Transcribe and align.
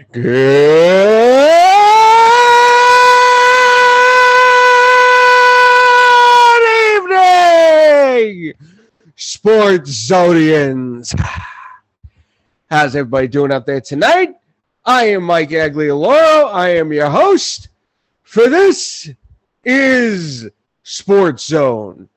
Good 0.00 0.22
evening, 6.96 8.54
Sports 9.14 9.90
Zodians. 9.90 11.14
How's 12.70 12.96
everybody 12.96 13.28
doing 13.28 13.52
out 13.52 13.66
there 13.66 13.82
tonight? 13.82 14.36
I 14.86 15.08
am 15.08 15.24
Mike 15.24 15.50
Aglioloro. 15.50 16.50
I 16.50 16.70
am 16.76 16.94
your 16.94 17.10
host 17.10 17.68
for 18.22 18.48
this 18.48 19.10
is 19.64 20.48
Sports 20.82 21.44
Zone. 21.44 22.08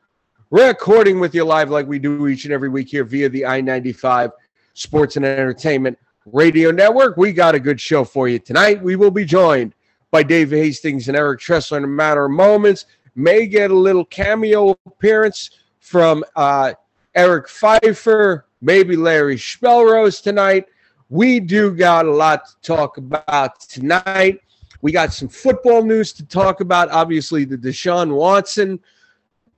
Recording 0.52 1.20
with 1.20 1.36
you 1.36 1.43
live 1.43 1.70
like 1.70 1.88
we 1.88 2.00
do 2.00 2.27
each 2.27 2.45
and 2.45 2.54
every 2.54 2.70
week 2.70 2.88
here 2.88 3.04
via 3.04 3.27
the 3.27 3.45
I 3.45 3.59
95 3.59 4.31
Sports 4.73 5.18
and 5.18 5.25
Entertainment 5.25 6.00
Radio 6.25 6.71
Network. 6.71 7.17
We 7.17 7.33
got 7.33 7.55
a 7.55 7.59
good 7.59 7.79
show 7.79 8.04
for 8.04 8.27
you 8.27 8.39
tonight. 8.39 8.81
We 8.81 8.95
will 8.95 9.11
be 9.11 9.25
joined 9.25 9.75
by 10.11 10.23
Dave 10.23 10.51
Hastings 10.51 11.07
and 11.07 11.18
Eric 11.18 11.39
Tressler 11.39 11.77
in 11.77 11.83
a 11.83 11.87
matter 11.87 12.25
of 12.25 12.31
moments. 12.31 12.86
May 13.15 13.45
get 13.45 13.71
a 13.71 13.75
little 13.75 14.05
cameo 14.05 14.78
appearance 14.86 15.51
from 15.79 16.23
uh, 16.36 16.73
Eric 17.14 17.50
Pfeiffer, 17.50 18.45
maybe 18.61 18.95
Larry 18.95 19.36
Spellrose 19.36 20.21
tonight. 20.21 20.65
We 21.09 21.39
do 21.39 21.75
got 21.75 22.05
a 22.05 22.11
lot 22.11 22.45
to 22.45 22.53
talk 22.61 22.97
about 22.97 23.59
tonight. 23.59 24.42
We 24.81 24.92
got 24.92 25.14
some 25.14 25.28
football 25.28 25.83
news 25.83 26.14
to 26.14 26.25
talk 26.25 26.61
about. 26.61 26.89
Obviously, 26.89 27.45
the 27.45 27.57
Deshaun 27.57 28.15
Watson 28.15 28.79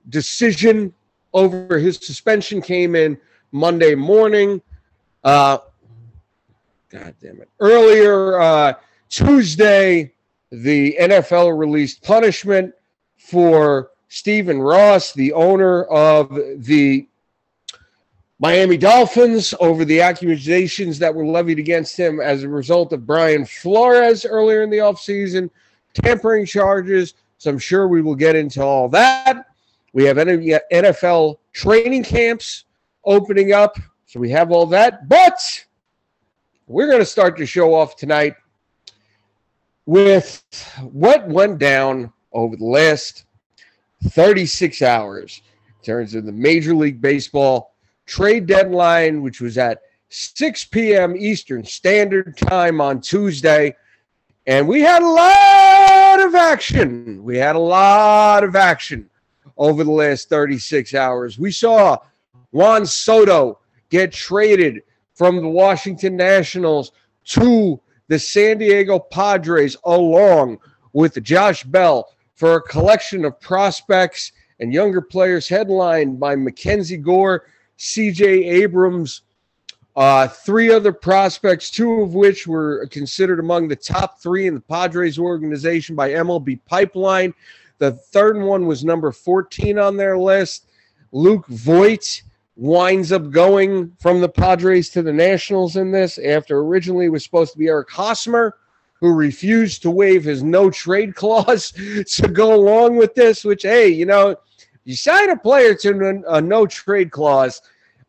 decision 0.08 0.92
over 1.32 1.78
his 1.78 1.96
suspension 1.96 2.60
came 2.60 2.94
in 2.94 3.18
Monday 3.52 3.94
morning. 3.94 4.60
Uh, 5.24 5.58
God 6.90 7.14
damn 7.20 7.40
it. 7.40 7.48
Earlier 7.60 8.40
uh, 8.40 8.74
Tuesday, 9.08 10.12
the 10.50 10.96
NFL 11.00 11.58
released 11.58 12.02
punishment 12.02 12.72
for 13.16 13.90
Stephen 14.08 14.60
Ross, 14.60 15.12
the 15.12 15.32
owner 15.32 15.84
of 15.84 16.34
the 16.64 17.08
Miami 18.38 18.76
Dolphins, 18.76 19.54
over 19.60 19.84
the 19.84 20.00
accusations 20.00 20.98
that 20.98 21.14
were 21.14 21.26
levied 21.26 21.58
against 21.58 21.98
him 21.98 22.20
as 22.20 22.42
a 22.42 22.48
result 22.48 22.92
of 22.92 23.06
Brian 23.06 23.44
Flores 23.44 24.24
earlier 24.24 24.62
in 24.62 24.70
the 24.70 24.78
offseason, 24.78 25.50
tampering 25.94 26.46
charges. 26.46 27.14
So 27.38 27.50
I'm 27.50 27.58
sure 27.58 27.88
we 27.88 28.02
will 28.02 28.14
get 28.14 28.36
into 28.36 28.62
all 28.62 28.88
that. 28.90 29.46
We 29.92 30.04
have 30.04 30.18
NFL 30.18 31.38
training 31.52 32.04
camps 32.04 32.64
opening 33.04 33.52
up. 33.52 33.78
So 34.06 34.20
we 34.20 34.30
have 34.30 34.52
all 34.52 34.66
that. 34.66 35.08
But 35.08 35.65
we're 36.66 36.88
going 36.88 36.98
to 36.98 37.06
start 37.06 37.36
the 37.36 37.46
show 37.46 37.74
off 37.74 37.96
tonight 37.96 38.34
with 39.86 40.42
what 40.82 41.28
went 41.28 41.58
down 41.58 42.12
over 42.32 42.56
the 42.56 42.64
last 42.64 43.24
36 44.08 44.82
hours 44.82 45.42
in 45.68 45.84
terms 45.84 46.14
of 46.14 46.26
the 46.26 46.32
Major 46.32 46.74
League 46.74 47.00
Baseball 47.00 47.74
trade 48.04 48.46
deadline, 48.46 49.22
which 49.22 49.40
was 49.40 49.58
at 49.58 49.82
6 50.08 50.64
p.m. 50.66 51.16
Eastern 51.16 51.64
Standard 51.64 52.36
Time 52.36 52.80
on 52.80 53.00
Tuesday. 53.00 53.76
And 54.48 54.66
we 54.66 54.80
had 54.80 55.02
a 55.02 55.06
lot 55.06 56.20
of 56.20 56.34
action. 56.34 57.22
We 57.22 57.36
had 57.36 57.54
a 57.54 57.60
lot 57.60 58.42
of 58.42 58.56
action 58.56 59.08
over 59.56 59.84
the 59.84 59.90
last 59.90 60.28
36 60.28 60.94
hours. 60.94 61.38
We 61.38 61.52
saw 61.52 61.98
Juan 62.50 62.86
Soto 62.86 63.60
get 63.88 64.12
traded 64.12 64.82
from 65.16 65.36
the 65.36 65.48
Washington 65.48 66.14
Nationals 66.14 66.92
to 67.24 67.80
the 68.06 68.18
San 68.18 68.58
Diego 68.58 69.00
Padres, 69.00 69.76
along 69.84 70.58
with 70.92 71.20
Josh 71.22 71.64
Bell, 71.64 72.08
for 72.34 72.56
a 72.56 72.62
collection 72.62 73.24
of 73.24 73.40
prospects 73.40 74.32
and 74.60 74.72
younger 74.72 75.00
players 75.00 75.48
headlined 75.48 76.20
by 76.20 76.36
Mackenzie 76.36 76.98
Gore, 76.98 77.46
CJ 77.78 78.22
Abrams, 78.62 79.22
uh, 79.96 80.28
three 80.28 80.70
other 80.70 80.92
prospects, 80.92 81.70
two 81.70 82.02
of 82.02 82.14
which 82.14 82.46
were 82.46 82.86
considered 82.90 83.40
among 83.40 83.66
the 83.66 83.76
top 83.76 84.20
three 84.20 84.46
in 84.46 84.54
the 84.54 84.60
Padres 84.60 85.18
organization 85.18 85.96
by 85.96 86.10
MLB 86.10 86.60
Pipeline. 86.66 87.32
The 87.78 87.92
third 87.92 88.38
one 88.38 88.66
was 88.66 88.84
number 88.84 89.10
14 89.10 89.78
on 89.78 89.96
their 89.96 90.18
list. 90.18 90.66
Luke 91.12 91.46
Voit 91.48 92.22
winds 92.56 93.12
up 93.12 93.30
going 93.30 93.92
from 94.00 94.20
the 94.20 94.28
Padres 94.28 94.88
to 94.90 95.02
the 95.02 95.12
Nationals 95.12 95.76
in 95.76 95.92
this 95.92 96.18
after 96.18 96.58
originally 96.58 97.06
it 97.06 97.10
was 97.10 97.22
supposed 97.22 97.52
to 97.52 97.58
be 97.58 97.68
Eric 97.68 97.90
Hosmer, 97.90 98.56
who 98.98 99.12
refused 99.12 99.82
to 99.82 99.90
waive 99.90 100.24
his 100.24 100.42
no 100.42 100.70
trade 100.70 101.14
clause 101.14 101.70
to 101.72 102.28
go 102.28 102.54
along 102.54 102.96
with 102.96 103.14
this, 103.14 103.44
which, 103.44 103.62
hey, 103.62 103.88
you 103.88 104.06
know, 104.06 104.34
you 104.84 104.96
sign 104.96 105.30
a 105.30 105.36
player 105.36 105.74
to 105.74 106.22
a 106.28 106.40
no 106.40 106.66
trade 106.66 107.10
clause. 107.10 107.60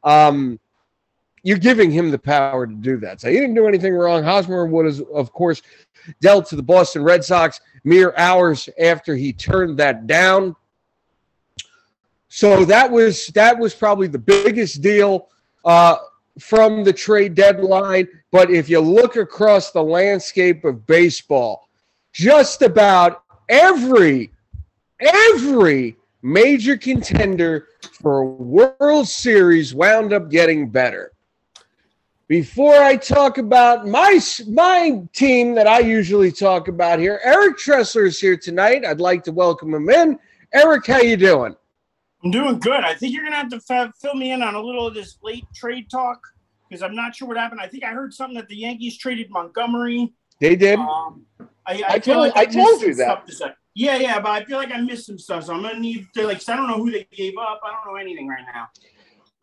Um, 0.04 0.60
you're 1.44 1.58
giving 1.58 1.92
him 1.92 2.12
the 2.12 2.20
power 2.20 2.68
to 2.68 2.74
do 2.74 2.98
that. 2.98 3.22
So 3.22 3.30
he 3.30 3.36
didn't 3.36 3.56
do 3.56 3.68
anything 3.68 3.94
wrong. 3.94 4.24
Hosmer 4.24 4.66
was, 4.66 5.02
of 5.14 5.32
course, 5.34 5.62
dealt 6.22 6.46
to 6.48 6.56
the 6.56 6.64
Boston 6.64 7.04
Red 7.04 7.24
Sox 7.24 7.60
mere 7.84 8.14
hours 8.18 8.70
after 8.80 9.16
he 9.16 9.34
turned 9.34 9.78
that 9.78 10.08
down. 10.08 10.56
So 12.30 12.66
that 12.66 12.92
was 12.92 13.28
that 13.28 13.58
was 13.58 13.74
probably 13.74 14.08
the 14.08 14.20
biggest 14.20 14.82
deal 14.82 15.30
uh, 15.64 15.98
from 16.40 16.84
the 16.84 16.94
trade 16.94 17.36
deadline. 17.36 18.08
But 18.32 18.52
if 18.52 18.70
you 18.70 18.80
look 18.80 19.16
across 19.16 19.72
the 19.72 19.84
landscape 19.84 20.66
of 20.66 20.86
baseball, 20.86 21.70
just 22.12 22.62
about 22.62 23.24
every 23.50 24.32
every 25.00 25.96
major 26.22 26.76
contender 26.76 27.68
for 28.02 28.20
a 28.20 28.26
World 28.26 29.08
Series 29.08 29.74
wound 29.74 30.14
up 30.14 30.30
getting 30.30 30.70
better. 30.70 31.14
Before 32.28 32.76
I 32.76 32.98
talk 32.98 33.38
about 33.38 33.88
my 33.88 34.20
my 34.50 35.02
team 35.14 35.56
that 35.56 35.66
I 35.66 35.80
usually 35.80 36.32
talk 36.32 36.68
about 36.68 37.00
here, 37.00 37.22
Eric 37.24 37.58
Tressler 37.58 38.06
is 38.06 38.20
here 38.20 38.36
tonight. 38.36 38.84
I'd 38.86 39.00
like 39.00 39.24
to 39.24 39.32
welcome 39.32 39.74
him 39.74 39.90
in. 39.90 40.20
Eric, 40.54 40.88
how 40.88 41.00
you 41.00 41.16
doing? 41.16 41.56
I'm 42.24 42.32
doing 42.32 42.60
good. 42.60 42.84
I 42.84 42.94
think 42.94 43.14
you're 43.14 43.24
gonna 43.24 43.36
have 43.36 43.50
to 43.50 43.62
f- 43.70 43.92
fill 44.02 44.16
me 44.16 44.32
in 44.32 44.42
on 44.42 44.56
a 44.56 44.62
little 44.62 44.88
of 44.88 44.94
this 44.94 45.18
late 45.22 45.46
trade 45.54 45.90
talk 45.90 46.20
because 46.68 46.82
I'm 46.82 46.96
not 46.96 47.16
sure 47.16 47.28
what 47.28 47.38
happened. 47.38 47.62
I 47.62 47.68
think 47.68 47.84
I 47.84 47.90
heard 47.90 48.14
something 48.14 48.36
that 48.36 48.48
the 48.48 48.58
Yankees 48.58 48.98
traded 48.98 49.30
Montgomery. 49.30 50.14
They 50.40 50.56
did. 50.56 50.80
Um, 50.80 51.26
I, 51.40 51.46
I, 51.66 51.84
I, 51.90 52.00
feel 52.00 52.18
like 52.20 52.36
I, 52.36 52.42
I 52.42 52.46
told 52.46 52.82
you 52.82 52.94
that. 52.96 53.28
Yeah, 53.76 53.98
yeah, 53.98 54.20
but 54.20 54.32
I 54.32 54.44
feel 54.44 54.58
like 54.58 54.72
I 54.72 54.82
missed 54.82 55.06
some 55.06 55.20
stuff, 55.20 55.46
so 55.46 55.54
I'm 55.54 55.62
gonna 55.62 55.80
need 55.80 56.08
to 56.16 56.26
like. 56.26 56.48
I 56.50 56.56
don't 56.56 56.68
know 56.68 56.78
who 56.78 56.92
they 56.92 57.08
gave 57.12 57.34
up. 57.38 57.62
I 57.64 57.72
don't 57.72 57.94
know 57.94 58.00
anything 58.00 58.28
right 58.28 58.44
now. 58.54 58.70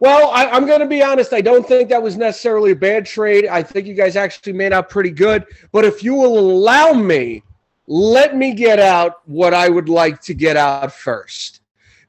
Well, 0.00 0.30
I, 0.32 0.44
am 0.56 0.66
going 0.66 0.80
to 0.80 0.86
be 0.86 1.02
honest. 1.02 1.32
I 1.32 1.40
don't 1.40 1.66
think 1.66 1.88
that 1.88 2.02
was 2.02 2.16
necessarily 2.16 2.72
a 2.72 2.76
bad 2.76 3.06
trade. 3.06 3.46
I 3.46 3.62
think 3.62 3.86
you 3.86 3.94
guys 3.94 4.16
actually 4.16 4.52
made 4.52 4.72
out 4.72 4.90
pretty 4.90 5.10
good. 5.10 5.46
But 5.72 5.84
if 5.84 6.02
you 6.02 6.14
will 6.14 6.38
allow 6.38 6.92
me, 6.92 7.42
let 7.86 8.36
me 8.36 8.52
get 8.52 8.80
out 8.80 9.26
what 9.26 9.54
I 9.54 9.68
would 9.68 9.88
like 9.88 10.20
to 10.22 10.34
get 10.34 10.56
out 10.56 10.92
first. 10.92 11.60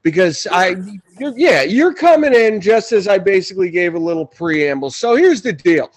Because 0.06 0.46
I, 0.52 0.76
you're, 1.18 1.36
yeah, 1.36 1.62
you're 1.62 1.92
coming 1.92 2.32
in 2.32 2.60
just 2.60 2.92
as 2.92 3.08
I 3.08 3.18
basically 3.18 3.72
gave 3.72 3.96
a 3.96 3.98
little 3.98 4.24
preamble. 4.24 4.92
So 4.92 5.16
here's 5.16 5.42
the 5.42 5.52
deal. 5.52 5.90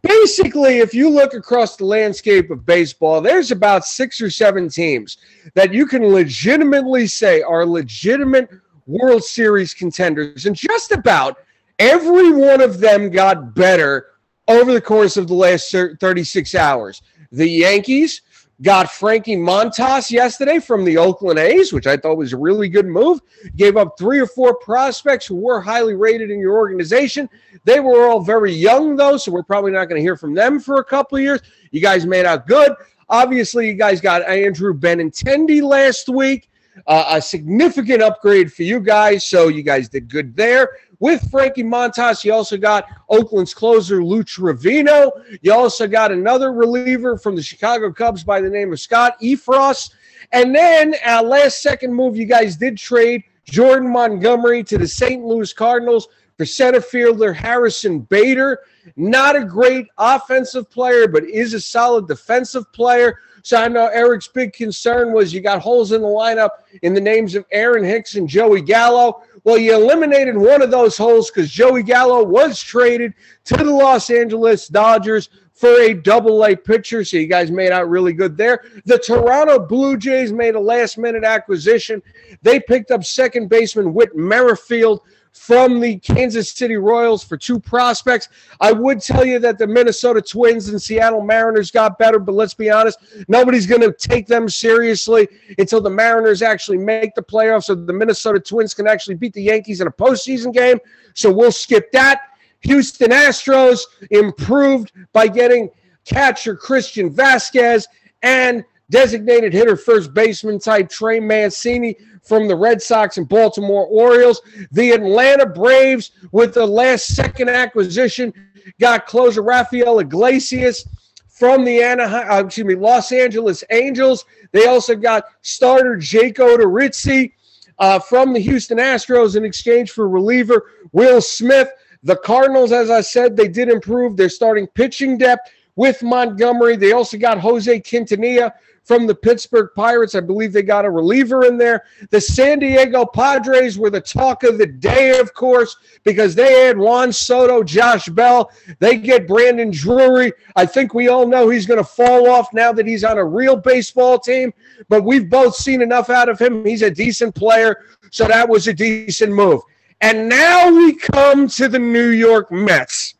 Basically, 0.00 0.78
if 0.78 0.94
you 0.94 1.10
look 1.10 1.34
across 1.34 1.76
the 1.76 1.84
landscape 1.84 2.50
of 2.50 2.64
baseball, 2.64 3.20
there's 3.20 3.50
about 3.50 3.84
six 3.84 4.18
or 4.18 4.30
seven 4.30 4.70
teams 4.70 5.18
that 5.52 5.74
you 5.74 5.84
can 5.84 6.02
legitimately 6.06 7.06
say 7.06 7.42
are 7.42 7.66
legitimate 7.66 8.48
World 8.86 9.24
Series 9.24 9.74
contenders, 9.74 10.46
and 10.46 10.56
just 10.56 10.90
about 10.90 11.36
every 11.78 12.32
one 12.32 12.62
of 12.62 12.80
them 12.80 13.10
got 13.10 13.54
better 13.54 14.06
over 14.48 14.72
the 14.72 14.80
course 14.80 15.18
of 15.18 15.28
the 15.28 15.34
last 15.34 15.70
36 15.70 16.54
hours. 16.54 17.02
The 17.30 17.46
Yankees 17.46 18.22
got 18.62 18.90
Frankie 18.90 19.36
Montas 19.36 20.10
yesterday 20.10 20.58
from 20.58 20.84
the 20.84 20.98
Oakland 20.98 21.38
A's, 21.38 21.72
which 21.72 21.86
I 21.86 21.96
thought 21.96 22.18
was 22.18 22.32
a 22.32 22.36
really 22.36 22.68
good 22.68 22.86
move. 22.86 23.20
Gave 23.56 23.76
up 23.76 23.98
three 23.98 24.18
or 24.18 24.26
four 24.26 24.54
prospects 24.54 25.26
who 25.26 25.36
were 25.36 25.60
highly 25.60 25.94
rated 25.94 26.30
in 26.30 26.40
your 26.40 26.56
organization. 26.56 27.28
They 27.64 27.80
were 27.80 28.08
all 28.08 28.20
very 28.20 28.52
young, 28.52 28.96
though, 28.96 29.16
so 29.16 29.32
we're 29.32 29.42
probably 29.42 29.72
not 29.72 29.86
going 29.86 29.98
to 29.98 30.02
hear 30.02 30.16
from 30.16 30.34
them 30.34 30.60
for 30.60 30.78
a 30.78 30.84
couple 30.84 31.16
of 31.16 31.22
years. 31.22 31.40
You 31.70 31.80
guys 31.80 32.06
made 32.06 32.26
out 32.26 32.46
good. 32.46 32.72
Obviously, 33.08 33.68
you 33.68 33.74
guys 33.74 34.00
got 34.00 34.28
Andrew 34.28 34.72
Benintendi 34.72 35.62
last 35.62 36.08
week. 36.08 36.48
Uh, 36.86 37.04
a 37.10 37.22
significant 37.22 38.02
upgrade 38.02 38.52
for 38.52 38.62
you 38.62 38.80
guys, 38.80 39.26
so 39.26 39.48
you 39.48 39.62
guys 39.62 39.88
did 39.88 40.08
good 40.08 40.34
there. 40.36 40.70
With 40.98 41.30
Frankie 41.30 41.64
Montas, 41.64 42.24
you 42.24 42.32
also 42.32 42.56
got 42.56 42.86
Oakland's 43.08 43.54
closer, 43.54 44.04
Lou 44.04 44.22
Trivino. 44.22 45.10
You 45.42 45.52
also 45.52 45.86
got 45.86 46.12
another 46.12 46.52
reliever 46.52 47.18
from 47.18 47.36
the 47.36 47.42
Chicago 47.42 47.92
Cubs 47.92 48.22
by 48.22 48.40
the 48.40 48.50
name 48.50 48.72
of 48.72 48.80
Scott 48.80 49.18
Effross. 49.20 49.90
And 50.32 50.54
then, 50.54 50.94
uh, 51.06 51.22
last 51.22 51.62
second 51.62 51.94
move, 51.94 52.16
you 52.16 52.26
guys 52.26 52.56
did 52.56 52.76
trade 52.76 53.24
Jordan 53.44 53.90
Montgomery 53.90 54.62
to 54.64 54.78
the 54.78 54.86
St. 54.86 55.24
Louis 55.24 55.52
Cardinals 55.52 56.08
for 56.36 56.46
center 56.46 56.80
fielder 56.80 57.32
Harrison 57.32 58.00
Bader. 58.00 58.60
Not 58.96 59.36
a 59.36 59.44
great 59.44 59.86
offensive 59.98 60.70
player, 60.70 61.08
but 61.08 61.24
is 61.24 61.52
a 61.54 61.60
solid 61.60 62.08
defensive 62.08 62.70
player. 62.72 63.18
So 63.42 63.56
I 63.56 63.68
know 63.68 63.86
Eric's 63.88 64.28
big 64.28 64.52
concern 64.52 65.12
was 65.12 65.32
you 65.32 65.40
got 65.40 65.62
holes 65.62 65.92
in 65.92 66.02
the 66.02 66.08
lineup 66.08 66.50
in 66.82 66.94
the 66.94 67.00
names 67.00 67.34
of 67.34 67.44
Aaron 67.52 67.84
Hicks 67.84 68.16
and 68.16 68.28
Joey 68.28 68.62
Gallo. 68.62 69.22
Well, 69.44 69.58
you 69.58 69.74
eliminated 69.74 70.36
one 70.36 70.62
of 70.62 70.70
those 70.70 70.96
holes 70.96 71.30
because 71.30 71.50
Joey 71.50 71.82
Gallo 71.82 72.24
was 72.24 72.60
traded 72.60 73.14
to 73.44 73.56
the 73.56 73.64
Los 73.64 74.10
Angeles 74.10 74.68
Dodgers 74.68 75.30
for 75.60 75.80
a 75.80 75.94
double 75.94 76.44
A 76.44 76.56
pitcher. 76.56 77.04
So 77.04 77.18
you 77.18 77.26
guys 77.26 77.50
made 77.50 77.70
out 77.70 77.88
really 77.88 78.12
good 78.12 78.36
there. 78.36 78.64
The 78.86 78.98
Toronto 78.98 79.58
Blue 79.58 79.96
Jays 79.96 80.32
made 80.32 80.54
a 80.54 80.60
last 80.60 80.96
minute 80.96 81.24
acquisition. 81.24 82.02
They 82.42 82.60
picked 82.60 82.90
up 82.90 83.04
second 83.04 83.48
baseman 83.48 83.92
Whit 83.92 84.16
Merrifield 84.16 85.02
from 85.32 85.80
the 85.80 85.96
Kansas 85.98 86.52
City 86.52 86.76
Royals 86.76 87.24
for 87.24 87.36
two 87.36 87.58
prospects. 87.58 88.28
I 88.60 88.72
would 88.72 89.00
tell 89.00 89.24
you 89.24 89.38
that 89.40 89.58
the 89.58 89.66
Minnesota 89.66 90.20
Twins 90.20 90.68
and 90.68 90.80
Seattle 90.80 91.22
Mariners 91.22 91.70
got 91.70 91.98
better, 91.98 92.18
but 92.18 92.34
let's 92.34 92.54
be 92.54 92.70
honest, 92.70 92.98
nobody's 93.28 93.66
going 93.66 93.80
to 93.80 93.92
take 93.92 94.26
them 94.26 94.48
seriously 94.48 95.28
until 95.58 95.80
the 95.80 95.90
Mariners 95.90 96.42
actually 96.42 96.78
make 96.78 97.14
the 97.14 97.22
playoffs 97.22 97.64
so 97.64 97.74
the 97.74 97.92
Minnesota 97.92 98.40
Twins 98.40 98.74
can 98.74 98.86
actually 98.86 99.14
beat 99.14 99.32
the 99.32 99.42
Yankees 99.42 99.80
in 99.80 99.86
a 99.86 99.92
postseason 99.92 100.52
game. 100.52 100.78
So 101.14 101.32
we'll 101.32 101.52
skip 101.52 101.90
that. 101.92 102.20
Houston 102.60 103.10
Astros 103.10 103.80
improved 104.10 104.92
by 105.12 105.28
getting 105.28 105.70
catcher 106.04 106.56
Christian 106.56 107.10
Vasquez 107.10 107.86
and 108.22 108.64
designated 108.90 109.52
hitter 109.52 109.76
first 109.76 110.12
baseman 110.12 110.58
type 110.58 110.88
Trey 110.90 111.20
Mancini 111.20 111.96
from 112.22 112.48
the 112.48 112.56
Red 112.56 112.80
Sox 112.82 113.16
and 113.16 113.28
Baltimore 113.28 113.86
Orioles. 113.86 114.40
The 114.72 114.92
Atlanta 114.92 115.46
Braves, 115.46 116.12
with 116.32 116.54
the 116.54 116.66
last 116.66 117.14
second 117.14 117.48
acquisition, 117.48 118.32
got 118.78 119.06
closer 119.06 119.42
Rafael 119.42 119.98
Iglesias 119.98 120.86
from 121.28 121.64
the 121.64 121.82
Anaheim, 121.82 122.30
uh, 122.30 122.44
excuse 122.44 122.66
me, 122.66 122.74
Los 122.74 123.12
Angeles 123.12 123.64
Angels. 123.70 124.26
They 124.52 124.66
also 124.66 124.94
got 124.94 125.24
starter 125.40 125.96
Jake 125.96 126.36
Odorizzi 126.36 127.32
uh, 127.78 127.98
from 127.98 128.34
the 128.34 128.40
Houston 128.40 128.78
Astros 128.78 129.36
in 129.36 129.44
exchange 129.44 129.90
for 129.90 130.08
reliever 130.08 130.70
Will 130.92 131.22
Smith. 131.22 131.70
The 132.02 132.16
Cardinals, 132.16 132.72
as 132.72 132.90
I 132.90 133.00
said, 133.00 133.36
they 133.36 133.48
did 133.48 133.68
improve 133.68 134.16
their 134.16 134.28
starting 134.28 134.66
pitching 134.66 135.16
depth 135.16 135.50
with 135.76 136.02
Montgomery. 136.02 136.76
They 136.76 136.92
also 136.92 137.16
got 137.16 137.38
Jose 137.38 137.80
Quintanilla 137.80 138.52
from 138.90 139.06
the 139.06 139.14
Pittsburgh 139.14 139.68
Pirates. 139.76 140.16
I 140.16 140.20
believe 140.20 140.52
they 140.52 140.62
got 140.62 140.84
a 140.84 140.90
reliever 140.90 141.44
in 141.44 141.56
there. 141.56 141.84
The 142.10 142.20
San 142.20 142.58
Diego 142.58 143.06
Padres 143.06 143.78
were 143.78 143.88
the 143.88 144.00
talk 144.00 144.42
of 144.42 144.58
the 144.58 144.66
day, 144.66 145.16
of 145.20 145.32
course, 145.32 145.76
because 146.02 146.34
they 146.34 146.66
had 146.66 146.76
Juan 146.76 147.12
Soto, 147.12 147.62
Josh 147.62 148.08
Bell. 148.08 148.50
They 148.80 148.96
get 148.96 149.28
Brandon 149.28 149.70
Drury. 149.70 150.32
I 150.56 150.66
think 150.66 150.92
we 150.92 151.06
all 151.06 151.24
know 151.24 151.48
he's 151.48 151.66
going 151.66 151.78
to 151.78 151.84
fall 151.84 152.28
off 152.28 152.52
now 152.52 152.72
that 152.72 152.84
he's 152.84 153.04
on 153.04 153.16
a 153.16 153.24
real 153.24 153.54
baseball 153.54 154.18
team, 154.18 154.52
but 154.88 155.04
we've 155.04 155.30
both 155.30 155.54
seen 155.54 155.82
enough 155.82 156.10
out 156.10 156.28
of 156.28 156.40
him. 156.40 156.64
He's 156.64 156.82
a 156.82 156.90
decent 156.90 157.36
player, 157.36 157.84
so 158.10 158.26
that 158.26 158.48
was 158.48 158.66
a 158.66 158.74
decent 158.74 159.32
move. 159.32 159.60
And 160.00 160.28
now 160.28 160.68
we 160.68 160.96
come 160.96 161.46
to 161.46 161.68
the 161.68 161.78
New 161.78 162.08
York 162.08 162.50
Mets. 162.50 163.14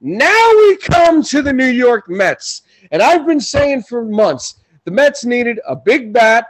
Now 0.00 0.50
we 0.56 0.78
come 0.78 1.22
to 1.24 1.42
the 1.42 1.52
New 1.52 1.66
York 1.66 2.08
Mets. 2.08 2.62
And 2.90 3.02
I've 3.02 3.26
been 3.26 3.40
saying 3.40 3.82
for 3.82 4.02
months 4.02 4.54
the 4.86 4.92
Mets 4.92 5.24
needed 5.24 5.60
a 5.66 5.76
big 5.76 6.12
bat, 6.12 6.46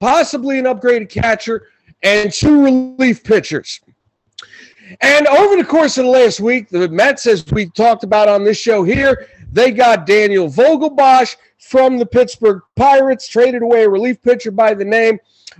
possibly 0.00 0.58
an 0.58 0.64
upgraded 0.64 1.10
catcher, 1.10 1.68
and 2.02 2.32
two 2.32 2.64
relief 2.64 3.22
pitchers. 3.24 3.80
And 5.00 5.26
over 5.26 5.56
the 5.56 5.64
course 5.64 5.98
of 5.98 6.04
the 6.04 6.10
last 6.10 6.40
week, 6.40 6.68
the 6.68 6.88
Mets, 6.88 7.26
as 7.26 7.44
we 7.46 7.66
talked 7.70 8.04
about 8.04 8.28
on 8.28 8.44
this 8.44 8.58
show 8.58 8.84
here, 8.84 9.28
they 9.50 9.72
got 9.72 10.06
Daniel 10.06 10.48
Vogelbach 10.48 11.36
from 11.58 11.98
the 11.98 12.06
Pittsburgh 12.06 12.62
Pirates, 12.76 13.26
traded 13.26 13.62
away 13.62 13.84
a 13.84 13.88
relief 13.88 14.22
pitcher 14.22 14.52
by 14.52 14.72
the 14.72 14.84
name 14.84 15.18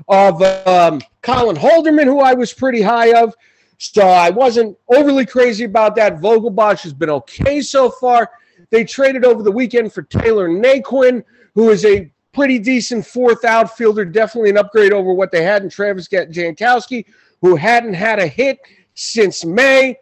of 0.09 0.41
um, 0.43 1.01
Colin 1.23 1.57
Holderman, 1.57 2.05
who 2.05 2.21
I 2.21 2.35
was 2.35 2.53
pretty 2.53 2.81
high 2.83 3.13
of. 3.21 3.35
So 3.79 4.07
I 4.07 4.31
wasn't 4.31 4.79
overly 4.89 5.27
crazy 5.27 5.65
about 5.65 5.97
that. 5.97 6.21
Vogelbach 6.21 6.83
has 6.83 6.93
been 6.93 7.11
okay 7.11 7.61
so 7.61 7.91
far. 7.91 8.31
They 8.71 8.85
traded 8.85 9.25
over 9.25 9.43
the 9.43 9.51
weekend 9.51 9.93
for 9.93 10.03
Tyler 10.03 10.49
Naquin, 10.49 11.25
who 11.55 11.71
is 11.71 11.85
a 11.85 12.11
pretty 12.33 12.59
decent 12.59 13.06
fourth 13.06 13.45
outfielder, 13.45 14.05
definitely 14.05 14.51
an 14.51 14.59
upgrade 14.59 14.93
over 14.93 15.15
what 15.15 15.31
they 15.31 15.43
had 15.43 15.62
in 15.62 15.69
Travis 15.71 16.09
Jankowski, 16.09 17.06
who 17.41 17.56
hadn't 17.56 17.95
had 17.95 18.19
a 18.19 18.27
hit 18.27 18.59
since 18.95 19.45
May. 19.45 19.97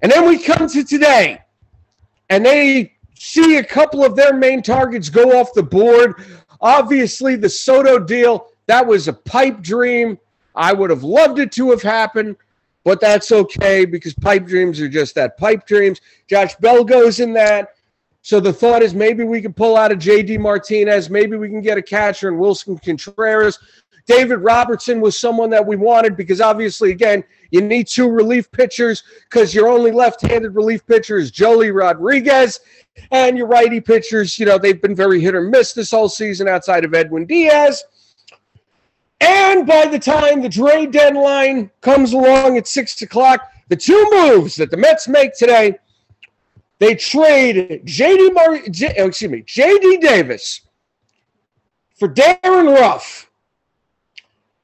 And 0.00 0.12
then 0.12 0.26
we 0.26 0.38
come 0.38 0.68
to 0.68 0.84
today, 0.84 1.40
and 2.30 2.46
they 2.46 2.94
see 3.14 3.56
a 3.56 3.64
couple 3.64 4.04
of 4.04 4.14
their 4.14 4.32
main 4.32 4.62
targets 4.62 5.08
go 5.08 5.38
off 5.40 5.52
the 5.54 5.62
board. 5.62 6.14
Obviously, 6.60 7.34
the 7.34 7.48
Soto 7.48 7.98
deal, 7.98 8.48
that 8.66 8.86
was 8.86 9.08
a 9.08 9.12
pipe 9.12 9.60
dream. 9.60 10.18
I 10.54 10.72
would 10.72 10.90
have 10.90 11.02
loved 11.02 11.40
it 11.40 11.50
to 11.52 11.70
have 11.70 11.82
happened, 11.82 12.36
but 12.84 13.00
that's 13.00 13.32
okay 13.32 13.84
because 13.84 14.14
pipe 14.14 14.46
dreams 14.46 14.80
are 14.80 14.88
just 14.88 15.14
that 15.16 15.36
pipe 15.36 15.66
dreams. 15.66 16.00
Josh 16.28 16.54
Bell 16.56 16.84
goes 16.84 17.18
in 17.18 17.32
that. 17.32 17.74
So 18.28 18.40
the 18.40 18.52
thought 18.52 18.82
is 18.82 18.92
maybe 18.92 19.24
we 19.24 19.40
can 19.40 19.54
pull 19.54 19.74
out 19.74 19.90
a 19.90 19.96
JD 19.96 20.38
Martinez, 20.38 21.08
maybe 21.08 21.38
we 21.38 21.48
can 21.48 21.62
get 21.62 21.78
a 21.78 21.82
catcher 21.82 22.28
and 22.28 22.38
Willson 22.38 22.76
Contreras. 22.76 23.58
David 24.06 24.40
Robertson 24.40 25.00
was 25.00 25.18
someone 25.18 25.48
that 25.48 25.66
we 25.66 25.76
wanted 25.76 26.14
because 26.14 26.42
obviously, 26.42 26.90
again, 26.90 27.24
you 27.52 27.62
need 27.62 27.86
two 27.86 28.06
relief 28.06 28.52
pitchers 28.52 29.02
because 29.30 29.54
your 29.54 29.66
only 29.66 29.92
left-handed 29.92 30.54
relief 30.54 30.86
pitcher 30.86 31.16
is 31.16 31.32
Joely 31.32 31.74
Rodriguez, 31.74 32.60
and 33.12 33.38
your 33.38 33.46
righty 33.46 33.80
pitchers, 33.80 34.38
you 34.38 34.44
know, 34.44 34.58
they've 34.58 34.82
been 34.82 34.94
very 34.94 35.22
hit 35.22 35.34
or 35.34 35.40
miss 35.40 35.72
this 35.72 35.90
whole 35.90 36.10
season 36.10 36.48
outside 36.48 36.84
of 36.84 36.92
Edwin 36.92 37.24
Diaz. 37.24 37.82
And 39.22 39.66
by 39.66 39.86
the 39.86 39.98
time 39.98 40.42
the 40.42 40.50
trade 40.50 40.90
deadline 40.90 41.70
comes 41.80 42.12
along 42.12 42.58
at 42.58 42.68
six 42.68 43.00
o'clock, 43.00 43.50
the 43.68 43.76
two 43.76 44.06
moves 44.10 44.54
that 44.56 44.70
the 44.70 44.76
Mets 44.76 45.08
make 45.08 45.32
today 45.34 45.78
they 46.78 46.94
trade 46.94 47.82
JD 47.84 48.34
Mar- 48.34 48.68
J- 48.70 48.94
oh, 48.98 49.06
excuse 49.06 49.30
me, 49.30 49.42
JD 49.42 50.00
Davis 50.00 50.62
for 51.98 52.08
Darin 52.08 52.66
Ruf, 52.66 53.30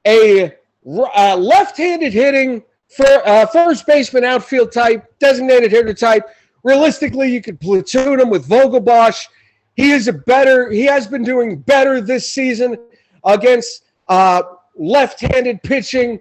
a 0.07 0.53
uh, 0.87 1.37
left-handed 1.37 2.13
hitting 2.13 2.63
for 2.89 3.07
uh, 3.27 3.47
first 3.47 3.87
baseman 3.87 4.25
outfield 4.25 4.71
type, 4.71 5.05
designated 5.19 5.73
hitter 5.73 5.95
type. 5.95 6.25
Realistically, 6.63 7.33
you 7.33 7.43
could 7.43 7.61
platoon 7.61 8.21
him 8.21 8.31
with 8.31 8.49
Vogelbach. 8.49 9.27
He 9.75 9.91
is 9.91 10.07
a 10.07 10.13
better. 10.13 10.71
He 10.71 10.85
has 10.85 11.07
been 11.07 11.25
doing 11.25 11.57
better 11.57 12.01
this 12.01 12.31
season 12.31 12.77
against 13.25 13.85
uh, 14.09 14.43
left-handed 14.77 15.63
pitching 15.63 16.21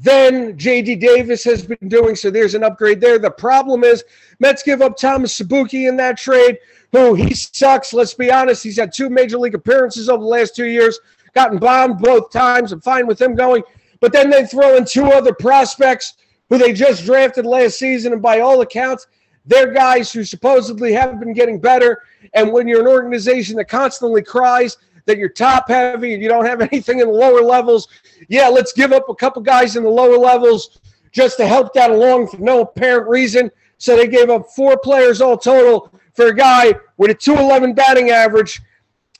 than 0.00 0.56
JD 0.56 1.00
Davis 1.00 1.44
has 1.44 1.66
been 1.66 1.88
doing. 1.88 2.16
So 2.16 2.30
there's 2.30 2.54
an 2.54 2.64
upgrade 2.64 3.00
there. 3.00 3.18
The 3.18 3.30
problem 3.30 3.84
is 3.84 4.02
Mets 4.40 4.62
give 4.62 4.80
up 4.80 4.96
Thomas 4.96 5.38
Szapucki 5.38 5.88
in 5.88 5.96
that 5.98 6.16
trade, 6.16 6.58
who 6.92 7.14
he 7.14 7.34
sucks. 7.34 7.92
Let's 7.92 8.14
be 8.14 8.32
honest. 8.32 8.62
He's 8.62 8.78
had 8.78 8.92
two 8.92 9.10
major 9.10 9.38
league 9.38 9.54
appearances 9.54 10.08
over 10.08 10.22
the 10.22 10.28
last 10.28 10.56
two 10.56 10.66
years, 10.66 10.98
gotten 11.34 11.58
bombed 11.58 11.98
both 11.98 12.30
times. 12.32 12.72
I'm 12.72 12.80
fine 12.80 13.06
with 13.06 13.20
him 13.20 13.34
going. 13.34 13.62
But 14.00 14.12
then 14.12 14.30
they 14.30 14.46
throw 14.46 14.76
in 14.76 14.84
two 14.86 15.06
other 15.06 15.34
prospects 15.34 16.14
who 16.48 16.56
they 16.56 16.72
just 16.72 17.04
drafted 17.04 17.44
last 17.44 17.78
season. 17.78 18.14
And 18.14 18.22
by 18.22 18.40
all 18.40 18.62
accounts, 18.62 19.06
they're 19.44 19.72
guys 19.72 20.10
who 20.10 20.24
supposedly 20.24 20.92
have 20.94 21.20
been 21.20 21.34
getting 21.34 21.60
better. 21.60 22.02
And 22.32 22.50
when 22.50 22.66
you're 22.66 22.80
an 22.80 22.88
organization 22.88 23.56
that 23.56 23.68
constantly 23.68 24.22
cries 24.22 24.78
that 25.06 25.18
you're 25.18 25.28
top 25.28 25.68
heavy 25.68 26.14
and 26.14 26.22
you 26.22 26.28
don't 26.28 26.46
have 26.46 26.60
anything 26.72 27.00
in 27.00 27.06
the 27.06 27.12
lower 27.12 27.40
levels, 27.40 27.88
yeah, 28.28 28.48
let's 28.48 28.72
give 28.72 28.92
up 28.92 29.08
a 29.08 29.14
couple 29.14 29.42
guys 29.42 29.76
in 29.76 29.82
the 29.82 29.90
lower 29.90 30.16
levels 30.16 30.80
just 31.10 31.36
to 31.36 31.46
help 31.46 31.74
that 31.74 31.90
along 31.90 32.28
for 32.28 32.38
no 32.38 32.62
apparent 32.62 33.08
reason. 33.08 33.50
So 33.78 33.96
they 33.96 34.08
gave 34.08 34.30
up 34.30 34.48
four 34.50 34.78
players 34.78 35.20
all 35.20 35.36
total 35.36 35.92
for 36.14 36.26
a 36.26 36.34
guy 36.34 36.74
with 36.96 37.10
a 37.10 37.14
211 37.14 37.74
batting 37.74 38.10
average. 38.10 38.60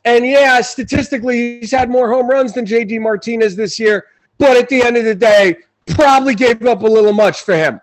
And 0.05 0.27
yeah, 0.27 0.61
statistically, 0.61 1.61
he's 1.61 1.71
had 1.71 1.91
more 1.91 2.11
home 2.11 2.29
runs 2.29 2.53
than 2.55 2.65
JD 2.65 3.01
Martinez 3.01 3.57
this 3.57 3.79
year. 3.79 4.07
But 4.39 4.57
at 4.57 4.69
the 4.69 4.83
end 4.83 4.97
of 4.97 5.05
the 5.05 5.15
day, 5.15 5.57
probably 5.87 6.35
gave 6.35 6.65
up 6.65 6.83
a 6.83 6.87
little 6.87 7.13
much 7.13 7.43
for 7.43 7.55
him. 7.55 7.81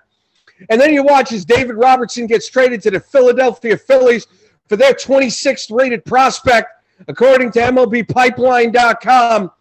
And 0.69 0.79
then 0.79 0.93
you 0.93 1.03
watch 1.03 1.31
as 1.31 1.45
David 1.45 1.75
Robertson 1.75 2.27
gets 2.27 2.49
traded 2.49 2.81
to 2.81 2.91
the 2.91 2.99
Philadelphia 2.99 3.77
Phillies 3.77 4.27
for 4.67 4.75
their 4.75 4.93
26th 4.93 5.75
rated 5.75 6.03
prospect, 6.03 6.67
according 7.07 7.51
to 7.53 7.59
MLBpipeline.com. 7.59 9.51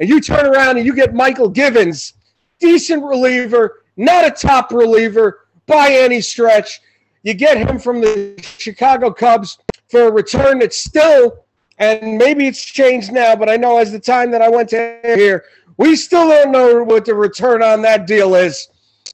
And 0.00 0.08
you 0.08 0.20
turn 0.20 0.46
around 0.46 0.78
and 0.78 0.86
you 0.86 0.94
get 0.94 1.12
Mychal 1.12 1.52
Givens, 1.52 2.14
decent 2.58 3.04
reliever, 3.04 3.82
not 3.96 4.24
a 4.24 4.30
top 4.30 4.72
reliever 4.72 5.46
by 5.66 5.90
any 5.90 6.20
stretch. 6.20 6.80
You 7.22 7.34
get 7.34 7.56
him 7.56 7.78
from 7.78 8.00
the 8.00 8.42
Chicago 8.58 9.12
Cubs 9.12 9.58
for 9.88 10.08
a 10.08 10.12
return 10.12 10.58
that's 10.58 10.78
still, 10.78 11.44
and 11.78 12.18
maybe 12.18 12.46
it's 12.46 12.64
changed 12.64 13.12
now, 13.12 13.36
but 13.36 13.48
I 13.48 13.56
know 13.56 13.78
as 13.78 13.92
the 13.92 14.00
time 14.00 14.30
that 14.32 14.42
I 14.42 14.48
went 14.48 14.70
to 14.70 14.98
here, 15.04 15.44
we 15.76 15.96
still 15.96 16.28
don't 16.28 16.50
know 16.50 16.82
what 16.82 17.04
the 17.04 17.14
return 17.14 17.62
on 17.62 17.82
that 17.82 18.06
deal 18.06 18.34
is. 18.34 18.68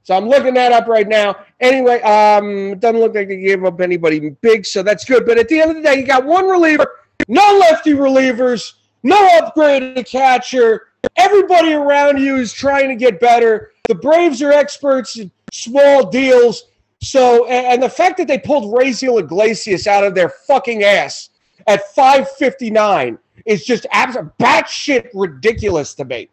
So 0.05 0.17
I'm 0.17 0.27
looking 0.27 0.55
that 0.55 0.73
up 0.73 0.89
right 0.89 1.07
now. 1.07 1.37
Anyway, 1.61 2.01
um, 2.01 2.73
it 2.73 2.81
doesn't 2.81 2.99
look 2.99 3.15
like 3.15 3.29
they 3.29 3.37
gave 3.37 3.65
up 3.65 3.81
anybody 3.81 4.31
big, 4.31 4.65
so 4.65 4.83
that's 4.83 5.05
good. 5.05 5.27
But 5.27 5.39
at 5.39 5.49
the 5.49 5.61
end 5.61 5.71
of 5.71 5.77
the 5.77 5.83
day, 5.83 6.01
you 6.01 6.07
got 6.07 6.25
one 6.25 6.49
reliever, 6.49 6.91
no 7.27 7.59
lefty 7.59 7.93
relievers, 7.93 8.75
no 9.03 9.17
upgraded 9.41 10.07
catcher. 10.07 10.89
Everybody 11.17 11.73
around 11.73 12.19
you 12.19 12.37
is 12.37 12.53
trying 12.53 12.89
to 12.89 12.97
get 12.97 13.21
better. 13.21 13.73
The 13.89 13.95
Braves 13.95 14.43
are 14.43 14.53
experts 14.53 15.19
in 15.19 15.31
small 15.53 16.09
deals. 16.09 16.65
So, 17.01 17.47
and 17.47 17.83
the 17.83 17.89
fact 17.89 18.19
that 18.19 18.27
they 18.27 18.39
pulled 18.39 18.75
Raisel 18.75 19.21
Iglesias 19.21 19.87
out 19.87 20.05
of 20.05 20.15
their 20.15 20.29
fucking 20.29 20.83
ass 20.83 21.31
at 21.67 21.87
559 21.95 23.19
is 23.47 23.65
just 23.65 23.87
absolute 23.93 24.33
batshit 24.39 25.09
ridiculous 25.15 25.95
to 25.95 26.05
me. 26.05 26.29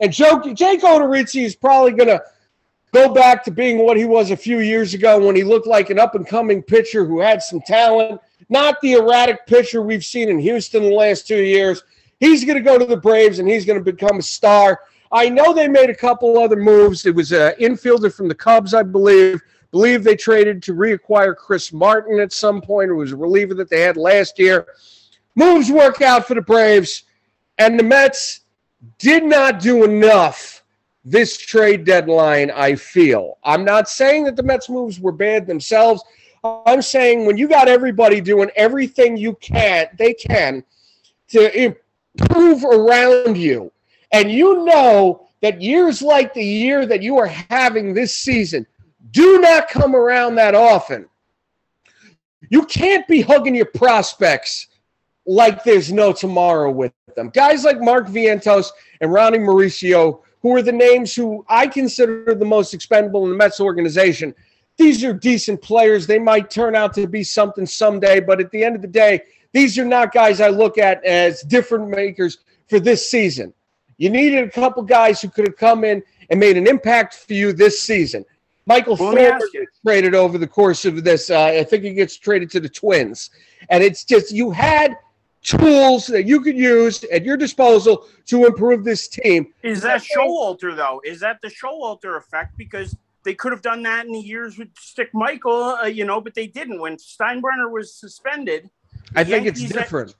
And 0.00 0.12
Joe, 0.12 0.40
Jake 0.54 0.82
Odorizzi 0.82 1.44
is 1.44 1.56
probably 1.56 1.92
going 1.92 2.08
to 2.08 2.22
go 2.92 3.12
back 3.12 3.44
to 3.44 3.50
being 3.50 3.78
what 3.78 3.96
he 3.96 4.04
was 4.04 4.30
a 4.30 4.36
few 4.36 4.60
years 4.60 4.94
ago 4.94 5.24
when 5.24 5.36
he 5.36 5.44
looked 5.44 5.66
like 5.66 5.90
an 5.90 5.98
up 5.98 6.14
and 6.14 6.26
coming 6.26 6.62
pitcher 6.62 7.04
who 7.04 7.20
had 7.20 7.42
some 7.42 7.60
talent, 7.60 8.20
not 8.48 8.80
the 8.80 8.94
erratic 8.94 9.46
pitcher 9.46 9.82
we've 9.82 10.04
seen 10.04 10.28
in 10.28 10.38
Houston 10.38 10.82
the 10.82 10.94
last 10.94 11.26
two 11.26 11.42
years. 11.42 11.82
He's 12.20 12.44
going 12.44 12.56
to 12.56 12.64
go 12.64 12.78
to 12.78 12.84
the 12.84 12.96
Braves 12.96 13.38
and 13.38 13.48
he's 13.48 13.64
going 13.64 13.78
to 13.78 13.92
become 13.92 14.18
a 14.18 14.22
star. 14.22 14.80
I 15.10 15.28
know 15.28 15.52
they 15.52 15.68
made 15.68 15.90
a 15.90 15.94
couple 15.94 16.38
other 16.38 16.56
moves. 16.56 17.06
It 17.06 17.14
was 17.14 17.32
an 17.32 17.54
infielder 17.60 18.12
from 18.12 18.28
the 18.28 18.34
Cubs, 18.34 18.74
I 18.74 18.82
believe. 18.82 19.40
Believe 19.70 20.02
they 20.02 20.16
traded 20.16 20.62
to 20.64 20.72
reacquire 20.72 21.36
Chris 21.36 21.72
Martin 21.72 22.20
at 22.20 22.32
some 22.32 22.60
point. 22.60 22.90
It 22.90 22.94
was 22.94 23.12
a 23.12 23.16
reliever 23.16 23.54
that 23.54 23.68
they 23.68 23.82
had 23.82 23.96
last 23.96 24.38
year. 24.38 24.66
Moves 25.34 25.70
work 25.70 26.00
out 26.00 26.26
for 26.26 26.34
the 26.34 26.40
Braves, 26.40 27.04
and 27.58 27.78
the 27.78 27.84
Mets 27.84 28.40
did 28.98 29.24
not 29.24 29.60
do 29.60 29.84
enough 29.84 30.64
this 31.04 31.38
trade 31.38 31.84
deadline, 31.84 32.50
I 32.50 32.74
feel. 32.74 33.38
I'm 33.44 33.64
not 33.64 33.88
saying 33.88 34.24
that 34.24 34.36
the 34.36 34.42
Mets 34.42 34.68
moves 34.68 35.00
were 35.00 35.12
bad 35.12 35.46
themselves. 35.46 36.02
I'm 36.66 36.82
saying 36.82 37.26
when 37.26 37.36
you 37.36 37.48
got 37.48 37.68
everybody 37.68 38.20
doing 38.20 38.50
everything 38.56 39.16
you 39.16 39.34
can, 39.34 39.88
they 39.98 40.14
can 40.14 40.64
to 41.28 41.74
improve 42.20 42.64
around 42.64 43.36
you, 43.36 43.72
and 44.12 44.30
you 44.30 44.64
know 44.64 45.28
that 45.40 45.62
years 45.62 46.02
like 46.02 46.34
the 46.34 46.44
year 46.44 46.86
that 46.86 47.02
you 47.02 47.18
are 47.18 47.26
having 47.26 47.94
this 47.94 48.14
season 48.14 48.66
do 49.10 49.40
not 49.40 49.68
come 49.68 49.94
around 49.94 50.34
that 50.34 50.54
often. 50.54 51.06
You 52.50 52.64
can't 52.66 53.06
be 53.08 53.20
hugging 53.20 53.54
your 53.54 53.66
prospects 53.66 54.68
like 55.26 55.62
there's 55.62 55.92
no 55.92 56.12
tomorrow 56.12 56.70
with 56.70 56.92
them. 57.14 57.30
Guys 57.30 57.64
like 57.64 57.80
Mark 57.80 58.06
Vientos 58.08 58.70
and 59.00 59.12
Ronny 59.12 59.38
Mauricio, 59.38 60.20
who 60.40 60.56
are 60.56 60.62
the 60.62 60.72
names 60.72 61.14
who 61.14 61.44
I 61.48 61.66
consider 61.66 62.34
the 62.34 62.44
most 62.44 62.72
expendable 62.72 63.24
in 63.24 63.30
the 63.30 63.36
Mets 63.36 63.60
organization. 63.60 64.34
These 64.78 65.04
are 65.04 65.12
decent 65.12 65.60
players. 65.60 66.06
They 66.06 66.20
might 66.20 66.50
turn 66.50 66.74
out 66.76 66.94
to 66.94 67.06
be 67.06 67.24
something 67.24 67.66
someday, 67.66 68.20
but 68.20 68.40
at 68.40 68.50
the 68.52 68.64
end 68.64 68.76
of 68.76 68.82
the 68.82 68.88
day, 68.88 69.22
these 69.52 69.76
are 69.78 69.84
not 69.84 70.12
guys 70.12 70.40
I 70.40 70.48
look 70.48 70.78
at 70.78 71.04
as 71.04 71.42
different 71.42 71.88
makers 71.88 72.38
for 72.68 72.78
this 72.78 73.10
season. 73.10 73.52
You 73.96 74.10
needed 74.10 74.44
a 74.44 74.50
couple 74.50 74.82
guys 74.84 75.20
who 75.20 75.28
could 75.28 75.46
have 75.46 75.56
come 75.56 75.82
in 75.82 76.02
and 76.30 76.38
made 76.38 76.56
an 76.56 76.68
impact 76.68 77.14
for 77.14 77.34
you 77.34 77.52
this 77.52 77.82
season. 77.82 78.24
Michael 78.66 78.96
well, 78.96 79.40
traded 79.84 80.14
over 80.14 80.38
the 80.38 80.46
course 80.46 80.84
of 80.84 81.02
this. 81.02 81.30
Uh, 81.30 81.46
I 81.46 81.64
think 81.64 81.84
he 81.84 81.94
gets 81.94 82.16
traded 82.16 82.50
to 82.50 82.60
the 82.60 82.68
Twins, 82.68 83.30
and 83.70 83.82
it's 83.82 84.04
just 84.04 84.30
you 84.30 84.50
had 84.50 84.96
tools 85.42 86.06
that 86.08 86.24
you 86.24 86.42
could 86.42 86.56
use 86.56 87.02
at 87.04 87.24
your 87.24 87.38
disposal 87.38 88.06
to 88.26 88.44
improve 88.44 88.84
this 88.84 89.08
team. 89.08 89.54
Is 89.62 89.80
that 89.82 90.02
Showalter 90.02 90.76
though? 90.76 91.00
Is 91.04 91.18
that 91.20 91.40
the 91.40 91.48
Showalter 91.48 92.18
effect? 92.18 92.58
Because 92.58 92.94
they 93.28 93.34
could 93.34 93.52
have 93.52 93.60
done 93.60 93.82
that 93.82 94.06
in 94.06 94.12
the 94.12 94.18
years 94.18 94.56
with 94.56 94.68
Stick 94.78 95.10
Michael, 95.12 95.76
uh, 95.82 95.84
you 95.84 96.06
know, 96.06 96.18
but 96.18 96.34
they 96.34 96.46
didn't. 96.46 96.80
When 96.80 96.96
Steinbrenner 96.96 97.70
was 97.70 97.94
suspended, 97.94 98.70
I 99.14 99.22
think 99.22 99.44
Yankees 99.44 99.64
it's 99.64 99.72
different. 99.74 100.14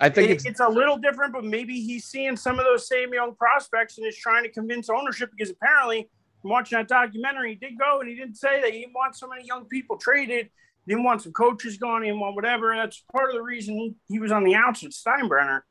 I 0.00 0.08
think 0.08 0.30
it, 0.30 0.32
it's, 0.36 0.46
it's 0.46 0.60
a 0.60 0.68
little 0.68 0.96
different, 0.96 1.34
but 1.34 1.44
maybe 1.44 1.80
he's 1.80 2.06
seeing 2.06 2.38
some 2.38 2.58
of 2.58 2.64
those 2.64 2.88
same 2.88 3.12
young 3.12 3.34
prospects 3.34 3.98
and 3.98 4.06
is 4.06 4.16
trying 4.16 4.44
to 4.44 4.48
convince 4.48 4.88
ownership 4.88 5.30
because 5.30 5.50
apparently, 5.50 6.08
from 6.40 6.52
watching 6.52 6.78
that 6.78 6.88
documentary, 6.88 7.50
he 7.50 7.54
did 7.56 7.78
go 7.78 8.00
and 8.00 8.08
he 8.08 8.16
didn't 8.16 8.36
say 8.36 8.62
that 8.62 8.72
he 8.72 8.80
didn't 8.80 8.94
want 8.94 9.14
so 9.14 9.28
many 9.28 9.44
young 9.44 9.66
people 9.66 9.98
traded 9.98 10.48
didn't 10.86 11.04
want 11.04 11.22
some 11.22 11.32
coaches 11.32 11.76
going, 11.78 12.02
didn't 12.02 12.20
want 12.20 12.34
whatever. 12.34 12.74
That's 12.76 13.02
part 13.12 13.30
of 13.30 13.36
the 13.36 13.42
reason 13.42 13.74
he, 13.74 13.94
he 14.08 14.18
was 14.18 14.32
on 14.32 14.44
the 14.44 14.54
outs 14.54 14.82
with 14.82 14.92
Steinbrenner. 14.92 15.62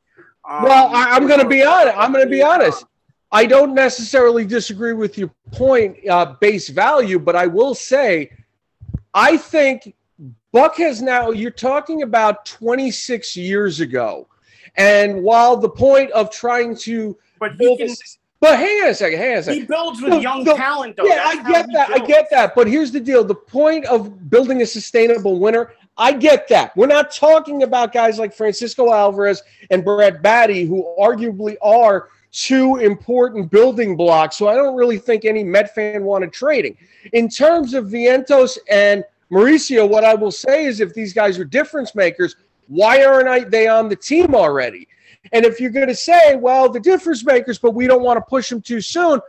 Um, 0.48 0.62
well, 0.64 0.88
I, 0.92 1.16
am 1.16 1.26
going 1.26 1.40
to 1.40 1.48
be 1.48 1.64
honest. 1.64 1.96
I'm 1.96 2.12
going 2.12 2.24
to 2.24 2.30
be 2.30 2.42
honest. 2.42 2.84
I 3.34 3.46
don't 3.46 3.74
necessarily 3.74 4.44
disagree 4.44 4.92
with 4.92 5.18
your 5.18 5.28
point, 5.50 5.96
uh, 6.08 6.36
base 6.40 6.68
value, 6.68 7.18
but 7.18 7.34
I 7.34 7.48
will 7.48 7.74
say, 7.74 8.30
I 9.12 9.36
think 9.36 9.92
Buck 10.52 10.76
has 10.76 11.02
now. 11.02 11.30
You're 11.30 11.50
talking 11.50 12.02
about 12.02 12.46
26 12.46 13.36
years 13.36 13.80
ago, 13.80 14.28
and 14.76 15.24
while 15.24 15.56
the 15.56 15.68
point 15.68 16.12
of 16.12 16.30
trying 16.30 16.76
to 16.76 17.18
but 17.40 17.56
he 17.58 17.76
can, 17.76 17.92
but 18.38 18.56
hang 18.56 18.84
on 18.84 18.90
a 18.90 18.94
second. 18.94 19.18
Hang 19.18 19.32
on 19.32 19.38
a 19.38 19.42
second. 19.42 19.60
He 19.62 19.66
builds 19.66 20.00
with 20.00 20.12
the, 20.12 20.20
young 20.20 20.44
the, 20.44 20.54
talent, 20.54 20.96
though. 20.96 21.04
Yeah, 21.04 21.16
That's 21.16 21.38
I 21.38 21.50
get 21.50 21.66
that. 21.72 21.88
Builds. 21.88 22.02
I 22.02 22.06
get 22.06 22.30
that. 22.30 22.54
But 22.54 22.68
here's 22.68 22.92
the 22.92 23.00
deal: 23.00 23.24
the 23.24 23.34
point 23.34 23.84
of 23.86 24.30
building 24.30 24.62
a 24.62 24.66
sustainable 24.66 25.40
winner. 25.40 25.72
I 25.96 26.12
get 26.12 26.46
that. 26.48 26.76
We're 26.76 26.86
not 26.86 27.12
talking 27.12 27.64
about 27.64 27.92
guys 27.92 28.16
like 28.16 28.32
Francisco 28.32 28.92
Alvarez 28.92 29.42
and 29.70 29.84
Brett 29.84 30.22
Baty, 30.22 30.66
who 30.66 30.94
arguably 31.00 31.56
are 31.62 32.10
two 32.34 32.76
important 32.76 33.48
building 33.48 33.96
blocks. 33.96 34.36
So 34.36 34.48
I 34.48 34.56
don't 34.56 34.74
really 34.74 34.98
think 34.98 35.24
any 35.24 35.44
Met 35.44 35.72
fan 35.72 36.02
wanted 36.02 36.32
trading. 36.32 36.76
In 37.12 37.28
terms 37.28 37.74
of 37.74 37.86
Vientos 37.86 38.58
and 38.68 39.04
Mauricio, 39.30 39.88
what 39.88 40.04
I 40.04 40.14
will 40.14 40.32
say 40.32 40.64
is 40.64 40.80
if 40.80 40.92
these 40.92 41.12
guys 41.12 41.38
are 41.38 41.44
difference 41.44 41.94
makers, 41.94 42.34
why 42.66 43.04
aren't 43.04 43.50
they 43.50 43.68
on 43.68 43.88
the 43.88 43.96
team 43.96 44.34
already? 44.34 44.88
And 45.32 45.44
if 45.44 45.60
you're 45.60 45.70
going 45.70 45.88
to 45.88 45.94
say, 45.94 46.34
well, 46.34 46.68
the 46.68 46.80
difference 46.80 47.24
makers, 47.24 47.58
but 47.58 47.70
we 47.70 47.86
don't 47.86 48.02
want 48.02 48.16
to 48.16 48.28
push 48.28 48.48
them 48.50 48.60
too 48.60 48.80
soon, 48.80 49.20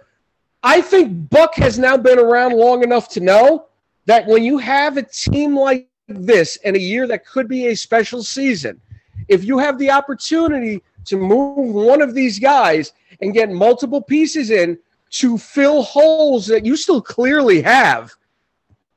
I 0.64 0.82
think 0.82 1.30
Buck 1.30 1.54
has 1.56 1.78
now 1.78 1.98
been 1.98 2.18
around 2.18 2.54
long 2.54 2.82
enough 2.82 3.08
to 3.10 3.20
know 3.20 3.68
that 4.06 4.26
when 4.26 4.44
you 4.44 4.58
have 4.58 4.98
a 4.98 5.04
team 5.04 5.56
like 5.56 5.88
this 6.08 6.56
in 6.58 6.76
a 6.76 6.80
year 6.80 7.08
that 7.08 7.26
could 7.26 7.48
be 7.48 7.68
a 7.68 7.76
special 7.76 8.24
season, 8.24 8.82
if 9.28 9.44
you 9.44 9.60
have 9.60 9.78
the 9.78 9.92
opportunity 9.92 10.82
to 11.06 11.18
move 11.18 11.74
one 11.74 12.02
of 12.02 12.14
these 12.14 12.40
guys 12.40 12.94
and 13.22 13.34
get 13.34 13.50
multiple 13.50 14.02
pieces 14.02 14.52
in 14.52 14.78
to 15.12 15.38
fill 15.38 15.84
holes 15.84 16.48
that 16.48 16.66
you 16.66 16.76
still 16.76 17.02
clearly 17.02 17.62
have. 17.62 18.14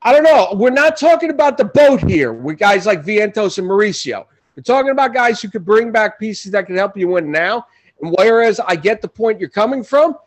I 0.01 0.13
don't 0.13 0.23
know. 0.23 0.49
We're 0.53 0.69
not 0.69 0.97
talking 0.97 1.29
about 1.29 1.57
the 1.57 1.65
boat 1.65 2.01
here 2.09 2.33
with 2.33 2.57
guys 2.57 2.85
like 2.85 3.03
Vientos 3.03 3.57
and 3.57 3.67
Mauricio. 3.67 4.25
We're 4.55 4.63
talking 4.63 4.91
about 4.91 5.13
guys 5.13 5.41
who 5.41 5.49
could 5.49 5.65
bring 5.65 5.91
back 5.91 6.19
pieces 6.19 6.51
that 6.51 6.65
can 6.65 6.75
help 6.75 6.97
you 6.97 7.09
win 7.09 7.31
now. 7.31 7.67
And 8.01 8.15
whereas 8.17 8.59
I 8.59 8.75
get 8.75 9.01
the 9.01 9.07
point 9.07 9.39
you're 9.39 9.49
coming 9.49 9.83
from, 9.83 10.17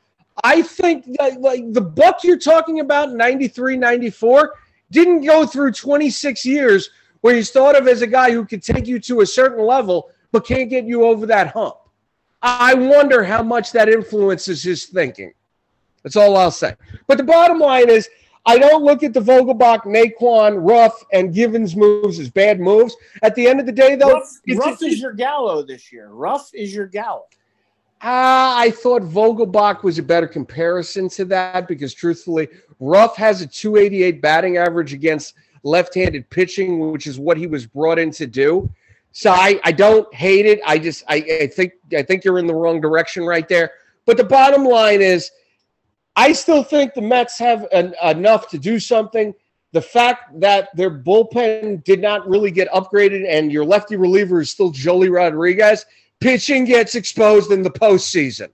I 0.45 0.63
think 0.63 1.07
that 1.19 1.41
like 1.41 1.73
the 1.73 1.81
buck 1.81 2.25
you're 2.25 2.39
talking 2.39 2.81
about, 2.81 3.13
93, 3.13 3.77
94, 3.77 4.55
didn't 4.91 5.25
go 5.25 5.47
through 5.47 5.73
26 5.73 6.45
years 6.45 6.91
where 7.23 7.35
he's 7.35 7.51
thought 7.51 7.77
of 7.77 7.89
as 7.89 8.03
a 8.03 8.07
guy 8.07 8.31
who 8.31 8.45
could 8.45 8.63
take 8.63 8.87
you 8.87 8.99
to 9.01 9.21
a 9.21 9.27
certain 9.27 9.65
level 9.65 10.11
but 10.33 10.47
can't 10.47 10.71
get 10.71 10.85
you 10.85 11.05
over 11.05 11.27
that 11.27 11.49
hump. 11.49 11.77
I 12.43 12.75
wonder 12.75 13.23
how 13.23 13.43
much 13.43 13.71
that 13.73 13.89
influences 13.89 14.63
his 14.63 14.87
thinking. 14.87 15.33
That's 16.03 16.17
all 16.17 16.37
I'll 16.37 16.51
say. 16.51 16.75
But 17.07 17.19
the 17.19 17.25
bottom 17.25 17.61
line 17.61 17.89
is 17.89 18.09
I 18.45 18.59
don't 18.59 18.83
look 18.83 19.05
at 19.05 19.15
the 19.15 19.21
Vogelbach, 19.21 19.85
Naquin, 19.85 20.69
Ruf, 20.69 20.93
and 21.13 21.33
Givens 21.33 21.77
moves 21.77 22.19
as 22.19 22.29
bad 22.29 22.59
moves. 22.59 22.97
At 23.23 23.37
the 23.37 23.47
end 23.47 23.61
of 23.61 23.67
the 23.67 23.73
day, 23.73 23.95
though, 23.95 24.15
Ruf, 24.15 24.41
Ruf 24.57 24.83
is 24.83 25.01
your 25.01 25.13
Gallo 25.13 25.63
this 25.63 25.93
year. 25.93 26.09
Ruf 26.09 26.51
is 26.53 26.75
your 26.75 26.87
Gallo. 26.87 27.27
Uh, 28.03 28.59
I 28.59 28.73
thought 28.75 29.03
Vogelbach 29.03 29.85
was 29.85 30.01
a 30.01 30.03
better 30.03 30.27
comparison 30.27 31.09
to 31.11 31.25
that 31.27 31.69
because, 31.69 31.95
truthfully, 31.95 32.49
Ruf 32.81 33.15
has 33.15 33.43
a 33.43 33.47
288 33.47 34.21
batting 34.21 34.57
average 34.57 34.93
against 34.93 35.35
left-handed 35.63 36.29
pitching, 36.29 36.91
which 36.91 37.07
is 37.07 37.21
what 37.21 37.37
he 37.37 37.47
was 37.47 37.65
brought 37.65 38.01
in 38.01 38.11
to 38.11 38.27
do. 38.27 38.69
So 39.13 39.31
I, 39.31 39.61
I 39.65 39.73
don't 39.73 40.13
hate 40.15 40.47
it. 40.47 40.61
I 40.67 40.79
just 40.79 41.05
I, 41.09 41.17
I 41.43 41.47
think 41.47 41.75
I 41.97 42.03
think 42.03 42.25
you're 42.25 42.39
in 42.39 42.47
the 42.47 42.55
wrong 42.55 42.81
direction 42.81 43.25
right 43.25 43.49
there. 43.49 43.73
But 44.07 44.17
the 44.17 44.25
bottom 44.25 44.65
line 44.65 45.01
is– 45.01 45.31
I 46.17 46.33
still 46.33 46.63
think 46.63 46.93
the 46.93 47.01
Mets 47.01 47.39
have 47.39 47.67
an, 47.73 47.95
enough 48.05 48.49
to 48.51 48.59
do 48.59 48.79
something. 48.79 49.35
The 49.73 49.81
fact 49.81 50.39
that 50.41 50.69
their 50.77 50.91
bullpen 50.91 51.83
did 51.85 52.03
not 52.03 52.29
really 52.29 52.51
get 52.51 52.69
upgraded 52.71 53.27
and 53.27 53.51
your 53.51 53.65
lefty 53.65 53.97
reliever 53.97 54.43
is 54.43 54.51
still 54.51 54.71
Joely 54.71 55.11
Rodriguez, 55.11 55.87
pitching 56.21 56.67
gets 56.67 56.95
exposed 56.95 57.51
in 57.51 57.63
the 57.63 57.71
postseason. 57.71 58.51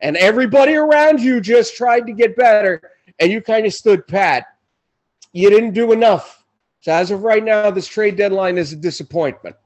And 0.00 0.16
everybody 0.16 0.76
around 0.76 1.20
you 1.20 1.40
just 1.40 1.76
tried 1.76 2.06
to 2.06 2.12
get 2.12 2.36
better, 2.36 2.92
and 3.18 3.30
you 3.30 3.42
kind 3.42 3.66
of 3.66 3.74
stood 3.74 4.06
pat. 4.06 4.46
You 5.32 5.50
didn't 5.50 5.72
do 5.72 5.92
enough. 5.92 6.42
So 6.80 6.92
as 6.92 7.10
of 7.10 7.22
right 7.22 7.44
now, 7.44 7.70
this 7.70 7.86
trade 7.86 8.16
deadline 8.16 8.56
is 8.56 8.72
a 8.72 8.76
disappointment. 8.76 9.56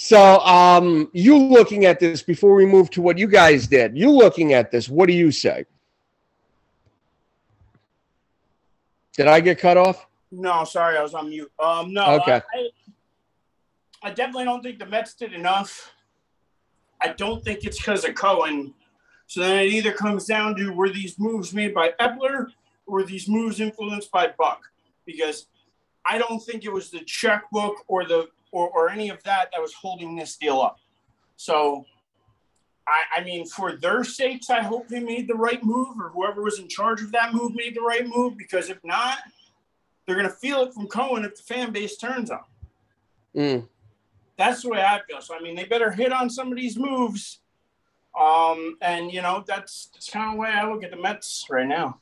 So, 0.00 0.38
um, 0.42 1.10
you 1.12 1.36
looking 1.36 1.84
at 1.84 1.98
this 1.98 2.22
before 2.22 2.54
we 2.54 2.64
move 2.64 2.88
to 2.90 3.02
what 3.02 3.18
you 3.18 3.26
guys 3.26 3.66
did, 3.66 3.98
you 3.98 4.12
looking 4.12 4.52
at 4.52 4.70
this, 4.70 4.88
what 4.88 5.08
do 5.08 5.12
you 5.12 5.32
say? 5.32 5.64
Did 9.16 9.26
I 9.26 9.40
get 9.40 9.58
cut 9.58 9.76
off? 9.76 10.06
No, 10.30 10.62
sorry, 10.62 10.96
I 10.96 11.02
was 11.02 11.14
on 11.14 11.30
mute. 11.30 11.50
Um, 11.58 11.92
no, 11.92 12.20
Okay. 12.20 12.40
I, 12.54 12.68
I 14.04 14.10
definitely 14.10 14.44
don't 14.44 14.62
think 14.62 14.78
the 14.78 14.86
Mets 14.86 15.14
did 15.14 15.32
enough. 15.32 15.92
I 17.02 17.08
don't 17.08 17.44
think 17.44 17.64
it's 17.64 17.78
because 17.78 18.04
of 18.04 18.14
Cohen. 18.14 18.74
So 19.26 19.40
then 19.40 19.64
it 19.64 19.72
either 19.72 19.90
comes 19.90 20.26
down 20.26 20.54
to 20.58 20.70
were 20.70 20.90
these 20.90 21.18
moves 21.18 21.52
made 21.52 21.74
by 21.74 21.90
Eppler 22.00 22.46
or 22.86 23.00
were 23.00 23.02
these 23.02 23.28
moves 23.28 23.58
influenced 23.58 24.12
by 24.12 24.28
Buck? 24.38 24.60
Because 25.04 25.46
I 26.06 26.18
don't 26.18 26.38
think 26.38 26.64
it 26.64 26.72
was 26.72 26.88
the 26.88 27.00
checkbook 27.00 27.82
or 27.88 28.04
the 28.04 28.28
or, 28.52 28.68
or 28.70 28.90
any 28.90 29.10
of 29.10 29.22
that 29.24 29.50
that 29.52 29.60
was 29.60 29.74
holding 29.74 30.16
this 30.16 30.36
deal 30.36 30.60
up. 30.60 30.78
So 31.36 31.84
I, 32.86 33.20
I 33.20 33.24
mean, 33.24 33.46
for 33.46 33.76
their 33.76 34.02
sakes, 34.04 34.50
I 34.50 34.62
hope 34.62 34.88
they 34.88 35.00
made 35.00 35.28
the 35.28 35.34
right 35.34 35.62
move 35.62 36.00
or 36.00 36.08
whoever 36.08 36.42
was 36.42 36.58
in 36.58 36.68
charge 36.68 37.02
of 37.02 37.12
that 37.12 37.34
move 37.34 37.54
made 37.54 37.76
the 37.76 37.82
right 37.82 38.06
move. 38.06 38.36
Because 38.36 38.70
if 38.70 38.82
not, 38.82 39.18
they're 40.06 40.16
going 40.16 40.28
to 40.28 40.34
feel 40.34 40.62
it 40.62 40.72
from 40.72 40.86
Cohen 40.86 41.24
if 41.24 41.36
the 41.36 41.42
fan 41.42 41.70
base 41.70 41.96
turns 41.96 42.30
on. 42.30 42.40
Mm. 43.36 43.68
That's 44.36 44.62
the 44.62 44.70
way 44.70 44.80
I 44.80 45.00
feel. 45.06 45.20
So 45.20 45.36
I 45.36 45.40
mean, 45.40 45.54
they 45.54 45.64
better 45.64 45.90
hit 45.90 46.12
on 46.12 46.30
some 46.30 46.50
of 46.50 46.56
these 46.56 46.78
moves. 46.78 47.40
Um, 48.18 48.76
and 48.80 49.12
you 49.12 49.20
know, 49.20 49.44
that's 49.46 49.90
that's 49.92 50.10
kind 50.10 50.30
of 50.30 50.34
the 50.34 50.40
way 50.40 50.48
I 50.48 50.68
look 50.68 50.82
at 50.82 50.90
the 50.90 50.96
Mets 50.96 51.46
right 51.50 51.66
now. 51.66 52.00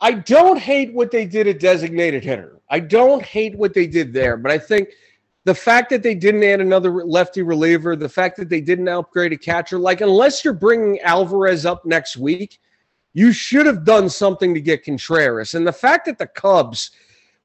I 0.00 0.12
don't 0.12 0.58
hate 0.58 0.92
what 0.92 1.10
they 1.10 1.24
did 1.24 1.46
at 1.46 1.60
designated 1.60 2.24
hitter. 2.24 2.53
I 2.70 2.80
don't 2.80 3.22
hate 3.22 3.56
what 3.56 3.74
they 3.74 3.86
did 3.86 4.12
there, 4.12 4.36
but 4.36 4.50
I 4.50 4.58
think 4.58 4.88
the 5.44 5.54
fact 5.54 5.90
that 5.90 6.02
they 6.02 6.14
didn't 6.14 6.42
add 6.42 6.60
another 6.60 7.04
lefty 7.04 7.42
reliever, 7.42 7.96
the 7.96 8.08
fact 8.08 8.36
that 8.38 8.48
they 8.48 8.60
didn't 8.60 8.88
upgrade 8.88 9.32
a 9.32 9.36
catcher, 9.36 9.78
like 9.78 10.00
unless 10.00 10.44
you're 10.44 10.54
bringing 10.54 11.00
Alvarez 11.00 11.66
up 11.66 11.84
next 11.84 12.16
week, 12.16 12.58
you 13.12 13.32
should 13.32 13.66
have 13.66 13.84
done 13.84 14.08
something 14.08 14.54
to 14.54 14.60
get 14.60 14.84
Contreras. 14.84 15.54
And 15.54 15.66
the 15.66 15.72
fact 15.72 16.06
that 16.06 16.18
the 16.18 16.26
Cubs, 16.26 16.90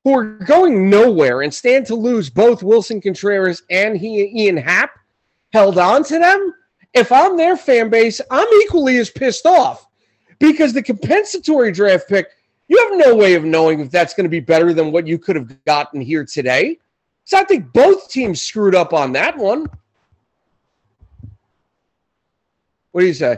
who 0.04 0.18
are 0.18 0.24
going 0.24 0.90
nowhere 0.90 1.42
and 1.42 1.54
stand 1.54 1.86
to 1.88 1.96
lose 1.96 2.30
both 2.30 2.64
Willson 2.64 3.02
Contreras 3.02 3.62
and 3.70 3.98
he, 3.98 4.32
Ian 4.44 4.58
Happ, 4.58 4.92
held 5.52 5.78
on 5.78 6.04
to 6.06 6.18
them. 6.20 6.54
If 6.94 7.12
I'm 7.12 7.38
their 7.38 7.58
fan 7.58 7.90
base, 7.90 8.20
I'm 8.32 8.48
equally 8.64 8.98
as 8.98 9.10
pissed 9.10 9.46
off 9.46 9.86
because 10.40 10.74
the 10.74 10.82
compensatory 10.82 11.72
draft 11.72 12.08
pick, 12.08 12.30
you 12.70 12.78
have 12.88 12.98
no 13.08 13.16
way 13.16 13.34
of 13.34 13.44
knowing 13.44 13.82
if 13.82 13.92
that's 13.92 14.14
going 14.14 14.24
to 14.26 14.30
be 14.30 14.40
better 14.40 14.74
than 14.74 14.92
what 14.92 15.06
you 15.08 15.18
could 15.18 15.36
have 15.36 15.66
gotten 15.66 16.00
here 16.00 16.24
today. 16.24 16.78
So 17.26 17.38
I 17.38 17.44
think 17.44 17.74
both 17.74 18.10
teams 18.10 18.42
screwed 18.42 18.76
up 18.76 18.94
on 18.94 19.12
that 19.14 19.38
one. 19.38 19.68
What 22.92 23.02
do 23.02 23.08
you 23.08 23.14
say? 23.14 23.38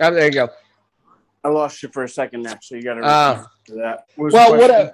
Oh, 0.00 0.10
there 0.10 0.26
you 0.26 0.32
go. 0.32 0.48
I 1.44 1.48
lost 1.48 1.82
you 1.82 1.90
for 1.90 2.04
a 2.04 2.08
second 2.08 2.42
there, 2.42 2.58
so 2.62 2.76
you 2.76 2.82
got 2.82 2.94
to 2.94 3.00
Ah. 3.04 3.50
that. 3.68 4.06
What 4.16 4.32
Well, 4.32 4.56
what? 4.56 4.70
I, 4.70 4.92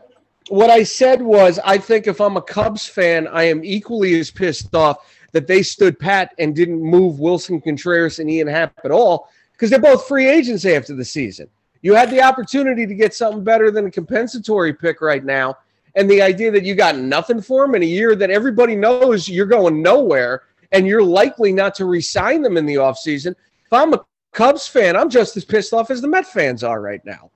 what 0.49 0.71
I 0.71 0.83
said 0.83 1.21
was, 1.21 1.61
I 1.65 1.79
think 1.79 2.07
if 2.07 2.21
I'm 2.21 2.37
a 2.37 2.43
Cubs 2.43 2.87
fan, 2.87 3.29
I 3.29 3.45
am 3.45 3.63
equally 3.65 4.19
as 4.19 4.31
pissed 4.31 4.75
off 4.75 5.05
that 5.33 5.47
they 5.47 5.63
stood 5.63 5.99
pat 5.99 6.35
and 6.39 6.55
didn't 6.55 6.83
move 6.83 7.21
Willson 7.21 7.61
Contreras 7.63 8.19
and 8.19 8.31
Ian 8.31 8.49
Happ 8.49 8.73
at 8.85 8.91
all 8.91 9.29
because 9.59 9.71
they're 9.71 9.81
both 9.81 10.07
free 10.07 10.29
agents 10.29 10.65
after 10.65 10.95
the 10.95 11.05
season. 11.05 11.49
You 11.83 11.95
had 11.95 12.11
the 12.11 12.23
opportunity 12.23 12.87
to 12.87 12.95
get 12.95 13.13
something 13.13 13.43
better 13.43 13.73
than 13.73 13.87
a 13.87 13.91
compensatory 13.91 14.73
pick 14.73 15.01
right 15.01 15.25
now. 15.25 15.59
And 15.97 16.09
the 16.09 16.23
idea 16.23 16.53
that 16.53 16.63
you 16.63 16.77
got 16.77 16.97
nothing 16.97 17.43
for 17.43 17.67
them 17.67 17.75
in 17.75 17.83
a 17.83 17.87
year 17.87 18.15
that 18.15 18.31
everybody 18.31 18.77
knows 18.77 19.29
you're 19.29 19.47
going 19.47 19.83
nowhere 19.83 20.43
and 20.71 20.87
you're 20.87 21.03
likely 21.03 21.53
not 21.53 21.75
to 21.77 21.87
re-sign 21.87 22.43
them 22.43 22.57
in 22.57 22.67
the 22.67 22.77
offseason. 22.77 23.35
If 23.65 23.73
I'm 23.73 23.95
a 23.95 24.05
Cubs 24.33 24.69
fan, 24.69 24.97
I'm 24.97 25.11
just 25.11 25.37
as 25.37 25.45
pissed 25.45 25.73
off 25.73 25.91
as 25.91 26.01
the 26.01 26.09
Met 26.09 26.27
fans 26.27 26.63
are 26.63 26.81
right 26.81 27.05
now. 27.05 27.33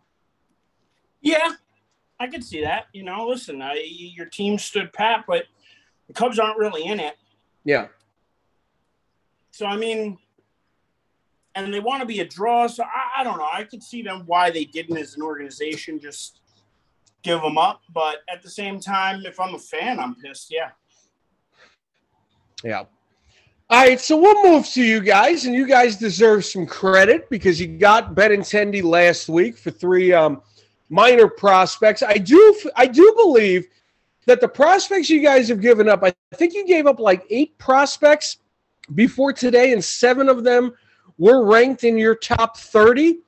Yeah, 1.23 1.53
I 2.21 2.29
could 2.29 2.45
see 2.45 2.63
that. 2.63 2.87
You 2.93 3.03
know, 3.03 3.27
listen, 3.27 3.63
I, 3.63 3.83
your 3.85 4.27
team 4.27 4.59
stood 4.59 4.93
pat, 4.93 5.25
but 5.27 5.45
the 6.07 6.13
Cubs 6.13 6.39
aren't 6.39 6.59
really 6.59 6.85
in 6.85 7.01
it. 7.01 7.17
Yeah. 7.65 7.89
So 9.51 9.67
I 9.67 9.77
mean, 9.77 10.19
and 11.55 11.73
they 11.73 11.81
want 11.81 12.01
to 12.01 12.07
be 12.07 12.21
a 12.21 12.25
draw. 12.25 12.67
So 12.67 12.85
I, 12.85 13.21
I 13.21 13.25
don't 13.25 13.39
know. 13.39 13.49
I 13.53 13.65
could 13.65 13.83
see 13.83 14.03
them 14.03 14.23
why 14.27 14.51
they 14.51 14.65
didn't, 14.65 14.97
as 14.97 15.17
an 15.17 15.23
organization, 15.23 16.01
just 16.01 16.41
give 17.23 17.41
them 17.41 17.59
up. 17.59 17.83
But 17.93 18.19
at 18.33 18.43
the 18.43 18.51
same 18.51 18.81
time, 18.81 19.23
if 19.25 19.39
I'm 19.39 19.55
a 19.55 19.59
fan, 19.59 20.01
I'm 20.01 20.15
pissed. 20.15 20.53
Yeah. 20.53 20.71
Yeah. 22.65 22.85
All 23.71 23.87
right, 23.87 23.99
so 23.99 24.19
we'll 24.19 24.43
move 24.45 24.67
to 24.71 24.85
you 24.85 25.01
guys, 25.01 25.47
and 25.47 25.55
you 25.55 25.67
guys 25.67 25.97
deserve 25.97 26.45
some 26.45 26.67
credit 26.67 27.31
because 27.31 27.59
you 27.59 27.67
got 27.67 28.15
Benintendi 28.15 28.83
last 28.83 29.31
week 29.31 29.57
for 29.57 29.71
three 29.71 30.13
um, 30.13 30.43
minor 30.91 31.27
prospects. 31.27 32.03
I 32.03 32.19
do, 32.19 32.55
I 32.77 32.87
do 32.87 33.15
believe 33.17 33.67
that 34.27 34.43
the 34.43 34.49
prospects 34.49 35.09
you 35.09 35.23
guys 35.23 35.49
have 35.49 35.63
given 35.63 35.89
up, 35.89 36.05
I 36.05 36.13
think 36.35 36.53
you 36.53 36.67
gave 36.67 36.87
up 36.87 37.01
like 37.01 37.25
eight 37.31 37.57
prospects 37.57 38.39
before 38.95 39.33
today, 39.33 39.73
and 39.73 39.83
seven 39.83 40.29
of 40.29 40.45
them 40.45 40.75
were 41.19 41.45
ranked 41.45 41.85
in 41.85 41.99
your 41.99 42.15
top 42.15 42.57
thirty. 42.57 43.21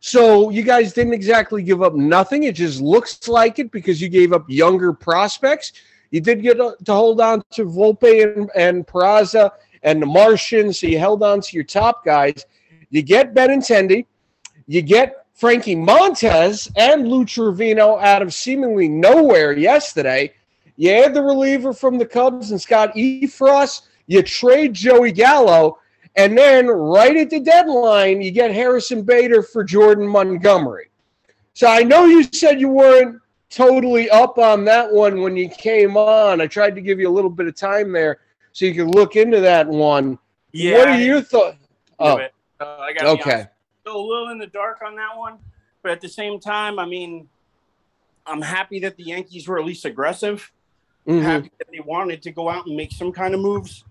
So 0.00 0.50
you 0.50 0.62
guys 0.62 0.92
didn't 0.92 1.14
exactly 1.14 1.62
give 1.62 1.82
up 1.82 1.94
nothing. 1.94 2.44
It 2.44 2.54
just 2.54 2.80
looks 2.80 3.26
like 3.26 3.58
it 3.58 3.72
because 3.72 4.00
you 4.00 4.08
gave 4.08 4.32
up 4.32 4.44
younger 4.48 4.92
prospects. 4.92 5.72
You 6.10 6.20
did 6.20 6.42
get 6.42 6.56
to 6.56 6.76
hold 6.86 7.20
on 7.20 7.42
to 7.50 7.64
Volpe 7.64 8.36
and, 8.36 8.50
and 8.54 8.86
Peraza 8.86 9.50
and 9.82 10.00
the 10.00 10.06
Martian, 10.06 10.72
so 10.72 10.86
you 10.86 10.98
held 10.98 11.22
on 11.22 11.40
to 11.40 11.54
your 11.54 11.64
top 11.64 12.04
guys. 12.04 12.46
You 12.90 13.02
get 13.02 13.34
Benintendi, 13.34 14.06
you 14.66 14.82
get 14.82 15.26
Frankie 15.34 15.76
Montas 15.76 16.70
and 16.76 17.08
Lou 17.08 17.24
Trivino 17.24 18.00
out 18.00 18.22
of 18.22 18.32
seemingly 18.32 18.88
nowhere 18.88 19.52
yesterday. 19.52 20.32
You 20.76 20.90
add 20.92 21.12
the 21.12 21.22
reliever 21.22 21.72
from 21.72 21.98
the 21.98 22.06
Cubs 22.06 22.50
and 22.50 22.60
Scott 22.60 22.94
Effross. 22.94 23.82
You 24.06 24.22
trade 24.22 24.74
Joey 24.74 25.12
Gallo, 25.12 25.78
and 26.16 26.36
then 26.36 26.66
right 26.66 27.16
at 27.16 27.30
the 27.30 27.40
deadline, 27.40 28.20
you 28.20 28.30
get 28.30 28.52
Harrison 28.52 29.02
Bader 29.02 29.42
for 29.42 29.62
Jordan 29.64 30.06
Montgomery. 30.06 30.90
So 31.54 31.66
I 31.68 31.82
know 31.82 32.04
you 32.04 32.22
said 32.22 32.60
you 32.60 32.68
weren't 32.68 33.20
totally 33.50 34.10
up 34.10 34.38
on 34.38 34.64
that 34.64 34.92
one 34.92 35.20
when 35.22 35.36
you 35.36 35.48
came 35.48 35.96
on. 35.96 36.40
I 36.40 36.46
tried 36.46 36.74
to 36.74 36.80
give 36.80 37.00
you 37.00 37.08
a 37.08 37.10
little 37.10 37.30
bit 37.30 37.46
of 37.46 37.54
time 37.54 37.92
there 37.92 38.18
so 38.52 38.64
you 38.66 38.74
could 38.74 38.94
look 38.94 39.16
into 39.16 39.40
that 39.40 39.66
one. 39.66 40.18
Yeah. 40.52 40.78
what 40.78 40.88
are 40.88 41.00
your 41.00 41.20
thoughts? 41.20 41.56
Oh, 41.98 42.18
Uh, 42.60 42.76
I 42.80 42.92
got 42.92 43.06
okay. 43.20 43.46
Still 43.82 43.96
a 43.96 44.06
little 44.06 44.30
in 44.30 44.38
the 44.38 44.46
dark 44.48 44.80
on 44.84 44.96
that 44.96 45.16
one, 45.16 45.38
but 45.82 45.92
at 45.92 46.00
the 46.00 46.08
same 46.08 46.40
time, 46.40 46.78
I 46.78 46.86
mean, 46.86 47.28
I'm 48.26 48.42
happy 48.42 48.80
that 48.80 48.96
the 48.96 49.04
Yankees 49.04 49.46
were 49.46 49.58
at 49.58 49.64
least 49.64 49.84
aggressive. 49.84 50.50
Mhm. 51.06 51.22
Happy 51.22 51.50
that 51.58 51.68
they 51.72 51.80
wanted 51.80 52.20
to 52.22 52.32
go 52.32 52.48
out 52.50 52.66
and 52.66 52.76
make 52.76 52.92
some 52.92 53.12
kind 53.12 53.34
of 53.34 53.40
moves. 53.40 53.84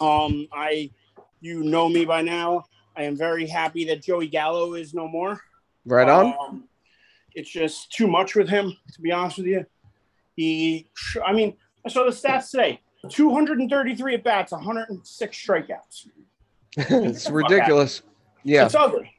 Um, 0.00 0.48
I, 0.52 0.90
you 1.40 1.62
know 1.62 1.88
me 1.88 2.04
by 2.04 2.22
now. 2.22 2.64
I 2.96 3.02
am 3.02 3.16
very 3.16 3.46
happy 3.46 3.84
that 3.86 4.02
Joey 4.02 4.26
Gallo 4.28 4.74
is 4.74 4.94
no 4.94 5.06
more. 5.08 5.40
Right 5.84 6.08
on. 6.08 6.34
Um, 6.40 6.64
it's 7.34 7.50
just 7.50 7.92
too 7.92 8.06
much 8.08 8.34
with 8.34 8.48
him, 8.48 8.76
to 8.94 9.00
be 9.00 9.12
honest 9.12 9.38
with 9.38 9.46
you. 9.46 9.66
He, 10.36 10.90
I 11.24 11.32
mean, 11.32 11.56
I 11.84 11.88
saw 11.88 12.04
the 12.04 12.10
stats 12.10 12.50
today 12.50 12.80
233 13.08 14.14
at 14.14 14.24
bats, 14.24 14.52
106 14.52 15.36
strikeouts. 15.46 16.08
it's 16.76 17.30
ridiculous. 17.30 18.02
Yeah. 18.44 18.66
It's 18.66 18.74
ugly. 18.74 19.12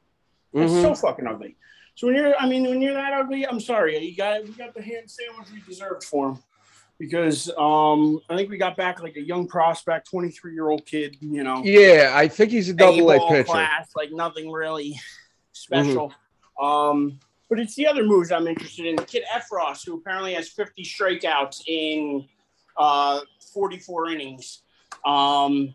It's 0.53 0.71
Mhm. 0.71 0.82
so 0.82 0.95
fucking 0.95 1.27
ugly. 1.27 1.55
So 1.95 2.08
when 2.08 2.15
you're, 2.15 2.36
I 2.38 2.47
mean, 2.47 2.63
when 2.69 2.82
you're 2.82 2.93
that 2.93 3.13
ugly, 3.13 3.45
I'm 3.45 3.60
sorry, 3.60 3.97
you 3.97 4.15
got 4.15 4.43
we 4.43 4.51
got 4.53 4.73
the 4.73 4.82
hand 4.82 5.10
sandwich 5.10 5.47
we 5.51 5.62
deserved 5.62 6.03
for 6.03 6.29
him, 6.29 6.43
because 6.99 7.49
um, 7.57 8.19
I 8.29 8.35
think 8.35 8.49
we 8.49 8.57
got 8.57 8.75
back 8.75 9.01
like 9.01 9.15
a 9.15 9.21
young 9.21 9.47
prospect, 9.47 10.09
23 10.09 10.53
year 10.53 10.69
old 10.69 10.85
kid, 10.85 11.15
you 11.21 11.43
know, 11.43 11.63
Yeah, 11.63 12.12
I 12.13 12.27
think 12.27 12.51
he's 12.51 12.69
a 12.69 12.73
double 12.73 13.09
A 13.09 13.19
pitcher. 13.29 13.45
class, 13.45 13.89
like 13.95 14.12
nothing 14.12 14.51
really 14.51 14.99
special. 15.53 16.13
Um, 16.62 17.19
but 17.49 17.59
it's 17.59 17.73
the 17.75 17.88
other 17.88 18.03
moves 18.03 18.31
I'm 18.31 18.47
interested 18.47 18.85
in. 18.85 18.97
The 18.97 19.05
kid 19.05 19.23
Effross, 19.33 19.85
who 19.85 19.95
apparently 19.95 20.33
has 20.33 20.49
50 20.49 20.83
strikeouts 20.83 21.63
in 21.67 22.27
uh, 22.77 23.21
44 23.53 24.12
innings. 24.12 24.62
Um, 25.05 25.73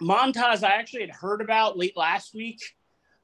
Montas, 0.00 0.62
I 0.62 0.74
actually 0.74 1.02
had 1.02 1.10
heard 1.10 1.40
about 1.40 1.78
late 1.78 1.96
last 1.96 2.34
week 2.34 2.60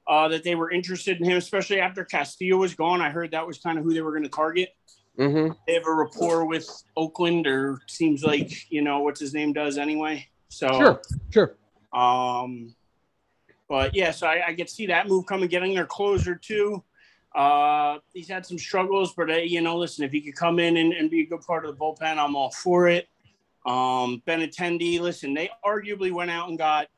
uh, 0.08 0.28
that 0.28 0.44
they 0.44 0.54
were 0.54 0.70
interested 0.70 1.18
in 1.20 1.24
him, 1.24 1.36
especially 1.36 1.80
after 1.80 2.04
Castillo 2.04 2.56
was 2.56 2.74
gone. 2.74 3.00
I 3.00 3.10
heard 3.10 3.32
that 3.32 3.46
was 3.46 3.58
kind 3.58 3.78
of 3.78 3.84
who 3.84 3.92
they 3.92 4.00
were 4.00 4.12
going 4.12 4.22
to 4.22 4.28
target. 4.28 4.70
Hmm 5.16 5.48
They 5.66 5.74
have 5.74 5.86
a 5.86 5.94
rapport 5.94 6.44
with 6.46 6.68
Oakland, 6.96 7.46
or 7.46 7.78
seems 7.88 8.22
like 8.22 8.70
you 8.70 8.82
know 8.82 9.00
what's 9.00 9.20
his 9.20 9.34
name 9.34 9.52
does 9.52 9.78
anyway. 9.78 10.26
So 10.48 10.68
Sure, 10.68 11.02
sure. 11.30 11.56
um, 11.92 12.74
but 13.68 13.94
yeah, 13.94 14.10
so 14.10 14.26
I, 14.26 14.48
I 14.48 14.52
get 14.52 14.68
to 14.68 14.74
see 14.74 14.86
that 14.86 15.08
move 15.08 15.26
coming, 15.26 15.48
getting 15.48 15.74
their 15.74 15.86
closer 15.86 16.34
too. 16.34 16.82
Uh, 17.34 17.98
he's 18.12 18.28
had 18.28 18.44
some 18.44 18.58
struggles, 18.58 19.14
but 19.16 19.30
uh, 19.30 19.36
you 19.36 19.62
know, 19.62 19.78
listen, 19.78 20.04
if 20.04 20.12
he 20.12 20.20
could 20.20 20.36
come 20.36 20.58
in 20.58 20.76
and, 20.76 20.92
and 20.92 21.10
be 21.10 21.22
a 21.22 21.26
good 21.26 21.40
part 21.40 21.64
of 21.64 21.72
the 21.72 21.82
bullpen, 21.82 22.18
I'm 22.18 22.36
all 22.36 22.50
for 22.50 22.88
it. 22.88 23.08
Um, 23.64 24.22
Benintendi, 24.26 25.00
listen, 25.00 25.32
they 25.32 25.48
arguably 25.64 26.12
went 26.12 26.30
out 26.30 26.48
and 26.48 26.58
got 26.58 26.88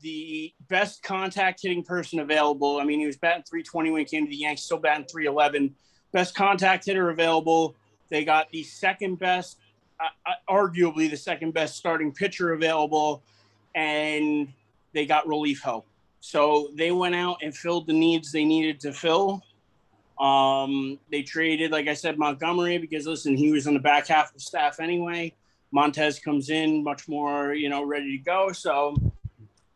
the 0.00 0.52
best 0.68 1.02
contact 1.02 1.60
hitting 1.62 1.82
person 1.82 2.20
available. 2.20 2.78
I 2.78 2.84
mean, 2.84 3.00
he 3.00 3.06
was 3.06 3.16
batting 3.16 3.44
320 3.48 3.90
when 3.90 3.98
he 4.00 4.04
came 4.04 4.24
to 4.24 4.30
the 4.30 4.36
Yankees, 4.36 4.64
still 4.64 4.78
batting 4.78 5.06
311. 5.06 5.74
Best 6.16 6.34
contact 6.34 6.86
hitter 6.86 7.10
available. 7.10 7.74
They 8.08 8.24
got 8.24 8.50
the 8.50 8.62
second 8.62 9.18
best, 9.18 9.58
uh, 10.00 10.04
uh, 10.24 10.32
arguably 10.48 11.10
the 11.10 11.16
second 11.18 11.52
best 11.52 11.76
starting 11.76 12.10
pitcher 12.10 12.54
available, 12.54 13.22
and 13.74 14.50
they 14.94 15.04
got 15.04 15.28
relief 15.28 15.60
help. 15.62 15.84
So 16.20 16.70
they 16.74 16.90
went 16.90 17.16
out 17.16 17.40
and 17.42 17.54
filled 17.54 17.86
the 17.86 17.92
needs 17.92 18.32
they 18.32 18.46
needed 18.46 18.80
to 18.80 18.94
fill. 18.94 19.42
Um, 20.18 20.98
they 21.12 21.20
traded, 21.22 21.70
like 21.70 21.86
I 21.86 21.92
said, 21.92 22.16
Montgomery 22.16 22.78
because 22.78 23.06
listen, 23.06 23.36
he 23.36 23.52
was 23.52 23.66
on 23.66 23.74
the 23.74 23.80
back 23.80 24.06
half 24.06 24.34
of 24.34 24.40
staff 24.40 24.80
anyway. 24.80 25.34
Montas 25.70 26.22
comes 26.22 26.48
in 26.48 26.82
much 26.82 27.08
more, 27.08 27.52
you 27.52 27.68
know, 27.68 27.84
ready 27.84 28.16
to 28.16 28.24
go. 28.24 28.52
So 28.52 28.96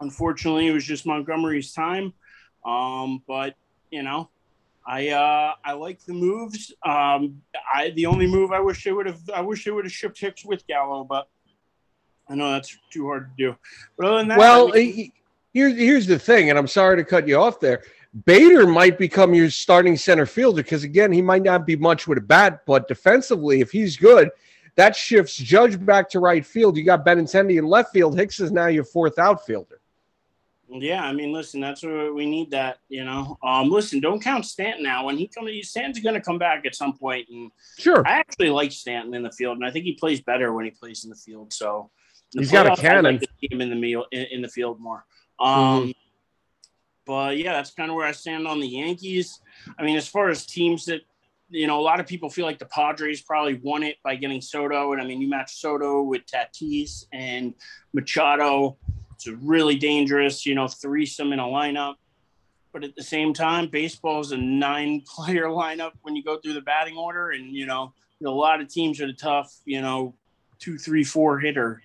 unfortunately, 0.00 0.68
it 0.68 0.72
was 0.72 0.86
just 0.86 1.04
Montgomery's 1.04 1.74
time. 1.74 2.14
Um, 2.64 3.22
but 3.28 3.56
you 3.90 4.02
know, 4.02 4.30
I 4.86 5.08
uh, 5.08 5.52
I 5.64 5.72
like 5.72 6.04
the 6.04 6.12
moves. 6.12 6.72
Um, 6.84 7.42
I 7.72 7.90
the 7.90 8.06
only 8.06 8.26
move 8.26 8.52
I 8.52 8.60
wish 8.60 8.84
they 8.84 8.92
would 8.92 9.06
have 9.06 9.20
I 9.34 9.40
wish 9.40 9.64
they 9.64 9.70
would 9.70 9.84
have 9.84 9.92
shipped 9.92 10.18
Hicks 10.18 10.44
with 10.44 10.66
Gallo, 10.66 11.04
but 11.04 11.28
I 12.28 12.34
know 12.34 12.50
that's 12.52 12.76
too 12.90 13.06
hard 13.06 13.30
to 13.36 13.50
do. 13.50 13.56
But 13.96 14.06
other 14.06 14.18
than 14.18 14.28
that, 14.28 14.38
well, 14.38 14.70
I 14.72 14.76
mean, 14.76 15.12
here's 15.52 15.76
here's 15.76 16.06
the 16.06 16.18
thing, 16.18 16.50
and 16.50 16.58
I'm 16.58 16.66
sorry 16.66 16.96
to 16.96 17.04
cut 17.04 17.28
you 17.28 17.36
off 17.36 17.60
there. 17.60 17.82
Bader 18.24 18.66
might 18.66 18.98
become 18.98 19.34
your 19.34 19.50
starting 19.50 19.96
center 19.96 20.26
fielder 20.26 20.62
because 20.62 20.82
again, 20.82 21.12
he 21.12 21.22
might 21.22 21.42
not 21.42 21.66
be 21.66 21.76
much 21.76 22.08
with 22.08 22.18
a 22.18 22.22
bat, 22.22 22.62
but 22.66 22.88
defensively, 22.88 23.60
if 23.60 23.70
he's 23.70 23.96
good, 23.96 24.30
that 24.76 24.96
shifts 24.96 25.36
Judge 25.36 25.84
back 25.84 26.08
to 26.10 26.20
right 26.20 26.44
field. 26.44 26.76
You 26.76 26.84
got 26.84 27.04
Benintendi 27.04 27.58
in 27.58 27.66
left 27.66 27.92
field. 27.92 28.18
Hicks 28.18 28.40
is 28.40 28.50
now 28.50 28.66
your 28.66 28.84
fourth 28.84 29.18
outfielder. 29.18 29.79
Yeah, 30.72 31.02
I 31.02 31.12
mean, 31.12 31.32
listen, 31.32 31.60
that's 31.60 31.82
where 31.82 32.12
we 32.14 32.26
need. 32.26 32.52
That 32.52 32.78
you 32.88 33.04
know, 33.04 33.36
um, 33.42 33.70
listen, 33.70 33.98
don't 33.98 34.22
count 34.22 34.46
Stanton 34.46 34.84
now. 34.84 35.06
When 35.06 35.18
he 35.18 35.26
comes, 35.26 35.50
Stanton's 35.68 35.98
going 36.00 36.14
to 36.14 36.20
come 36.20 36.38
back 36.38 36.64
at 36.64 36.74
some 36.76 36.96
point, 36.96 37.28
and 37.28 37.50
Sure, 37.78 38.06
I 38.06 38.12
actually 38.12 38.50
like 38.50 38.70
Stanton 38.70 39.14
in 39.14 39.22
the 39.22 39.32
field, 39.32 39.56
and 39.56 39.66
I 39.66 39.70
think 39.72 39.84
he 39.84 39.94
plays 39.94 40.20
better 40.20 40.52
when 40.52 40.64
he 40.64 40.70
plays 40.70 41.02
in 41.04 41.10
the 41.10 41.16
field. 41.16 41.52
So 41.52 41.90
the 42.32 42.40
he's 42.42 42.52
got 42.52 42.66
a 42.66 42.80
cannon. 42.80 43.16
Like 43.16 43.28
him 43.50 43.60
in 43.60 43.70
the 43.70 43.76
meal 43.76 44.06
in, 44.12 44.26
in 44.30 44.42
the 44.42 44.48
field 44.48 44.78
more. 44.80 45.04
Um, 45.40 45.88
Mhm. 45.88 45.94
but 47.04 47.36
yeah, 47.36 47.54
that's 47.54 47.72
kind 47.72 47.90
of 47.90 47.96
where 47.96 48.06
I 48.06 48.12
stand 48.12 48.46
on 48.46 48.60
the 48.60 48.68
Yankees. 48.68 49.40
I 49.78 49.82
mean, 49.82 49.96
as 49.96 50.06
far 50.06 50.28
as 50.28 50.46
teams 50.46 50.84
that 50.84 51.00
you 51.52 51.66
know, 51.66 51.80
a 51.80 51.82
lot 51.82 51.98
of 51.98 52.06
people 52.06 52.30
feel 52.30 52.46
like 52.46 52.60
the 52.60 52.66
Padres 52.66 53.22
probably 53.22 53.54
won 53.54 53.82
it 53.82 53.96
by 54.04 54.14
getting 54.14 54.40
Soto, 54.40 54.92
and 54.92 55.02
I 55.02 55.04
mean, 55.04 55.20
you 55.20 55.28
match 55.28 55.56
Soto 55.56 56.02
with 56.02 56.22
Tatis 56.24 57.06
and 57.12 57.54
Machado. 57.92 58.78
It's 59.20 59.26
a 59.26 59.36
really 59.36 59.76
dangerous, 59.76 60.46
you 60.46 60.54
know, 60.54 60.66
threesome 60.66 61.34
in 61.34 61.40
a 61.40 61.44
lineup. 61.44 61.96
But 62.72 62.84
at 62.84 62.96
the 62.96 63.02
same 63.02 63.34
time, 63.34 63.66
baseball 63.66 64.20
is 64.20 64.32
a 64.32 64.38
nine-player 64.38 65.44
lineup 65.48 65.92
when 66.00 66.16
you 66.16 66.22
go 66.22 66.38
through 66.38 66.54
the 66.54 66.62
batting 66.62 66.96
order, 66.96 67.32
and 67.32 67.52
you 67.52 67.66
know, 67.66 67.92
a 68.24 68.30
lot 68.30 68.62
of 68.62 68.68
teams 68.68 68.98
are 68.98 69.06
the 69.06 69.12
tough, 69.12 69.54
you 69.66 69.82
know, 69.82 70.14
two, 70.58 70.78
three, 70.78 71.04
four 71.04 71.38
hitter, 71.38 71.82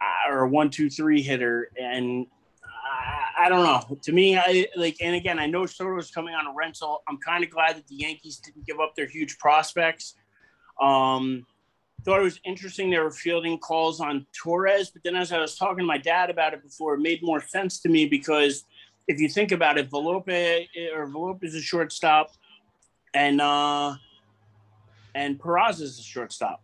uh, 0.00 0.32
or 0.32 0.46
one, 0.46 0.70
two, 0.70 0.88
three 0.88 1.20
hitter, 1.20 1.68
and 1.78 2.26
I, 2.64 3.44
I 3.44 3.48
don't 3.50 3.62
know. 3.62 3.98
To 4.04 4.12
me, 4.12 4.38
I 4.38 4.66
like, 4.76 4.96
and 5.02 5.14
again, 5.14 5.38
I 5.38 5.44
know 5.44 5.66
Soto's 5.66 6.10
coming 6.10 6.32
on 6.32 6.46
a 6.46 6.54
rental. 6.54 7.02
I'm 7.06 7.18
kind 7.18 7.44
of 7.44 7.50
glad 7.50 7.76
that 7.76 7.86
the 7.86 7.96
Yankees 7.96 8.38
didn't 8.38 8.64
give 8.66 8.80
up 8.80 8.94
their 8.96 9.08
huge 9.08 9.36
prospects. 9.36 10.14
Um, 10.80 11.44
thought 12.06 12.20
it 12.20 12.22
was 12.22 12.40
interesting 12.44 12.88
they 12.88 12.98
were 12.98 13.10
fielding 13.10 13.58
calls 13.58 14.00
on 14.00 14.24
Torres, 14.32 14.90
but 14.90 15.02
then 15.02 15.16
as 15.16 15.32
I 15.32 15.40
was 15.40 15.56
talking 15.56 15.78
to 15.78 15.84
my 15.84 15.98
dad 15.98 16.30
about 16.30 16.54
it 16.54 16.62
before, 16.62 16.94
it 16.94 17.00
made 17.00 17.20
more 17.20 17.42
sense 17.42 17.80
to 17.80 17.88
me 17.88 18.06
because 18.06 18.64
if 19.08 19.18
you 19.18 19.28
think 19.28 19.50
about 19.50 19.76
it, 19.76 19.90
Velope 19.90 20.68
or 20.94 21.06
Velope 21.06 21.42
is 21.42 21.56
a 21.56 21.60
shortstop, 21.60 22.30
and 23.12 23.40
uh, 23.40 23.96
and 25.16 25.36
Peraza 25.38 25.82
is 25.82 25.98
a 25.98 26.02
shortstop, 26.02 26.62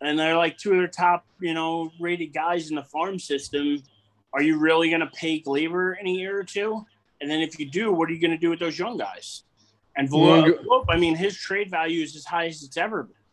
and 0.00 0.18
they're 0.18 0.36
like 0.36 0.56
two 0.56 0.72
of 0.72 0.78
their 0.78 0.88
top, 0.88 1.26
you 1.40 1.52
know, 1.52 1.92
rated 2.00 2.32
guys 2.32 2.70
in 2.70 2.76
the 2.76 2.84
farm 2.84 3.18
system. 3.18 3.82
Are 4.32 4.42
you 4.42 4.58
really 4.58 4.88
going 4.88 5.00
to 5.00 5.06
pay 5.08 5.42
Gleyber 5.42 5.94
in 6.00 6.06
a 6.06 6.10
year 6.10 6.40
or 6.40 6.42
two? 6.42 6.84
And 7.20 7.30
then 7.30 7.40
if 7.40 7.60
you 7.60 7.70
do, 7.70 7.92
what 7.92 8.08
are 8.08 8.12
you 8.12 8.20
going 8.20 8.32
to 8.32 8.38
do 8.38 8.50
with 8.50 8.60
those 8.60 8.78
young 8.78 8.96
guys? 8.96 9.44
And 9.96 10.08
Velope, 10.08 10.86
I 10.88 10.96
mean, 10.96 11.14
his 11.14 11.36
trade 11.36 11.70
value 11.70 12.02
is 12.02 12.16
as 12.16 12.24
high 12.24 12.46
as 12.46 12.62
it's 12.62 12.76
ever 12.76 13.04
been. 13.04 13.23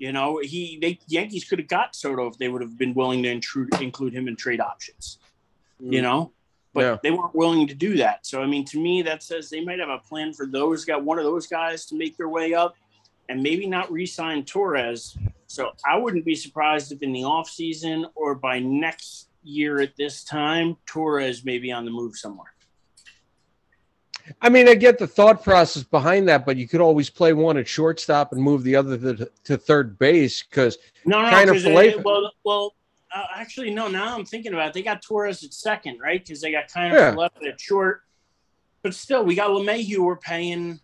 You 0.00 0.12
know, 0.12 0.40
he 0.42 0.78
they 0.80 0.98
Yankees 1.08 1.44
could 1.44 1.58
have 1.58 1.68
got 1.68 1.94
Soto 1.94 2.26
if 2.26 2.38
they 2.38 2.48
would 2.48 2.62
have 2.62 2.78
been 2.78 2.94
willing 2.94 3.22
to 3.22 3.28
intrude, 3.28 3.68
include 3.82 4.14
him 4.14 4.28
in 4.28 4.34
trade 4.34 4.58
options. 4.58 5.18
Mm. 5.80 5.92
You 5.92 6.00
know, 6.00 6.32
but 6.72 6.80
Yeah. 6.80 6.96
they 7.02 7.10
weren't 7.10 7.34
willing 7.34 7.66
to 7.68 7.74
do 7.74 7.98
that. 7.98 8.24
So 8.24 8.42
I 8.42 8.46
mean, 8.46 8.64
to 8.64 8.80
me, 8.80 9.02
that 9.02 9.22
says 9.22 9.50
they 9.50 9.62
might 9.62 9.78
have 9.78 9.90
a 9.90 9.98
plan 9.98 10.32
for 10.32 10.46
those 10.46 10.86
got 10.86 11.04
one 11.04 11.18
of 11.18 11.24
those 11.24 11.46
guys 11.46 11.84
to 11.86 11.96
make 11.96 12.16
their 12.16 12.30
way 12.30 12.54
up, 12.54 12.76
and 13.28 13.42
maybe 13.42 13.66
not 13.66 13.92
re-sign 13.92 14.46
Torres. 14.46 15.18
So 15.48 15.72
I 15.84 15.98
wouldn't 15.98 16.24
be 16.24 16.34
surprised 16.34 16.92
if 16.92 17.02
in 17.02 17.12
the 17.12 17.22
offseason 17.22 18.10
or 18.14 18.34
by 18.34 18.58
next 18.58 19.28
year 19.42 19.80
at 19.80 19.96
this 19.96 20.24
time, 20.24 20.78
Torres 20.86 21.44
may 21.44 21.58
be 21.58 21.70
on 21.72 21.84
the 21.84 21.90
move 21.90 22.16
somewhere. 22.16 22.54
I 24.40 24.48
mean, 24.48 24.68
I 24.68 24.74
get 24.74 24.98
the 24.98 25.06
thought 25.06 25.42
process 25.42 25.82
behind 25.82 26.28
that, 26.28 26.44
but 26.46 26.56
you 26.56 26.68
could 26.68 26.80
always 26.80 27.10
play 27.10 27.32
one 27.32 27.56
at 27.56 27.66
shortstop 27.68 28.32
and 28.32 28.42
move 28.42 28.62
the 28.64 28.76
other 28.76 28.96
to, 28.98 29.30
to 29.44 29.56
third 29.56 29.98
base 29.98 30.42
because 30.42 30.78
No, 31.04 31.22
no, 31.22 31.30
Kind 31.30 31.50
of 31.50 31.56
they- 31.56 31.62
fillet- 31.62 31.96
well, 32.04 32.32
well, 32.44 32.74
uh, 33.14 33.24
actually, 33.34 33.70
no. 33.70 33.88
Now 33.88 34.14
I'm 34.16 34.24
thinking 34.24 34.52
about 34.52 34.68
it. 34.68 34.74
They 34.74 34.82
got 34.82 35.02
Torres 35.02 35.42
at 35.42 35.52
second, 35.52 35.98
right? 36.00 36.22
Because 36.24 36.40
they 36.40 36.52
got 36.52 36.68
kind 36.68 36.92
of 36.94 36.98
Yeah. 37.00 37.10
left 37.14 37.44
at 37.44 37.60
short. 37.60 38.02
But 38.82 38.94
still, 38.94 39.24
we 39.24 39.34
got 39.34 39.50
LeMahieu. 39.50 39.98
We're 39.98 40.16
paying. 40.16 40.80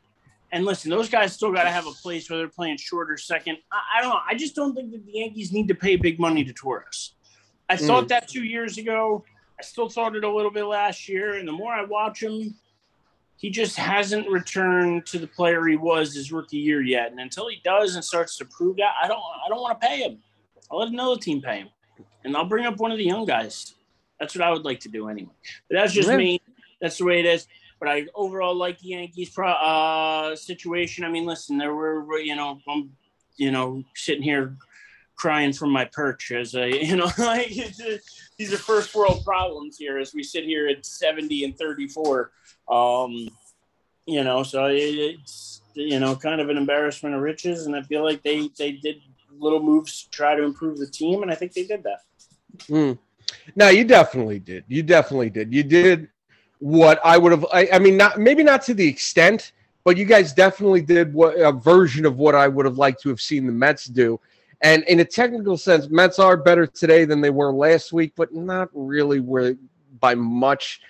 And 0.53 0.65
listen, 0.65 0.91
those 0.91 1.09
guys 1.09 1.33
still 1.33 1.53
got 1.53 1.65
to 1.65 1.71
have 1.71 1.87
a 1.87 1.93
place 1.93 2.29
where 2.31 2.39
they're 2.39 2.49
playing 2.49 2.77
short 2.79 3.11
or 3.11 3.17
second. 3.17 3.59
I, 3.73 3.99
I 3.99 4.01
don't 4.03 4.11
know. 4.11 4.21
I 4.29 4.35
just 4.35 4.55
don't 4.55 4.75
think 4.75 4.93
that 4.93 5.05
the 5.07 5.13
Yankees 5.13 5.53
need 5.53 5.69
to 5.69 5.75
pay 5.75 5.97
big 5.97 6.19
money 6.21 6.45
to 6.45 6.53
Torres. 6.53 7.13
I 7.69 7.77
Mm. 7.77 7.87
thought 7.87 8.09
that 8.09 8.29
two 8.29 8.45
years 8.45 8.79
ago. 8.79 9.25
I 9.59 9.63
still 9.63 9.89
thought 9.89 10.15
it 10.17 10.23
a 10.25 10.31
little 10.31 10.51
bit 10.51 10.65
last 10.65 11.09
year. 11.09 11.35
And 11.35 11.49
the 11.49 11.53
more 11.53 11.73
I 11.73 11.85
watch 11.85 12.23
him, 12.23 12.55
he 13.37 13.51
just 13.51 13.77
hasn't 13.77 14.29
returned 14.31 15.07
to 15.07 15.19
the 15.19 15.27
player 15.27 15.67
he 15.67 15.77
was 15.77 16.15
his 16.15 16.33
rookie 16.33 16.57
year 16.57 16.83
yet. 16.83 17.11
And 17.11 17.21
until 17.21 17.49
he 17.49 17.61
does 17.65 17.95
and 17.95 18.05
starts 18.05 18.37
to 18.39 18.45
prove 18.47 18.77
that, 18.77 18.95
I 19.03 19.07
don't 19.07 19.19
I 19.19 19.49
don't 19.49 19.61
want 19.61 19.81
to 19.81 19.87
pay 19.87 20.01
him. 20.01 20.19
I'll 20.71 20.79
let 20.79 20.89
another 20.89 21.21
team 21.21 21.43
pay 21.43 21.59
him. 21.59 21.69
And 22.25 22.37
I'll 22.37 22.47
bring 22.47 22.67
up 22.67 22.79
one 22.79 22.91
of 22.91 22.99
the 22.99 23.05
young 23.05 23.25
guys. 23.25 23.75
That's 24.19 24.35
what 24.35 24.43
I 24.43 24.51
would 24.51 24.65
like 24.65 24.81
to 24.81 24.89
do 24.89 25.09
anyway. 25.09 25.33
But 25.69 25.77
that's 25.77 25.93
just 25.93 26.09
me. 26.09 26.41
That's 26.81 26.99
the 26.99 27.05
way 27.05 27.21
it 27.21 27.27
is. 27.27 27.47
But 27.79 27.89
I 27.91 28.07
overall 28.15 28.55
like 28.55 28.79
the 28.79 28.89
Yankees 28.89 29.31
pro, 29.31 29.51
uh, 29.51 30.35
situation. 30.35 31.05
I 31.05 31.11
mean, 31.11 31.27
listen, 31.27 31.59
there 31.59 31.75
were 31.75 32.19
you 32.19 32.35
know 32.35 32.59
I'm 32.67 32.91
you 33.37 33.51
know 33.51 33.85
sitting 33.95 34.23
here 34.23 34.57
crying 35.15 35.53
from 35.53 35.71
my 35.71 35.85
perch 35.85 36.33
as 36.33 36.55
a 36.55 36.69
you 36.85 36.97
know 36.97 37.11
like 37.19 37.49
it's 37.51 37.81
a, 37.81 37.99
these 38.39 38.53
are 38.53 38.59
first 38.59 38.95
world 38.95 39.25
problems 39.25 39.79
here 39.79 39.99
as 39.99 40.15
we 40.15 40.23
sit 40.23 40.45
here 40.45 40.69
at 40.69 40.85
70 40.85 41.45
and 41.45 41.59
34 41.59 42.31
um 42.71 43.29
you 44.07 44.23
know 44.25 44.43
so 44.43 44.67
it, 44.67 44.77
it's 44.77 45.63
you 45.75 46.01
know 46.01 46.15
kind 46.17 46.41
of 46.41 46.49
an 46.49 46.57
embarrassment 46.57 47.15
of 47.15 47.21
riches 47.21 47.67
and 47.67 47.75
i 47.77 47.83
feel 47.83 48.05
like 48.05 48.23
they 48.23 48.49
they 48.59 48.73
did 48.73 48.97
little 49.39 49.63
moves 49.63 50.05
to 50.05 50.11
try 50.11 50.35
to 50.35 50.43
improve 50.43 50.79
the 50.79 50.87
team 50.87 51.23
and 51.23 51.31
i 51.31 51.35
think 51.35 51.53
they 51.53 51.67
did 51.67 51.83
that 51.83 52.01
Mm. 52.69 52.99
You 53.57 53.85
definitely 53.85 54.39
did. 54.39 54.65
You 54.69 54.83
definitely 54.83 55.31
did. 55.31 55.53
You 55.53 55.63
did 55.63 56.09
what 56.59 57.01
I 57.05 57.19
would 57.19 57.33
have. 57.33 57.47
I, 57.53 57.69
I 57.73 57.79
mean, 57.79 57.97
not 57.97 58.19
maybe 58.19 58.43
not 58.43 58.63
to 58.63 58.75
the 58.75 58.87
extent, 58.87 59.53
but 59.85 59.97
you 59.97 60.05
guys 60.05 60.33
definitely 60.33 60.83
did 60.83 61.13
what 61.13 61.39
a 61.39 61.53
version 61.53 62.07
of 62.07 62.17
what 62.17 62.35
I 62.35 62.49
would 62.49 62.67
have 62.67 62.79
liked 62.79 63.03
to 63.03 63.09
have 63.11 63.21
seen 63.21 63.47
the 63.47 63.53
Mets 63.53 63.85
do. 63.87 64.21
And 64.63 64.83
in 64.85 65.01
a 65.01 65.05
technical 65.05 65.57
sense, 65.57 65.89
Mets 65.89 66.19
are 66.19 66.37
better 66.37 66.67
today 66.67 67.05
than 67.05 67.21
they 67.21 67.31
were 67.31 67.53
last 67.53 67.93
week, 67.93 68.13
but 68.17 68.35
not 68.35 68.69
really 68.73 69.21
where 69.21 69.55
by 70.01 70.15
much. 70.15 70.81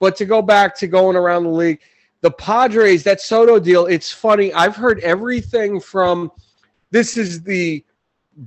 But 0.00 0.16
to 0.16 0.24
go 0.24 0.42
back 0.42 0.76
to 0.78 0.86
going 0.86 1.16
around 1.16 1.44
the 1.44 1.50
league, 1.50 1.80
the 2.20 2.30
Padres, 2.30 3.04
that 3.04 3.20
Soto 3.20 3.58
deal, 3.58 3.86
it's 3.86 4.10
funny. 4.10 4.52
I've 4.52 4.76
heard 4.76 5.00
everything 5.00 5.80
from 5.80 6.30
this 6.90 7.16
is 7.16 7.42
the 7.42 7.84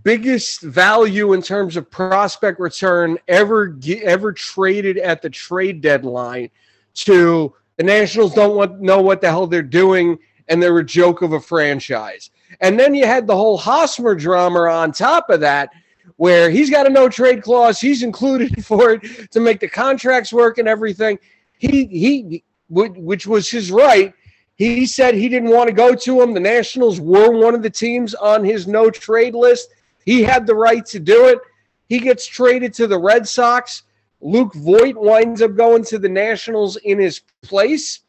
biggest 0.04 0.62
value 0.62 1.34
in 1.34 1.42
terms 1.42 1.78
of 1.78 1.90
prospect 1.92 2.60
return 2.60 3.18
ever 3.28 3.78
ever 4.04 4.34
traded 4.34 4.98
at 4.98 5.22
the 5.22 5.30
trade 5.30 5.80
deadline 5.82 6.50
to 6.96 7.54
the 7.78 7.84
Nationals 7.84 8.34
don't 8.34 8.56
want 8.56 8.82
know 8.82 9.02
what 9.02 9.22
the 9.22 9.30
hell 9.30 9.46
they're 9.46 9.62
doing 9.62 10.18
and 10.48 10.62
they're 10.62 10.78
a 10.78 10.86
joke 10.86 11.22
of 11.22 11.34
a 11.34 11.40
franchise. 11.40 12.32
And 12.62 12.80
then 12.80 12.94
you 12.94 13.06
had 13.06 13.28
the 13.28 13.36
whole 13.36 13.58
Hosmer 13.58 14.16
drama 14.16 14.62
on 14.62 14.92
top 14.92 15.30
of 15.30 15.40
that 15.42 15.70
where 16.18 16.50
he's 16.50 16.70
got 16.70 16.88
a 16.88 16.90
no 16.90 17.10
trade 17.10 17.42
clause, 17.42 17.80
he's 17.80 18.04
included 18.04 18.66
for 18.66 18.92
it 18.92 19.32
to 19.32 19.40
make 19.40 19.60
the 19.60 19.68
contracts 19.68 20.32
work 20.32 20.58
and 20.58 20.68
everything. 20.68 21.20
He 21.58 21.86
he 21.86 22.44
which 22.70 23.28
was 23.28 23.50
his 23.50 23.72
right. 23.72 24.14
He 24.56 24.86
said 24.86 25.14
he 25.16 25.28
didn't 25.30 25.50
want 25.50 25.68
to 25.68 25.74
go 25.74 25.96
to 25.96 26.22
him. 26.22 26.34
The 26.34 26.40
Nationals 26.40 27.00
were 27.00 27.32
one 27.32 27.56
of 27.56 27.62
the 27.62 27.70
teams 27.70 28.16
on 28.16 28.44
his 28.44 28.68
no 28.68 28.90
trade 28.90 29.36
list. 29.36 29.70
He 30.06 30.24
had 30.24 30.48
the 30.48 30.56
right 30.56 30.86
to 30.88 31.00
do 31.00 31.28
it. 31.28 31.40
He 31.88 32.00
gets 32.00 32.26
traded 32.26 32.74
to 32.76 32.88
the 32.88 32.98
Red 32.98 33.28
Sox. 33.28 33.84
Luke 34.22 34.54
Voit 34.56 34.96
winds 34.96 35.42
up 35.42 35.56
going 35.56 35.84
to 35.86 36.00
the 36.00 36.10
Nationals 36.10 36.78
in 36.78 37.00
his 37.00 37.22
place. 37.42 38.02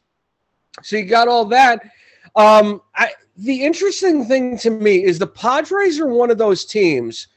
So 0.82 0.96
you 0.96 1.04
got 1.04 1.28
all 1.28 1.46
that. 1.46 1.82
Um, 2.37 2.80
I, 2.94 3.11
the 3.37 3.64
interesting 3.64 4.25
thing 4.25 4.59
to 4.59 4.70
me 4.70 5.05
is 5.05 5.18
the 5.18 5.27
Padres 5.27 6.01
are 6.01 6.07
one 6.07 6.31
of 6.31 6.38
those 6.38 6.64
teams 6.64 7.29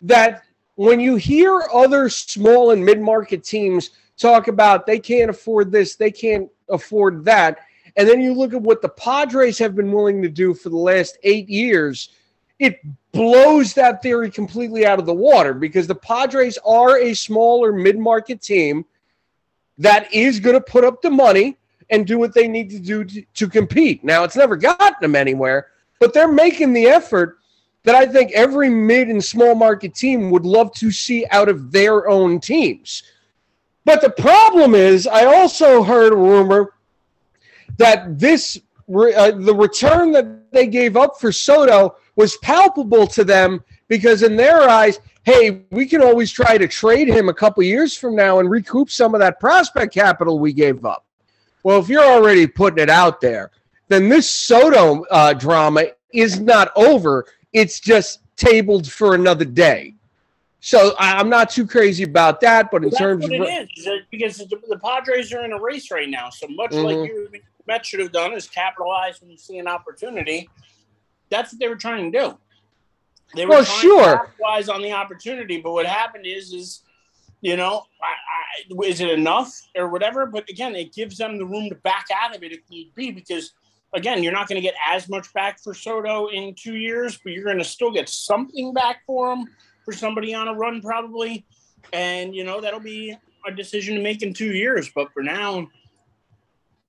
that 0.00 0.42
when 0.76 0.98
you 0.98 1.16
hear 1.16 1.62
other 1.72 2.08
small 2.08 2.70
and 2.70 2.84
mid 2.84 3.00
market 3.00 3.44
teams 3.44 3.90
talk 4.16 4.48
about 4.48 4.86
they 4.86 4.98
can't 4.98 5.30
afford 5.30 5.70
this, 5.70 5.94
they 5.96 6.10
can't 6.10 6.48
afford 6.68 7.24
that, 7.24 7.58
and 7.96 8.08
then 8.08 8.20
you 8.20 8.32
look 8.32 8.54
at 8.54 8.62
what 8.62 8.80
the 8.80 8.88
Padres 8.88 9.58
have 9.58 9.74
been 9.74 9.92
willing 9.92 10.22
to 10.22 10.28
do 10.28 10.54
for 10.54 10.70
the 10.70 10.76
last 10.76 11.18
eight 11.22 11.48
years, 11.48 12.08
it 12.58 12.80
blows 13.12 13.74
that 13.74 14.02
theory 14.02 14.30
completely 14.30 14.86
out 14.86 14.98
of 14.98 15.04
the 15.06 15.12
water 15.12 15.52
because 15.52 15.86
the 15.86 15.94
Padres 15.94 16.58
are 16.64 16.98
a 16.98 17.12
smaller 17.12 17.72
mid 17.72 17.98
market 17.98 18.40
team 18.40 18.84
that 19.78 20.12
is 20.12 20.40
going 20.40 20.54
to 20.54 20.60
put 20.60 20.84
up 20.84 21.02
the 21.02 21.10
money 21.10 21.58
and 21.90 22.06
do 22.06 22.18
what 22.18 22.34
they 22.34 22.48
need 22.48 22.70
to 22.70 22.78
do 22.78 23.04
to, 23.04 23.22
to, 23.34 23.48
compete. 23.48 24.04
Now, 24.04 24.24
it's 24.24 24.36
never 24.36 24.56
gotten 24.56 24.96
them 25.00 25.16
anywhere, 25.16 25.68
but 26.00 26.12
they're 26.12 26.30
making 26.30 26.72
the 26.72 26.86
effort 26.86 27.38
that 27.84 27.94
I 27.94 28.06
think 28.06 28.32
every 28.32 28.68
mid 28.68 29.08
and 29.08 29.22
small 29.22 29.54
market 29.54 29.94
team 29.94 30.30
would 30.30 30.44
love 30.44 30.72
to 30.74 30.90
see 30.90 31.26
out 31.30 31.48
of 31.48 31.72
their 31.72 32.08
own 32.08 32.40
teams. 32.40 33.02
But 33.84 34.00
the 34.00 34.10
problem 34.10 34.74
is, 34.74 35.06
I 35.06 35.24
also 35.24 35.82
heard 35.82 36.12
a 36.12 36.16
rumor 36.16 36.74
that 37.78 38.18
this 38.18 38.60
uh, 38.88 39.30
the 39.30 39.54
return 39.54 40.12
that 40.12 40.50
they 40.52 40.66
gave 40.66 40.96
up 40.96 41.18
for 41.18 41.32
Soto 41.32 41.96
was 42.16 42.36
palpable 42.38 43.06
to 43.06 43.24
them 43.24 43.64
because 43.88 44.22
in 44.22 44.36
their 44.36 44.68
eyes, 44.68 45.00
hey, 45.24 45.62
we 45.70 45.86
can 45.86 46.02
always 46.02 46.30
try 46.30 46.58
to 46.58 46.68
trade 46.68 47.08
him 47.08 47.28
a 47.28 47.34
couple 47.34 47.62
years 47.62 47.96
from 47.96 48.14
now 48.14 48.40
and 48.40 48.50
recoup 48.50 48.90
some 48.90 49.14
of 49.14 49.20
that 49.20 49.40
prospect 49.40 49.94
capital 49.94 50.38
we 50.38 50.52
gave 50.52 50.84
up. 50.84 51.06
Well, 51.62 51.78
if 51.80 51.88
you're 51.88 52.04
already 52.04 52.46
putting 52.46 52.82
it 52.82 52.90
out 52.90 53.20
there, 53.20 53.50
then 53.88 54.08
this 54.08 54.28
Soto 54.28 55.04
uh, 55.04 55.32
drama 55.34 55.84
is 56.12 56.40
not 56.40 56.72
over. 56.76 57.26
It's 57.52 57.80
just 57.80 58.20
tabled 58.36 58.90
for 58.90 59.14
another 59.14 59.44
day. 59.44 59.94
So 60.60 60.94
I'm 60.98 61.28
not 61.28 61.50
too 61.50 61.66
crazy 61.66 62.04
about 62.04 62.40
that, 62.42 62.70
but 62.70 62.84
in 62.84 62.90
well, 62.90 62.98
terms 62.98 63.24
of 63.24 63.32
it 63.32 63.68
is, 63.76 63.88
because 64.10 64.38
the 64.38 64.80
Padres 64.82 65.32
are 65.32 65.44
in 65.44 65.52
a 65.52 65.60
race 65.60 65.90
right 65.90 66.08
now. 66.08 66.30
So 66.30 66.46
much 66.46 66.70
mm-hmm. 66.70 66.86
like 66.86 67.08
you 67.08 67.28
Mets 67.66 67.88
should 67.88 68.00
have 68.00 68.12
done 68.12 68.32
is 68.32 68.48
capitalize 68.48 69.20
when 69.20 69.30
you 69.30 69.36
see 69.36 69.58
an 69.58 69.66
opportunity. 69.66 70.48
That's 71.30 71.52
what 71.52 71.60
they 71.60 71.68
were 71.68 71.76
trying 71.76 72.12
to 72.12 72.18
do. 72.18 72.38
They 73.34 73.44
were 73.44 73.50
well, 73.50 73.64
trying 73.64 73.80
sure. 73.80 74.10
to 74.10 74.16
capitalize 74.18 74.68
on 74.68 74.82
the 74.82 74.92
opportunity, 74.92 75.60
but 75.60 75.72
what 75.72 75.86
happened 75.86 76.26
is, 76.26 76.52
is 76.52 76.82
you 77.42 77.56
know, 77.56 77.84
I, 78.00 78.06
I, 78.06 78.86
is 78.86 79.00
it 79.00 79.10
enough 79.10 79.52
or 79.76 79.88
whatever? 79.88 80.26
But 80.26 80.48
again, 80.48 80.74
it 80.74 80.94
gives 80.94 81.18
them 81.18 81.36
the 81.36 81.44
room 81.44 81.68
to 81.68 81.74
back 81.74 82.06
out 82.14 82.34
of 82.34 82.42
it 82.42 82.52
if 82.52 82.60
need 82.70 82.94
be, 82.94 83.10
because 83.10 83.52
again, 83.92 84.22
you're 84.22 84.32
not 84.32 84.48
going 84.48 84.56
to 84.56 84.62
get 84.62 84.74
as 84.88 85.08
much 85.08 85.30
back 85.34 85.60
for 85.60 85.74
Soto 85.74 86.28
in 86.28 86.54
two 86.54 86.76
years, 86.76 87.18
but 87.22 87.32
you're 87.32 87.44
going 87.44 87.58
to 87.58 87.64
still 87.64 87.90
get 87.90 88.08
something 88.08 88.72
back 88.72 89.02
for 89.06 89.32
him 89.32 89.46
for 89.84 89.92
somebody 89.92 90.32
on 90.32 90.46
a 90.46 90.54
run 90.54 90.80
probably, 90.80 91.44
and 91.92 92.34
you 92.34 92.44
know 92.44 92.60
that'll 92.60 92.80
be 92.80 93.16
a 93.44 93.52
decision 93.52 93.96
to 93.96 94.00
make 94.00 94.22
in 94.22 94.32
two 94.32 94.52
years. 94.52 94.88
But 94.94 95.12
for 95.12 95.24
now, 95.24 95.66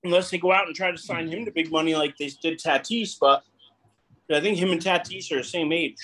unless 0.03 0.29
they 0.29 0.37
go 0.37 0.51
out 0.51 0.67
and 0.67 0.75
try 0.75 0.91
to 0.91 0.97
sign 0.97 1.27
him 1.27 1.45
to 1.45 1.51
big 1.51 1.71
money 1.71 1.95
like 1.95 2.15
they 2.17 2.29
did 2.41 2.59
Tatis, 2.59 3.17
but 3.19 3.43
I 4.31 4.39
think 4.39 4.59
him 4.59 4.71
and 4.71 4.79
Tatis 4.79 5.31
are 5.31 5.37
the 5.37 5.43
same 5.43 5.71
age. 5.71 5.97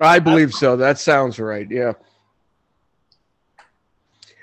I 0.00 0.20
believe 0.20 0.52
so. 0.52 0.76
That 0.76 0.98
sounds 0.98 1.40
right. 1.40 1.68
Yeah. 1.68 1.94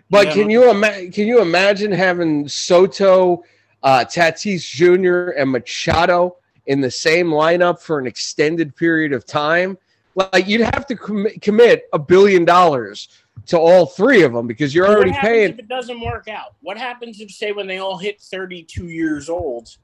But 0.10 0.28
yeah. 0.28 0.34
can 0.34 0.50
you 0.50 0.69
imagine? 0.69 1.12
Can 1.12 1.28
you 1.28 1.41
imagine 1.41 1.91
having 1.91 2.48
Soto, 2.48 3.43
uh, 3.84 4.06
Tatis 4.06 4.67
Jr., 4.67 5.32
and 5.39 5.52
Machado 5.52 6.38
in 6.65 6.82
the 6.82 6.91
same 6.91 7.28
lineup 7.28 7.80
for 7.80 8.00
an 8.00 8.08
extended 8.08 8.76
period 8.76 9.13
of 9.13 9.26
time? 9.26 9.78
Like 10.15 10.48
you'd 10.48 10.62
have 10.62 10.86
to 10.88 10.95
com- 10.95 11.28
commit 11.41 11.88
a 11.93 12.00
billion 12.00 12.43
dollars 12.43 13.08
to 13.48 13.58
all 13.58 13.86
three 13.86 14.24
of 14.24 14.34
them 14.34 14.48
because 14.48 14.74
you're 14.74 14.88
already 14.88 15.13
paying. 15.13 15.52
If 15.52 15.60
it 15.60 15.67
doesn't 15.67 16.02
work 16.02 16.28
out, 16.28 16.56
what 16.62 16.78
happens 16.78 17.22
if, 17.22 17.32
say, 17.32 17.52
when 17.52 17.67
they 17.67 17.78
all 17.78 17.98
hit 17.98 18.19
32 18.22 18.88
years 18.88 19.30
old, 19.30 19.78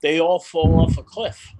they 0.00 0.20
all 0.20 0.38
fall 0.38 0.80
off 0.80 0.98
a 0.98 1.02
cliff? 1.02 1.54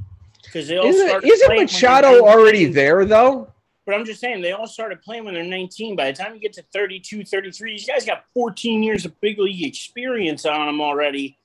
Because 0.44 0.68
they 0.68 0.79
all 0.79 0.87
isn't, 0.87 1.09
start. 1.09 1.25
Isn't 1.25 1.57
Machado 1.57 2.27
already 2.27 2.66
there 2.66 3.05
though? 3.05 3.53
But 3.85 3.97
I'm 3.97 4.05
just 4.05 4.21
saying 4.21 4.42
they 4.42 4.53
all 4.53 4.66
started 4.66 5.03
playing 5.03 5.25
when 5.25 5.35
they're 5.35 5.42
19. 5.42 5.97
By 5.97 6.12
the 6.12 6.16
time 6.16 6.35
you 6.35 6.40
get 6.40 6.53
to 6.55 6.62
32, 6.73 7.25
33, 7.25 7.73
these 7.73 7.87
guys 7.87 8.05
got 8.05 8.25
14 8.35 8.83
years 8.83 9.05
of 9.05 9.21
big 9.21 9.38
league 9.38 9.64
experience 9.64 10.47
on 10.47 10.66
them 10.66 10.81
already. 10.81 11.37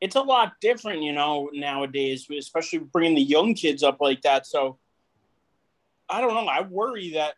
It's 0.00 0.16
a 0.16 0.20
lot 0.20 0.52
different, 0.60 1.02
you 1.02 1.12
know, 1.12 1.50
nowadays, 1.52 2.26
especially 2.30 2.78
bringing 2.78 3.16
the 3.16 3.22
young 3.22 3.54
kids 3.54 3.82
up 3.82 3.98
like 4.00 4.22
that. 4.22 4.46
So 4.46 4.78
I 6.08 6.20
don't 6.20 6.34
know. 6.34 6.46
I 6.46 6.62
worry 6.62 7.12
that 7.14 7.34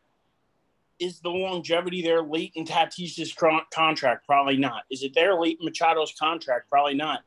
is 1.00 1.20
the 1.20 1.30
longevity 1.30 2.02
there 2.02 2.22
late 2.22 2.52
in 2.54 2.64
Tatis's 2.66 3.34
contract? 3.72 4.26
Probably 4.26 4.58
not. 4.58 4.82
Is 4.90 5.02
it 5.02 5.12
there 5.14 5.34
late 5.34 5.58
in 5.60 5.66
Machado's 5.66 6.14
contract? 6.16 6.68
Probably 6.68 6.94
not. 6.94 7.20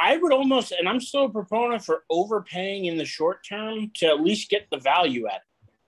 I 0.00 0.16
would 0.16 0.32
almost, 0.32 0.72
and 0.72 0.88
I'm 0.88 1.00
still 1.00 1.24
a 1.24 1.28
proponent 1.28 1.84
for 1.84 2.04
overpaying 2.08 2.84
in 2.84 2.96
the 2.96 3.04
short 3.04 3.44
term 3.44 3.90
to 3.94 4.06
at 4.06 4.20
least 4.20 4.48
get 4.48 4.68
the 4.70 4.78
value 4.78 5.26
at 5.26 5.42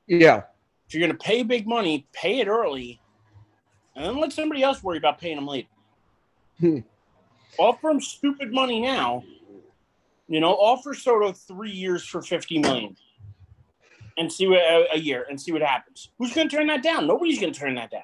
it. 0.08 0.20
Yeah. 0.20 0.42
If 0.86 0.94
you're 0.94 1.06
going 1.06 1.16
to 1.16 1.24
pay 1.24 1.44
big 1.44 1.68
money, 1.68 2.08
pay 2.12 2.40
it 2.40 2.48
early, 2.48 3.00
and 3.94 4.04
then 4.04 4.20
let 4.20 4.32
somebody 4.32 4.62
else 4.62 4.82
worry 4.82 4.98
about 4.98 5.20
paying 5.20 5.36
them 5.36 5.46
later. 5.46 5.68
Hmm. 6.58 6.78
Offer 7.58 7.88
them 7.88 8.00
stupid 8.00 8.52
money 8.52 8.80
now. 8.80 9.22
You 10.28 10.40
know, 10.40 10.52
offer 10.52 10.94
Soto 10.94 11.32
three 11.32 11.70
years 11.70 12.04
for 12.04 12.22
fifty 12.22 12.58
million 12.58 12.96
and 14.18 14.30
see 14.30 14.46
what 14.46 14.60
a, 14.60 14.86
a 14.94 14.98
year 14.98 15.26
and 15.28 15.40
see 15.40 15.52
what 15.52 15.62
happens. 15.62 16.10
Who's 16.18 16.34
going 16.34 16.48
to 16.48 16.56
turn 16.56 16.66
that 16.68 16.82
down? 16.82 17.06
Nobody's 17.06 17.40
going 17.40 17.52
to 17.52 17.58
turn 17.58 17.74
that 17.76 17.90
down. 17.90 18.02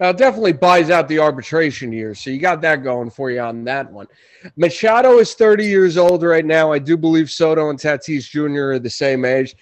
Uh, 0.00 0.12
definitely 0.12 0.52
buys 0.52 0.90
out 0.90 1.06
the 1.06 1.18
arbitration 1.18 1.92
year. 1.92 2.14
So 2.14 2.30
you 2.30 2.38
got 2.38 2.60
that 2.62 2.82
going 2.82 3.10
for 3.10 3.30
you 3.30 3.40
on 3.40 3.62
that 3.64 3.90
one. 3.90 4.08
Machado 4.56 5.18
is 5.18 5.34
30 5.34 5.64
years 5.64 5.96
old 5.96 6.22
right 6.22 6.44
now. 6.44 6.72
I 6.72 6.80
do 6.80 6.96
believe 6.96 7.30
Soto 7.30 7.70
and 7.70 7.78
Tatis 7.78 8.28
Jr. 8.28 8.72
are 8.72 8.78
the 8.78 8.90
same 8.90 9.24
age. 9.24 9.54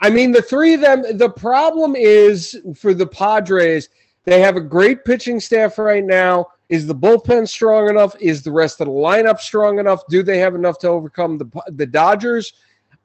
I 0.00 0.10
mean, 0.10 0.30
the 0.30 0.42
three 0.42 0.74
of 0.74 0.80
them, 0.80 1.02
the 1.18 1.28
problem 1.28 1.96
is 1.96 2.60
for 2.76 2.94
the 2.94 3.06
Padres, 3.06 3.88
they 4.24 4.40
have 4.40 4.56
a 4.56 4.60
great 4.60 5.04
pitching 5.04 5.40
staff 5.40 5.76
right 5.78 6.04
now. 6.04 6.46
Is 6.68 6.86
the 6.86 6.94
bullpen 6.94 7.48
strong 7.48 7.88
enough? 7.88 8.14
Is 8.20 8.42
the 8.42 8.52
rest 8.52 8.80
of 8.80 8.86
the 8.86 8.92
lineup 8.92 9.40
strong 9.40 9.78
enough? 9.78 10.06
Do 10.08 10.22
they 10.22 10.38
have 10.38 10.54
enough 10.54 10.78
to 10.80 10.88
overcome 10.88 11.38
the, 11.38 11.62
the 11.68 11.86
Dodgers? 11.86 12.52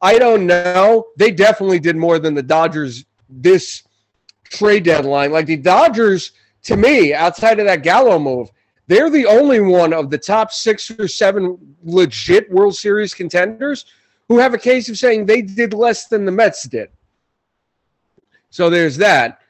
I 0.01 0.19
don't 0.19 0.45
know. 0.45 1.07
They 1.17 1.31
definitely 1.31 1.79
did 1.79 1.95
more 1.95 2.19
than 2.19 2.35
the 2.35 2.43
Dodgers 2.43 3.05
this 3.29 3.83
trade 4.53 4.83
deadline. 4.83 5.31
Like 5.31 5.45
the 5.45 5.57
Dodgers, 5.57 6.31
to 6.63 6.77
me, 6.77 7.13
outside 7.13 7.59
of 7.59 7.65
that 7.65 7.83
Gallo 7.83 8.19
move, 8.19 8.49
they're 8.87 9.09
the 9.09 9.25
only 9.25 9.59
one 9.59 9.93
of 9.93 10.09
the 10.09 10.17
top 10.17 10.51
six 10.51 10.91
or 10.91 11.07
seven 11.07 11.75
legit 11.83 12.51
World 12.51 12.75
Series 12.75 13.13
contenders 13.13 13.85
who 14.27 14.37
have 14.37 14.53
a 14.53 14.57
case 14.57 14.89
of 14.89 14.97
saying 14.97 15.25
they 15.25 15.41
did 15.41 15.73
less 15.73 16.07
than 16.07 16.25
the 16.25 16.31
Mets 16.31 16.63
did. 16.63 16.89
So 18.49 18.69
there's 18.69 18.97
that. 18.97 19.41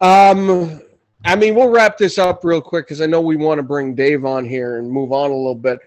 Um, 0.00 0.82
I 1.24 1.36
mean, 1.36 1.54
we'll 1.54 1.70
wrap 1.70 1.98
this 1.98 2.18
up 2.18 2.44
real 2.44 2.60
quick 2.60 2.86
because 2.86 3.00
I 3.00 3.06
know 3.06 3.20
we 3.20 3.36
want 3.36 3.58
to 3.58 3.62
bring 3.62 3.94
Dave 3.94 4.24
on 4.24 4.44
here 4.44 4.78
and 4.78 4.90
move 4.90 5.12
on 5.12 5.30
a 5.30 5.34
little 5.34 5.54
bit 5.54 5.80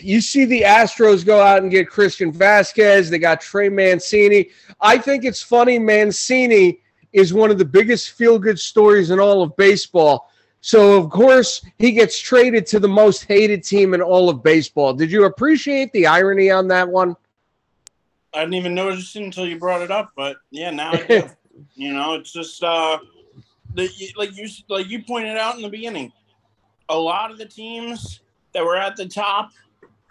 you 0.00 0.20
see 0.20 0.44
the 0.44 0.62
Astros 0.62 1.24
go 1.24 1.40
out 1.40 1.62
and 1.62 1.70
get 1.70 1.88
Christian 1.88 2.32
Vasquez. 2.32 3.10
They 3.10 3.18
got 3.18 3.40
Trey 3.40 3.68
Mancini. 3.68 4.50
I 4.80 4.98
think 4.98 5.24
it's 5.24 5.42
funny. 5.42 5.78
Mancini 5.78 6.80
is 7.12 7.34
one 7.34 7.50
of 7.50 7.58
the 7.58 7.64
biggest 7.64 8.12
feel 8.12 8.38
good 8.38 8.58
stories 8.58 9.10
in 9.10 9.18
all 9.18 9.42
of 9.42 9.56
baseball. 9.56 10.30
So, 10.62 10.98
of 10.98 11.10
course, 11.10 11.64
he 11.78 11.92
gets 11.92 12.18
traded 12.18 12.66
to 12.66 12.78
the 12.78 12.88
most 12.88 13.24
hated 13.24 13.64
team 13.64 13.94
in 13.94 14.02
all 14.02 14.28
of 14.28 14.42
baseball. 14.42 14.92
Did 14.92 15.10
you 15.10 15.24
appreciate 15.24 15.90
the 15.92 16.06
irony 16.06 16.50
on 16.50 16.68
that 16.68 16.88
one? 16.88 17.16
I 18.34 18.40
didn't 18.40 18.54
even 18.54 18.74
notice 18.74 19.16
it 19.16 19.22
until 19.22 19.46
you 19.46 19.58
brought 19.58 19.80
it 19.80 19.90
up, 19.90 20.12
but 20.16 20.36
yeah, 20.50 20.70
now 20.70 20.92
I 20.92 20.96
do. 21.08 21.30
you 21.74 21.92
know, 21.92 22.14
it's 22.14 22.32
just 22.32 22.62
uh, 22.62 22.98
the, 23.74 23.88
like 24.16 24.36
you 24.36 24.48
like 24.68 24.88
you 24.88 25.02
pointed 25.02 25.36
out 25.36 25.56
in 25.56 25.62
the 25.62 25.68
beginning. 25.68 26.12
A 26.90 26.96
lot 26.96 27.30
of 27.30 27.38
the 27.38 27.46
teams 27.46 28.20
that 28.52 28.64
were 28.64 28.76
at 28.76 28.96
the 28.96 29.06
top 29.06 29.52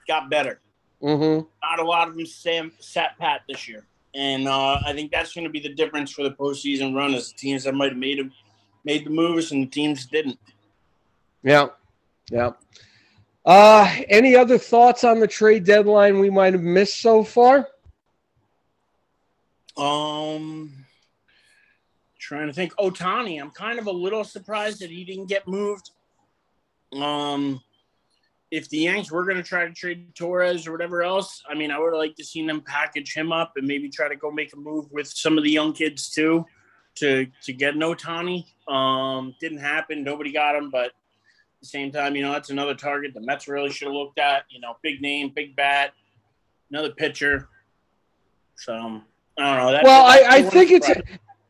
got 0.08 0.30
better. 0.30 0.60
Mm-hmm. 1.02 1.46
Not 1.64 1.80
a 1.80 1.84
lot 1.84 2.08
of 2.08 2.16
them 2.16 2.26
sam, 2.26 2.72
sat 2.80 3.18
pat 3.20 3.42
this 3.48 3.68
year, 3.68 3.86
and 4.16 4.48
uh, 4.48 4.80
I 4.86 4.94
think 4.94 5.12
that's 5.12 5.34
going 5.34 5.46
to 5.46 5.50
be 5.50 5.60
the 5.60 5.74
difference 5.74 6.12
for 6.12 6.24
the 6.24 6.32
postseason 6.32 6.96
run. 6.96 7.14
Is 7.14 7.32
the 7.32 7.38
teams 7.38 7.64
that 7.64 7.74
might 7.74 7.92
have 7.92 7.98
made 7.98 8.20
them, 8.20 8.32
made 8.84 9.06
the 9.06 9.10
moves, 9.10 9.52
and 9.52 9.64
the 9.64 9.70
teams 9.70 10.06
didn't. 10.06 10.40
Yeah, 11.44 11.68
yeah. 12.32 12.52
Uh, 13.46 13.96
any 14.10 14.36
other 14.36 14.58
thoughts 14.58 15.04
on 15.04 15.20
the 15.20 15.28
trade 15.28 15.64
deadline 15.64 16.20
we 16.20 16.30
might 16.30 16.54
have 16.54 16.62
missed 16.62 17.02
so 17.02 17.24
far? 17.24 17.68
Um, 19.78 20.80
Trying 22.20 22.48
to 22.48 22.54
think. 22.54 22.76
Ohtani, 22.76 23.42
I'm 23.42 23.50
kind 23.50 23.80
of 23.80 23.88
a 23.88 23.92
little 23.92 24.24
surprised 24.24 24.82
that 24.82 24.92
he 24.92 25.04
didn't 25.04 25.26
get 25.26 25.48
moved. 25.48 25.90
Um, 26.94 27.60
if 28.52 28.68
the 28.70 28.80
Yanks 28.80 29.12
were 29.12 29.24
going 29.26 29.38
to 29.38 29.44
try 29.44 29.66
to 29.66 29.74
trade 29.74 30.14
Torres 30.16 30.66
or 30.68 30.72
whatever 30.72 31.04
else, 31.04 31.44
I 31.48 31.54
mean, 31.54 31.72
I 31.72 31.80
would 31.80 31.94
like 31.96 32.16
to 32.16 32.24
see 32.24 32.46
them 32.46 32.62
package 32.62 33.14
him 33.14 33.32
up 33.32 33.54
and 33.58 33.68
maybe 33.68 33.90
try 33.90 34.08
to 34.08 34.16
go 34.16 34.32
make 34.32 34.54
a 34.54 34.58
move 34.58 34.92
with 34.92 35.08
some 35.08 35.38
of 35.38 35.44
the 35.44 35.52
young 35.52 35.74
kids 35.74 36.10
too, 36.10 36.46
to 36.96 37.28
to 37.44 37.54
get 37.54 37.76
an 37.76 37.82
Ohtani. 37.82 38.46
Um, 38.68 39.36
didn't 39.40 39.60
happen. 39.60 40.04
Nobody 40.04 40.32
got 40.32 40.56
him, 40.56 40.72
but 40.72 40.88
at 40.88 40.94
the 41.62 41.68
same 41.68 41.92
time, 41.92 42.16
you 42.16 42.24
know, 42.24 42.32
that's 42.32 42.50
another 42.50 42.74
target 42.74 43.14
the 43.14 43.22
Mets 43.22 43.48
really 43.48 43.70
should 43.70 43.88
have 43.88 43.96
looked 43.96 44.20
at. 44.20 44.46
You 44.50 44.60
know, 44.62 44.78
big 44.82 45.02
name, 45.02 45.32
big 45.36 45.56
bat, 45.56 45.94
another 46.72 46.92
pitcher. 46.92 47.50
So 48.56 48.74
I 48.74 48.78
don't 48.78 49.04
know. 49.38 49.72
That, 49.72 49.84
well, 49.84 50.06
I, 50.06 50.24
I 50.28 50.42
think 50.42 50.72
it's 50.72 50.90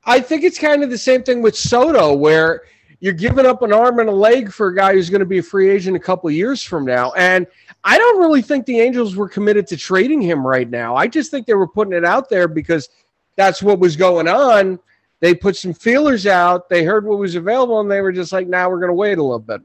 I 0.03 0.19
think 0.19 0.43
it's 0.43 0.59
kind 0.59 0.83
of 0.83 0.89
the 0.89 0.97
same 0.97 1.23
thing 1.23 1.41
with 1.41 1.55
Soto, 1.55 2.13
where 2.13 2.63
you're 2.99 3.13
giving 3.13 3.45
up 3.45 3.61
an 3.61 3.71
arm 3.71 3.99
and 3.99 4.09
a 4.09 4.13
leg 4.13 4.51
for 4.51 4.67
a 4.67 4.75
guy 4.75 4.93
who's 4.93 5.09
going 5.09 5.19
to 5.19 5.25
be 5.25 5.37
a 5.37 5.43
free 5.43 5.69
agent 5.69 5.95
a 5.95 5.99
couple 5.99 6.29
years 6.29 6.61
from 6.61 6.85
now. 6.85 7.13
And 7.13 7.47
I 7.83 7.97
don't 7.97 8.19
really 8.19 8.41
think 8.41 8.65
the 8.65 8.79
Angels 8.79 9.15
were 9.15 9.29
committed 9.29 9.67
to 9.67 9.77
trading 9.77 10.21
him 10.21 10.45
right 10.45 10.69
now. 10.69 10.95
I 10.95 11.07
just 11.07 11.31
think 11.31 11.47
they 11.47 11.53
were 11.53 11.67
putting 11.67 11.93
it 11.93 12.03
out 12.03 12.29
there 12.29 12.47
because 12.47 12.89
that's 13.37 13.63
what 13.63 13.79
was 13.79 13.95
going 13.95 14.27
on. 14.27 14.79
They 15.21 15.33
put 15.33 15.55
some 15.55 15.73
feelers 15.73 16.27
out, 16.27 16.69
they 16.69 16.83
heard 16.83 17.05
what 17.05 17.19
was 17.19 17.35
available, 17.35 17.79
and 17.81 17.91
they 17.91 18.01
were 18.01 18.11
just 18.11 18.31
like, 18.31 18.47
now 18.47 18.63
nah, 18.63 18.69
we're 18.69 18.79
going 18.79 18.89
to 18.89 18.93
wait 18.93 19.17
a 19.17 19.23
little 19.23 19.39
bit. 19.39 19.61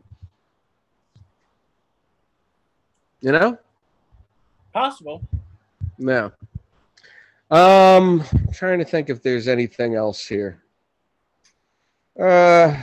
You 3.21 3.33
know? 3.33 3.59
Possible. 4.73 5.23
No. 5.99 6.33
Um, 7.51 8.25
I'm 8.33 8.53
trying 8.53 8.81
to 8.81 8.85
think 8.85 9.11
if 9.11 9.23
there's 9.23 9.47
anything 9.47 9.95
else 9.95 10.27
here. 10.27 10.63
Uh, 12.19 12.77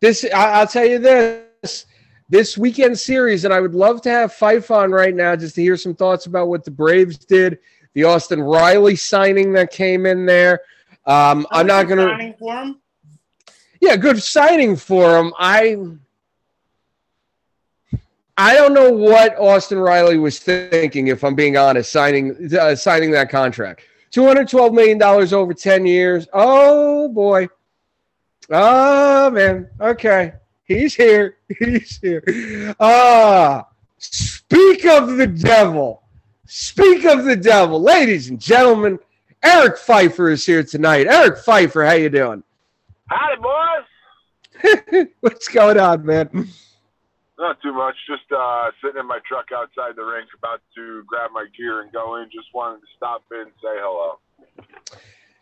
this 0.00 0.24
I, 0.34 0.60
will 0.60 0.66
tell 0.66 0.86
you 0.86 0.98
this 0.98 1.86
this 2.28 2.56
weekend 2.56 2.98
series, 2.98 3.44
and 3.44 3.52
I 3.52 3.60
would 3.60 3.74
love 3.74 4.00
to 4.02 4.10
have 4.10 4.32
Fife 4.32 4.70
on 4.70 4.92
right 4.92 5.14
now 5.14 5.34
just 5.36 5.56
to 5.56 5.62
hear 5.62 5.76
some 5.76 5.94
thoughts 5.94 6.26
about 6.26 6.48
what 6.48 6.64
the 6.64 6.70
Braves 6.70 7.18
did, 7.18 7.58
the 7.94 8.04
Austin 8.04 8.40
Riley 8.40 8.96
signing 8.96 9.52
that 9.54 9.70
came 9.70 10.06
in 10.06 10.26
there. 10.26 10.60
Um, 11.06 11.46
I'm 11.50 11.66
not 11.66 11.88
going 11.88 11.98
to. 11.98 12.74
Yeah, 13.80 13.96
good 13.96 14.22
signing 14.22 14.76
for 14.76 15.18
him. 15.18 15.32
I. 15.38 15.76
I 18.36 18.54
don't 18.54 18.72
know 18.72 18.90
what 18.90 19.36
Austin 19.38 19.78
Riley 19.78 20.16
was 20.16 20.38
thinking, 20.38 21.08
if 21.08 21.22
I'm 21.24 21.34
being 21.34 21.58
honest, 21.58 21.92
signing 21.92 22.48
uh, 22.58 22.74
signing 22.74 23.10
that 23.10 23.28
contract. 23.28 23.82
$212 24.12 24.72
million 24.72 25.02
over 25.02 25.52
10 25.52 25.86
years. 25.86 26.26
Oh, 26.32 27.08
boy. 27.10 27.48
Oh 28.50 29.30
man. 29.30 29.68
Okay. 29.80 30.32
He's 30.64 30.94
here. 30.94 31.36
He's 31.58 31.98
here. 31.98 32.74
Ah. 32.80 33.66
Speak 33.98 34.86
of 34.86 35.16
the 35.16 35.26
devil. 35.26 36.02
Speak 36.46 37.04
of 37.04 37.24
the 37.24 37.36
devil. 37.36 37.80
Ladies 37.80 38.30
and 38.30 38.40
gentlemen, 38.40 38.98
Eric 39.42 39.78
Pfeiffer 39.78 40.30
is 40.30 40.44
here 40.44 40.64
tonight. 40.64 41.06
Eric 41.06 41.38
Pfeiffer, 41.38 41.84
how 41.84 41.92
you 41.92 42.08
doing? 42.08 42.42
Howdy, 43.08 43.40
boys. 43.40 45.06
What's 45.20 45.48
going 45.48 45.78
on, 45.78 46.04
man? 46.04 46.48
Not 47.38 47.60
too 47.62 47.72
much. 47.72 47.94
Just 48.06 48.30
uh, 48.36 48.70
sitting 48.82 49.00
in 49.00 49.06
my 49.06 49.18
truck 49.26 49.46
outside 49.54 49.96
the 49.96 50.04
rink, 50.04 50.28
about 50.36 50.60
to 50.76 51.02
grab 51.06 51.30
my 51.32 51.46
gear 51.56 51.82
and 51.82 51.92
go 51.92 52.16
in. 52.16 52.24
Just 52.32 52.48
wanted 52.54 52.80
to 52.80 52.86
stop 52.96 53.22
in 53.32 53.40
and 53.40 53.50
say 53.62 53.76
hello. 53.80 54.18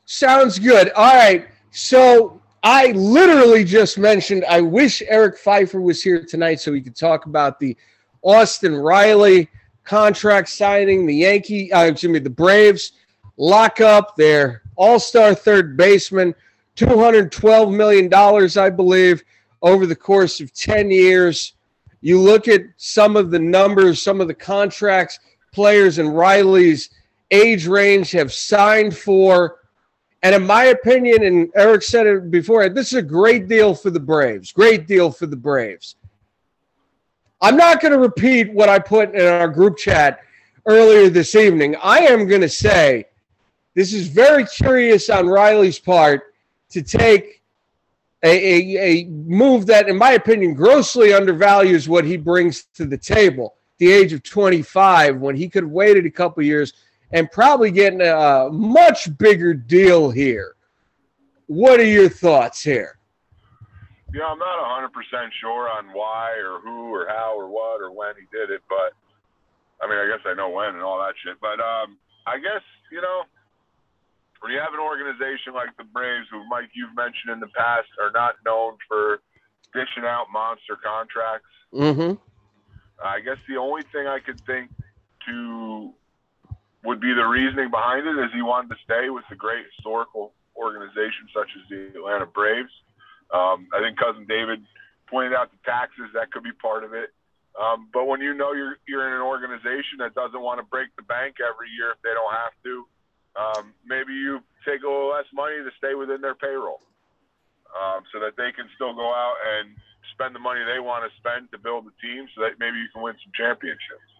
Sounds 0.05 0.59
good. 0.59 0.91
All 0.91 1.15
right. 1.15 1.49
So 1.71 2.41
I 2.63 2.93
literally 2.93 3.65
just 3.65 3.99
mentioned 3.99 4.45
I 4.49 4.61
wish 4.61 5.03
Eric 5.07 5.39
Pfeiffer 5.39 5.81
was 5.81 6.03
here 6.03 6.25
tonight 6.25 6.61
so 6.61 6.73
we 6.73 6.83
could 6.83 6.97
talk 6.97 7.27
about 7.27 7.61
the 7.61 7.77
Austin 8.23 8.75
Riley 8.75 9.49
contract 9.85 10.49
signing, 10.49 11.07
the 11.07 11.15
Yankee, 11.15 11.73
uh, 11.73 11.85
excuse 11.85 12.13
me, 12.13 12.19
the 12.19 12.29
Braves 12.29 12.93
lock 13.37 13.81
up 13.81 14.17
their 14.17 14.63
all-star 14.77 15.35
third 15.35 15.77
baseman, 15.77 16.35
$212 16.77 17.75
million, 17.75 18.13
I 18.13 18.71
believe, 18.71 19.23
over 19.63 19.87
the 19.87 19.97
course 19.97 20.41
of 20.41 20.53
10 20.53 20.91
years. 20.91 21.55
You 22.01 22.21
look 22.21 22.49
at 22.49 22.63
some 22.77 23.17
of 23.17 23.31
the 23.31 23.39
numbers, 23.39 24.03
some 24.03 24.21
of 24.21 24.29
the 24.29 24.35
contracts 24.35 25.19
players 25.53 25.99
in 25.99 26.09
Riley's 26.09 26.91
age 27.31 27.67
range 27.67 28.11
have 28.13 28.33
signed 28.33 28.97
for 28.97 29.59
and 30.23 30.35
in 30.35 30.47
my 30.47 30.65
opinion, 30.65 31.23
and 31.23 31.51
Eric 31.55 31.83
said 31.83 32.07
it 32.07 32.31
before, 32.31 32.69
this 32.69 32.89
is 32.89 32.99
a 32.99 33.03
great 33.03 33.47
deal 33.47 33.75
for 33.75 33.91
the 33.91 34.01
Braves. 34.01 34.51
Great 34.51 34.87
deal 34.87 35.13
for 35.13 35.27
the 35.27 35.37
Braves. 35.37 35.97
I'm 37.41 37.57
not 37.57 37.81
going 37.81 37.93
to 37.93 38.01
repeat 38.01 38.53
what 38.53 38.69
I 38.69 38.81
put 38.81 39.15
in 39.15 39.25
our 39.25 39.47
group 39.47 39.77
chat 39.77 40.21
earlier 40.67 41.09
this 41.09 41.37
evening. 41.37 41.77
I 41.81 42.01
am 42.01 42.27
going 42.27 42.41
to 42.41 42.49
say 42.49 43.05
this 43.75 43.93
is 43.93 44.09
very 44.09 44.45
curious 44.45 45.09
on 45.09 45.29
Riley's 45.29 45.79
part 45.79 46.35
to 46.71 46.83
take 46.83 47.43
a, 48.25 48.29
a, 48.29 48.79
a 48.83 49.05
move 49.07 49.67
that, 49.67 49.89
in 49.89 49.97
my 49.97 50.13
opinion, 50.13 50.55
grossly 50.55 51.13
undervalues 51.13 51.89
what 51.89 52.05
he 52.05 52.17
brings 52.17 52.65
to 52.75 52.87
the 52.87 52.99
table. 52.99 53.55
The 53.79 53.93
age 53.93 54.13
of 54.13 54.25
25, 54.25 55.19
when 55.19 55.37
he 55.37 55.49
could 55.49 55.63
have 55.63 55.71
waited 55.71 56.07
a 56.07 56.11
couple 56.11 56.43
years– 56.43 56.73
and 57.13 57.31
probably 57.31 57.71
getting 57.71 58.03
a 58.03 58.49
much 58.53 59.17
bigger 59.19 59.55
deal 59.55 60.11
here. 60.11 60.55
What 61.47 61.81
are 61.81 61.87
your 61.87 62.09
thoughts 62.09 62.63
here? 62.63 62.99
Yeah, 64.13 64.25
I'm 64.25 64.39
not 64.39 64.59
100% 64.59 64.91
sure 65.41 65.69
on 65.71 65.93
why 65.93 66.33
or 66.33 66.61
who 66.61 66.95
or 66.95 67.07
how 67.09 67.35
or 67.37 67.49
what 67.49 67.81
or 67.81 67.91
when 67.91 68.15
he 68.17 68.27
did 68.37 68.51
it, 68.51 68.63
but 68.69 68.93
I 69.81 69.89
mean, 69.89 69.99
I 69.99 70.07
guess 70.09 70.25
I 70.27 70.35
know 70.35 70.49
when 70.51 70.71
and 70.71 70.83
all 70.83 70.99
that 70.99 71.15
shit. 71.23 71.37
But 71.41 71.61
um, 71.61 71.99
I 72.27 72.39
guess, 72.39 72.63
you 72.91 73.01
know, 73.01 73.23
when 74.41 74.53
you 74.53 74.59
have 74.61 74.75
an 74.75 74.81
organization 74.81 75.55
like 75.55 75.77
the 75.77 75.85
Braves, 75.85 76.27
who, 76.31 76.47
Mike, 76.49 76.71
you've 76.75 76.95
mentioned 76.95 77.33
in 77.33 77.41
the 77.41 77.53
past, 77.57 77.89
are 78.01 78.11
not 78.13 78.37
known 78.45 78.77
for 78.89 79.21
dishing 79.73 80.05
out 80.05 80.27
monster 80.33 80.77
contracts. 80.83 81.49
Mm-hmm. 81.73 82.17
I 83.05 83.21
guess 83.21 83.37
the 83.49 83.57
only 83.57 83.83
thing 83.93 84.07
I 84.07 84.19
could 84.19 84.41
think 84.47 84.71
to 85.27 85.93
would 86.85 87.01
be 87.01 87.13
the 87.13 87.27
reasoning 87.27 87.71
behind 87.71 88.07
it 88.07 88.19
is 88.19 88.31
he 88.35 88.43
wanted 88.43 88.71
to 88.71 88.77
stay 88.85 89.11
with 89.11 89.25
a 89.31 89.35
great 89.35 89.67
historical 89.75 90.33
organization 90.57 91.27
such 91.35 91.49
as 91.57 91.63
the 91.71 91.99
Atlanta 91.99 92.27
Braves. 92.27 92.71
Um, 93.35 93.69
I 93.75 93.81
think 93.81 93.99
cousin 93.99 94.27
David 94.29 94.63
pointed 95.11 95.35
out 95.35 95.51
the 95.51 95.59
taxes 95.65 96.11
that 96.15 96.31
could 96.31 96.43
be 96.43 96.53
part 96.53 96.85
of 96.85 96.95
it. 96.95 97.11
Um, 97.59 97.89
but 97.93 98.07
when 98.07 98.21
you 98.21 98.35
know 98.35 98.53
you're 98.53 98.79
you're 98.87 99.09
in 99.09 99.15
an 99.15 99.25
organization 99.25 99.99
that 99.99 100.15
doesn't 100.15 100.41
want 100.41 100.61
to 100.63 100.67
break 100.71 100.95
the 100.95 101.03
bank 101.03 101.43
every 101.43 101.67
year 101.75 101.91
if 101.91 102.01
they 102.07 102.15
don't 102.15 102.31
have 102.31 102.55
to, 102.63 102.87
um, 103.35 103.75
maybe 103.83 104.15
you 104.15 104.39
take 104.63 104.83
a 104.83 104.87
little 104.87 105.11
less 105.11 105.27
money 105.35 105.59
to 105.59 105.71
stay 105.75 105.99
within 105.99 106.21
their 106.21 106.39
payroll, 106.39 106.79
um, 107.75 108.07
so 108.15 108.21
that 108.23 108.39
they 108.39 108.55
can 108.55 108.71
still 108.79 108.95
go 108.95 109.11
out 109.11 109.35
and 109.59 109.75
spend 110.15 110.35
the 110.35 110.39
money 110.39 110.63
they 110.63 110.79
want 110.79 111.03
to 111.03 111.11
spend 111.19 111.51
to 111.51 111.59
build 111.59 111.83
the 111.83 111.95
team, 111.99 112.31
so 112.35 112.47
that 112.47 112.63
maybe 112.63 112.79
you 112.79 112.87
can 112.95 113.03
win 113.03 113.19
some 113.19 113.35
championships. 113.35 114.18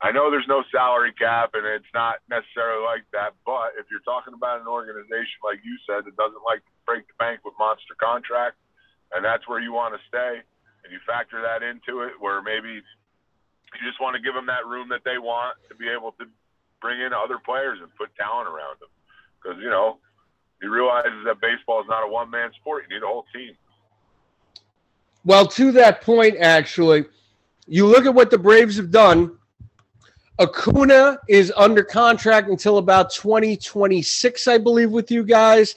I 0.00 0.12
know 0.12 0.30
there's 0.30 0.48
no 0.48 0.64
salary 0.72 1.12
cap 1.12 1.52
and 1.52 1.66
it's 1.66 1.92
not 1.92 2.24
necessarily 2.28 2.80
like 2.84 3.04
that, 3.12 3.36
but 3.44 3.76
if 3.76 3.84
you're 3.92 4.04
talking 4.08 4.32
about 4.32 4.60
an 4.60 4.66
organization 4.66 5.44
like 5.44 5.60
you 5.60 5.76
said 5.84 6.08
that 6.08 6.16
doesn't 6.16 6.40
like 6.40 6.64
to 6.64 6.72
break 6.88 7.04
the 7.06 7.12
bank 7.20 7.44
with 7.44 7.52
monster 7.60 7.92
contracts, 8.00 8.60
and 9.12 9.24
that's 9.24 9.46
where 9.46 9.60
you 9.60 9.72
want 9.72 9.92
to 9.92 10.00
stay, 10.08 10.40
and 10.84 10.88
you 10.88 10.98
factor 11.04 11.42
that 11.42 11.60
into 11.62 12.00
it, 12.00 12.16
where 12.18 12.40
maybe 12.40 12.80
you 12.80 13.80
just 13.84 14.00
want 14.00 14.16
to 14.16 14.22
give 14.22 14.32
them 14.32 14.46
that 14.46 14.64
room 14.64 14.88
that 14.88 15.04
they 15.04 15.18
want 15.18 15.58
to 15.68 15.74
be 15.76 15.88
able 15.88 16.12
to 16.12 16.24
bring 16.80 17.00
in 17.00 17.12
other 17.12 17.36
players 17.36 17.78
and 17.82 17.92
put 17.96 18.08
talent 18.16 18.48
around 18.48 18.80
them, 18.80 18.88
because 19.36 19.60
you 19.60 19.68
know 19.68 19.98
he 20.62 20.66
realizes 20.66 21.24
that 21.26 21.40
baseball 21.40 21.80
is 21.80 21.88
not 21.88 22.00
a 22.00 22.08
one 22.08 22.30
man 22.30 22.50
sport; 22.56 22.84
you 22.88 22.96
need 22.96 23.02
a 23.02 23.06
whole 23.06 23.26
team. 23.34 23.52
Well, 25.24 25.46
to 25.60 25.72
that 25.72 26.00
point, 26.00 26.36
actually, 26.40 27.04
you 27.66 27.86
look 27.86 28.06
at 28.06 28.14
what 28.14 28.30
the 28.30 28.38
Braves 28.38 28.76
have 28.76 28.90
done 28.90 29.36
Acuna 30.40 31.18
is 31.28 31.52
under 31.54 31.84
contract 31.84 32.48
until 32.48 32.78
about 32.78 33.10
2026, 33.10 34.48
I 34.48 34.56
believe, 34.56 34.90
with 34.90 35.10
you 35.10 35.22
guys. 35.22 35.74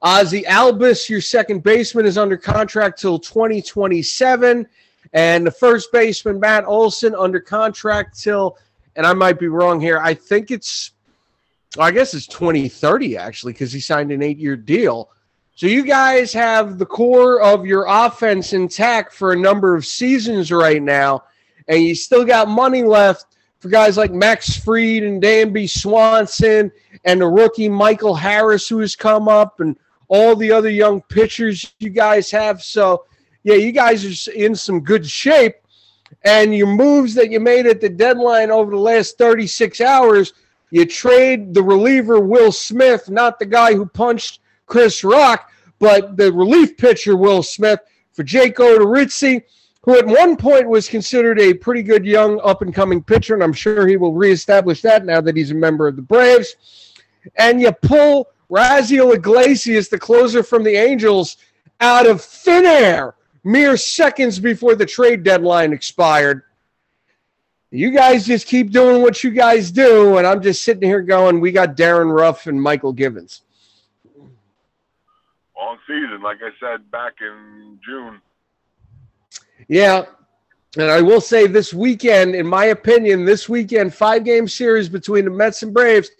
Ozzie 0.00 0.42
Albies, 0.44 1.10
your 1.10 1.20
second 1.20 1.62
baseman, 1.62 2.06
is 2.06 2.16
under 2.16 2.38
contract 2.38 2.98
till 2.98 3.18
2027. 3.18 4.66
And 5.12 5.46
the 5.46 5.50
first 5.50 5.92
baseman, 5.92 6.40
Matt 6.40 6.64
Olson, 6.64 7.14
under 7.14 7.40
contract 7.40 8.18
till, 8.18 8.56
and 8.96 9.06
I 9.06 9.12
might 9.12 9.38
be 9.38 9.48
wrong 9.48 9.82
here, 9.82 9.98
I 9.98 10.14
think 10.14 10.50
it's, 10.50 10.92
I 11.78 11.90
guess 11.90 12.14
it's 12.14 12.26
2030 12.26 13.18
actually, 13.18 13.52
because 13.52 13.70
he 13.70 13.80
signed 13.80 14.12
an 14.12 14.22
eight 14.22 14.38
year 14.38 14.56
deal. 14.56 15.10
So 15.56 15.66
you 15.66 15.84
guys 15.84 16.32
have 16.32 16.78
the 16.78 16.86
core 16.86 17.42
of 17.42 17.66
your 17.66 17.84
offense 17.86 18.54
intact 18.54 19.12
for 19.12 19.32
a 19.32 19.36
number 19.36 19.76
of 19.76 19.84
seasons 19.84 20.50
right 20.50 20.82
now, 20.82 21.24
and 21.68 21.82
you 21.82 21.94
still 21.94 22.24
got 22.24 22.48
money 22.48 22.82
left 22.82 23.35
for 23.58 23.68
guys 23.68 23.96
like 23.96 24.12
Max 24.12 24.56
Fried 24.56 25.02
and 25.02 25.22
Dansby 25.22 25.68
Swanson 25.68 26.70
and 27.04 27.20
the 27.20 27.26
rookie 27.26 27.68
Michael 27.68 28.14
Harris 28.14 28.68
who 28.68 28.78
has 28.80 28.94
come 28.94 29.28
up 29.28 29.60
and 29.60 29.76
all 30.08 30.36
the 30.36 30.52
other 30.52 30.70
young 30.70 31.02
pitchers 31.02 31.74
you 31.78 31.90
guys 31.90 32.30
have. 32.30 32.62
So, 32.62 33.04
yeah, 33.42 33.54
you 33.54 33.72
guys 33.72 34.28
are 34.28 34.32
in 34.32 34.54
some 34.54 34.80
good 34.80 35.06
shape. 35.06 35.56
And 36.24 36.54
your 36.54 36.68
moves 36.68 37.14
that 37.14 37.30
you 37.30 37.40
made 37.40 37.66
at 37.66 37.80
the 37.80 37.88
deadline 37.88 38.50
over 38.50 38.70
the 38.70 38.76
last 38.76 39.18
36 39.18 39.80
hours, 39.80 40.32
you 40.70 40.84
trade 40.84 41.54
the 41.54 41.62
reliever 41.62 42.20
Will 42.20 42.52
Smith, 42.52 43.08
not 43.10 43.38
the 43.38 43.46
guy 43.46 43.74
who 43.74 43.86
punched 43.86 44.40
Chris 44.66 45.02
Rock, 45.04 45.50
but 45.78 46.16
the 46.16 46.32
relief 46.32 46.76
pitcher 46.76 47.16
Will 47.16 47.42
Smith 47.42 47.80
for 48.12 48.22
Jake 48.22 48.56
Odorizzi, 48.56 49.42
who 49.86 49.96
at 49.96 50.04
one 50.04 50.36
point 50.36 50.68
was 50.68 50.88
considered 50.88 51.40
a 51.40 51.54
pretty 51.54 51.82
good 51.82 52.04
young 52.04 52.40
up 52.42 52.60
and 52.60 52.74
coming 52.74 53.02
pitcher, 53.02 53.34
and 53.34 53.42
I'm 53.42 53.52
sure 53.52 53.86
he 53.86 53.96
will 53.96 54.12
reestablish 54.12 54.82
that 54.82 55.06
now 55.06 55.20
that 55.20 55.36
he's 55.36 55.52
a 55.52 55.54
member 55.54 55.86
of 55.86 55.94
the 55.96 56.02
Braves. 56.02 56.92
And 57.36 57.60
you 57.60 57.72
pull 57.72 58.28
Raisel 58.50 59.14
Iglesias, 59.14 59.88
the 59.88 59.98
closer 59.98 60.42
from 60.42 60.64
the 60.64 60.74
Angels, 60.74 61.36
out 61.80 62.06
of 62.06 62.20
thin 62.20 62.66
air 62.66 63.14
mere 63.44 63.76
seconds 63.76 64.40
before 64.40 64.74
the 64.74 64.84
trade 64.84 65.22
deadline 65.22 65.72
expired. 65.72 66.42
You 67.70 67.92
guys 67.92 68.26
just 68.26 68.48
keep 68.48 68.72
doing 68.72 69.02
what 69.02 69.22
you 69.22 69.30
guys 69.30 69.70
do, 69.70 70.18
and 70.18 70.26
I'm 70.26 70.42
just 70.42 70.64
sitting 70.64 70.88
here 70.88 71.02
going, 71.02 71.40
we 71.40 71.52
got 71.52 71.76
Darin 71.76 72.08
Ruf 72.08 72.48
and 72.48 72.58
Mychal 72.58 72.94
Givens. 72.94 73.42
Long 75.56 75.78
season, 75.86 76.22
like 76.22 76.38
I 76.42 76.50
said 76.58 76.90
back 76.90 77.14
in 77.20 77.78
June. 77.86 78.20
Yeah. 79.68 80.04
And 80.78 80.90
I 80.90 81.00
will 81.00 81.20
say 81.20 81.46
this 81.46 81.72
weekend, 81.72 82.34
in 82.34 82.46
my 82.46 82.66
opinion, 82.66 83.24
this 83.24 83.48
weekend, 83.48 83.94
five 83.94 84.24
game 84.24 84.46
series 84.46 84.88
between 84.88 85.24
the 85.24 85.30
Mets 85.30 85.62
and 85.62 85.72
Braves, 85.72 86.10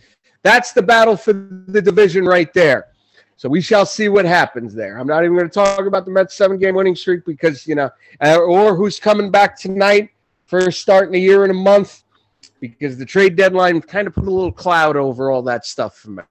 that's 0.43 0.73
the 0.73 0.83
battle 0.83 1.17
for 1.17 1.33
the 1.33 1.83
division 1.83 2.25
right 2.25 2.53
there. 2.55 2.87
So 3.37 3.51
we 3.51 3.61
shall 3.61 3.85
see 3.85 4.09
what 4.09 4.25
happens 4.25 4.75
there. 4.75 4.99
I'm 4.99 5.07
not 5.07 5.23
even 5.23 5.37
going 5.37 5.49
to 5.49 5.53
talk 5.53 5.85
about 5.85 6.07
the 6.07 6.11
Mets 6.11 6.35
seven 6.35 6.59
game 6.59 6.75
winning 6.75 6.97
streak 6.97 7.25
because, 7.27 7.67
you 7.67 7.75
know, 7.75 7.91
uh, 8.25 8.39
or 8.39 8.75
who's 8.75 8.99
coming 8.99 9.31
back 9.31 9.59
tonight, 9.59 10.11
first 10.47 10.81
start 10.81 11.09
in 11.09 11.15
a 11.15 11.19
year 11.19 11.43
and 11.43 11.51
a 11.51 11.55
month, 11.55 12.03
because 12.61 12.97
the 12.97 13.05
trade 13.05 13.37
deadline 13.37 13.83
kind 13.83 14.07
of 14.07 14.15
put 14.15 14.25
a 14.25 14.31
little 14.31 14.53
cloud 14.53 14.97
over 14.97 15.31
all 15.31 15.43
that 15.43 15.67
stuff 15.67 15.97
for 15.99 16.11
me. 16.11 16.23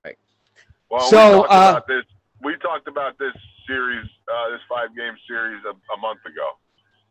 Well, 0.90 1.02
so, 1.02 1.18
we 1.18 1.34
talked, 1.42 1.52
uh, 1.52 1.56
about, 1.56 1.88
this, 1.88 2.04
we 2.44 2.56
talked 2.58 2.88
about 2.88 3.18
this 3.20 3.34
series, 3.68 4.06
uh, 4.34 4.50
this 4.50 4.62
five 4.68 4.96
game 4.96 5.14
series 5.28 5.62
a, 5.66 5.72
a, 5.94 5.98
month 6.00 6.22
ago. 6.26 6.52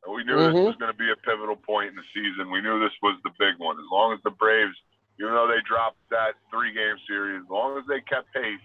We 0.05 0.25
knew 0.25 0.37
mm-hmm. 0.37 0.57
this 0.57 0.77
was 0.77 0.77
going 0.77 0.93
to 0.93 1.01
be 1.01 1.09
a 1.09 1.17
pivotal 1.17 1.57
point 1.57 1.89
in 1.89 1.97
the 1.97 2.09
season. 2.13 2.53
We 2.53 2.61
knew 2.61 2.77
this 2.81 2.95
was 3.01 3.17
the 3.25 3.33
big 3.41 3.57
one. 3.57 3.81
As 3.81 3.89
long 3.89 4.13
as 4.13 4.21
the 4.21 4.35
Braves, 4.37 4.77
even 5.17 5.33
though 5.33 5.49
they 5.49 5.65
dropped 5.65 6.01
that 6.11 6.37
three 6.53 6.77
game 6.77 7.01
series, 7.09 7.41
as 7.41 7.51
long 7.51 7.79
as 7.81 7.85
they 7.89 8.05
kept 8.05 8.29
pace, 8.37 8.61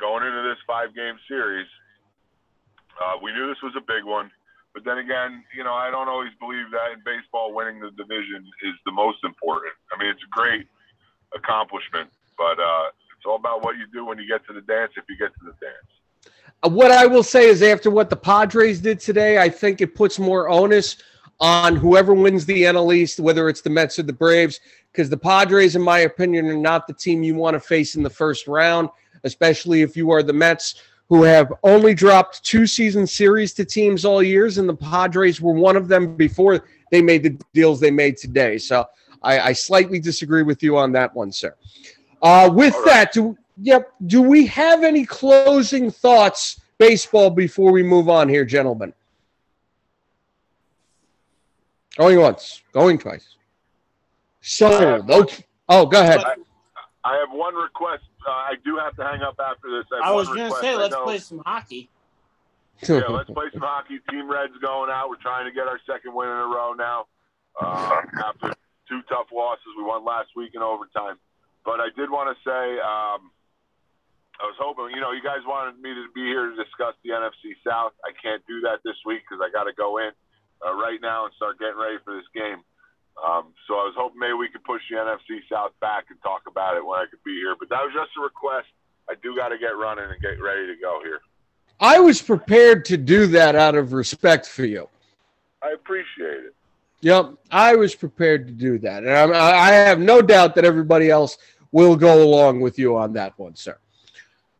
going 0.00 0.26
into 0.26 0.42
this 0.42 0.58
five 0.66 0.90
game 0.98 1.14
series, 1.30 1.68
uh, 2.98 3.22
we 3.22 3.30
knew 3.30 3.46
this 3.46 3.62
was 3.62 3.74
a 3.78 3.84
big 3.86 4.02
one. 4.02 4.30
But 4.74 4.84
then 4.84 4.98
again, 4.98 5.44
you 5.54 5.62
know, 5.62 5.76
I 5.76 5.92
don't 5.92 6.08
always 6.08 6.32
believe 6.40 6.72
that 6.72 6.96
in 6.96 7.04
baseball, 7.04 7.52
winning 7.52 7.78
the 7.78 7.92
division 7.92 8.48
is 8.64 8.74
the 8.88 8.92
most 8.92 9.20
important. 9.22 9.76
I 9.92 10.00
mean, 10.00 10.08
it's 10.08 10.24
a 10.24 10.32
great 10.32 10.66
accomplishment, 11.36 12.08
but 12.40 12.56
uh, 12.58 12.90
it's 13.14 13.28
all 13.28 13.36
about 13.36 13.62
what 13.62 13.76
you 13.76 13.86
do 13.92 14.04
when 14.04 14.18
you 14.18 14.26
get 14.26 14.42
to 14.48 14.52
the 14.52 14.64
dance, 14.64 14.92
if 14.96 15.04
you 15.08 15.16
get 15.20 15.30
to 15.38 15.44
the 15.44 15.56
dance. 15.60 15.92
What 16.64 16.90
I 16.92 17.06
will 17.06 17.22
say 17.22 17.46
is, 17.48 17.62
after 17.62 17.90
what 17.90 18.08
the 18.08 18.16
Padres 18.16 18.80
did 18.80 19.00
today, 19.00 19.38
I 19.38 19.48
think 19.48 19.80
it 19.80 19.94
puts 19.94 20.18
more 20.18 20.48
onus 20.48 20.96
on 21.40 21.74
whoever 21.74 22.14
wins 22.14 22.46
the 22.46 22.62
NL 22.62 22.94
East, 22.94 23.18
whether 23.18 23.48
it's 23.48 23.62
the 23.62 23.70
Mets 23.70 23.98
or 23.98 24.04
the 24.04 24.12
Braves, 24.12 24.60
because 24.92 25.10
the 25.10 25.16
Padres, 25.16 25.74
in 25.74 25.82
my 25.82 26.00
opinion, 26.00 26.46
are 26.46 26.56
not 26.56 26.86
the 26.86 26.94
team 26.94 27.22
you 27.22 27.34
want 27.34 27.54
to 27.54 27.60
face 27.60 27.96
in 27.96 28.02
the 28.02 28.10
first 28.10 28.46
round 28.46 28.88
especially 29.24 29.82
if 29.82 29.96
you 29.96 30.10
are 30.10 30.22
the 30.22 30.32
Mets 30.32 30.76
who 31.08 31.22
have 31.22 31.52
only 31.62 31.94
dropped 31.94 32.42
two 32.42 32.66
season 32.66 33.06
series 33.06 33.52
to 33.54 33.64
teams 33.64 34.04
all 34.04 34.22
years, 34.22 34.58
and 34.58 34.68
the 34.68 34.74
Padres 34.74 35.40
were 35.40 35.52
one 35.52 35.76
of 35.76 35.88
them 35.88 36.16
before 36.16 36.64
they 36.90 37.02
made 37.02 37.22
the 37.22 37.38
deals 37.52 37.80
they 37.80 37.90
made 37.90 38.16
today. 38.16 38.56
So 38.56 38.86
I, 39.22 39.40
I 39.40 39.52
slightly 39.52 40.00
disagree 40.00 40.42
with 40.42 40.62
you 40.62 40.76
on 40.76 40.92
that 40.92 41.14
one, 41.14 41.30
sir. 41.30 41.54
Uh, 42.22 42.50
with 42.52 42.74
right. 42.74 42.84
that, 42.86 43.12
do 43.12 43.36
yep, 43.62 43.92
do 44.06 44.22
we 44.22 44.46
have 44.46 44.84
any 44.84 45.04
closing 45.04 45.90
thoughts 45.90 46.60
baseball 46.78 47.30
before 47.30 47.72
we 47.72 47.82
move 47.82 48.08
on 48.08 48.28
here, 48.28 48.44
gentlemen? 48.44 48.92
Going 51.96 52.18
once, 52.18 52.62
going 52.72 52.98
twice. 52.98 53.36
So, 54.40 55.02
okay. 55.08 55.44
Oh, 55.68 55.86
go 55.86 56.00
ahead. 56.00 56.20
I, 56.20 56.34
I 57.04 57.18
have 57.18 57.30
one 57.30 57.54
request 57.54 58.02
uh, 58.26 58.30
I 58.30 58.54
do 58.64 58.76
have 58.76 58.94
to 58.96 59.02
hang 59.02 59.22
up 59.22 59.38
after 59.40 59.70
this. 59.70 59.86
I, 59.92 60.10
I 60.10 60.12
was 60.12 60.28
going 60.28 60.50
to 60.50 60.56
say, 60.60 60.76
let's 60.76 60.94
play 60.96 61.18
some 61.18 61.42
hockey. 61.44 61.88
yeah, 62.88 63.02
let's 63.08 63.30
play 63.30 63.46
some 63.52 63.62
hockey. 63.62 64.00
Team 64.10 64.30
Red's 64.30 64.56
going 64.60 64.90
out. 64.90 65.08
We're 65.08 65.16
trying 65.16 65.46
to 65.46 65.52
get 65.52 65.66
our 65.66 65.78
second 65.86 66.14
win 66.14 66.28
in 66.28 66.34
a 66.34 66.46
row 66.46 66.72
now. 66.72 67.06
Uh, 67.60 68.00
after 68.24 68.54
two 68.88 69.00
tough 69.08 69.26
losses, 69.32 69.64
we 69.76 69.84
won 69.84 70.04
last 70.04 70.30
week 70.34 70.52
in 70.54 70.62
overtime. 70.62 71.16
But 71.64 71.80
I 71.80 71.88
did 71.96 72.10
want 72.10 72.36
to 72.36 72.48
say, 72.48 72.78
um, 72.80 73.30
I 74.42 74.50
was 74.50 74.58
hoping, 74.58 74.90
you 74.90 74.98
know, 74.98 75.14
you 75.14 75.22
guys 75.22 75.46
wanted 75.46 75.78
me 75.78 75.94
to 75.94 76.10
be 76.18 76.26
here 76.26 76.50
to 76.50 76.56
discuss 76.58 76.98
the 77.06 77.14
NFC 77.14 77.54
South. 77.62 77.94
I 78.02 78.10
can't 78.10 78.42
do 78.50 78.58
that 78.66 78.82
this 78.82 78.98
week 79.06 79.22
because 79.22 79.38
I 79.38 79.54
got 79.54 79.70
to 79.70 79.72
go 79.72 80.02
in 80.02 80.10
uh, 80.66 80.74
right 80.74 80.98
now 81.00 81.30
and 81.30 81.34
start 81.38 81.62
getting 81.62 81.78
ready 81.78 82.02
for 82.02 82.10
this 82.10 82.26
game. 82.34 82.58
Um, 83.22 83.54
so 83.70 83.78
I 83.78 83.86
was 83.86 83.94
hoping 83.94 84.18
maybe 84.18 84.34
we 84.34 84.50
could 84.50 84.64
push 84.64 84.82
the 84.90 84.98
NFC 84.98 85.46
South 85.46 85.70
back 85.78 86.10
and 86.10 86.18
talk 86.26 86.42
about 86.50 86.76
it 86.76 86.84
when 86.84 86.98
I 86.98 87.06
could 87.06 87.22
be 87.22 87.38
here. 87.38 87.54
But 87.54 87.70
that 87.70 87.86
was 87.86 87.94
just 87.94 88.18
a 88.18 88.20
request. 88.20 88.66
I 89.06 89.14
do 89.22 89.36
got 89.38 89.54
to 89.54 89.58
get 89.62 89.78
running 89.78 90.10
and 90.10 90.18
get 90.18 90.42
ready 90.42 90.66
to 90.66 90.74
go 90.74 90.98
here. 91.06 91.22
I 91.78 92.00
was 92.00 92.20
prepared 92.20 92.84
to 92.86 92.96
do 92.96 93.28
that 93.28 93.54
out 93.54 93.76
of 93.76 93.92
respect 93.92 94.46
for 94.46 94.64
you. 94.64 94.88
I 95.62 95.70
appreciate 95.70 96.50
it. 96.50 96.54
Yep, 97.02 97.34
I 97.50 97.76
was 97.76 97.94
prepared 97.94 98.46
to 98.46 98.52
do 98.52 98.78
that, 98.78 99.02
and 99.02 99.10
I'm, 99.10 99.32
i 99.34 99.70
have 99.70 99.98
no 99.98 100.22
doubt 100.22 100.54
that 100.54 100.64
everybody 100.64 101.10
else 101.10 101.36
will 101.72 101.96
go 101.96 102.22
along 102.22 102.60
with 102.60 102.78
you 102.78 102.96
on 102.96 103.12
that 103.14 103.36
one, 103.38 103.56
sir. 103.56 103.76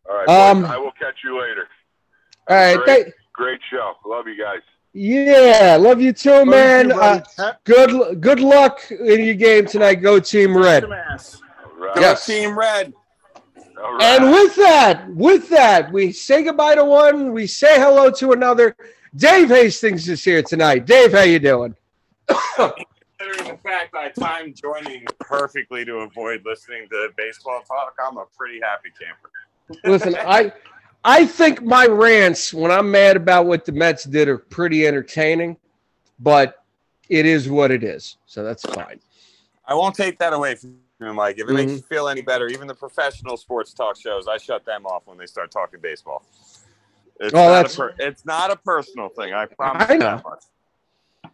All 0.09 0.17
right, 0.17 0.29
um, 0.29 0.65
I 0.65 0.79
will 0.79 0.93
catch 0.93 1.17
you 1.25 1.41
later. 1.41 1.69
All 2.49 2.57
right, 2.57 2.79
great, 2.85 3.07
great 3.33 3.61
show. 3.71 3.95
Love 4.05 4.27
you 4.27 4.37
guys. 4.39 4.61
Yeah, 4.95 5.79
love 5.81 6.01
you 6.01 6.13
too, 6.13 6.45
man. 6.45 6.91
You, 6.91 7.01
uh, 7.01 7.23
good 7.65 8.21
good 8.21 8.41
luck 8.41 8.81
in 8.91 9.25
your 9.25 9.35
game 9.35 9.67
tonight. 9.67 9.97
Go 9.97 10.21
Team 10.21 10.57
Red. 10.57 10.85
Right. 10.89 11.97
Yes. 11.97 12.27
Go 12.27 12.35
Team 12.35 12.59
Red. 12.59 12.93
Right. 13.77 14.03
And 14.03 14.31
with 14.31 14.55
that, 14.57 15.09
with 15.09 15.49
that, 15.49 15.91
we 15.93 16.13
say 16.13 16.45
goodbye 16.45 16.77
to 16.77 16.85
one. 16.85 17.33
We 17.33 17.47
say 17.47 17.81
hello 17.81 18.11
to 18.13 18.33
another. 18.33 18.77
Dave 19.17 19.49
Hastings 19.49 20.09
is 20.09 20.23
here 20.25 20.43
tonight. 20.43 20.87
Dave, 20.87 21.13
how 21.13 21.23
you 21.23 21.39
doing? 21.39 21.75
Considering 22.29 23.57
the 23.57 23.59
fact 23.63 23.95
I 23.95 24.09
timed 24.11 24.57
joining 24.57 25.05
perfectly 25.21 25.85
to 25.85 25.97
avoid 25.97 26.43
listening 26.45 26.89
to 26.91 27.09
baseball 27.17 27.61
talk, 27.67 27.95
I'm 28.07 28.19
a 28.19 28.25
pretty 28.37 28.61
happy 28.63 28.91
camper. 28.99 29.31
Listen, 29.85 30.17
I 30.17 30.53
I 31.05 31.27
think 31.27 31.63
my 31.63 31.87
rants 31.87 32.55
when 32.55 32.71
I'm 32.71 32.91
mad 32.91 33.17
about 33.17 33.47
what 33.47 33.65
the 33.65 33.73
Mets 33.73 34.05
did 34.05 34.29
are 34.29 34.39
pretty 34.39 34.87
entertaining, 34.87 35.57
but 36.21 36.63
it 37.09 37.27
is 37.27 37.49
what 37.49 37.71
it 37.71 37.83
is. 37.83 38.17
So 38.27 38.45
that's 38.45 38.63
fine. 38.63 39.01
I 39.67 39.75
won't 39.75 39.95
take 39.95 40.19
that 40.19 40.33
away 40.33 40.55
from 40.55 40.77
you, 41.01 41.13
Mike. 41.13 41.37
If 41.37 41.43
it 41.43 41.47
mm-hmm. 41.47 41.57
makes 41.57 41.73
you 41.73 41.81
feel 41.83 42.09
any 42.09 42.23
better, 42.23 42.49
even 42.49 42.67
the 42.67 42.75
professional 42.75 43.37
sports 43.37 43.73
talk 43.73 43.97
shows, 43.97 44.29
I 44.29 44.39
shut 44.39 44.65
them 44.65 44.87
off 44.87 45.03
when 45.07 45.19
they 45.19 45.27
start 45.27 45.51
talking 45.51 45.81
baseball. 45.81 46.25
It's, 47.21 47.35
oh, 47.35 47.39
not, 47.39 47.63
that's... 47.63 47.75
a 47.75 47.79
per- 47.79 47.95
it's 47.99 48.25
not 48.25 48.51
a 48.51 48.57
personal 48.57 49.09
thing. 49.09 49.33
I 49.33 49.47
promise 49.47 49.87
I 49.89 49.97
know. 49.97 50.23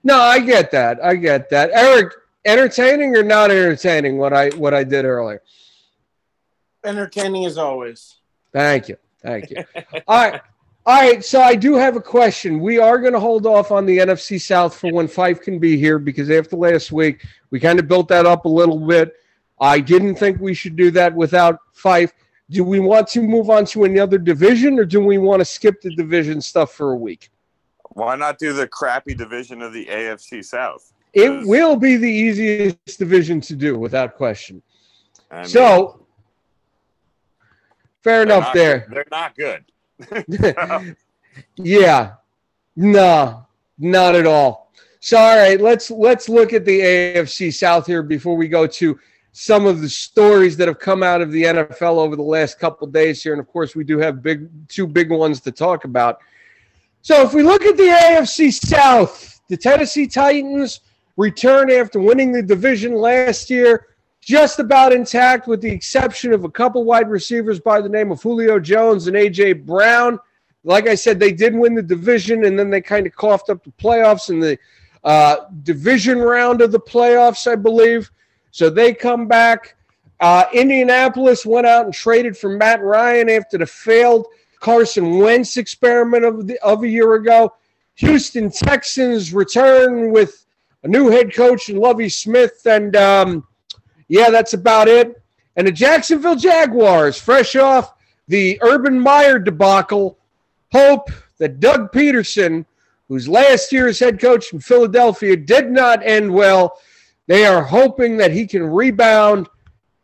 No, 0.04 0.20
I 0.20 0.40
get 0.40 0.70
that. 0.72 1.02
I 1.02 1.14
get 1.16 1.50
that. 1.50 1.70
Eric, 1.72 2.12
entertaining 2.44 3.16
or 3.16 3.22
not 3.22 3.50
entertaining 3.50 4.18
what 4.18 4.32
I 4.32 4.50
what 4.50 4.74
I 4.74 4.84
did 4.84 5.04
earlier? 5.04 5.42
Entertaining 6.84 7.44
as 7.46 7.58
always. 7.58 8.17
Thank 8.53 8.88
you. 8.88 8.96
Thank 9.22 9.51
you. 9.51 9.64
All 10.07 10.30
right. 10.30 10.40
All 10.86 10.94
right, 10.94 11.22
so 11.22 11.42
I 11.42 11.55
do 11.55 11.74
have 11.74 11.96
a 11.96 12.01
question. 12.01 12.61
We 12.61 12.78
are 12.78 12.96
going 12.96 13.12
to 13.12 13.20
hold 13.20 13.44
off 13.44 13.70
on 13.70 13.84
the 13.84 13.99
NFC 13.99 14.40
South 14.40 14.74
for 14.74 14.90
when 14.90 15.07
Fife 15.07 15.42
can 15.42 15.59
be 15.59 15.76
here 15.76 15.99
because 15.99 16.30
after 16.30 16.57
last 16.57 16.92
week, 16.92 17.26
we 17.51 17.61
kind 17.61 17.78
of 17.78 17.86
built 17.86 18.09
that 18.09 18.24
up 18.24 18.46
a 18.46 18.49
little 18.49 18.78
bit. 18.78 19.12
I 19.61 19.80
didn't 19.80 20.14
think 20.14 20.40
we 20.40 20.55
should 20.55 20.76
do 20.76 20.90
that 20.92 21.14
without 21.14 21.59
Fife. 21.74 22.14
Do 22.49 22.64
we 22.64 22.80
want 22.80 23.07
to 23.09 23.20
move 23.20 23.51
on 23.51 23.66
to 23.66 23.84
another 23.84 24.16
division 24.16 24.78
or 24.78 24.86
do 24.86 25.05
we 25.05 25.18
want 25.18 25.40
to 25.40 25.44
skip 25.44 25.82
the 25.82 25.94
division 25.94 26.40
stuff 26.40 26.72
for 26.72 26.92
a 26.92 26.96
week? 26.96 27.30
Why 27.90 28.16
not 28.16 28.38
do 28.38 28.55
the 28.55 28.66
crappy 28.66 29.14
division 29.14 29.61
of 29.61 29.74
the 29.74 29.84
AFC 29.84 30.42
South? 30.42 30.90
It 31.12 31.46
will 31.46 31.76
be 31.76 31.96
the 31.96 32.11
easiest 32.11 32.99
division 32.99 33.42
to 33.42 33.55
do 33.55 33.78
without 33.78 34.16
question. 34.16 34.62
I 35.30 35.40
mean, 35.40 35.49
so 35.49 36.07
Fair 38.03 38.22
enough 38.22 38.53
there. 38.53 38.86
Good. 38.88 38.94
They're 38.94 39.07
not 39.11 39.36
good. 39.36 40.96
yeah. 41.57 42.14
No, 42.76 43.46
not 43.78 44.14
at 44.14 44.26
all. 44.26 44.72
So 45.01 45.16
all 45.16 45.36
right, 45.36 45.61
let's 45.61 45.90
let's 45.90 46.28
look 46.28 46.53
at 46.53 46.64
the 46.64 46.80
AFC 46.80 47.53
South 47.53 47.86
here 47.86 48.03
before 48.03 48.36
we 48.36 48.49
go 48.49 48.66
to 48.66 48.99
some 49.32 49.66
of 49.66 49.80
the 49.80 49.88
stories 49.88 50.57
that 50.57 50.66
have 50.66 50.78
come 50.78 51.03
out 51.03 51.20
of 51.20 51.30
the 51.30 51.44
NFL 51.44 51.99
over 51.99 52.16
the 52.16 52.22
last 52.22 52.59
couple 52.59 52.86
days 52.88 53.22
here. 53.22 53.32
And 53.32 53.40
of 53.40 53.46
course, 53.46 53.76
we 53.76 53.84
do 53.84 53.99
have 53.99 54.22
big 54.22 54.49
two 54.68 54.86
big 54.86 55.11
ones 55.11 55.40
to 55.42 55.53
talk 55.53 55.84
about. 55.84 56.18
So 57.03 57.22
if 57.22 57.32
we 57.32 57.42
look 57.42 57.62
at 57.62 57.76
the 57.76 57.84
AFC 57.84 58.53
South, 58.53 59.40
the 59.49 59.57
Tennessee 59.57 60.07
Titans 60.07 60.80
return 61.16 61.70
after 61.70 62.01
winning 62.01 62.32
the 62.32 62.42
division 62.42 62.94
last 62.94 63.51
year, 63.51 63.86
just 64.28 64.58
about 64.58 64.92
intact, 64.92 65.48
with 65.48 65.62
the 65.62 65.70
exception 65.70 66.34
of 66.34 66.44
a 66.44 66.50
couple 66.50 66.84
wide 66.84 67.08
receivers 67.08 67.58
by 67.58 67.80
the 67.80 67.88
name 67.88 68.12
of 68.12 68.20
Julio 68.20 68.60
Jones 68.60 69.06
and 69.06 69.16
AJ 69.16 69.64
Brown. 69.64 70.18
Like 70.64 70.86
I 70.86 70.96
said, 70.96 71.18
they 71.18 71.32
did 71.32 71.54
win 71.54 71.74
the 71.74 71.82
division, 71.82 72.44
and 72.44 72.58
then 72.58 72.68
they 72.68 72.82
kind 72.82 73.06
of 73.06 73.16
coughed 73.16 73.48
up 73.48 73.64
the 73.64 73.70
playoffs 73.70 74.28
in 74.28 74.38
the 74.38 74.58
uh, 75.02 75.46
division 75.62 76.18
round 76.18 76.60
of 76.60 76.72
the 76.72 76.78
playoffs, 76.78 77.50
I 77.50 77.54
believe. 77.54 78.10
So 78.50 78.68
they 78.68 78.92
come 78.92 79.28
back. 79.28 79.76
Uh, 80.20 80.44
Indianapolis 80.52 81.46
went 81.46 81.66
out 81.66 81.86
and 81.86 81.94
traded 81.94 82.36
for 82.36 82.50
Matt 82.50 82.82
Ryan 82.82 83.30
after 83.30 83.56
the 83.56 83.64
failed 83.64 84.26
Carson 84.60 85.20
Wentz 85.20 85.56
experiment 85.56 86.26
of, 86.26 86.46
the, 86.46 86.58
of 86.62 86.82
a 86.82 86.88
year 86.88 87.14
ago. 87.14 87.54
Houston 87.94 88.50
Texans 88.50 89.32
return 89.32 90.12
with 90.12 90.44
a 90.82 90.88
new 90.88 91.08
head 91.08 91.34
coach 91.34 91.70
and 91.70 91.78
Lovie 91.78 92.10
Smith, 92.10 92.60
and 92.66 92.94
um, 92.94 93.47
yeah, 94.09 94.30
that's 94.30 94.54
about 94.54 94.88
it. 94.88 95.20
And 95.56 95.66
the 95.66 95.72
Jacksonville 95.72 96.36
Jaguars, 96.36 97.18
fresh 97.18 97.56
off 97.56 97.94
the 98.28 98.59
Urban 98.62 98.98
Meyer 98.98 99.38
debacle, 99.38 100.18
hope 100.72 101.11
that 101.38 101.61
Doug 101.61 101.92
Pederson, 101.92 102.64
whose 103.09 103.28
last 103.28 103.72
year's 103.72 103.98
head 103.98 104.20
coach 104.20 104.52
in 104.52 104.61
Philadelphia 104.61 105.36
did 105.36 105.70
not 105.70 106.04
end 106.04 106.32
well, 106.32 106.78
they 107.26 107.44
are 107.44 107.62
hoping 107.62 108.16
that 108.18 108.32
he 108.32 108.46
can 108.46 108.62
rebound 108.62 109.48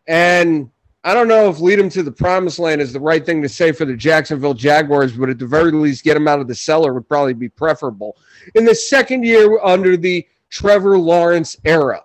and 0.06 0.70
I 1.06 1.12
don't 1.12 1.28
know 1.28 1.50
if 1.50 1.60
lead 1.60 1.78
him 1.78 1.90
to 1.90 2.02
the 2.02 2.10
promised 2.10 2.58
land 2.58 2.80
is 2.80 2.92
the 2.92 3.00
right 3.00 3.24
thing 3.24 3.42
to 3.42 3.48
say 3.48 3.72
for 3.72 3.84
the 3.84 3.94
Jacksonville 3.94 4.54
Jaguars, 4.54 5.12
but 5.12 5.28
at 5.28 5.38
the 5.38 5.46
very 5.46 5.70
least, 5.70 6.02
get 6.02 6.16
him 6.16 6.26
out 6.26 6.40
of 6.40 6.48
the 6.48 6.54
cellar 6.54 6.94
would 6.94 7.06
probably 7.06 7.34
be 7.34 7.48
preferable 7.48 8.16
in 8.54 8.64
the 8.64 8.74
second 8.74 9.22
year 9.22 9.60
under 9.62 9.98
the 9.98 10.26
Trevor 10.48 10.96
Lawrence 10.96 11.58
era. 11.66 12.02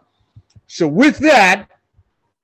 So, 0.68 0.86
with 0.86 1.18
that, 1.20 1.70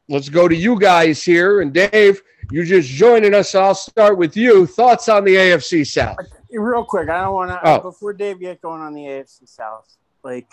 let's 0.08 0.30
go 0.30 0.47
to 0.47 0.56
you 0.56 0.80
guys 0.80 1.24
here. 1.24 1.62
And 1.62 1.74
Dave, 1.74 2.22
you're 2.51 2.66
just 2.66 2.89
joining 2.89 3.34
us. 3.34 3.56
I'll 3.56 3.76
start 3.76 4.18
with 4.18 4.38
you. 4.38 4.66
Thoughts 4.66 5.10
on 5.10 5.24
the 5.24 5.36
AFC 5.36 5.86
South? 5.86 6.18
Real 6.51 6.86
quick, 6.86 7.10
I 7.10 7.24
don't 7.24 7.34
want 7.34 7.51
to, 7.51 7.60
oh. 7.64 7.80
before 7.80 8.14
Dave 8.14 8.39
get 8.39 8.62
going 8.62 8.82
on 8.82 8.93
the 8.93 9.01
AFC 9.01 9.47
South, 9.47 9.97
like, 10.24 10.47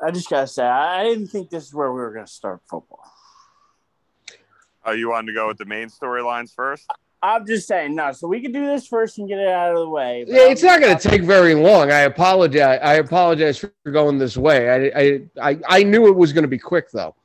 I 0.00 0.10
just 0.10 0.28
got 0.28 0.42
to 0.42 0.46
say, 0.46 0.64
I 0.64 1.04
didn't 1.04 1.28
think 1.28 1.50
this 1.50 1.64
is 1.64 1.74
where 1.74 1.92
we 1.92 2.00
were 2.00 2.12
going 2.12 2.26
to 2.26 2.30
start 2.30 2.60
football. 2.68 3.02
Oh, 4.84 4.92
you 4.92 5.10
wanted 5.10 5.28
to 5.28 5.32
go 5.32 5.48
with 5.48 5.58
the 5.58 5.64
main 5.64 5.88
storylines 5.88 6.54
first? 6.54 6.86
I'm 7.22 7.44
just 7.46 7.66
saying 7.66 7.94
no. 7.96 8.12
So 8.12 8.28
we 8.28 8.40
can 8.40 8.52
do 8.52 8.66
this 8.66 8.86
first 8.86 9.18
and 9.18 9.28
get 9.28 9.38
it 9.38 9.48
out 9.48 9.72
of 9.72 9.78
the 9.78 9.88
way. 9.88 10.24
Yeah, 10.28 10.48
it's 10.48 10.62
not 10.62 10.80
going 10.80 10.96
to 10.96 11.08
take 11.08 11.22
very 11.22 11.54
long. 11.54 11.90
I 11.90 12.00
apologize. 12.00 12.78
I 12.82 12.94
apologize 12.96 13.58
for 13.58 13.72
going 13.90 14.18
this 14.18 14.36
way. 14.36 14.92
I 14.94 15.00
I 15.00 15.50
I, 15.50 15.60
I 15.66 15.82
knew 15.82 16.06
it 16.06 16.14
was 16.14 16.32
going 16.32 16.42
to 16.42 16.48
be 16.48 16.58
quick 16.58 16.90
though. 16.92 17.16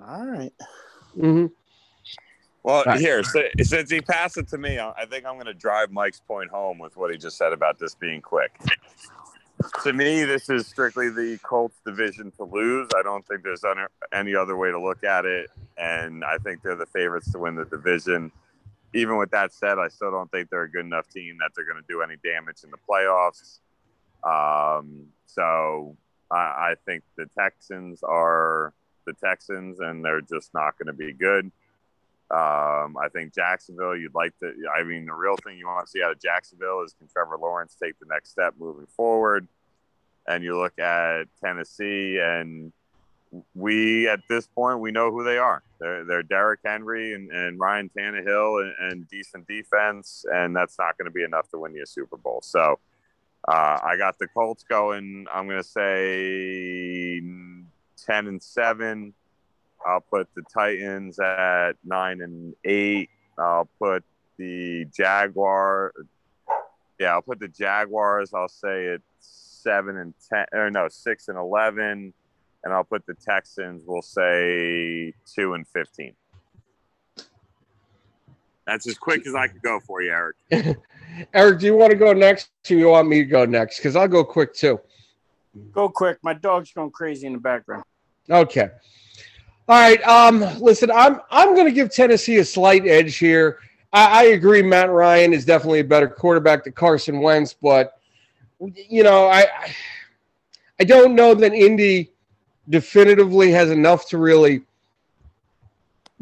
All 0.00 0.26
right. 0.26 0.52
Mm-hmm. 1.16 1.46
Well, 2.62 2.82
right. 2.84 3.00
here, 3.00 3.22
so, 3.22 3.42
since 3.62 3.90
he 3.90 4.00
passed 4.00 4.36
it 4.38 4.48
to 4.48 4.58
me, 4.58 4.80
I 4.80 5.06
think 5.08 5.24
I'm 5.24 5.34
going 5.34 5.46
to 5.46 5.54
drive 5.54 5.92
Mike's 5.92 6.20
point 6.20 6.50
home 6.50 6.78
with 6.78 6.96
what 6.96 7.12
he 7.12 7.16
just 7.16 7.38
said 7.38 7.52
about 7.52 7.78
this 7.78 7.94
being 7.94 8.20
quick 8.20 8.60
to 9.82 9.92
me, 9.92 10.24
this 10.24 10.50
is 10.50 10.66
strictly 10.66 11.08
the 11.08 11.38
Colts 11.42 11.78
division 11.84 12.30
to 12.32 12.44
lose. 12.44 12.88
I 12.96 13.02
don't 13.02 13.26
think 13.26 13.42
there's 13.42 13.64
any 14.12 14.34
other 14.34 14.56
way 14.56 14.70
to 14.70 14.80
look 14.80 15.04
at 15.04 15.24
it. 15.24 15.50
And 15.78 16.24
I 16.24 16.38
think 16.38 16.62
they're 16.62 16.76
the 16.76 16.86
favorites 16.86 17.32
to 17.32 17.38
win 17.38 17.54
the 17.54 17.64
division. 17.64 18.30
Even 18.94 19.16
with 19.16 19.30
that 19.30 19.52
said, 19.52 19.78
I 19.78 19.88
still 19.88 20.10
don't 20.10 20.30
think 20.30 20.50
they're 20.50 20.62
a 20.62 20.70
good 20.70 20.84
enough 20.84 21.08
team 21.08 21.38
that 21.40 21.52
they're 21.54 21.64
going 21.64 21.82
to 21.82 21.86
do 21.88 22.02
any 22.02 22.16
damage 22.22 22.64
in 22.64 22.70
the 22.70 22.78
playoffs. 22.88 23.60
Um, 24.24 25.06
so 25.26 25.96
I, 26.30 26.36
I 26.36 26.74
think 26.84 27.02
the 27.16 27.26
Texans 27.26 28.02
are 28.02 28.72
the 29.06 29.14
Texans, 29.14 29.80
and 29.80 30.04
they're 30.04 30.20
just 30.20 30.52
not 30.52 30.78
going 30.78 30.88
to 30.88 30.92
be 30.92 31.12
good. 31.12 31.50
Um, 32.28 32.96
I 32.98 33.08
think 33.12 33.34
Jacksonville, 33.34 33.96
you'd 33.96 34.14
like 34.14 34.36
to. 34.40 34.52
I 34.76 34.82
mean, 34.82 35.06
the 35.06 35.14
real 35.14 35.36
thing 35.36 35.58
you 35.58 35.66
want 35.66 35.86
to 35.86 35.90
see 35.90 36.02
out 36.02 36.12
of 36.12 36.20
Jacksonville 36.20 36.82
is 36.82 36.92
can 36.98 37.08
Trevor 37.08 37.38
Lawrence 37.40 37.76
take 37.80 37.98
the 38.00 38.06
next 38.06 38.30
step 38.30 38.54
moving 38.58 38.86
forward? 38.86 39.46
And 40.26 40.42
you 40.42 40.58
look 40.58 40.76
at 40.80 41.26
Tennessee, 41.40 42.18
and 42.18 42.72
we 43.54 44.08
at 44.08 44.20
this 44.28 44.46
point 44.46 44.80
we 44.80 44.90
know 44.90 45.10
who 45.12 45.22
they 45.22 45.38
are. 45.38 45.62
They're, 45.78 46.04
they're 46.04 46.22
Derrick 46.22 46.60
Henry 46.64 47.14
and, 47.14 47.30
and 47.30 47.60
Ryan 47.60 47.90
Tannehill 47.96 48.62
and, 48.62 48.92
and 48.92 49.08
decent 49.08 49.46
defense, 49.46 50.24
and 50.32 50.56
that's 50.56 50.78
not 50.78 50.98
going 50.98 51.06
to 51.06 51.12
be 51.12 51.22
enough 51.22 51.48
to 51.50 51.58
win 51.58 51.74
you 51.74 51.82
a 51.82 51.86
Super 51.86 52.16
Bowl. 52.16 52.40
So 52.42 52.78
uh, 53.46 53.78
I 53.84 53.96
got 53.96 54.18
the 54.18 54.26
Colts 54.26 54.64
going. 54.64 55.26
I'm 55.32 55.46
going 55.46 55.62
to 55.62 55.68
say 55.68 57.20
ten 57.96 58.26
and 58.26 58.42
seven. 58.42 59.14
I'll 59.86 60.00
put 60.00 60.28
the 60.34 60.42
Titans 60.52 61.18
at 61.20 61.72
nine 61.84 62.20
and 62.20 62.54
eight. 62.64 63.10
I'll 63.38 63.68
put 63.78 64.04
the 64.38 64.86
Jaguar. 64.86 65.92
Yeah, 66.98 67.12
I'll 67.12 67.22
put 67.22 67.38
the 67.38 67.48
Jaguars. 67.48 68.32
I'll 68.34 68.48
say 68.48 68.86
it's 68.86 69.04
seven 69.20 69.96
and 69.98 70.14
ten, 70.28 70.46
or 70.52 70.70
no, 70.70 70.88
six 70.88 71.28
and 71.28 71.38
eleven, 71.38 72.12
and 72.64 72.72
I'll 72.72 72.84
put 72.84 73.06
the 73.06 73.14
Texans. 73.14 73.82
We'll 73.86 74.02
say 74.02 75.12
two 75.34 75.54
and 75.54 75.66
fifteen. 75.68 76.14
That's 78.66 78.88
as 78.88 78.98
quick 78.98 79.26
as 79.26 79.34
I 79.34 79.46
could 79.46 79.62
go 79.62 79.78
for 79.78 80.02
you, 80.02 80.10
Eric. 80.10 80.36
Eric, 81.32 81.60
do 81.60 81.66
you 81.66 81.76
want 81.76 81.92
to 81.92 81.96
go 81.96 82.12
next, 82.12 82.50
or 82.68 82.74
you 82.74 82.88
want 82.88 83.08
me 83.08 83.18
to 83.18 83.24
go 83.24 83.44
next? 83.44 83.78
Because 83.78 83.94
I'll 83.94 84.08
go 84.08 84.24
quick 84.24 84.54
too. 84.54 84.80
Go 85.72 85.88
quick. 85.88 86.18
My 86.22 86.34
dog's 86.34 86.72
going 86.72 86.90
crazy 86.90 87.26
in 87.26 87.32
the 87.32 87.38
background. 87.38 87.84
Okay. 88.30 88.70
All 89.68 89.80
right. 89.80 90.02
Um, 90.06 90.44
listen, 90.60 90.90
I'm 90.90 91.20
I'm 91.30 91.54
going 91.54 91.66
to 91.66 91.72
give 91.72 91.92
Tennessee 91.92 92.36
a 92.38 92.44
slight 92.44 92.86
edge 92.86 93.16
here. 93.16 93.58
I, 93.92 94.22
I, 94.22 94.22
agree. 94.28 94.62
Matt 94.62 94.90
Ryan 94.90 95.32
is 95.32 95.44
definitely 95.44 95.80
a 95.80 95.84
better 95.84 96.08
quarterback 96.08 96.64
than 96.64 96.72
Carson 96.72 97.20
Wentz, 97.20 97.54
but 97.54 97.98
you 98.60 99.02
know, 99.02 99.28
I 99.28 99.46
I 100.78 100.84
don't 100.84 101.14
know 101.14 101.34
that 101.34 101.52
Indy 101.52 102.10
definitively 102.68 103.50
has 103.52 103.70
enough 103.70 104.08
to 104.08 104.18
really 104.18 104.62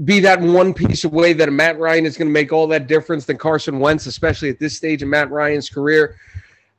be 0.04 0.20
that 0.20 0.40
one 0.40 0.74
piece 0.74 1.04
away 1.04 1.32
that 1.34 1.52
Matt 1.52 1.78
Ryan 1.78 2.06
is 2.06 2.16
going 2.16 2.28
to 2.28 2.32
make 2.32 2.52
all 2.52 2.66
that 2.68 2.86
difference 2.86 3.26
than 3.26 3.38
Carson 3.38 3.78
Wentz, 3.78 4.06
especially 4.06 4.48
at 4.50 4.58
this 4.58 4.76
stage 4.76 5.02
of 5.02 5.08
Matt 5.08 5.30
Ryan's 5.30 5.70
career. 5.70 6.16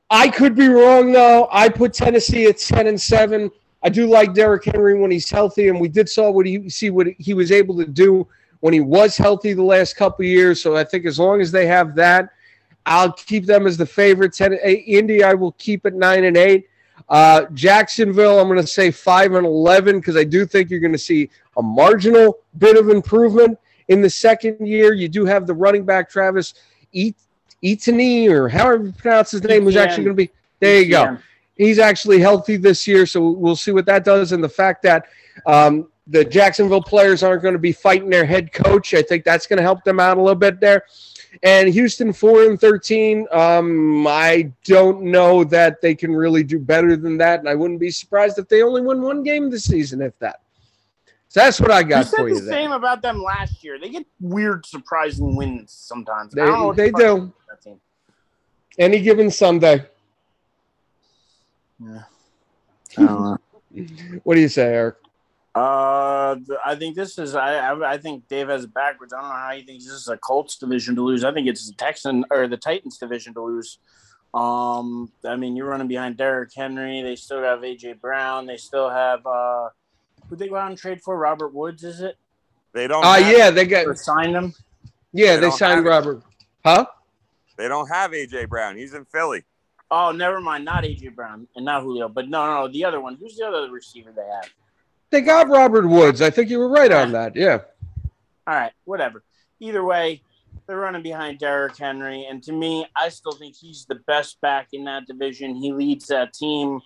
I 0.10 0.30
could 0.30 0.56
be 0.56 0.68
wrong 0.68 1.12
though. 1.12 1.48
I 1.52 1.70
put 1.70 1.94
Tennessee 1.94 2.46
at 2.46 2.58
ten 2.58 2.88
and 2.88 3.02
seven. 3.02 3.50
I 3.84 3.90
do 3.90 4.08
like 4.08 4.34
Derrick 4.34 4.66
Henry 4.66 5.00
when 5.00 5.12
he's 5.12 5.30
healthy, 5.30 5.68
and 5.68 5.80
we 5.80 5.88
did 5.88 6.10
saw 6.10 6.32
what 6.32 6.46
he 6.46 6.70
see 6.70 6.90
what 6.90 7.08
he 7.18 7.34
was 7.34 7.52
able 7.52 7.76
to 7.78 7.86
do 7.86 8.28
when 8.60 8.74
he 8.74 8.82
was 8.82 9.18
healthy 9.18 9.54
the 9.54 9.64
last 9.64 9.96
couple 9.96 10.26
years. 10.26 10.62
So 10.62 10.76
I 10.76 10.84
think 10.84 11.06
as 11.06 11.20
long 11.20 11.42
as 11.42 11.52
they 11.52 11.68
have 11.68 11.96
that, 11.96 12.30
I'll 12.86 13.14
keep 13.14 13.46
them 13.46 13.68
as 13.68 13.78
the 13.78 13.86
favorites. 13.86 14.42
Indy, 14.42 15.24
I 15.24 15.34
will 15.34 15.52
keep 15.54 15.86
at 15.86 15.94
nine 15.94 16.24
and 16.24 16.38
eight. 16.38 16.68
Uh, 17.10 17.46
Jacksonville, 17.54 18.40
I'm 18.40 18.48
going 18.48 18.60
to 18.60 18.66
say 18.66 18.90
five 18.90 19.34
and 19.34 19.46
eleven 19.46 20.00
because 20.00 20.16
I 20.16 20.24
do 20.24 20.46
think 20.46 20.70
you're 20.70 20.80
going 20.80 20.92
to 20.92 20.98
see 20.98 21.30
a 21.58 21.62
marginal 21.62 22.40
bit 22.58 22.78
of 22.78 22.90
improvement 22.90 23.58
in 23.88 24.02
the 24.02 24.10
second 24.10 24.66
year. 24.68 24.94
You 24.94 25.10
do 25.10 25.26
have 25.26 25.46
the 25.46 25.54
running 25.54 25.86
back 25.86 26.10
Travis 26.10 26.54
Etienne, 27.66 28.32
or 28.32 28.48
however 28.48 28.86
you 28.86 28.92
pronounce 28.92 29.32
his 29.32 29.44
name, 29.44 29.66
was 29.66 29.76
actually 29.76 30.06
going 30.06 30.18
to 30.18 30.24
be. 30.24 30.32
There 30.60 30.82
you 30.82 30.90
go 30.90 31.18
he's 31.56 31.80
actually 31.80 32.20
healthy 32.20 32.58
this 32.58 32.88
year, 32.88 33.06
so 33.06 33.30
we'll 33.30 33.56
see 33.56 33.72
what 33.72 33.86
that 33.86 34.04
does. 34.04 34.32
And 34.32 34.44
the 34.44 34.50
fact 34.50 34.84
that 34.84 35.08
um, 35.46 35.90
the 36.08 36.24
Jacksonville 36.24 36.84
players 36.84 37.24
aren't 37.24 37.42
going 37.42 37.54
to 37.54 37.60
be 37.60 37.72
fighting 37.72 38.10
their 38.10 38.26
head 38.26 38.54
coach, 38.54 38.94
I 38.94 39.02
think 39.02 39.24
that's 39.24 39.48
going 39.48 39.58
to 39.58 39.64
help 39.64 39.84
them 39.84 40.00
out 40.00 40.18
a 40.18 40.22
little 40.22 40.36
bit 40.36 40.60
there. 40.60 40.84
And 41.44 41.68
Houston 41.68 42.14
four 42.14 42.44
and 42.44 42.60
thirteen. 42.60 43.28
Um, 43.30 44.08
I 44.08 44.54
don't 44.64 45.02
know 45.02 45.44
that 45.44 45.82
they 45.82 45.94
can 45.94 46.16
really 46.16 46.44
do 46.44 46.60
better 46.60 46.96
than 46.96 47.18
that, 47.18 47.40
and 47.40 47.50
I 47.50 47.56
wouldn't 47.56 47.82
be 47.82 47.92
surprised 47.92 48.40
if 48.40 48.48
they 48.48 48.62
only 48.62 48.82
win 48.82 49.02
one 49.02 49.22
game 49.22 49.50
this 49.50 49.66
season, 49.66 50.02
if 50.02 50.18
that. 50.20 50.40
So 51.28 51.42
that's 51.42 51.60
what 51.60 51.72
I 51.72 51.84
got 51.84 52.06
you 52.06 52.12
for 52.18 52.30
you. 52.30 52.40
The 52.40 52.46
same 52.46 52.72
about 52.72 53.02
them 53.02 53.22
last 53.22 53.66
year. 53.66 53.78
They 53.78 53.90
get 53.90 54.06
weird, 54.22 54.66
surprising 54.66 55.36
wins 55.36 55.74
sometimes. 55.74 56.32
They, 56.32 56.46
they 56.74 56.92
do. 56.92 57.34
Any 58.78 59.02
given 59.02 59.32
Sunday. 59.32 59.86
Yeah. 61.80 62.04
what 64.24 64.36
do 64.36 64.42
you 64.42 64.50
say, 64.50 64.74
Eric? 64.74 64.96
Uh, 65.54 66.36
I 66.66 66.76
think 66.76 66.98
this 66.98 67.18
is. 67.18 67.34
I, 67.34 67.56
I, 67.56 67.94
I 67.94 67.98
think 67.98 68.28
Dave 68.28 68.50
has 68.50 68.66
it 68.66 68.74
backwards. 68.74 69.14
I 69.14 69.22
don't 69.22 69.30
know 69.30 69.36
how 69.36 69.52
he 69.52 69.62
thinks 69.64 69.86
this 69.86 69.94
is 69.94 70.10
a 70.10 70.18
Colts 70.18 70.58
division 70.58 70.96
to 70.96 71.02
lose. 71.02 71.24
I 71.24 71.34
think 71.34 71.48
it's 71.48 71.68
the 71.68 71.76
Texan 71.76 72.26
or 72.30 72.48
the 72.50 72.58
Titans 72.58 72.98
division 72.98 73.34
to 73.36 73.42
lose. 73.42 73.80
Um, 74.34 75.10
I 75.24 75.38
mean, 75.38 75.56
you're 75.56 75.68
running 75.68 75.88
behind 75.88 76.18
Derrick 76.18 76.50
Henry. 76.54 77.02
They 77.02 77.16
still 77.16 77.42
have 77.42 77.60
AJ 77.60 78.02
Brown. 78.02 78.46
They 78.46 78.58
still 78.58 78.90
have 78.90 79.26
uh, 79.26 79.70
Who 80.30 80.36
they 80.36 80.50
go 80.50 80.58
out 80.58 80.70
and 80.70 80.78
trade 80.78 81.02
for? 81.02 81.18
Robert 81.18 81.54
Woods, 81.54 81.86
is 81.86 82.02
it? 82.02 82.18
They 82.74 82.88
don't. 82.88 83.06
Uh, 83.06 83.16
yeah, 83.16 83.50
they 83.50 83.66
got 83.66 83.98
signed 83.98 84.36
him. 84.36 84.54
Yeah, 85.14 85.36
they, 85.36 85.44
they 85.44 85.52
signed 85.52 85.86
Robert. 85.86 86.22
Huh? 86.66 86.86
They 87.58 87.68
don't 87.68 87.88
have 87.88 88.12
AJ 88.12 88.50
Brown. 88.50 88.78
He's 88.78 88.94
in 88.94 89.06
Philly. 89.06 89.44
Oh, 89.92 90.12
never 90.12 90.42
mind. 90.42 90.66
Not 90.66 90.84
AJ 90.84 91.16
Brown 91.16 91.48
and 91.56 91.66
not 91.66 91.84
Julio, 91.84 92.10
but 92.10 92.28
no, 92.28 92.46
no, 92.46 92.68
the 92.68 92.84
other 92.86 93.00
one. 93.00 93.16
Who's 93.16 93.38
the 93.38 93.46
other 93.46 93.70
receiver 93.72 94.12
they 94.16 94.24
have? 94.24 94.50
They 95.12 95.22
got 95.22 95.48
Robert 95.48 95.88
Woods. 95.88 96.22
I 96.22 96.30
think 96.30 96.50
you 96.50 96.60
were 96.60 96.70
right 96.70 96.92
on 96.92 97.12
that. 97.14 97.36
Yeah. 97.36 97.60
All 98.48 98.56
right, 98.56 98.74
whatever. 98.84 99.24
Either 99.60 99.84
way, 99.84 100.22
they're 100.68 100.78
running 100.78 101.04
behind 101.04 101.40
Derrick 101.40 101.78
Henry, 101.78 102.26
and 102.30 102.42
to 102.44 102.52
me, 102.52 102.88
I 102.96 103.10
still 103.10 103.32
think 103.32 103.56
he's 103.56 103.86
the 103.86 103.96
best 103.96 104.42
back 104.42 104.70
in 104.74 104.86
that 104.86 105.06
division. 105.08 105.56
He 105.56 105.72
leads 105.72 106.08
that 106.08 106.34
team. 106.34 106.82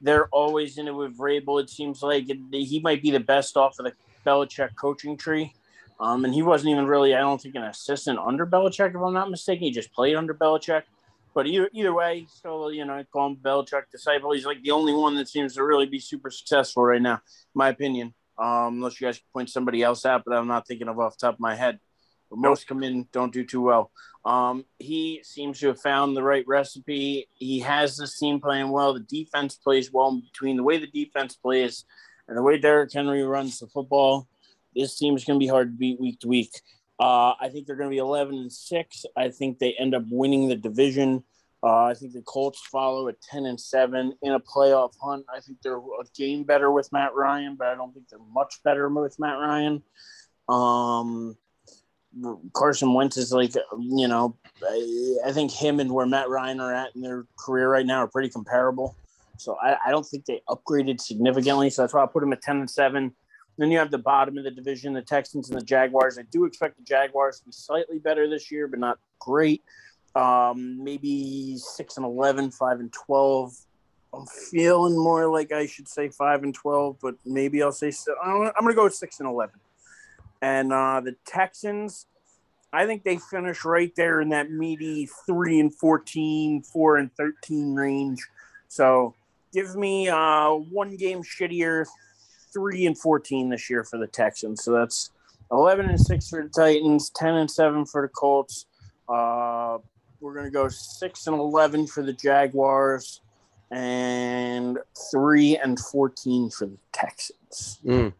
They're 0.00 0.26
always 0.28 0.78
in 0.78 0.88
it 0.88 0.94
with 0.94 1.16
Vrabel. 1.16 1.62
It 1.62 1.70
seems 1.70 2.02
like 2.02 2.26
he 2.50 2.80
might 2.82 3.00
be 3.00 3.12
the 3.12 3.20
best 3.20 3.56
off 3.56 3.78
of 3.78 3.86
the 3.86 3.92
Belichick 4.26 4.74
coaching 4.74 5.16
tree. 5.16 5.54
Um, 6.00 6.24
and 6.24 6.34
he 6.34 6.42
wasn't 6.42 6.70
even 6.72 6.86
really, 6.86 7.14
I 7.14 7.20
don't 7.20 7.40
think, 7.40 7.54
an 7.54 7.62
assistant 7.62 8.18
under 8.18 8.46
Belichick, 8.46 8.90
if 8.90 9.00
I'm 9.00 9.14
not 9.14 9.30
mistaken. 9.30 9.64
He 9.64 9.70
just 9.70 9.92
played 9.92 10.16
under 10.16 10.34
Belichick. 10.34 10.82
But 11.34 11.46
either 11.46 11.70
either 11.72 11.94
way, 11.94 12.26
still, 12.28 12.72
you 12.72 12.84
know, 12.84 12.94
I 12.94 13.04
call 13.04 13.28
him 13.28 13.36
Belichick 13.36 13.84
disciple. 13.90 14.32
He's 14.32 14.44
like 14.44 14.62
the 14.62 14.72
only 14.72 14.92
one 14.92 15.16
that 15.16 15.28
seems 15.28 15.54
to 15.54 15.64
really 15.64 15.86
be 15.86 15.98
super 15.98 16.30
successful 16.30 16.84
right 16.84 17.00
now, 17.00 17.14
in 17.14 17.54
my 17.54 17.68
opinion. 17.68 18.14
Um, 18.38 18.76
unless 18.76 19.00
you 19.00 19.06
guys 19.06 19.18
can 19.18 19.26
point 19.32 19.50
somebody 19.50 19.82
else 19.82 20.04
out, 20.04 20.24
but 20.26 20.36
I'm 20.36 20.48
not 20.48 20.66
thinking 20.66 20.88
of 20.88 20.98
off 20.98 21.16
the 21.16 21.26
top 21.26 21.34
of 21.34 21.40
my 21.40 21.54
head. 21.54 21.78
But 22.28 22.38
most 22.38 22.66
come 22.66 22.82
in 22.82 23.06
don't 23.12 23.32
do 23.32 23.44
too 23.44 23.62
well. 23.62 23.90
Um, 24.24 24.64
he 24.78 25.20
seems 25.22 25.58
to 25.60 25.68
have 25.68 25.80
found 25.80 26.16
the 26.16 26.22
right 26.22 26.46
recipe. 26.46 27.28
He 27.34 27.60
has 27.60 27.96
this 27.96 28.18
team 28.18 28.40
playing 28.40 28.70
well. 28.70 28.94
The 28.94 29.00
defense 29.00 29.56
plays 29.56 29.92
well 29.92 30.20
between 30.20 30.56
the 30.56 30.62
way 30.62 30.78
the 30.78 30.86
defense 30.86 31.34
plays 31.34 31.84
and 32.28 32.36
the 32.36 32.42
way 32.42 32.58
Derrick 32.58 32.92
Henry 32.92 33.22
runs 33.22 33.58
the 33.58 33.66
football. 33.66 34.28
This 34.74 34.98
team 34.98 35.16
is 35.16 35.24
going 35.24 35.38
to 35.38 35.44
be 35.44 35.48
hard 35.48 35.72
to 35.72 35.78
beat 35.78 36.00
week 36.00 36.20
to 36.20 36.28
week. 36.28 36.52
Uh, 36.98 37.34
I 37.40 37.48
think 37.50 37.66
they're 37.66 37.76
going 37.76 37.88
to 37.88 37.94
be 37.94 37.98
11 37.98 38.34
and 38.34 38.52
six. 38.52 39.04
I 39.16 39.28
think 39.30 39.58
they 39.58 39.74
end 39.78 39.94
up 39.94 40.04
winning 40.10 40.48
the 40.48 40.56
division. 40.56 41.24
Uh, 41.64 41.84
I 41.84 41.94
think 41.94 42.12
the 42.12 42.22
Colts 42.22 42.60
follow 42.60 43.08
at 43.08 43.20
10 43.22 43.46
and 43.46 43.60
7 43.60 44.14
in 44.22 44.32
a 44.32 44.40
playoff 44.40 44.92
hunt. 45.00 45.24
I 45.32 45.40
think 45.40 45.58
they're 45.62 45.78
a 45.78 46.04
game 46.16 46.42
better 46.42 46.72
with 46.72 46.90
Matt 46.92 47.14
Ryan, 47.14 47.54
but 47.56 47.68
I 47.68 47.76
don't 47.76 47.92
think 47.94 48.08
they're 48.08 48.18
much 48.32 48.54
better 48.64 48.88
with 48.88 49.18
Matt 49.20 49.38
Ryan. 49.38 49.82
Um, 50.48 51.36
Carson 52.52 52.92
Wentz 52.94 53.16
is 53.16 53.32
like, 53.32 53.54
you 53.78 54.08
know, 54.08 54.36
I, 54.62 55.16
I, 55.26 55.32
think 55.32 55.52
him 55.52 55.80
and 55.80 55.90
where 55.92 56.04
Matt 56.04 56.28
Ryan 56.28 56.60
are 56.60 56.74
at 56.74 56.94
in 56.94 57.00
their 57.00 57.26
career 57.38 57.70
right 57.70 57.86
now 57.86 57.98
are 57.98 58.08
pretty 58.08 58.28
comparable. 58.28 58.96
So 59.38 59.56
I, 59.62 59.76
I 59.86 59.90
don't 59.90 60.04
think 60.04 60.26
they 60.26 60.42
upgraded 60.48 61.00
significantly. 61.00 61.70
So 61.70 61.82
that's 61.82 61.94
why 61.94 62.02
I 62.02 62.06
put 62.06 62.20
them 62.20 62.32
at 62.32 62.42
10 62.42 62.58
and 62.58 62.70
7. 62.70 63.12
Then 63.58 63.70
you 63.70 63.78
have 63.78 63.90
the 63.90 63.98
bottom 63.98 64.38
of 64.38 64.44
the 64.44 64.50
division, 64.50 64.92
the 64.92 65.02
Texans 65.02 65.50
and 65.50 65.60
the 65.60 65.64
Jaguars. 65.64 66.18
I 66.18 66.22
do 66.30 66.44
expect 66.44 66.78
the 66.78 66.84
Jaguars 66.84 67.40
to 67.40 67.46
be 67.46 67.52
slightly 67.52 67.98
better 67.98 68.28
this 68.28 68.50
year, 68.50 68.66
but 68.66 68.78
not 68.78 68.98
great. 69.18 69.62
Um, 70.14 70.82
maybe 70.82 71.56
6 71.56 71.96
and 71.96 72.06
11, 72.06 72.50
5 72.50 72.80
and 72.80 72.92
12. 72.92 73.54
I'm 74.14 74.26
feeling 74.26 74.98
more 74.98 75.26
like 75.26 75.52
I 75.52 75.66
should 75.66 75.88
say 75.88 76.08
5 76.08 76.42
and 76.42 76.54
12, 76.54 76.96
but 77.00 77.14
maybe 77.24 77.62
I'll 77.62 77.72
say 77.72 77.92
I'm 78.22 78.38
going 78.38 78.68
to 78.68 78.74
go 78.74 78.84
with 78.84 78.94
6 78.94 79.20
and 79.20 79.28
11. 79.28 79.54
And 80.42 80.72
uh, 80.72 81.00
the 81.00 81.16
Texans, 81.24 82.06
I 82.72 82.86
think 82.86 83.04
they 83.04 83.18
finish 83.18 83.64
right 83.64 83.94
there 83.96 84.20
in 84.20 84.30
that 84.30 84.50
meaty 84.50 85.08
3 85.26 85.60
and 85.60 85.74
14, 85.74 86.62
4 86.62 86.96
and 86.96 87.14
13 87.14 87.74
range. 87.74 88.20
So 88.68 89.14
give 89.52 89.76
me 89.76 90.08
uh, 90.08 90.50
one 90.50 90.96
game 90.96 91.22
shittier, 91.22 91.86
3 92.52 92.86
and 92.86 92.98
14 92.98 93.48
this 93.48 93.68
year 93.70 93.84
for 93.84 93.98
the 93.98 94.06
Texans. 94.06 94.64
So 94.64 94.72
that's 94.72 95.10
11 95.50 95.88
and 95.88 96.00
6 96.00 96.28
for 96.28 96.42
the 96.42 96.48
Titans, 96.48 97.10
10 97.10 97.34
and 97.34 97.50
7 97.50 97.86
for 97.86 98.02
the 98.02 98.08
Colts. 98.08 98.66
Uh, 99.08 99.78
we're 100.20 100.34
going 100.34 100.46
to 100.46 100.50
go 100.50 100.68
6 100.68 101.26
and 101.26 101.36
11 101.36 101.86
for 101.88 102.02
the 102.02 102.12
Jaguars 102.12 103.20
and 103.70 104.78
3 105.10 105.58
and 105.58 105.78
14 105.78 106.50
for 106.50 106.66
the 106.66 106.78
Texans. 106.92 107.80
Mm. 107.84 108.12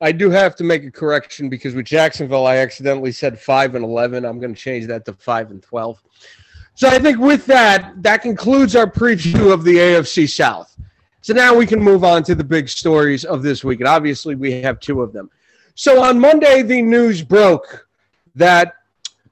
I 0.00 0.12
do 0.12 0.30
have 0.30 0.54
to 0.56 0.64
make 0.64 0.84
a 0.84 0.90
correction 0.90 1.48
because 1.48 1.74
with 1.74 1.86
Jacksonville, 1.86 2.46
I 2.46 2.58
accidentally 2.58 3.12
said 3.12 3.38
five 3.38 3.74
and 3.74 3.84
eleven. 3.84 4.24
I'm 4.24 4.38
going 4.38 4.54
to 4.54 4.60
change 4.60 4.86
that 4.86 5.04
to 5.06 5.14
five 5.14 5.50
and 5.50 5.62
twelve. 5.62 6.02
So 6.74 6.88
I 6.88 6.98
think 6.98 7.18
with 7.18 7.46
that, 7.46 7.94
that 8.02 8.22
concludes 8.22 8.76
our 8.76 8.86
preview 8.86 9.52
of 9.52 9.64
the 9.64 9.76
AFC 9.76 10.28
South. 10.28 10.76
So 11.22 11.32
now 11.32 11.54
we 11.54 11.66
can 11.66 11.80
move 11.80 12.02
on 12.02 12.24
to 12.24 12.34
the 12.34 12.42
big 12.42 12.68
stories 12.68 13.24
of 13.24 13.44
this 13.44 13.62
week, 13.62 13.78
and 13.78 13.88
obviously 13.88 14.34
we 14.34 14.60
have 14.60 14.80
two 14.80 15.02
of 15.02 15.12
them. 15.12 15.30
So 15.76 16.02
on 16.02 16.18
Monday, 16.18 16.62
the 16.62 16.82
news 16.82 17.22
broke 17.22 17.86
that 18.34 18.74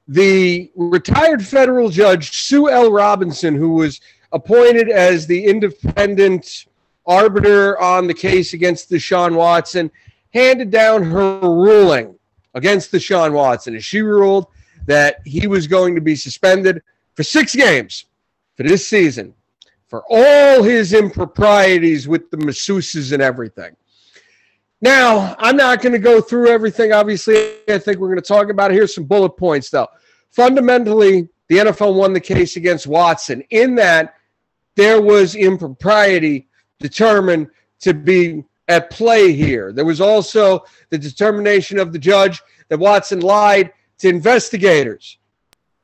the 0.06 0.70
retired 0.76 1.44
federal 1.44 1.88
judge 1.88 2.30
Sue 2.30 2.70
L. 2.70 2.92
Robinson, 2.92 3.56
who 3.56 3.70
was 3.70 4.00
appointed 4.30 4.88
as 4.88 5.26
the 5.26 5.44
independent 5.44 6.66
arbiter 7.06 7.76
on 7.80 8.06
the 8.06 8.14
case 8.14 8.54
against 8.54 8.88
Deshaun 8.88 9.34
Watson, 9.34 9.90
handed 10.32 10.70
down 10.70 11.02
her 11.02 11.40
ruling 11.40 12.16
against 12.54 12.92
Deshaun 12.92 13.32
Watson. 13.32 13.74
And 13.74 13.82
she 13.82 14.00
ruled 14.00 14.46
that 14.86 15.16
he 15.24 15.48
was 15.48 15.66
going 15.66 15.96
to 15.96 16.00
be 16.00 16.14
suspended 16.14 16.82
for 17.14 17.24
six 17.24 17.52
games 17.52 18.04
for 18.56 18.62
this 18.62 18.86
season 18.86 19.34
for 19.90 20.04
all 20.08 20.62
his 20.62 20.92
improprieties 20.92 22.06
with 22.06 22.30
the 22.30 22.36
masseuses 22.36 23.12
and 23.12 23.20
everything. 23.20 23.76
Now, 24.80 25.34
I'm 25.38 25.56
not 25.56 25.82
going 25.82 25.92
to 25.92 25.98
go 25.98 26.20
through 26.20 26.48
everything. 26.48 26.92
Obviously, 26.92 27.56
I 27.68 27.76
think 27.78 27.98
we're 27.98 28.06
going 28.06 28.16
to 28.16 28.22
talk 28.22 28.48
about 28.48 28.70
it. 28.70 28.74
Here's 28.74 28.94
some 28.94 29.04
bullet 29.04 29.36
points, 29.36 29.68
though. 29.68 29.88
Fundamentally, 30.30 31.28
the 31.48 31.56
NFL 31.56 31.96
won 31.96 32.12
the 32.12 32.20
case 32.20 32.56
against 32.56 32.86
Watson 32.86 33.42
in 33.50 33.74
that 33.74 34.14
there 34.76 35.02
was 35.02 35.34
impropriety 35.34 36.48
determined 36.78 37.48
to 37.80 37.92
be 37.92 38.44
at 38.68 38.90
play 38.90 39.32
here. 39.32 39.72
There 39.72 39.84
was 39.84 40.00
also 40.00 40.64
the 40.90 40.98
determination 40.98 41.80
of 41.80 41.92
the 41.92 41.98
judge 41.98 42.40
that 42.68 42.78
Watson 42.78 43.20
lied 43.20 43.72
to 43.98 44.08
investigators, 44.08 45.18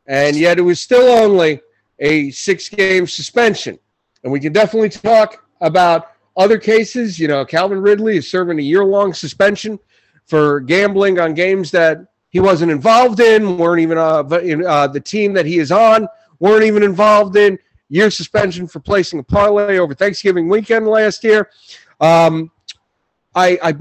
and 0.07 0.37
yet 0.37 0.59
it 0.59 0.63
was 0.63 0.81
still 0.81 1.09
only 1.09 1.61
a 1.99 2.31
six 2.31 2.69
game 2.69 3.09
suspension. 3.09 3.79
And 4.27 4.33
we 4.33 4.41
can 4.41 4.53
definitely 4.53 4.89
talk 4.89 5.45
about 5.61 6.11
other 6.37 6.59
cases. 6.59 7.17
You 7.17 7.29
know, 7.29 7.45
Calvin 7.45 7.81
Ridley 7.81 8.17
is 8.17 8.29
serving 8.29 8.59
a 8.59 8.63
year 8.63 8.85
long 8.85 9.15
suspension 9.15 9.79
for 10.25 10.59
gambling 10.59 11.21
on 11.21 11.33
games 11.33 11.71
that 11.71 11.99
he 12.31 12.41
wasn't 12.41 12.73
involved 12.73 13.21
in, 13.21 13.57
weren't 13.57 13.81
even 13.81 13.99
uh, 13.99 14.25
uh, 14.25 14.89
the 14.89 14.99
team 14.99 15.33
that 15.35 15.47
he 15.47 15.59
is 15.59 15.71
on, 15.71 16.09
weren't 16.41 16.65
even 16.65 16.83
involved 16.83 17.37
in. 17.37 17.57
Year 17.89 18.11
suspension 18.11 18.67
for 18.67 18.81
placing 18.81 19.21
a 19.21 19.23
parlay 19.23 19.79
over 19.79 19.95
Thanksgiving 19.95 20.49
weekend 20.49 20.89
last 20.89 21.23
year. 21.23 21.49
Um, 22.01 22.51
I, 23.37 23.57
I 23.63 23.75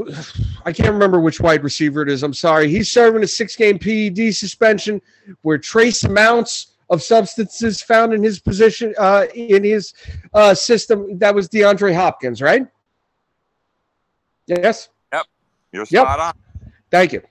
I 0.63 0.71
can't 0.71 0.93
remember 0.93 1.21
which 1.21 1.41
wide 1.41 1.63
receiver 1.63 2.03
it 2.03 2.09
is. 2.09 2.21
I'm 2.21 2.35
sorry. 2.35 2.69
He's 2.69 2.91
serving 2.91 3.23
a 3.23 3.27
six 3.27 3.55
game 3.55 3.79
PED 3.79 4.35
suspension 4.35 5.01
where 5.41 5.57
trace 5.57 6.03
amounts 6.03 6.74
of 6.89 7.01
substances 7.01 7.81
found 7.81 8.13
in 8.13 8.23
his 8.23 8.39
position 8.39 8.93
uh, 8.97 9.25
in 9.33 9.63
his 9.63 9.93
uh, 10.33 10.53
system. 10.53 11.17
That 11.19 11.33
was 11.33 11.49
DeAndre 11.49 11.95
Hopkins, 11.95 12.41
right? 12.41 12.67
Yes. 14.47 14.89
Yep. 15.11 15.25
You're 15.71 15.85
yep. 15.89 16.03
spot 16.03 16.19
on. 16.19 16.33
Thank 16.91 17.13
you. 17.13 17.21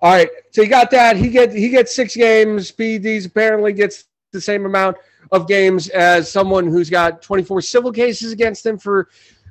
All 0.00 0.12
right. 0.12 0.28
So 0.50 0.62
you 0.62 0.68
got 0.68 0.90
that. 0.90 1.16
He 1.16 1.28
get 1.28 1.52
he 1.52 1.68
gets 1.68 1.94
six 1.94 2.16
games. 2.16 2.72
PEDs 2.72 3.26
apparently 3.26 3.72
gets 3.72 4.04
the 4.32 4.40
same 4.40 4.66
amount 4.66 4.96
of 5.32 5.48
games 5.48 5.88
as 5.88 6.30
someone 6.30 6.66
who's 6.66 6.90
got 6.90 7.22
24 7.22 7.60
civil 7.60 7.92
cases 7.92 8.32
against 8.32 8.66
him 8.66 8.78
for 8.78 9.08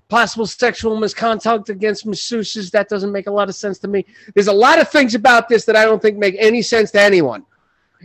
possible 0.10 0.46
sexual 0.46 0.98
misconduct 0.98 1.70
against 1.70 2.06
masseuses. 2.06 2.70
That 2.72 2.90
doesn't 2.90 3.12
make 3.12 3.28
a 3.28 3.32
lot 3.32 3.50
of 3.50 3.56
sense 3.56 3.80
to 3.80 3.88
me. 3.88 4.06
There's 4.34 4.48
a 4.48 4.54
lot 4.54 4.80
of 4.80 4.90
things 4.90 5.16
about 5.16 5.50
this 5.50 5.66
that 5.66 5.76
I 5.76 5.86
don't 5.86 6.02
think 6.02 6.18
make 6.18 6.36
any 6.38 6.62
sense 6.62 6.92
to 6.92 7.02
anyone. 7.02 7.46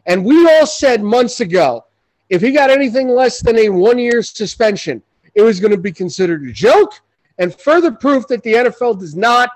And 0.07 0.25
we 0.25 0.49
all 0.49 0.67
said 0.67 1.03
months 1.03 1.41
ago 1.41 1.85
if 2.29 2.43
he 2.43 2.53
got 2.53 2.71
anything 2.71 3.09
less 3.09 3.41
than 3.41 3.59
a 3.59 3.69
one 3.69 3.99
year 3.99 4.23
suspension, 4.23 5.03
it 5.35 5.43
was 5.43 5.61
going 5.61 5.71
to 5.71 5.79
be 5.79 5.93
considered 5.93 6.45
a 6.47 6.53
joke 6.53 6.93
and 7.39 7.55
further 7.55 7.91
proof 7.91 8.27
that 8.29 8.43
the 8.43 8.53
NFL 8.55 8.99
does 8.99 9.15
not 9.15 9.51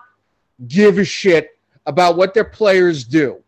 give 0.68 0.99
a 0.99 1.05
shit 1.05 1.59
about 1.86 2.16
what 2.16 2.32
their 2.32 2.45
players 2.45 3.05
do. 3.05 3.43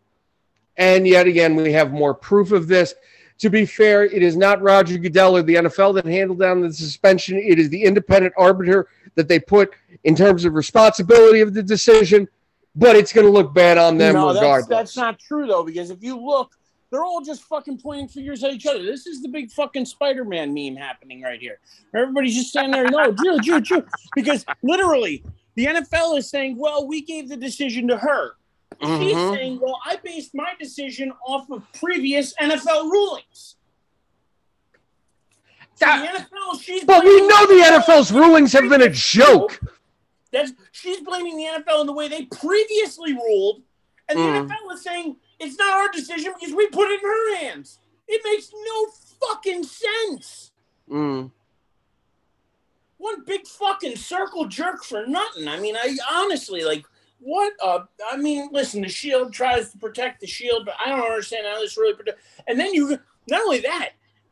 And 0.77 1.07
yet 1.07 1.25
again, 1.27 1.55
we 1.55 1.71
have 1.71 1.91
more 1.91 2.13
proof 2.13 2.51
of 2.51 2.67
this. 2.67 2.93
To 3.39 3.49
be 3.49 3.65
fair, 3.65 4.05
it 4.05 4.21
is 4.21 4.37
not 4.37 4.61
Roger 4.61 4.97
Goodell 4.97 5.37
or 5.37 5.41
the 5.41 5.55
NFL 5.55 5.95
that 5.95 6.05
handled 6.05 6.39
down 6.39 6.61
the 6.61 6.71
suspension. 6.71 7.37
It 7.37 7.59
is 7.59 7.69
the 7.69 7.83
independent 7.83 8.33
arbiter 8.37 8.87
that 9.15 9.27
they 9.27 9.39
put 9.39 9.73
in 10.03 10.15
terms 10.15 10.45
of 10.45 10.53
responsibility 10.53 11.41
of 11.41 11.53
the 11.53 11.63
decision. 11.63 12.27
But 12.75 12.97
it's 12.97 13.13
going 13.13 13.25
to 13.25 13.31
look 13.31 13.53
bad 13.53 13.77
on 13.77 13.97
them 13.97 14.15
no, 14.15 14.33
regardless. 14.33 14.67
That's, 14.67 14.93
that's 14.93 14.97
not 14.97 15.19
true 15.19 15.47
though, 15.47 15.63
because 15.63 15.89
if 15.91 16.03
you 16.03 16.19
look, 16.19 16.57
they're 16.95 17.03
all 17.03 17.19
just 17.19 17.43
fucking 17.43 17.77
pointing 17.77 18.07
fingers 18.07 18.41
at 18.41 18.53
each 18.53 18.65
other. 18.65 18.81
This 18.81 19.05
is 19.05 19.21
the 19.21 19.27
big 19.27 19.51
fucking 19.51 19.83
Spider-Man 19.83 20.53
meme 20.53 20.77
happening 20.77 21.21
right 21.21 21.41
here. 21.41 21.59
Everybody's 21.93 22.35
just 22.35 22.49
standing 22.51 22.71
there, 22.71 22.89
no, 22.89 23.11
Drew, 23.11 23.37
Drew, 23.39 23.59
Drew, 23.59 23.85
because 24.15 24.45
literally 24.63 25.21
The 25.55 25.65
NFL 25.65 26.17
is 26.17 26.29
saying, 26.29 26.57
well, 26.57 26.87
we 26.87 27.01
gave 27.01 27.27
the 27.27 27.35
decision 27.35 27.89
to 27.89 27.97
her. 27.97 28.31
Mm-hmm. 28.81 29.03
She's 29.03 29.37
saying, 29.37 29.59
well, 29.61 29.77
I 29.85 29.97
based 29.97 30.33
my 30.33 30.53
decision 30.57 31.11
off 31.27 31.49
of 31.49 31.63
previous 31.73 32.33
NFL 32.35 32.89
rulings. 32.89 33.55
So 35.75 35.85
that, 35.85 36.27
NFL, 36.31 36.61
she's 36.61 36.85
but 36.85 37.03
we 37.03 37.27
know 37.27 37.45
the 37.47 37.81
NFL's 37.85 38.09
rulings 38.09 38.53
have 38.53 38.69
been 38.69 38.81
a 38.81 38.89
joke. 38.89 39.59
That's 40.31 40.53
she's 40.71 41.01
blaming 41.01 41.35
the 41.35 41.43
NFL 41.43 41.81
in 41.81 41.87
the 41.87 41.93
way 41.93 42.07
they 42.07 42.23
previously 42.25 43.13
ruled, 43.13 43.61
and 44.07 44.17
the 44.17 44.23
mm. 44.23 44.47
NFL 44.47 44.73
is 44.73 44.83
saying 44.83 45.17
it's 45.39 45.57
not 45.57 45.73
our 45.73 45.91
decision 45.91 46.33
because 46.39 46.55
we 46.55 46.67
put 46.67 46.89
it 46.89 47.01
in 47.01 47.09
her 47.09 47.35
hands. 47.37 47.79
It 48.07 48.21
makes 48.23 48.51
no 48.53 48.87
fucking 49.27 49.63
sense. 49.63 50.51
Mm. 50.89 51.31
One 52.97 53.23
big 53.25 53.45
fucking 53.45 53.97
circle 53.97 54.45
jerk 54.45 54.83
for 54.83 55.05
nothing. 55.05 55.47
I 55.47 55.59
mean, 55.59 55.75
I 55.75 55.97
honestly 56.11 56.63
like 56.63 56.85
what 57.19 57.53
uh 57.61 57.81
I 58.09 58.17
mean, 58.17 58.49
listen, 58.51 58.81
the 58.81 58.89
shield 58.89 59.33
tries 59.33 59.71
to 59.71 59.77
protect 59.77 60.21
the 60.21 60.27
shield, 60.27 60.65
but 60.65 60.75
I 60.83 60.89
don't 60.89 61.01
understand 61.01 61.45
how 61.47 61.59
this 61.59 61.77
really 61.77 61.95
protect 61.95 62.19
and 62.47 62.59
then 62.59 62.73
you 62.73 62.99
not 63.27 63.41
only 63.41 63.59
that, 63.61 63.91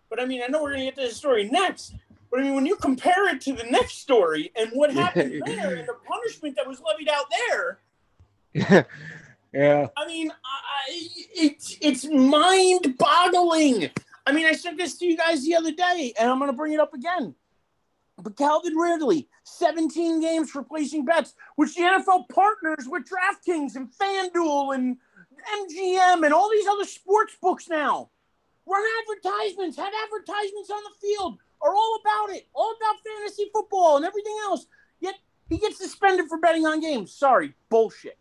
but 0.09 0.21
I 0.21 0.25
mean 0.25 0.41
I 0.43 0.47
know 0.47 0.61
we're 0.61 0.73
gonna 0.73 0.85
get 0.85 0.95
to 0.95 1.07
the 1.07 1.13
story 1.13 1.49
next. 1.49 1.95
But 2.31 2.39
I 2.39 2.43
mean 2.43 2.55
when 2.55 2.65
you 2.65 2.75
compare 2.75 3.29
it 3.29 3.41
to 3.41 3.53
the 3.53 3.65
next 3.65 3.99
story 3.99 4.51
and 4.55 4.69
what 4.71 4.93
happened 4.93 5.41
there 5.45 5.75
and 5.75 5.87
the 5.87 5.97
punishment 6.07 6.55
that 6.55 6.67
was 6.67 6.81
levied 6.81 7.09
out 7.09 7.25
there. 7.49 7.79
yeah. 9.53 9.87
I 9.95 10.07
mean, 10.07 10.31
I, 10.31 11.07
it's 11.35 11.77
it's 11.81 12.05
mind 12.05 12.97
boggling. 12.97 13.89
I 14.25 14.31
mean, 14.31 14.45
I 14.45 14.53
said 14.53 14.77
this 14.77 14.97
to 14.99 15.05
you 15.05 15.17
guys 15.17 15.43
the 15.43 15.55
other 15.55 15.71
day, 15.71 16.13
and 16.19 16.29
I'm 16.29 16.39
going 16.39 16.49
to 16.49 16.57
bring 16.57 16.73
it 16.73 16.79
up 16.79 16.93
again. 16.93 17.35
But 18.17 18.37
Calvin 18.37 18.75
Ridley, 18.75 19.27
17 19.43 20.21
games 20.21 20.49
for 20.49 20.63
placing 20.63 21.05
bets, 21.05 21.33
which 21.55 21.75
the 21.75 21.81
NFL 21.81 22.29
partners 22.29 22.87
with 22.87 23.03
DraftKings 23.03 23.75
and 23.75 23.89
FanDuel 23.91 24.75
and 24.75 24.97
MGM 25.69 26.23
and 26.23 26.33
all 26.33 26.49
these 26.49 26.67
other 26.67 26.85
sports 26.85 27.35
books 27.41 27.67
now. 27.67 28.09
Run 28.65 28.83
advertisements, 29.01 29.75
had 29.75 29.91
advertisements 30.05 30.69
on 30.69 30.81
the 30.83 31.07
field, 31.07 31.37
are 31.61 31.75
all 31.75 31.99
about 32.01 32.35
it, 32.35 32.47
all 32.53 32.73
about 32.77 33.01
fantasy 33.05 33.49
football 33.51 33.97
and 33.97 34.05
everything 34.05 34.37
else. 34.43 34.67
Yet 35.01 35.15
he 35.49 35.57
gets 35.57 35.77
suspended 35.77 36.27
for 36.29 36.37
betting 36.37 36.65
on 36.65 36.79
games. 36.79 37.13
Sorry, 37.13 37.53
bullshit. 37.69 38.17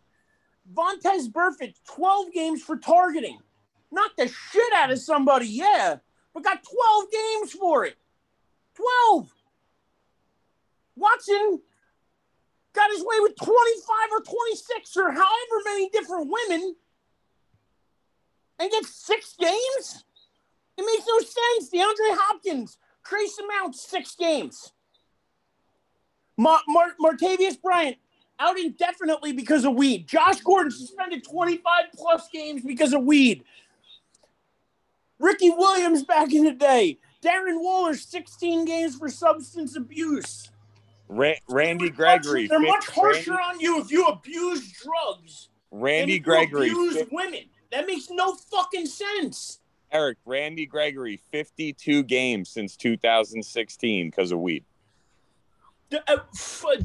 Vontaze 0.71 1.31
Burfict, 1.31 1.75
12 1.85 2.33
games 2.33 2.61
for 2.61 2.77
targeting 2.77 3.39
knocked 3.93 4.17
the 4.17 4.27
shit 4.27 4.73
out 4.73 4.91
of 4.91 4.99
somebody, 4.99 5.47
yeah, 5.47 5.97
but 6.33 6.43
got 6.43 6.63
12 6.63 7.05
games 7.11 7.51
for 7.53 7.85
it. 7.85 7.95
12. 8.75 9.31
Watson 10.95 11.61
got 12.73 12.91
his 12.91 13.01
way 13.01 13.19
with 13.19 13.35
25 13.35 13.51
or 14.11 14.21
26 14.21 14.97
or 14.97 15.11
however 15.11 15.61
many 15.65 15.89
different 15.89 16.31
women 16.31 16.75
and 18.59 18.71
gets 18.71 18.95
six 18.95 19.35
games? 19.39 20.03
It 20.77 20.85
makes 20.85 21.05
no 21.07 21.19
sense. 21.19 21.69
DeAndre 21.71 22.17
Hopkins, 22.17 22.77
Trace 23.05 23.37
amount, 23.37 23.75
six 23.75 24.15
games. 24.15 24.71
Mar- 26.37 26.61
Mar- 26.67 26.95
Martavis 26.99 27.61
Bryant, 27.61 27.97
out 28.39 28.59
indefinitely 28.59 29.33
because 29.33 29.65
of 29.65 29.75
weed. 29.75 30.07
Josh 30.07 30.41
Gordon 30.41 30.71
suspended 30.71 31.23
25 31.23 31.85
plus 31.95 32.29
games 32.29 32.63
because 32.63 32.93
of 32.93 33.03
weed. 33.03 33.43
Ricky 35.19 35.49
Williams 35.49 36.03
back 36.03 36.33
in 36.33 36.43
the 36.43 36.51
day. 36.51 36.99
Darren 37.23 37.61
Waller, 37.61 37.93
16 37.93 38.65
games 38.65 38.97
for 38.97 39.09
substance 39.09 39.77
abuse. 39.77 40.49
Ra- 41.07 41.33
Randy 41.47 41.85
they're 41.85 41.95
Gregory. 41.95 42.41
Much, 42.43 42.49
they're 42.49 42.59
much 42.59 42.87
harsher 42.89 43.31
Randy, 43.31 43.43
on 43.55 43.59
you 43.59 43.81
if 43.81 43.91
you 43.91 44.05
abuse 44.05 44.71
drugs. 44.71 45.49
Randy 45.71 46.19
Gregory. 46.19 46.69
Abuse 46.69 47.07
women. 47.11 47.43
That 47.71 47.87
makes 47.87 48.09
no 48.09 48.35
fucking 48.35 48.85
sense. 48.85 49.59
Eric, 49.91 50.17
Randy 50.25 50.65
Gregory, 50.65 51.21
52 51.31 52.03
games 52.03 52.49
since 52.49 52.75
2016 52.75 54.09
because 54.09 54.31
of 54.31 54.39
weed. 54.39 54.63
Uh, 56.07 56.17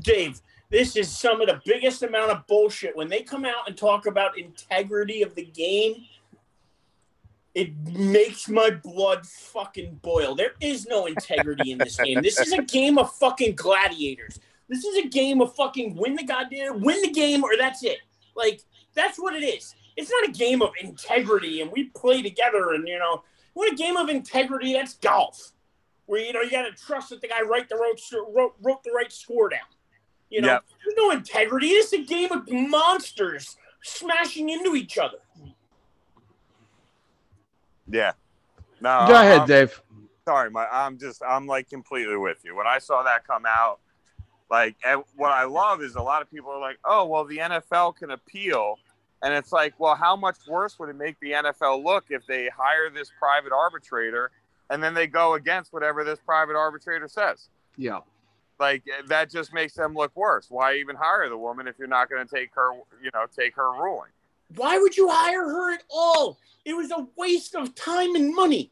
Dave, 0.03 0.41
this 0.71 0.97
is 0.97 1.17
some 1.17 1.41
of 1.41 1.49
the 1.49 1.61
biggest 1.65 2.03
amount 2.03 2.31
of 2.31 2.47
bullshit. 2.47 2.97
When 2.97 3.09
they 3.09 3.23
come 3.23 3.45
out 3.45 3.67
and 3.67 3.77
talk 3.77 4.07
about 4.07 4.39
integrity 4.39 5.23
of 5.23 5.35
the 5.35 5.45
game, 5.45 6.05
it 7.55 7.77
makes 7.89 8.49
my 8.49 8.71
blood 8.71 9.27
fucking 9.27 10.01
boil. 10.03 10.35
There 10.35 10.53
is 10.61 10.87
no 10.87 11.07
integrity 11.07 11.73
in 11.73 11.79
this 11.79 11.97
game. 11.97 12.23
This 12.23 12.39
is 12.39 12.53
a 12.53 12.63
game 12.63 12.99
of 12.99 13.13
fucking 13.15 13.57
gladiators. 13.57 14.39
This 14.69 14.85
is 14.85 15.05
a 15.05 15.09
game 15.09 15.41
of 15.41 15.55
fucking 15.55 15.97
win 15.97 16.15
the 16.15 16.25
goddamn 16.25 16.83
win 16.83 17.01
the 17.03 17.11
game 17.11 17.43
or 17.43 17.57
that's 17.57 17.83
it. 17.83 17.99
Like 18.37 18.61
that's 18.95 19.19
what 19.19 19.35
it 19.35 19.43
is. 19.43 19.75
It's 19.97 20.11
not 20.11 20.29
a 20.29 20.33
game 20.33 20.61
of 20.61 20.71
integrity 20.81 21.63
and 21.63 21.73
we 21.73 21.85
play 21.85 22.23
together 22.23 22.75
and 22.75 22.87
you 22.87 22.99
know, 22.99 23.25
what 23.55 23.73
a 23.73 23.75
game 23.75 23.97
of 23.97 24.09
integrity 24.09 24.75
that's 24.75 24.95
golf. 24.95 25.53
Where 26.07 26.21
you 26.21 26.33
know 26.33 26.43
you 26.43 26.51
got 26.51 26.63
to 26.63 26.73
trust 26.73 27.11
that 27.11 27.23
the 27.23 27.29
guy 27.29 27.41
write 27.41 27.69
the 27.69 27.77
wrote, 27.77 28.55
wrote 28.63 28.85
the 28.85 28.93
right 28.93 29.13
score 29.13 29.49
down. 29.49 29.61
You 30.31 30.43
know, 30.43 30.49
yep. 30.49 30.65
there's 30.85 30.97
no 30.97 31.11
integrity. 31.11 31.69
It's 31.69 31.93
a 31.93 32.03
game 32.03 32.33
of 32.33 32.51
monsters 32.51 33.57
smashing 33.83 34.51
into 34.51 34.75
each 34.75 34.99
other. 34.99 35.19
Yeah. 37.91 38.13
No. 38.81 39.07
Go 39.09 39.15
ahead, 39.15 39.41
I'm, 39.41 39.49
Dave. 39.49 39.83
Sorry, 40.27 40.51
my 40.51 40.67
I'm 40.71 40.99
just 40.99 41.23
I'm 41.27 41.47
like 41.47 41.71
completely 41.71 42.17
with 42.17 42.39
you. 42.45 42.55
When 42.55 42.67
I 42.67 42.79
saw 42.79 43.03
that 43.03 43.27
come 43.27 43.45
out, 43.47 43.81
like 44.51 44.77
eh, 44.85 44.97
what 45.17 45.33
I 45.33 45.45
love 45.45 45.83
is 45.83 45.95
a 45.95 46.03
lot 46.03 46.21
of 46.21 46.31
people 46.31 46.51
are 46.51 46.61
like, 46.61 46.79
"Oh, 46.85 47.07
well, 47.07 47.25
the 47.25 47.39
NFL 47.39 47.97
can 47.97 48.11
appeal." 48.11 48.77
And 49.23 49.35
it's 49.35 49.51
like, 49.51 49.75
well, 49.79 49.97
how 49.97 50.15
much 50.15 50.37
worse 50.47 50.79
would 50.79 50.89
it 50.91 50.97
make 50.97 51.19
the 51.21 51.33
NFL 51.33 51.83
look 51.83 52.05
if 52.11 52.25
they 52.27 52.49
hire 52.57 52.89
this 52.89 53.11
private 53.19 53.53
arbitrator 53.53 54.31
and 54.71 54.83
then 54.83 54.95
they 54.95 55.09
go 55.09 55.35
against 55.35 55.73
whatever 55.73 56.05
this 56.05 56.21
private 56.25 56.55
arbitrator 56.55 57.09
says? 57.09 57.49
Yeah. 57.77 57.99
Like 58.59 58.83
eh, 58.89 59.03
that 59.07 59.31
just 59.31 59.53
makes 59.53 59.75
them 59.75 59.95
look 59.95 60.15
worse. 60.17 60.47
Why 60.49 60.77
even 60.77 60.97
hire 60.97 61.29
the 61.29 61.39
woman 61.39 61.69
if 61.69 61.79
you're 61.79 61.89
not 61.89 62.11
going 62.11 62.27
to 62.27 62.35
take 62.35 62.55
her, 62.55 62.73
you 63.03 63.11
know, 63.15 63.27
take 63.37 63.55
her 63.57 63.73
ruling? 63.73 64.11
Why 64.57 64.79
would 64.79 64.97
you 64.97 65.09
hire 65.11 65.45
her 65.45 65.75
at 65.75 65.83
all? 65.91 66.39
It 66.65 66.75
was 66.75 66.91
a 66.91 67.07
waste 67.17 67.55
of 67.55 67.75
time 67.75 68.15
and 68.15 68.35
money. 68.35 68.71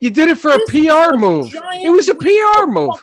You 0.00 0.10
did 0.10 0.28
it 0.28 0.38
for 0.38 0.50
this 0.50 0.68
a 0.68 0.72
PR 0.72 1.16
move. 1.16 1.54
It 1.54 1.90
was 1.90 2.08
a 2.08 2.14
PR 2.14 2.66
move. 2.66 2.96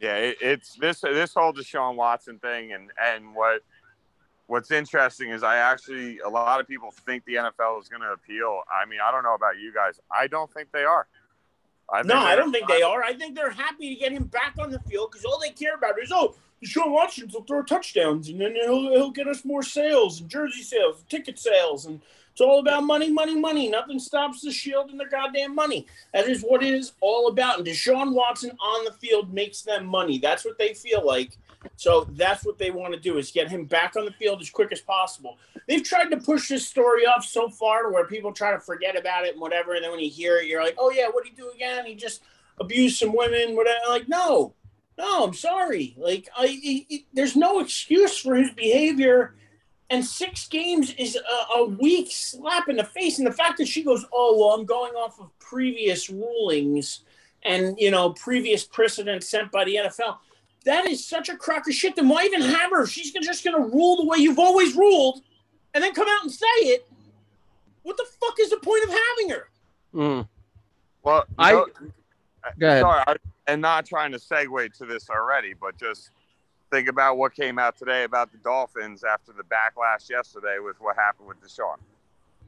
Yeah, 0.00 0.16
it, 0.16 0.36
it's 0.40 0.74
this 0.74 1.00
this 1.00 1.34
whole 1.34 1.52
Deshaun 1.52 1.96
Watson 1.96 2.38
thing, 2.38 2.72
and 2.72 2.90
and 3.00 3.34
what 3.34 3.62
what's 4.46 4.70
interesting 4.70 5.30
is 5.30 5.42
I 5.42 5.56
actually 5.58 6.18
a 6.18 6.28
lot 6.28 6.60
of 6.60 6.66
people 6.66 6.90
think 6.90 7.24
the 7.24 7.34
NFL 7.34 7.80
is 7.80 7.88
going 7.88 8.02
to 8.02 8.12
appeal. 8.12 8.62
I 8.70 8.86
mean, 8.86 8.98
I 9.04 9.10
don't 9.10 9.22
know 9.22 9.34
about 9.34 9.58
you 9.58 9.72
guys. 9.72 10.00
I 10.10 10.26
don't 10.26 10.52
think 10.52 10.72
they 10.72 10.84
are. 10.84 11.06
I 11.90 12.02
no, 12.02 12.16
I 12.16 12.36
don't 12.36 12.52
think 12.52 12.68
they 12.68 12.82
are. 12.82 13.02
I 13.02 13.14
think 13.14 13.34
they're 13.34 13.50
happy 13.50 13.94
to 13.94 14.00
get 14.00 14.12
him 14.12 14.24
back 14.24 14.54
on 14.58 14.70
the 14.70 14.78
field 14.80 15.10
because 15.10 15.24
all 15.24 15.40
they 15.40 15.50
care 15.50 15.74
about 15.74 16.00
is 16.02 16.12
oh, 16.12 16.34
Deshaun 16.62 16.90
Watson 16.90 17.30
will 17.32 17.44
throw 17.44 17.62
touchdowns, 17.62 18.28
and 18.28 18.40
then 18.40 18.54
he'll, 18.54 18.90
he'll 18.90 19.10
get 19.10 19.28
us 19.28 19.44
more 19.44 19.62
sales 19.62 20.20
and 20.20 20.28
jersey 20.28 20.62
sales, 20.62 20.98
and 20.98 21.08
ticket 21.08 21.38
sales, 21.38 21.86
and 21.86 22.00
it's 22.38 22.40
all 22.40 22.60
about 22.60 22.84
money, 22.84 23.10
money, 23.10 23.34
money. 23.34 23.68
Nothing 23.68 23.98
stops 23.98 24.42
the 24.42 24.52
Shield 24.52 24.90
and 24.90 25.00
their 25.00 25.08
goddamn 25.08 25.56
money. 25.56 25.88
That 26.14 26.28
is 26.28 26.42
what 26.42 26.62
it 26.62 26.72
is 26.72 26.92
all 27.00 27.26
about. 27.26 27.58
And 27.58 27.66
Deshaun 27.66 28.12
Watson 28.12 28.52
on 28.60 28.84
the 28.84 28.92
field 28.92 29.34
makes 29.34 29.62
them 29.62 29.84
money. 29.84 30.18
That's 30.18 30.44
what 30.44 30.56
they 30.56 30.72
feel 30.72 31.04
like. 31.04 31.36
So 31.76 32.06
that's 32.12 32.44
what 32.44 32.58
they 32.58 32.70
want 32.70 32.94
to 32.94 33.00
do 33.00 33.18
is 33.18 33.30
get 33.30 33.48
him 33.48 33.64
back 33.64 33.96
on 33.96 34.04
the 34.04 34.12
field 34.12 34.40
as 34.40 34.50
quick 34.50 34.72
as 34.72 34.80
possible. 34.80 35.38
They've 35.66 35.82
tried 35.82 36.10
to 36.10 36.16
push 36.16 36.48
this 36.48 36.66
story 36.66 37.06
off 37.06 37.24
so 37.24 37.48
far 37.48 37.84
to 37.84 37.88
where 37.90 38.06
people 38.06 38.32
try 38.32 38.52
to 38.52 38.60
forget 38.60 38.96
about 38.96 39.24
it 39.24 39.32
and 39.32 39.40
whatever. 39.40 39.74
And 39.74 39.84
then 39.84 39.90
when 39.90 40.00
you 40.00 40.10
hear 40.10 40.38
it, 40.38 40.46
you're 40.46 40.62
like, 40.62 40.76
oh 40.78 40.90
yeah, 40.90 41.08
what 41.10 41.24
did 41.24 41.30
he 41.30 41.36
do 41.36 41.50
again? 41.50 41.84
He 41.84 41.94
just 41.94 42.22
abused 42.60 42.98
some 42.98 43.14
women. 43.14 43.56
Whatever. 43.56 43.78
Like 43.88 44.08
no, 44.08 44.54
no, 44.98 45.24
I'm 45.24 45.34
sorry. 45.34 45.94
Like, 45.96 46.28
I, 46.36 46.48
he, 46.48 46.86
he, 46.88 47.06
there's 47.12 47.36
no 47.36 47.60
excuse 47.60 48.18
for 48.18 48.34
his 48.34 48.50
behavior. 48.50 49.36
And 49.90 50.04
six 50.04 50.48
games 50.48 50.92
is 50.98 51.16
a, 51.16 51.58
a, 51.58 51.64
weak 51.64 52.08
slap 52.10 52.68
in 52.68 52.76
the 52.76 52.84
face. 52.84 53.18
And 53.18 53.26
the 53.26 53.32
fact 53.32 53.58
that 53.58 53.68
she 53.68 53.84
goes, 53.84 54.04
oh, 54.12 54.36
well, 54.38 54.58
I'm 54.58 54.66
going 54.66 54.92
off 54.94 55.18
of 55.20 55.30
previous 55.38 56.10
rulings 56.10 57.04
and, 57.44 57.76
you 57.78 57.90
know, 57.90 58.10
previous 58.10 58.64
precedent 58.64 59.22
sent 59.22 59.52
by 59.52 59.64
the 59.64 59.76
NFL. 59.76 60.18
That 60.64 60.86
is 60.86 61.06
such 61.06 61.28
a 61.28 61.36
crock 61.36 61.68
of 61.68 61.74
shit. 61.74 61.96
Then 61.96 62.08
why 62.08 62.24
even 62.24 62.42
have 62.42 62.70
her? 62.70 62.86
She's 62.86 63.12
just 63.12 63.44
going 63.44 63.56
to 63.56 63.68
rule 63.68 63.96
the 63.96 64.06
way 64.06 64.18
you've 64.18 64.38
always 64.38 64.76
ruled 64.76 65.22
and 65.74 65.82
then 65.82 65.94
come 65.94 66.08
out 66.08 66.22
and 66.22 66.32
say 66.32 66.46
it. 66.46 66.86
What 67.82 67.96
the 67.96 68.06
fuck 68.20 68.34
is 68.40 68.50
the 68.50 68.58
point 68.58 68.84
of 68.84 68.90
having 68.90 69.30
her? 69.30 69.48
Mm. 69.94 70.28
Well, 71.02 71.24
I. 71.38 71.52
Know, 71.52 71.66
go 72.58 72.66
ahead. 72.66 72.82
Sorry, 72.82 73.04
I, 73.06 73.16
and 73.46 73.62
not 73.62 73.86
trying 73.86 74.12
to 74.12 74.18
segue 74.18 74.76
to 74.78 74.84
this 74.84 75.08
already, 75.08 75.54
but 75.54 75.78
just 75.78 76.10
think 76.70 76.88
about 76.88 77.16
what 77.16 77.34
came 77.34 77.58
out 77.58 77.76
today 77.76 78.04
about 78.04 78.30
the 78.30 78.38
Dolphins 78.38 79.04
after 79.04 79.32
the 79.32 79.42
backlash 79.42 80.10
yesterday 80.10 80.58
with 80.62 80.80
what 80.80 80.96
happened 80.96 81.28
with 81.28 81.40
Deshaun. 81.40 81.76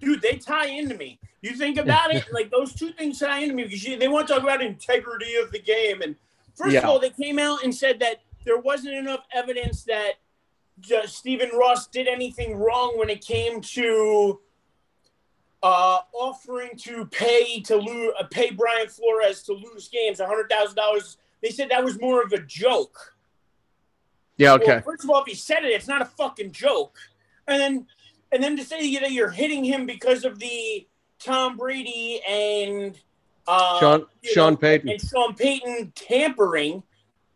Dude, 0.01 0.23
they 0.23 0.37
tie 0.37 0.67
into 0.67 0.95
me. 0.95 1.19
You 1.43 1.53
think 1.53 1.79
about 1.79 2.15
it, 2.15 2.27
like 2.33 2.51
those 2.51 2.75
two 2.75 2.93
things 2.93 3.19
tie 3.19 3.41
into 3.41 3.55
me 3.55 3.65
because 3.65 3.83
they 3.83 4.09
want 4.09 4.29
to 4.29 4.35
talk 4.35 4.43
about 4.43 4.63
integrity 4.63 5.37
of 5.37 5.53
the 5.53 5.59
game 5.61 6.03
and 6.03 6.17
First 6.61 6.75
yeah. 6.75 6.81
of 6.81 6.85
all, 6.91 6.99
they 6.99 7.09
came 7.09 7.39
out 7.39 7.65
and 7.65 7.75
said 7.75 8.01
that 8.01 8.21
there 8.45 8.59
wasn't 8.59 8.95
enough 8.95 9.25
evidence 9.33 9.85
that 9.85 10.17
Stephen 11.07 11.49
Ross 11.55 11.87
did 11.87 12.07
anything 12.07 12.55
wrong 12.55 12.99
when 12.99 13.09
it 13.09 13.25
came 13.25 13.63
to 13.63 14.41
uh, 15.63 16.01
offering 16.13 16.73
to 16.81 17.07
pay 17.07 17.61
to 17.61 17.77
lose, 17.77 18.13
uh, 18.21 18.25
pay 18.31 18.51
Brian 18.51 18.89
Flores 18.89 19.43
to 19.45 19.55
lose 19.55 19.89
games, 19.89 20.21
hundred 20.21 20.51
thousand 20.51 20.77
dollars. 20.77 21.17
They 21.43 21.49
said 21.49 21.71
that 21.71 21.83
was 21.83 21.99
more 21.99 22.23
of 22.23 22.31
a 22.35 22.41
joke. 22.41 23.15
Yeah. 24.37 24.53
Okay. 24.53 24.67
Well, 24.67 24.83
first 24.83 25.05
of 25.05 25.09
all, 25.09 25.23
if 25.23 25.29
he 25.29 25.35
said 25.35 25.65
it, 25.65 25.69
it's 25.69 25.89
not 25.89 26.03
a 26.03 26.07
fucking 26.07 26.53
joke. 26.53 26.99
And 27.49 27.59
then, 27.59 27.87
and 28.33 28.43
then 28.43 28.55
to 28.59 28.65
say 28.65 28.99
that 28.99 29.13
you're 29.13 29.31
hitting 29.31 29.65
him 29.65 29.87
because 29.87 30.27
of 30.27 30.39
the 30.39 30.87
Tom 31.19 31.57
Brady 31.57 32.21
and 32.29 32.99
uh, 33.47 33.80
Sean 33.80 34.07
Sean 34.22 34.53
know, 34.53 34.57
Payton 34.57 34.88
and 34.88 35.01
Sean 35.01 35.34
Payton 35.34 35.93
tampering. 35.95 36.82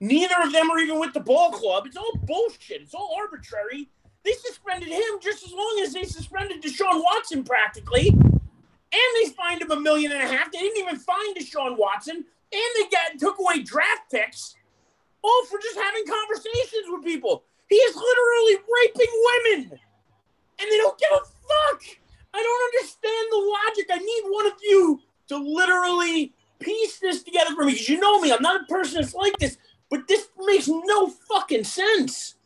Neither 0.00 0.34
of 0.42 0.52
them 0.52 0.70
are 0.70 0.78
even 0.78 0.98
with 1.00 1.14
the 1.14 1.20
ball 1.20 1.50
club. 1.50 1.86
It's 1.86 1.96
all 1.96 2.12
bullshit. 2.24 2.82
It's 2.82 2.94
all 2.94 3.16
arbitrary. 3.18 3.88
They 4.24 4.32
suspended 4.32 4.88
him 4.88 5.20
just 5.20 5.44
as 5.44 5.52
long 5.52 5.80
as 5.82 5.92
they 5.92 6.04
suspended 6.04 6.62
Deshaun 6.62 7.02
Watson 7.02 7.44
practically. 7.44 8.08
And 8.08 9.10
they 9.16 9.30
fined 9.30 9.62
him 9.62 9.70
a 9.70 9.80
million 9.80 10.12
and 10.12 10.22
a 10.22 10.26
half. 10.26 10.50
They 10.52 10.58
didn't 10.58 10.78
even 10.78 10.96
fine 10.98 11.34
Deshaun 11.34 11.76
Watson. 11.76 12.16
And 12.16 12.70
they 12.76 12.88
got 12.90 13.18
took 13.18 13.38
away 13.38 13.62
draft 13.62 14.10
picks. 14.10 14.54
All 15.22 15.44
for 15.46 15.58
just 15.58 15.78
having 15.78 16.04
conversations 16.06 16.86
with 16.88 17.04
people. 17.04 17.44
He 17.68 17.76
is 17.76 17.96
literally 17.96 18.56
raping 18.68 19.12
women. 19.24 19.80
And 20.60 20.70
they 20.70 20.76
don't 20.78 20.98
give 20.98 21.10
a 21.12 21.24
fuck. 21.24 21.82
I 22.34 22.42
don't 22.42 22.64
understand 22.74 23.26
the 23.30 23.54
logic. 23.66 23.86
I 23.90 23.98
need 23.98 24.22
one 24.30 24.46
of 24.46 24.52
you 24.62 25.00
to 25.28 25.36
literally 25.36 26.32
piece 26.58 26.98
this 26.98 27.22
together 27.22 27.54
for 27.54 27.64
me. 27.64 27.72
Because 27.72 27.88
you 27.88 28.00
know 28.00 28.20
me, 28.20 28.32
I'm 28.32 28.42
not 28.42 28.62
a 28.62 28.64
person 28.64 29.00
that's 29.00 29.14
like 29.14 29.36
this. 29.38 29.58
But 29.90 30.08
this 30.08 30.28
makes 30.38 30.68
no 30.68 31.08
fucking 31.08 31.64
sense. 31.64 32.36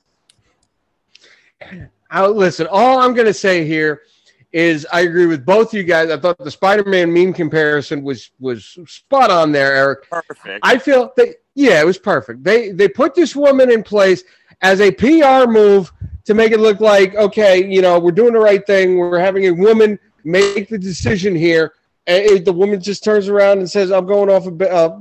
I, 2.10 2.26
listen, 2.26 2.66
all 2.70 3.00
I'm 3.00 3.14
going 3.14 3.26
to 3.26 3.34
say 3.34 3.66
here 3.66 4.02
is 4.52 4.86
I 4.92 5.02
agree 5.02 5.26
with 5.26 5.44
both 5.44 5.74
you 5.74 5.82
guys. 5.82 6.10
I 6.10 6.18
thought 6.18 6.38
the 6.38 6.50
Spider-Man 6.50 7.12
meme 7.12 7.32
comparison 7.32 8.02
was 8.02 8.30
was 8.40 8.78
spot 8.86 9.30
on 9.30 9.52
there, 9.52 9.74
Eric. 9.74 10.08
Perfect. 10.08 10.60
I 10.62 10.78
feel 10.78 11.12
that 11.16 11.36
yeah, 11.54 11.80
it 11.80 11.86
was 11.86 11.98
perfect. 11.98 12.44
They 12.44 12.70
they 12.70 12.88
put 12.88 13.14
this 13.14 13.36
woman 13.36 13.70
in 13.70 13.82
place 13.82 14.24
as 14.62 14.80
a 14.80 14.90
PR 14.90 15.50
move 15.50 15.92
to 16.24 16.34
make 16.34 16.52
it 16.52 16.60
look 16.60 16.80
like 16.80 17.14
okay, 17.14 17.70
you 17.70 17.82
know, 17.82 17.98
we're 17.98 18.10
doing 18.10 18.32
the 18.32 18.38
right 18.38 18.66
thing. 18.66 18.96
We're 18.96 19.18
having 19.18 19.46
a 19.46 19.52
woman 19.52 19.98
make 20.24 20.68
the 20.68 20.78
decision 20.78 21.34
here. 21.34 21.74
And 22.08 22.44
the 22.44 22.52
woman 22.52 22.80
just 22.80 23.04
turns 23.04 23.28
around 23.28 23.58
and 23.58 23.70
says, 23.70 23.92
"I'm 23.92 24.06
going 24.06 24.30
off 24.30 24.46
of 24.46 24.60
uh, 24.62 24.96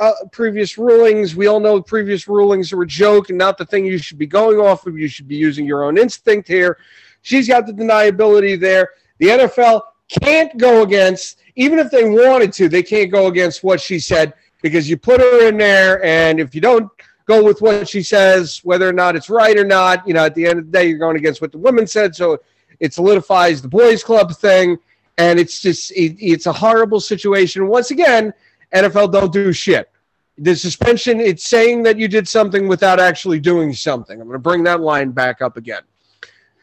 uh, 0.00 0.12
previous 0.30 0.78
rulings. 0.78 1.34
We 1.34 1.48
all 1.48 1.58
know 1.58 1.82
previous 1.82 2.28
rulings 2.28 2.72
are 2.72 2.80
a 2.82 2.86
joke 2.86 3.30
and 3.30 3.36
not 3.36 3.58
the 3.58 3.66
thing 3.66 3.84
you 3.84 3.98
should 3.98 4.16
be 4.16 4.28
going 4.28 4.58
off 4.58 4.86
of. 4.86 4.96
You 4.96 5.08
should 5.08 5.26
be 5.26 5.36
using 5.36 5.66
your 5.66 5.84
own 5.84 5.98
instinct 5.98 6.46
here." 6.46 6.78
She's 7.22 7.48
got 7.48 7.66
the 7.66 7.72
deniability 7.72 8.58
there. 8.58 8.90
The 9.18 9.28
NFL 9.28 9.82
can't 10.20 10.56
go 10.58 10.82
against, 10.82 11.40
even 11.56 11.78
if 11.78 11.90
they 11.90 12.04
wanted 12.04 12.52
to, 12.54 12.68
they 12.68 12.82
can't 12.82 13.10
go 13.10 13.26
against 13.26 13.64
what 13.64 13.80
she 13.80 13.98
said 13.98 14.34
because 14.60 14.88
you 14.88 14.96
put 14.96 15.20
her 15.20 15.48
in 15.48 15.56
there, 15.56 16.04
and 16.04 16.38
if 16.38 16.54
you 16.54 16.60
don't 16.60 16.88
go 17.26 17.42
with 17.42 17.60
what 17.60 17.88
she 17.88 18.02
says, 18.02 18.60
whether 18.64 18.88
or 18.88 18.92
not 18.92 19.16
it's 19.16 19.30
right 19.30 19.56
or 19.56 19.64
not, 19.64 20.06
you 20.06 20.14
know, 20.14 20.24
at 20.24 20.34
the 20.34 20.46
end 20.46 20.58
of 20.58 20.66
the 20.66 20.72
day, 20.72 20.88
you're 20.88 20.98
going 20.98 21.16
against 21.16 21.40
what 21.40 21.52
the 21.52 21.58
woman 21.58 21.86
said. 21.86 22.14
So 22.14 22.38
it 22.80 22.92
solidifies 22.92 23.62
the 23.62 23.68
boys' 23.68 24.02
club 24.04 24.34
thing 24.36 24.78
and 25.18 25.38
it's 25.38 25.60
just 25.60 25.90
it, 25.92 26.16
it's 26.18 26.46
a 26.46 26.52
horrible 26.52 27.00
situation. 27.00 27.68
Once 27.68 27.90
again, 27.90 28.32
NFL 28.74 29.12
don't 29.12 29.32
do 29.32 29.52
shit. 29.52 29.90
The 30.38 30.56
suspension, 30.56 31.20
it's 31.20 31.46
saying 31.46 31.82
that 31.82 31.98
you 31.98 32.08
did 32.08 32.26
something 32.26 32.66
without 32.66 32.98
actually 32.98 33.38
doing 33.38 33.72
something. 33.74 34.20
I'm 34.20 34.26
going 34.26 34.34
to 34.34 34.42
bring 34.42 34.62
that 34.64 34.80
line 34.80 35.10
back 35.10 35.42
up 35.42 35.56
again. 35.56 35.82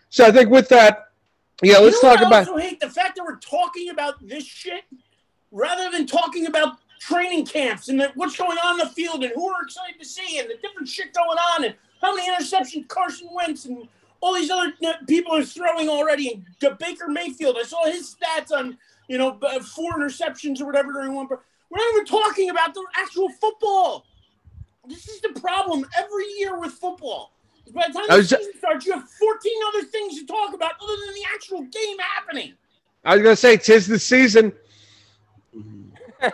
So 0.10 0.26
I 0.26 0.32
think 0.32 0.50
with 0.50 0.68
that, 0.70 1.12
yeah, 1.62 1.78
let's 1.78 2.02
you 2.02 2.10
talk 2.10 2.20
about. 2.20 2.34
I 2.34 2.40
also 2.40 2.58
hate 2.58 2.80
the 2.80 2.90
fact 2.90 3.16
that 3.18 3.24
we're 3.24 3.38
talking 3.38 3.90
about 3.90 4.26
this 4.28 4.44
shit 4.44 4.84
rather 5.52 5.92
than 5.92 6.08
talking 6.08 6.48
about 6.48 6.78
training 7.00 7.46
camps 7.46 7.90
and 7.90 8.00
the, 8.00 8.12
what's 8.16 8.36
going 8.36 8.58
on 8.58 8.80
in 8.80 8.88
the 8.88 8.94
field 8.94 9.24
and 9.24 9.32
who 9.34 9.46
we're 9.46 9.64
excited 9.64 10.00
to 10.00 10.06
see 10.06 10.40
and 10.40 10.50
the 10.50 10.56
different 10.62 10.88
shit 10.88 11.14
going 11.14 11.38
on 11.56 11.66
and 11.66 11.76
how 12.02 12.16
many 12.16 12.30
interceptions 12.30 12.88
Carson 12.88 13.30
Wentz 13.32 13.66
and 13.66 13.88
all 14.22 14.34
these 14.36 14.50
other 14.50 14.74
people 15.08 15.36
are 15.36 15.44
throwing 15.44 15.90
already. 15.90 16.44
And 16.62 16.78
Baker 16.78 17.08
Mayfield, 17.08 17.58
I 17.60 17.64
saw 17.64 17.86
his 17.86 18.16
stats 18.16 18.56
on, 18.56 18.78
you 19.08 19.18
know, 19.18 19.40
four 19.62 19.94
interceptions 19.94 20.62
or 20.62 20.66
whatever 20.66 20.92
during 20.92 21.14
one. 21.14 21.28
We're 21.30 21.78
not 21.78 21.94
even 21.94 22.06
talking 22.06 22.50
about 22.50 22.74
the 22.74 22.86
actual 22.96 23.30
football. 23.30 24.06
This 24.88 25.08
is 25.08 25.22
the 25.22 25.40
problem 25.40 25.86
every 25.98 26.26
year 26.38 26.60
with 26.60 26.74
football. 26.74 27.34
By 27.74 27.86
the 27.88 27.94
time 27.94 28.06
the 28.08 28.24
season 28.24 28.54
starts, 28.58 28.86
you 28.86 28.94
have 28.94 29.08
14 29.08 29.52
other 29.68 29.84
things 29.86 30.20
to 30.20 30.26
talk 30.26 30.56
about 30.56 30.72
other 30.82 30.96
than 31.06 31.14
the 31.14 31.24
actual 31.34 31.62
game 31.62 31.98
happening. 32.00 32.54
I 33.06 33.16
was 33.16 33.24
going 33.24 33.34
to 33.34 33.40
say, 33.40 33.58
tis 33.58 33.88
the 33.88 34.00
season. 34.00 34.52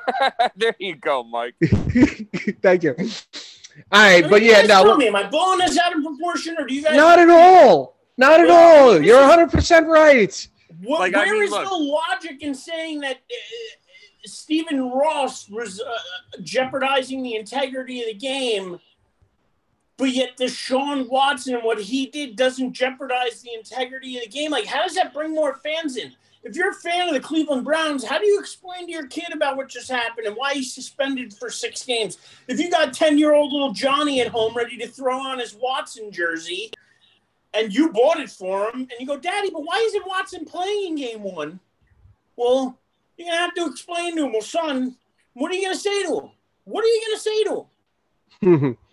there 0.56 0.76
you 0.80 0.96
go, 0.96 1.24
Mike. 1.24 1.56
Thank 2.62 2.84
you. 2.84 2.96
All 3.92 4.02
right, 4.02 4.30
but 4.30 4.42
yeah, 4.42 4.62
no. 4.62 4.84
Tell 4.84 4.98
me, 4.98 5.08
am 5.08 5.16
I 5.16 5.28
blowing 5.28 5.60
this 5.60 5.78
out 5.78 5.96
of 5.96 6.04
proportion, 6.04 6.56
or 6.58 6.66
do 6.66 6.74
you 6.74 6.84
guys? 6.84 6.96
Not 6.96 7.20
at 7.20 7.30
all. 7.30 7.98
Not 8.18 8.40
at 8.40 8.48
well, 8.48 8.90
all. 8.90 9.02
You're 9.02 9.20
100 9.20 9.52
percent 9.52 9.88
right. 9.88 10.50
What, 10.82 11.00
like, 11.00 11.14
where 11.14 11.26
I 11.26 11.32
mean, 11.32 11.44
is 11.44 11.52
look, 11.52 11.68
the 11.68 11.76
logic 11.76 12.42
in 12.42 12.54
saying 12.54 13.02
that 13.02 13.18
uh, 13.18 14.26
Stephen 14.26 14.90
Ross 14.92 15.50
was 15.50 15.82
uh, 15.82 16.42
jeopardizing 16.42 17.24
the 17.24 17.36
integrity 17.36 18.02
of 18.02 18.08
the 18.08 18.14
game, 18.14 18.80
but 19.98 20.10
yet 20.10 20.38
Deshaun 20.38 21.10
Watson 21.10 21.56
and 21.56 21.64
what 21.64 21.80
he 21.80 22.08
did 22.08 22.36
doesn't 22.36 22.74
jeopardize 22.74 23.42
the 23.42 23.54
integrity 23.54 24.18
of 24.18 24.24
the 24.24 24.30
game? 24.30 24.52
Like, 24.52 24.66
how 24.66 24.84
does 24.84 24.96
that 24.96 25.14
bring 25.14 25.34
more 25.34 25.56
fans 25.56 25.98
in? 25.98 26.14
If 26.46 26.56
you're 26.56 26.70
a 26.70 26.76
fan 26.76 27.08
of 27.08 27.16
the 27.16 27.20
Cleveland 27.20 27.66
Browns, 27.66 28.06
how 28.06 28.20
do 28.20 28.26
you 28.26 28.40
explain 28.40 28.86
to 28.86 28.92
your 28.92 29.08
kid 29.08 29.34
about 29.34 29.58
what 29.58 29.68
just 29.68 29.90
happened 29.90 30.28
and 30.28 30.36
why 30.36 30.54
he's 30.54 30.72
suspended 30.72 31.34
for 31.34 31.50
six 31.50 31.84
games? 31.84 32.20
If 32.48 32.60
you 32.60 32.70
got 32.70 32.94
10 32.94 33.18
year 33.18 33.34
old 33.34 33.52
little 33.52 33.74
Johnny 33.74 34.22
at 34.22 34.28
home 34.28 34.56
ready 34.56 34.78
to 34.78 34.88
throw 34.88 35.20
on 35.20 35.40
his 35.40 35.56
Watson 35.56 36.12
jersey 36.12 36.72
and 37.56 37.74
you 37.74 37.92
bought 37.92 38.20
it 38.20 38.30
for 38.30 38.70
him 38.70 38.82
and 38.82 38.92
you 39.00 39.08
go, 39.08 39.18
Daddy, 39.18 39.50
but 39.50 39.64
why 39.64 39.84
isn't 39.88 40.08
Watson 40.08 40.46
playing 40.46 40.90
in 40.90 40.96
game 40.96 41.24
one? 41.24 41.60
Well, 42.36 42.78
you're 43.18 43.26
going 43.26 43.38
to 43.38 43.42
have 43.42 43.56
to 43.56 43.66
explain 43.66 44.16
to 44.18 44.26
him, 44.26 44.32
well, 44.32 44.42
son, 44.42 44.96
what 45.34 45.52
are 45.52 45.56
you 45.56 45.64
going 45.64 45.76
to 45.76 45.82
say 45.82 46.04
to 46.04 46.20
him? 46.20 46.30
What 46.66 46.84
are 46.84 46.88
you 46.88 47.02
going 47.08 47.18
to 47.18 47.22
say 47.22 47.44
to 47.44 47.66
him? 48.42 48.78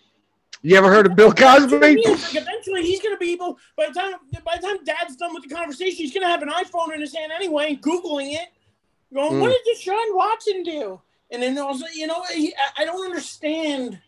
You 0.65 0.77
ever 0.77 0.89
heard 0.89 1.07
of 1.07 1.17
Bill 1.17 1.33
Cosby? 1.33 1.77
eventually, 1.77 2.83
he's 2.83 3.03
going 3.03 3.15
to 3.15 3.19
be 3.19 3.33
able. 3.33 3.59
By 3.77 3.89
the 3.89 3.95
time 3.95 4.15
by 4.45 4.57
the 4.61 4.67
time 4.69 4.85
Dad's 4.85 5.17
done 5.17 5.35
with 5.35 5.43
the 5.43 5.53
conversation, 5.53 5.97
he's 5.97 6.13
going 6.13 6.23
to 6.23 6.29
have 6.29 6.43
an 6.43 6.51
iPhone 6.51 6.95
in 6.95 7.01
his 7.01 7.15
hand 7.15 7.33
anyway, 7.33 7.77
googling 7.77 8.35
it, 8.35 8.49
going, 9.13 9.33
mm. 9.33 9.41
"What 9.41 9.53
did 9.65 9.77
Deshaun 9.77 10.15
Watson 10.15 10.63
do?" 10.63 11.01
And 11.33 11.43
then 11.43 11.59
also, 11.59 11.87
you 11.93 12.07
know, 12.07 12.23
he, 12.33 12.55
I 12.79 12.85
don't 12.85 13.05
understand 13.05 13.99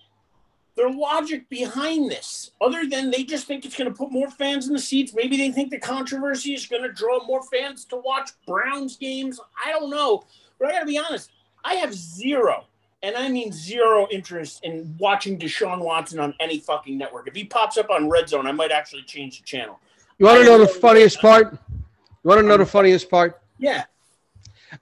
their 0.76 0.90
logic 0.90 1.48
behind 1.48 2.10
this, 2.10 2.52
other 2.60 2.86
than 2.86 3.10
they 3.10 3.24
just 3.24 3.46
think 3.46 3.64
it's 3.64 3.76
going 3.76 3.90
to 3.90 3.96
put 3.96 4.12
more 4.12 4.30
fans 4.30 4.68
in 4.68 4.74
the 4.74 4.78
seats. 4.78 5.12
Maybe 5.14 5.36
they 5.36 5.50
think 5.50 5.70
the 5.70 5.78
controversy 5.78 6.54
is 6.54 6.66
going 6.66 6.82
to 6.82 6.92
draw 6.92 7.24
more 7.26 7.42
fans 7.42 7.84
to 7.86 7.96
watch 7.96 8.30
Browns 8.46 8.96
games. 8.96 9.40
I 9.64 9.72
don't 9.72 9.90
know, 9.90 10.24
but 10.60 10.68
I 10.68 10.72
got 10.72 10.80
to 10.80 10.86
be 10.86 10.98
honest. 10.98 11.30
I 11.64 11.74
have 11.76 11.94
zero 11.94 12.66
and 13.04 13.16
I 13.16 13.28
mean 13.28 13.52
zero 13.52 14.08
interest 14.10 14.64
in 14.64 14.96
watching 14.98 15.38
Deshaun 15.38 15.80
Watson 15.80 16.18
on 16.18 16.34
any 16.40 16.58
fucking 16.58 16.96
network. 16.96 17.28
If 17.28 17.34
he 17.34 17.44
pops 17.44 17.76
up 17.76 17.90
on 17.90 18.08
Red 18.08 18.28
Zone, 18.28 18.46
I 18.46 18.52
might 18.52 18.72
actually 18.72 19.02
change 19.02 19.38
the 19.38 19.44
channel. 19.44 19.78
You 20.18 20.26
want 20.26 20.38
to 20.38 20.44
know 20.44 20.58
the 20.58 20.66
funniest 20.66 21.20
part? 21.20 21.58
You 21.70 22.28
want 22.28 22.40
to 22.40 22.46
know 22.46 22.56
the 22.56 22.66
funniest 22.66 23.10
part? 23.10 23.42
Yeah. 23.58 23.84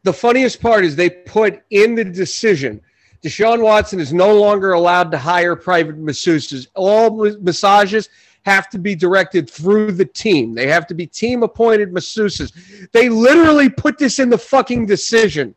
The 0.05 0.12
funniest 0.12 0.61
part 0.62 0.85
is 0.85 0.97
they 0.97 1.11
put 1.11 1.62
in 1.70 1.95
the 1.95 2.05
decision 2.05 2.81
Deshaun 3.23 3.62
Watson 3.62 4.01
is 4.01 4.12
no 4.12 4.35
longer 4.35 4.73
allowed 4.73 5.12
to 5.12 5.18
hire 5.18 5.55
private 5.55 5.97
masseuses. 6.05 6.66
All 6.75 7.25
massages 7.41 8.09
have 8.45 8.68
to 8.70 8.79
be 8.79 8.97
directed 8.97 9.49
through 9.49 9.93
the 9.93 10.05
team. 10.05 10.55
They 10.55 10.66
have 10.66 10.89
to 10.89 10.95
be 10.95 11.07
team 11.07 11.45
appointed 11.45 11.93
masseuses. 11.93 12.53
They 12.91 13.09
literally 13.09 13.68
put 13.68 13.97
this 13.97 14.18
in 14.18 14.29
the 14.29 14.39
fucking 14.39 14.87
decision. 14.87 15.55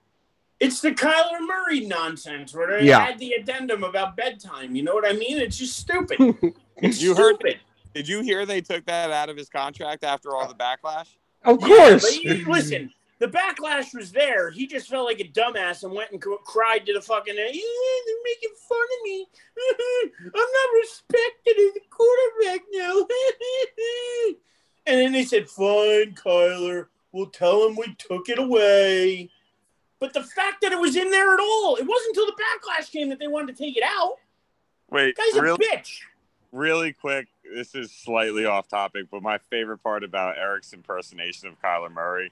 It's 0.66 0.82
the 0.82 0.92
Kyler 0.92 1.46
Murray 1.46 1.82
nonsense 1.82 2.56
where 2.56 2.80
they 2.80 2.88
yeah. 2.88 3.06
had 3.06 3.20
the 3.20 3.34
addendum 3.34 3.84
about 3.84 4.18
bedtime. 4.18 4.76
You 4.76 4.82
know 4.82 4.96
what 4.96 5.08
I 5.08 5.14
mean? 5.14 5.38
It's 5.38 5.58
just 5.58 5.78
stupid. 5.78 6.18
It's 6.78 7.02
you 7.02 7.14
stupid. 7.14 7.54
Heard, 7.54 7.60
did 7.94 8.06
you 8.10 8.20
hear 8.20 8.46
they 8.46 8.60
took 8.60 8.84
that 8.88 9.10
out 9.10 9.30
of 9.30 9.38
his 9.38 9.48
contract 9.48 10.04
after 10.04 10.36
all 10.36 10.46
the 10.46 10.54
backlash? 10.54 11.08
Of 11.46 11.62
course. 11.62 12.20
Yeah, 12.22 12.34
he, 12.34 12.44
listen, 12.44 12.92
the 13.20 13.28
backlash 13.28 13.96
was 13.96 14.12
there. 14.12 14.52
He 14.52 14.68
just 14.68 14.90
felt 14.90 15.06
like 15.06 15.22
a 15.22 15.24
dumbass 15.24 15.84
and 15.84 15.94
went 15.94 16.12
and 16.12 16.22
cried 16.22 16.86
to 16.86 16.94
the 16.94 17.00
fucking. 17.00 17.34
Yeah, 17.34 17.44
they're 17.46 18.24
making 18.26 18.50
fun 18.68 18.78
of 18.78 19.04
me. 19.06 19.26
I'm 20.26 20.32
not 20.34 20.70
respected 20.82 21.56
as 21.58 21.78
a 21.78 21.86
quarterback 21.90 22.66
now. 22.74 23.08
and 24.86 25.00
then 25.00 25.14
they 25.14 25.24
said, 25.24 25.48
"Fine, 25.48 26.16
Kyler. 26.16 26.88
We'll 27.14 27.28
tell 27.28 27.66
him 27.66 27.78
we 27.78 27.96
took 27.98 28.28
it 28.28 28.40
away." 28.40 29.30
But 30.06 30.14
the 30.14 30.22
fact 30.22 30.62
that 30.62 30.72
it 30.72 30.80
was 30.80 30.96
in 30.96 31.10
there 31.10 31.34
at 31.34 31.40
all, 31.40 31.78
it 31.78 31.88
wasn't 31.88 32.10
until 32.10 32.28
the 32.28 32.34
backlash 32.34 32.92
came 32.92 33.10
that 33.10 33.18
they 33.18 33.28
wanted 33.28 33.58
to 33.58 33.64
take 33.64 33.76
it 33.76 33.82
out. 33.84 34.18
Wait, 34.92 35.18
guy's 35.18 35.42
real, 35.42 35.56
a 35.56 35.58
bitch. 35.58 36.02
Really 36.52 36.94
quick, 36.94 37.28
this 37.56 37.74
is 37.74 37.92
slightly 37.92 38.46
off 38.46 38.68
topic, 38.68 39.08
but 39.10 39.24
my 39.24 39.40
favorite 39.50 39.80
part 39.80 40.04
about 40.04 40.38
Eric's 40.38 40.74
impersonation 40.74 41.48
of 41.48 41.60
Kyler 41.60 41.92
Murray 41.92 42.32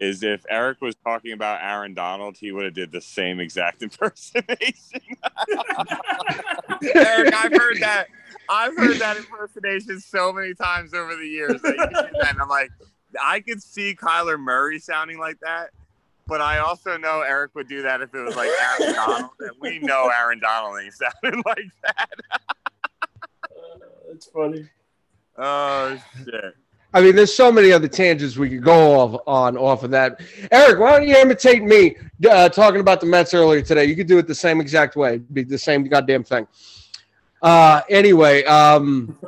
is 0.00 0.22
if 0.22 0.46
Eric 0.48 0.80
was 0.80 0.94
talking 1.04 1.32
about 1.32 1.62
Aaron 1.62 1.92
Donald, 1.92 2.38
he 2.38 2.52
would 2.52 2.64
have 2.64 2.74
did 2.74 2.90
the 2.90 3.02
same 3.02 3.38
exact 3.38 3.82
impersonation. 3.82 5.02
Eric, 6.94 7.34
I've 7.34 7.52
heard 7.52 7.80
that. 7.80 8.06
I've 8.48 8.74
heard 8.78 8.96
that 8.96 9.18
impersonation 9.18 10.00
so 10.00 10.32
many 10.32 10.54
times 10.54 10.94
over 10.94 11.14
the 11.16 11.28
years. 11.28 11.60
and 11.62 12.40
I'm 12.40 12.48
like, 12.48 12.70
I 13.22 13.40
could 13.40 13.62
see 13.62 13.94
Kyler 13.94 14.40
Murray 14.40 14.78
sounding 14.78 15.18
like 15.18 15.38
that, 15.40 15.68
but 16.26 16.40
I 16.40 16.58
also 16.58 16.96
know 16.96 17.20
Eric 17.22 17.54
would 17.54 17.68
do 17.68 17.82
that 17.82 18.00
if 18.00 18.14
it 18.14 18.20
was 18.20 18.36
like 18.36 18.50
Aaron 18.80 18.94
Donald, 18.94 19.30
and 19.40 19.50
we 19.60 19.78
know 19.78 20.10
Aaron 20.14 20.40
Donald 20.40 20.80
ain't 20.82 20.94
sounding 20.94 21.42
like 21.46 21.70
that. 21.82 22.08
uh, 23.10 23.78
that's 24.08 24.26
funny. 24.26 24.68
Oh 25.36 25.98
shit. 26.24 26.54
I 26.92 27.00
mean, 27.00 27.16
there's 27.16 27.34
so 27.34 27.50
many 27.50 27.72
other 27.72 27.88
tangents 27.88 28.36
we 28.36 28.48
could 28.48 28.62
go 28.62 29.00
off 29.00 29.20
on 29.26 29.56
off 29.56 29.82
of 29.82 29.90
that. 29.90 30.20
Eric, 30.52 30.78
why 30.78 30.92
don't 30.92 31.08
you 31.08 31.16
imitate 31.16 31.64
me 31.64 31.96
uh, 32.30 32.48
talking 32.48 32.80
about 32.80 33.00
the 33.00 33.06
Mets 33.06 33.34
earlier 33.34 33.62
today? 33.62 33.84
You 33.84 33.96
could 33.96 34.06
do 34.06 34.16
it 34.18 34.28
the 34.28 34.34
same 34.34 34.60
exact 34.60 34.94
way, 34.94 35.18
be 35.18 35.42
the 35.42 35.58
same 35.58 35.82
goddamn 35.84 36.22
thing. 36.22 36.46
Uh, 37.42 37.80
anyway, 37.90 38.44
um, 38.44 39.18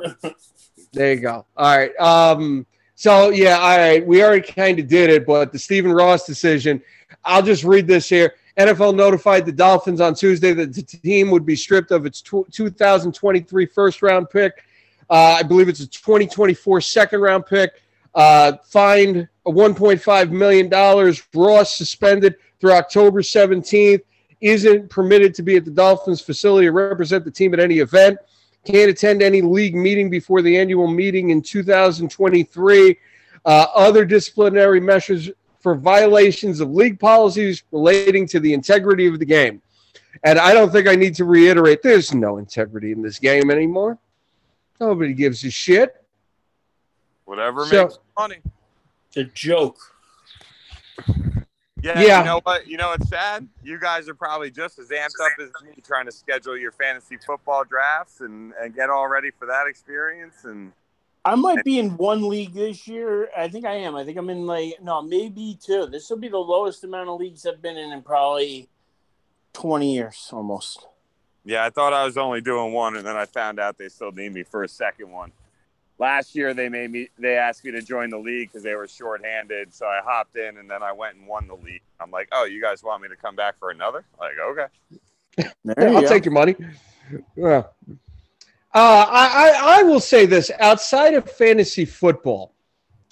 there 0.93 1.13
you 1.13 1.19
go. 1.19 1.45
All 1.57 1.77
right. 1.77 1.95
Um, 1.99 2.65
so 2.97 3.29
yeah, 3.29 3.57
all 3.57 3.77
right. 3.77 4.05
We 4.05 4.21
already 4.21 4.51
kind 4.51 4.77
of 4.79 4.89
did 4.89 5.09
it, 5.09 5.25
but 5.25 5.53
the 5.53 5.59
Stephen 5.59 5.93
Ross 5.93 6.25
decision. 6.25 6.81
I'll 7.23 7.41
just 7.41 7.63
read 7.63 7.87
this 7.87 8.09
here. 8.09 8.33
NFL 8.57 8.95
notified 8.95 9.45
the 9.45 9.51
Dolphins 9.53 10.01
on 10.01 10.15
Tuesday 10.15 10.51
that 10.51 10.73
the 10.73 10.81
team 10.81 11.31
would 11.31 11.45
be 11.45 11.55
stripped 11.55 11.91
of 11.91 12.05
its 12.05 12.21
2023 12.21 13.65
first 13.67 14.01
round 14.01 14.29
pick 14.29 14.63
uh, 15.09 15.37
I 15.39 15.43
believe 15.43 15.69
it's 15.69 15.79
a 15.79 15.87
2024 15.87 16.81
second 16.81 17.21
round 17.21 17.45
pick. 17.45 17.81
Uh, 18.15 18.53
fined 18.65 19.27
a 19.45 19.51
$1.5 19.51 20.31
million. 20.31 21.15
Ross 21.33 21.75
suspended 21.75 22.35
through 22.59 22.73
October 22.73 23.21
17th. 23.21 24.01
Isn't 24.41 24.89
permitted 24.89 25.33
to 25.35 25.43
be 25.43 25.55
at 25.55 25.65
the 25.65 25.71
Dolphins 25.71 26.21
facility 26.21 26.67
or 26.67 26.71
represent 26.71 27.25
the 27.25 27.31
team 27.31 27.53
at 27.53 27.59
any 27.59 27.79
event. 27.79 28.17
Can't 28.67 28.89
attend 28.89 29.23
any 29.23 29.41
league 29.41 29.75
meeting 29.75 30.09
before 30.09 30.41
the 30.41 30.57
annual 30.57 30.87
meeting 30.87 31.29
in 31.29 31.41
2023. 31.41 32.99
Uh, 33.45 33.65
other 33.73 34.03
disciplinary 34.03 34.81
measures 34.81 35.31
for 35.61 35.73
violations 35.73 36.59
of 36.59 36.71
league 36.71 36.99
policies 36.99 37.63
relating 37.71 38.27
to 38.27 38.41
the 38.41 38.53
integrity 38.53 39.07
of 39.07 39.19
the 39.19 39.25
game. 39.25 39.61
And 40.25 40.37
I 40.37 40.53
don't 40.53 40.69
think 40.69 40.85
I 40.85 40.95
need 40.95 41.15
to 41.15 41.23
reiterate 41.23 41.81
there's 41.81 42.13
no 42.13 42.39
integrity 42.39 42.91
in 42.91 43.01
this 43.01 43.19
game 43.19 43.49
anymore. 43.49 43.97
Nobody 44.81 45.13
gives 45.13 45.45
a 45.45 45.49
shit. 45.49 46.03
Whatever 47.23 47.65
so, 47.67 47.83
makes 47.83 47.99
money. 48.19 48.41
It's 49.07 49.17
a 49.17 49.23
joke. 49.33 49.77
Yeah, 51.87 52.01
yeah, 52.01 52.19
you 52.19 52.25
know 52.25 52.41
what? 52.43 52.67
You 52.67 52.77
know 52.77 52.91
it's 52.91 53.07
sad. 53.07 53.47
You 53.63 53.79
guys 53.79 54.09
are 54.09 54.13
probably 54.13 54.51
just 54.51 54.77
as 54.77 54.89
amped 54.89 55.23
up 55.23 55.31
as 55.39 55.49
me 55.63 55.81
trying 55.85 56.05
to 56.05 56.11
schedule 56.11 56.57
your 56.57 56.73
fantasy 56.73 57.17
football 57.25 57.63
drafts 57.63 58.19
and, 58.19 58.53
and 58.59 58.75
get 58.75 58.89
all 58.89 59.07
ready 59.07 59.31
for 59.31 59.45
that 59.45 59.67
experience. 59.67 60.43
And 60.43 60.73
I 61.23 61.35
might 61.35 61.63
be 61.63 61.79
in 61.79 61.95
one 61.95 62.27
league 62.27 62.53
this 62.53 62.89
year. 62.89 63.29
I 63.35 63.47
think 63.47 63.65
I 63.65 63.75
am. 63.75 63.95
I 63.95 64.03
think 64.03 64.17
I'm 64.17 64.29
in 64.29 64.45
like 64.45 64.81
no, 64.81 65.01
maybe 65.01 65.57
two. 65.61 65.85
This 65.87 66.09
will 66.09 66.17
be 66.17 66.27
the 66.27 66.37
lowest 66.37 66.83
amount 66.83 67.07
of 67.07 67.19
leagues 67.19 67.45
I've 67.45 67.61
been 67.61 67.77
in 67.77 67.93
in 67.93 68.01
probably 68.01 68.67
twenty 69.53 69.93
years 69.93 70.29
almost. 70.33 70.85
Yeah, 71.45 71.63
I 71.63 71.69
thought 71.69 71.93
I 71.93 72.03
was 72.03 72.17
only 72.17 72.41
doing 72.41 72.73
one, 72.73 72.97
and 72.97 73.05
then 73.05 73.15
I 73.15 73.25
found 73.25 73.61
out 73.61 73.77
they 73.77 73.87
still 73.87 74.11
need 74.11 74.33
me 74.33 74.43
for 74.43 74.63
a 74.63 74.67
second 74.67 75.09
one. 75.09 75.31
Last 75.99 76.35
year, 76.35 76.53
they 76.53 76.69
made 76.69 76.91
me. 76.91 77.09
They 77.17 77.37
asked 77.37 77.65
me 77.65 77.71
to 77.71 77.81
join 77.81 78.11
the 78.11 78.19
league 78.19 78.49
because 78.49 78.63
they 78.63 78.75
were 78.75 78.87
shorthanded, 78.87 79.73
so 79.73 79.87
I 79.87 79.99
hopped 80.03 80.35
in, 80.35 80.57
and 80.57 80.69
then 80.69 80.83
I 80.83 80.91
went 80.91 81.15
and 81.15 81.25
won 81.25 81.47
the 81.47 81.55
league. 81.55 81.81
I'm 81.99 82.11
like, 82.11 82.29
"Oh, 82.31 82.45
you 82.45 82.61
guys 82.61 82.83
want 82.83 83.01
me 83.01 83.09
to 83.09 83.15
come 83.15 83.35
back 83.35 83.57
for 83.57 83.71
another?" 83.71 84.05
Like, 84.19 84.33
okay, 84.39 84.67
I'll 85.77 86.01
go. 86.01 86.07
take 86.07 86.25
your 86.25 86.33
money. 86.33 86.55
Yeah. 87.35 87.63
Uh, 88.73 89.05
I, 89.09 89.29
I 89.33 89.79
I 89.79 89.83
will 89.83 89.99
say 89.99 90.27
this: 90.27 90.51
outside 90.59 91.15
of 91.15 91.29
fantasy 91.31 91.85
football, 91.85 92.53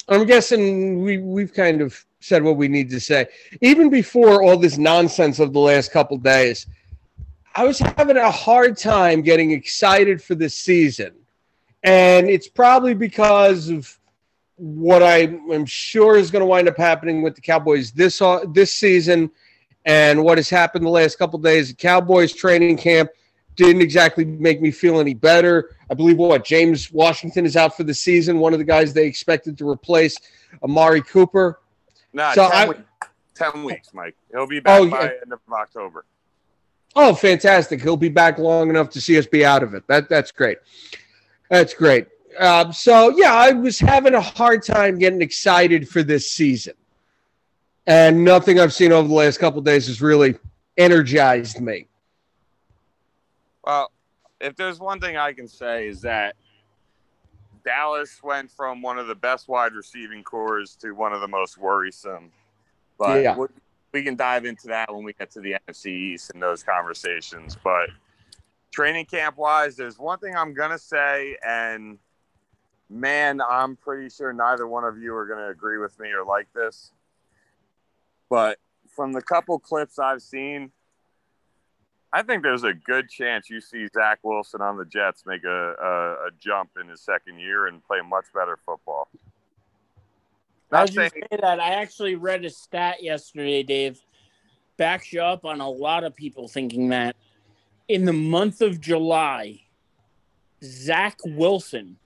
I'm 0.07 0.25
guessing 0.25 1.01
we 1.01 1.17
we've 1.17 1.53
kind 1.53 1.81
of 1.81 2.05
said 2.19 2.43
what 2.43 2.57
we 2.57 2.67
need 2.67 2.89
to 2.91 2.99
say. 2.99 3.27
Even 3.61 3.89
before 3.89 4.43
all 4.43 4.57
this 4.57 4.77
nonsense 4.77 5.39
of 5.39 5.53
the 5.53 5.59
last 5.59 5.91
couple 5.91 6.17
days, 6.17 6.67
I 7.55 7.63
was 7.63 7.79
having 7.79 8.17
a 8.17 8.29
hard 8.29 8.77
time 8.77 9.21
getting 9.21 9.51
excited 9.51 10.21
for 10.21 10.35
this 10.35 10.55
season. 10.55 11.13
And 11.85 12.27
it's 12.27 12.49
probably 12.49 12.95
because 12.95 13.69
of 13.69 13.97
what 14.57 15.03
I 15.03 15.17
am 15.51 15.65
sure 15.65 16.17
is 16.17 16.31
going 16.31 16.41
to 16.41 16.45
wind 16.47 16.67
up 16.67 16.77
happening 16.77 17.21
with 17.21 17.35
the 17.35 17.41
Cowboys 17.41 17.91
this 17.91 18.21
uh, 18.21 18.43
this 18.53 18.73
season 18.73 19.29
and 19.85 20.23
what 20.23 20.39
has 20.39 20.49
happened 20.49 20.83
the 20.83 20.89
last 20.89 21.17
couple 21.17 21.37
days. 21.39 21.69
The 21.69 21.75
Cowboys 21.75 22.33
training 22.33 22.77
camp 22.77 23.11
didn't 23.55 23.83
exactly 23.83 24.25
make 24.25 24.61
me 24.61 24.71
feel 24.71 24.99
any 24.99 25.13
better. 25.13 25.75
I 25.89 25.93
believe 25.93 26.17
what 26.17 26.43
James 26.43 26.91
Washington 26.91 27.45
is 27.45 27.55
out 27.55 27.77
for 27.77 27.83
the 27.83 27.93
season, 27.93 28.39
one 28.39 28.53
of 28.53 28.59
the 28.59 28.65
guys 28.65 28.91
they 28.91 29.05
expected 29.05 29.55
to 29.59 29.69
replace 29.69 30.17
Amari 30.63 31.01
Cooper. 31.01 31.59
No, 32.13 32.31
so 32.33 32.49
10, 32.49 32.51
I, 32.51 32.67
weeks. 32.67 32.81
10 33.35 33.63
weeks, 33.63 33.93
Mike. 33.93 34.15
He'll 34.31 34.47
be 34.47 34.59
back 34.59 34.81
oh, 34.81 34.89
by 34.89 35.03
yeah. 35.03 35.11
end 35.21 35.33
of 35.33 35.39
October. 35.51 36.05
Oh, 36.95 37.13
fantastic! 37.13 37.81
He'll 37.81 37.97
be 37.97 38.09
back 38.09 38.39
long 38.39 38.69
enough 38.69 38.89
to 38.91 39.01
see 39.01 39.17
us 39.19 39.27
be 39.27 39.45
out 39.45 39.63
of 39.63 39.73
it. 39.73 39.85
That 39.87 40.07
that's 40.07 40.31
great. 40.31 40.57
That's 41.49 41.73
great. 41.73 42.07
Um, 42.39 42.73
so 42.73 43.09
yeah, 43.15 43.33
I 43.33 43.51
was 43.51 43.79
having 43.79 44.13
a 44.13 44.21
hard 44.21 44.63
time 44.63 44.97
getting 44.97 45.21
excited 45.21 45.87
for 45.87 46.03
this 46.03 46.29
season, 46.29 46.73
and 47.87 48.23
nothing 48.23 48.59
I've 48.59 48.73
seen 48.73 48.91
over 48.91 49.07
the 49.07 49.13
last 49.13 49.37
couple 49.37 49.61
days 49.61 49.87
has 49.87 50.01
really 50.01 50.35
energized 50.77 51.61
me. 51.61 51.87
Well, 53.63 53.91
if 54.41 54.55
there's 54.55 54.79
one 54.79 54.99
thing 54.99 55.15
I 55.17 55.31
can 55.33 55.47
say 55.47 55.87
is 55.87 56.01
that 56.01 56.35
Dallas 57.63 58.21
went 58.21 58.51
from 58.51 58.81
one 58.81 58.99
of 58.99 59.07
the 59.07 59.15
best 59.15 59.47
wide 59.47 59.73
receiving 59.73 60.23
corps 60.23 60.75
to 60.81 60.91
one 60.91 61.13
of 61.13 61.21
the 61.21 61.27
most 61.27 61.57
worrisome. 61.57 62.31
But 62.97 63.23
yeah 63.23 63.35
we 63.95 64.03
can 64.03 64.17
dive 64.17 64.43
into 64.43 64.67
that 64.67 64.93
when 64.93 65.05
we 65.05 65.13
get 65.13 65.31
to 65.31 65.39
the 65.39 65.55
NFC 65.67 65.85
East 65.87 66.31
and 66.33 66.43
those 66.43 66.63
conversations. 66.63 67.57
But 67.63 67.89
training 68.75 69.05
camp 69.05 69.37
wise, 69.37 69.77
there's 69.77 69.97
one 69.97 70.19
thing 70.19 70.35
I'm 70.35 70.53
gonna 70.53 70.77
say, 70.77 71.37
and 71.47 71.97
man, 72.89 73.39
I'm 73.41 73.77
pretty 73.77 74.09
sure 74.09 74.33
neither 74.33 74.67
one 74.67 74.83
of 74.83 74.97
you 74.97 75.15
are 75.15 75.25
gonna 75.25 75.49
agree 75.49 75.77
with 75.77 75.97
me 75.97 76.09
or 76.11 76.25
like 76.25 76.51
this. 76.53 76.91
But 78.29 78.59
from 78.93 79.13
the 79.13 79.21
couple 79.21 79.57
clips 79.59 79.97
I've 79.97 80.21
seen, 80.21 80.71
I 82.11 82.21
think 82.21 82.43
there's 82.43 82.63
a 82.63 82.73
good 82.73 83.09
chance 83.09 83.49
you 83.49 83.61
see 83.61 83.87
Zach 83.93 84.19
Wilson 84.23 84.61
on 84.61 84.77
the 84.77 84.85
Jets 84.85 85.23
make 85.25 85.45
a, 85.45 85.75
a, 85.81 86.27
a 86.27 86.29
jump 86.37 86.71
in 86.79 86.89
his 86.89 86.99
second 86.99 87.39
year 87.39 87.67
and 87.67 87.81
play 87.85 87.99
much 88.01 88.25
better 88.33 88.59
football. 88.65 89.07
As 90.71 90.93
you 90.93 91.07
say 91.07 91.21
that, 91.39 91.61
I 91.61 91.75
actually 91.75 92.15
read 92.15 92.43
a 92.43 92.49
stat 92.49 93.01
yesterday, 93.01 93.63
Dave, 93.63 94.01
backs 94.75 95.13
you 95.13 95.21
up 95.21 95.45
on 95.45 95.61
a 95.61 95.69
lot 95.69 96.03
of 96.03 96.13
people 96.13 96.49
thinking 96.49 96.89
that 96.89 97.15
in 97.87 98.05
the 98.05 98.13
month 98.13 98.61
of 98.61 98.81
July, 98.81 99.61
Zach 100.63 101.17
Wilson 101.23 101.97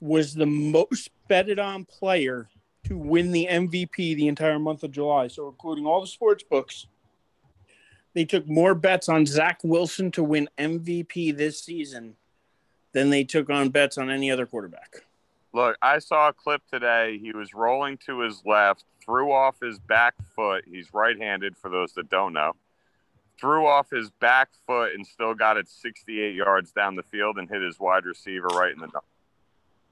was 0.00 0.34
the 0.34 0.46
most 0.46 1.10
betted 1.28 1.58
on 1.58 1.84
player 1.84 2.48
to 2.84 2.96
win 2.96 3.32
the 3.32 3.48
MVP 3.50 4.16
the 4.16 4.28
entire 4.28 4.58
month 4.58 4.82
of 4.82 4.90
July. 4.90 5.28
So, 5.28 5.48
including 5.48 5.86
all 5.86 6.00
the 6.00 6.06
sports 6.06 6.42
books, 6.42 6.86
they 8.14 8.24
took 8.24 8.48
more 8.48 8.74
bets 8.74 9.08
on 9.08 9.26
Zach 9.26 9.60
Wilson 9.62 10.10
to 10.12 10.22
win 10.22 10.48
MVP 10.58 11.36
this 11.36 11.62
season 11.62 12.16
than 12.92 13.10
they 13.10 13.24
took 13.24 13.50
on 13.50 13.68
bets 13.70 13.98
on 13.98 14.10
any 14.10 14.30
other 14.30 14.46
quarterback. 14.46 15.04
Look, 15.52 15.76
I 15.82 15.98
saw 15.98 16.28
a 16.28 16.32
clip 16.32 16.62
today. 16.70 17.18
He 17.18 17.32
was 17.32 17.54
rolling 17.54 17.98
to 18.06 18.20
his 18.20 18.42
left, 18.44 18.84
threw 19.04 19.32
off 19.32 19.56
his 19.60 19.78
back 19.78 20.14
foot. 20.34 20.64
He's 20.66 20.92
right 20.92 21.18
handed, 21.18 21.56
for 21.56 21.70
those 21.70 21.92
that 21.94 22.10
don't 22.10 22.32
know. 22.32 22.54
Threw 23.40 23.66
off 23.66 23.90
his 23.90 24.10
back 24.10 24.48
foot 24.66 24.94
and 24.94 25.06
still 25.06 25.34
got 25.34 25.56
it 25.56 25.68
68 25.68 26.34
yards 26.34 26.72
down 26.72 26.96
the 26.96 27.02
field 27.02 27.38
and 27.38 27.48
hit 27.48 27.62
his 27.62 27.78
wide 27.78 28.04
receiver 28.04 28.48
right 28.48 28.72
in 28.72 28.80
the 28.80 28.86
nose. 28.86 29.02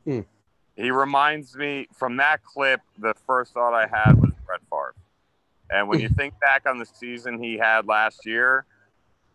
Hmm. 0.05 0.21
He 0.83 0.91
reminds 0.91 1.57
me 1.57 1.89
from 1.95 2.17
that 2.19 2.45
clip, 2.45 2.81
the 2.99 3.15
first 3.27 3.55
thought 3.55 3.73
I 3.73 3.87
had 3.87 4.21
was 4.21 4.33
Brett 4.45 4.61
Favre. 4.71 4.95
And 5.71 5.89
when 5.89 6.01
you 6.01 6.09
think 6.17 6.39
back 6.41 6.69
on 6.69 6.79
the 6.79 6.87
season 6.87 7.43
he 7.43 7.57
had 7.57 7.87
last 7.87 8.27
year, 8.27 8.67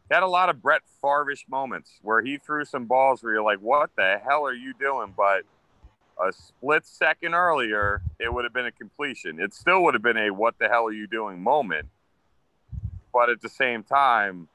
he 0.07 0.13
had 0.13 0.23
a 0.23 0.27
lot 0.27 0.49
of 0.49 0.61
Brett 0.61 0.81
Favre 1.01 1.33
moments 1.49 1.99
where 2.01 2.21
he 2.21 2.37
threw 2.37 2.65
some 2.65 2.85
balls 2.85 3.23
where 3.23 3.33
you're 3.33 3.43
like, 3.43 3.59
what 3.59 3.89
the 3.95 4.19
hell 4.23 4.45
are 4.45 4.53
you 4.53 4.73
doing? 4.79 5.13
But 5.15 5.43
a 6.21 6.31
split 6.31 6.85
second 6.85 7.33
earlier, 7.33 8.01
it 8.19 8.31
would 8.31 8.43
have 8.43 8.53
been 8.53 8.65
a 8.67 8.71
completion. 8.71 9.39
It 9.39 9.53
still 9.53 9.83
would 9.83 9.93
have 9.93 10.03
been 10.03 10.17
a 10.17 10.29
what 10.29 10.59
the 10.59 10.67
hell 10.67 10.85
are 10.85 10.93
you 10.93 11.07
doing 11.07 11.41
moment. 11.41 11.87
But 13.13 13.29
at 13.29 13.41
the 13.41 13.49
same 13.49 13.83
time, 13.83 14.47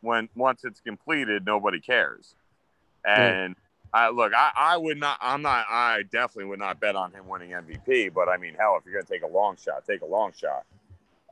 when 0.00 0.28
once 0.34 0.64
it's 0.64 0.80
completed, 0.80 1.44
nobody 1.44 1.80
cares. 1.80 2.34
And 3.04 3.56
I 3.92 4.10
look, 4.10 4.32
I, 4.34 4.50
I 4.56 4.76
would 4.76 4.98
not, 4.98 5.18
I'm 5.20 5.42
not, 5.42 5.66
I 5.68 6.02
definitely 6.10 6.46
would 6.46 6.58
not 6.58 6.80
bet 6.80 6.96
on 6.96 7.12
him 7.12 7.26
winning 7.26 7.50
MVP. 7.50 8.12
But 8.12 8.28
I 8.28 8.36
mean, 8.36 8.54
hell, 8.58 8.76
if 8.78 8.84
you're 8.84 8.94
going 8.94 9.06
to 9.06 9.12
take 9.12 9.22
a 9.22 9.26
long 9.26 9.56
shot, 9.56 9.84
take 9.86 10.02
a 10.02 10.06
long 10.06 10.32
shot. 10.32 10.64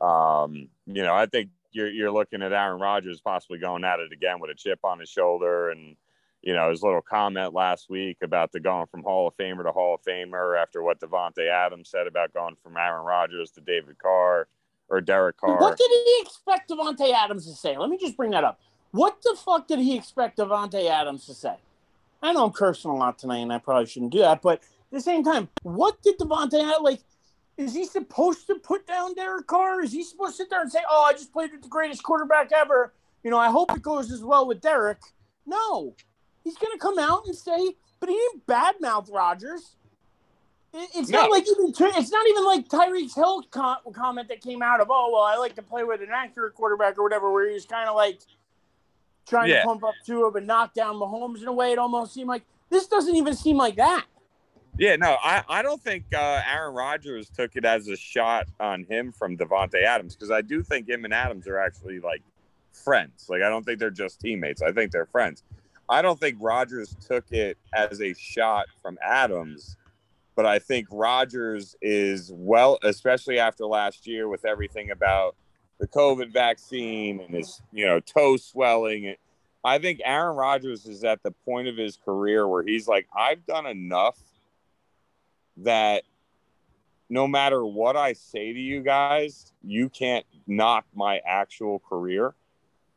Um, 0.01 0.69
you 0.85 1.03
know, 1.03 1.13
I 1.13 1.25
think 1.25 1.49
you're 1.71 1.89
you're 1.89 2.11
looking 2.11 2.41
at 2.41 2.53
Aaron 2.53 2.81
Rodgers 2.81 3.21
possibly 3.21 3.59
going 3.59 3.83
at 3.83 3.99
it 3.99 4.11
again 4.11 4.39
with 4.39 4.51
a 4.51 4.55
chip 4.55 4.79
on 4.83 4.99
his 4.99 5.09
shoulder, 5.09 5.69
and 5.69 5.95
you 6.41 6.53
know 6.53 6.69
his 6.69 6.81
little 6.81 7.01
comment 7.01 7.53
last 7.53 7.89
week 7.89 8.17
about 8.23 8.51
the 8.51 8.59
going 8.59 8.87
from 8.87 9.03
Hall 9.03 9.27
of 9.27 9.35
Famer 9.37 9.63
to 9.63 9.71
Hall 9.71 9.95
of 9.95 10.01
Famer 10.01 10.61
after 10.61 10.81
what 10.81 10.99
Davante 10.99 11.47
Adams 11.49 11.89
said 11.89 12.07
about 12.07 12.33
going 12.33 12.55
from 12.63 12.77
Aaron 12.77 13.05
Rodgers 13.05 13.51
to 13.51 13.61
David 13.61 13.97
Carr 13.99 14.47
or 14.89 15.01
Derek 15.01 15.37
Carr. 15.37 15.59
What 15.59 15.77
did 15.77 15.89
he 15.89 16.21
expect 16.21 16.69
Davante 16.69 17.11
Adams 17.13 17.45
to 17.45 17.53
say? 17.53 17.77
Let 17.77 17.89
me 17.89 17.97
just 17.97 18.17
bring 18.17 18.31
that 18.31 18.43
up. 18.43 18.59
What 18.91 19.21
the 19.21 19.37
fuck 19.37 19.67
did 19.67 19.79
he 19.79 19.95
expect 19.95 20.37
Davante 20.37 20.89
Adams 20.89 21.25
to 21.27 21.33
say? 21.33 21.55
I 22.21 22.33
know 22.33 22.45
I'm 22.45 22.51
cursing 22.51 22.91
a 22.91 22.95
lot 22.95 23.17
tonight, 23.19 23.39
and 23.39 23.53
I 23.53 23.59
probably 23.59 23.85
shouldn't 23.85 24.11
do 24.11 24.19
that, 24.19 24.41
but 24.41 24.59
at 24.59 24.91
the 24.91 25.01
same 25.01 25.23
time, 25.23 25.47
what 25.63 26.01
did 26.01 26.17
Davante 26.17 26.81
like? 26.81 27.01
Is 27.57 27.73
he 27.73 27.85
supposed 27.85 28.47
to 28.47 28.55
put 28.55 28.87
down 28.87 29.13
Derek 29.13 29.45
Carr? 29.47 29.81
Is 29.81 29.91
he 29.91 30.03
supposed 30.03 30.31
to 30.31 30.37
sit 30.37 30.49
there 30.49 30.61
and 30.61 30.71
say, 30.71 30.79
"Oh, 30.89 31.03
I 31.03 31.11
just 31.11 31.33
played 31.33 31.51
with 31.51 31.61
the 31.61 31.67
greatest 31.67 32.03
quarterback 32.03 32.51
ever"? 32.51 32.93
You 33.23 33.31
know, 33.31 33.37
I 33.37 33.49
hope 33.49 33.71
it 33.75 33.81
goes 33.81 34.11
as 34.11 34.23
well 34.23 34.47
with 34.47 34.61
Derek. 34.61 34.99
No, 35.45 35.95
he's 36.43 36.57
going 36.57 36.71
to 36.71 36.79
come 36.79 36.97
out 36.97 37.25
and 37.25 37.35
say, 37.35 37.75
but 37.99 38.09
he 38.09 38.15
didn't 38.15 38.47
badmouth 38.47 39.13
Rodgers. 39.13 39.75
It's 40.73 41.09
no. 41.09 41.21
not 41.21 41.31
like 41.31 41.45
even 41.47 41.73
it's 41.75 42.11
not 42.11 42.27
even 42.27 42.45
like 42.45 42.67
Tyreek 42.67 43.13
Hill 43.15 43.43
comment 43.51 44.27
that 44.27 44.41
came 44.41 44.61
out 44.61 44.81
of 44.81 44.87
oh 44.91 45.09
well 45.11 45.23
I 45.23 45.35
like 45.37 45.55
to 45.55 45.63
play 45.63 45.83
with 45.83 46.01
an 46.01 46.09
accurate 46.13 46.53
quarterback 46.53 46.97
or 46.97 47.03
whatever 47.03 47.31
where 47.31 47.49
he's 47.49 47.65
kind 47.65 47.89
of 47.89 47.95
like 47.95 48.19
trying 49.27 49.49
yeah. 49.49 49.61
to 49.61 49.67
pump 49.67 49.83
up 49.83 49.95
Tua 50.05 50.31
but 50.31 50.45
knock 50.45 50.73
down 50.73 50.95
Mahomes 50.95 51.41
in 51.41 51.47
a 51.47 51.53
way 51.53 51.71
it 51.71 51.79
almost 51.79 52.13
seemed 52.13 52.27
like 52.27 52.43
this 52.69 52.87
doesn't 52.87 53.15
even 53.15 53.35
seem 53.35 53.57
like 53.57 53.77
that. 53.77 54.05
Yeah, 54.77 54.95
no, 54.95 55.17
I, 55.21 55.43
I 55.49 55.61
don't 55.61 55.81
think 55.81 56.05
uh, 56.13 56.41
Aaron 56.49 56.73
Rodgers 56.73 57.29
took 57.29 57.57
it 57.57 57.65
as 57.65 57.89
a 57.89 57.97
shot 57.97 58.47
on 58.61 58.85
him 58.85 59.11
from 59.11 59.35
Davante 59.35 59.83
Adams 59.83 60.15
because 60.15 60.31
I 60.31 60.41
do 60.41 60.63
think 60.63 60.87
him 60.87 61.03
and 61.03 61.13
Adams 61.13 61.47
are 61.47 61.57
actually 61.57 61.99
like 61.99 62.21
friends. 62.71 63.25
Like 63.27 63.41
I 63.41 63.49
don't 63.49 63.65
think 63.65 63.79
they're 63.79 63.89
just 63.89 64.21
teammates. 64.21 64.61
I 64.61 64.71
think 64.71 64.91
they're 64.91 65.07
friends. 65.07 65.43
I 65.89 66.01
don't 66.01 66.19
think 66.19 66.37
Rodgers 66.39 66.95
took 67.05 67.31
it 67.31 67.57
as 67.73 67.99
a 67.99 68.13
shot 68.13 68.67
from 68.81 68.97
Adams, 69.03 69.75
but 70.39 70.45
I 70.45 70.57
think 70.57 70.87
Rodgers 70.89 71.75
is 71.81 72.31
well, 72.33 72.79
especially 72.81 73.39
after 73.39 73.65
last 73.65 74.07
year 74.07 74.29
with 74.29 74.45
everything 74.45 74.89
about 74.89 75.35
the 75.81 75.87
COVID 75.89 76.31
vaccine 76.31 77.19
and 77.19 77.35
his 77.35 77.61
you 77.73 77.85
know 77.85 77.99
toe 77.99 78.37
swelling. 78.37 79.15
I 79.65 79.79
think 79.79 79.99
Aaron 80.05 80.37
Rodgers 80.37 80.85
is 80.85 81.03
at 81.03 81.21
the 81.23 81.31
point 81.31 81.67
of 81.67 81.75
his 81.75 81.97
career 81.97 82.47
where 82.47 82.63
he's 82.63 82.87
like, 82.87 83.05
I've 83.13 83.45
done 83.45 83.65
enough 83.65 84.17
that 85.57 86.03
no 87.09 87.27
matter 87.27 87.65
what 87.65 87.97
I 87.97 88.13
say 88.13 88.53
to 88.53 88.59
you 88.59 88.81
guys, 88.81 89.51
you 89.61 89.89
can't 89.89 90.25
knock 90.47 90.85
my 90.95 91.19
actual 91.27 91.79
career. 91.79 92.33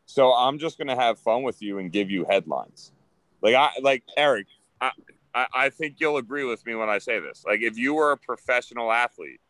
So 0.06 0.32
I'm 0.32 0.60
just 0.60 0.78
gonna 0.78 0.94
have 0.94 1.18
fun 1.18 1.42
with 1.42 1.60
you 1.60 1.78
and 1.78 1.90
give 1.90 2.08
you 2.08 2.24
headlines. 2.24 2.92
Like 3.40 3.56
I 3.56 3.72
like 3.82 4.04
Eric, 4.16 4.46
I, 4.80 4.92
I, 5.34 5.46
I 5.54 5.68
think 5.70 5.96
you'll 5.98 6.18
agree 6.18 6.44
with 6.44 6.64
me 6.66 6.74
when 6.74 6.88
I 6.88 6.98
say 6.98 7.20
this. 7.20 7.44
Like 7.46 7.60
if 7.60 7.78
you 7.78 7.94
were 7.94 8.12
a 8.12 8.16
professional 8.16 8.92
athlete, 8.92 9.40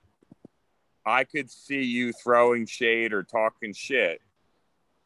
I 1.04 1.24
could 1.24 1.50
see 1.50 1.82
you 1.82 2.12
throwing 2.12 2.66
shade 2.66 3.12
or 3.12 3.22
talking 3.22 3.72
shit 3.72 4.20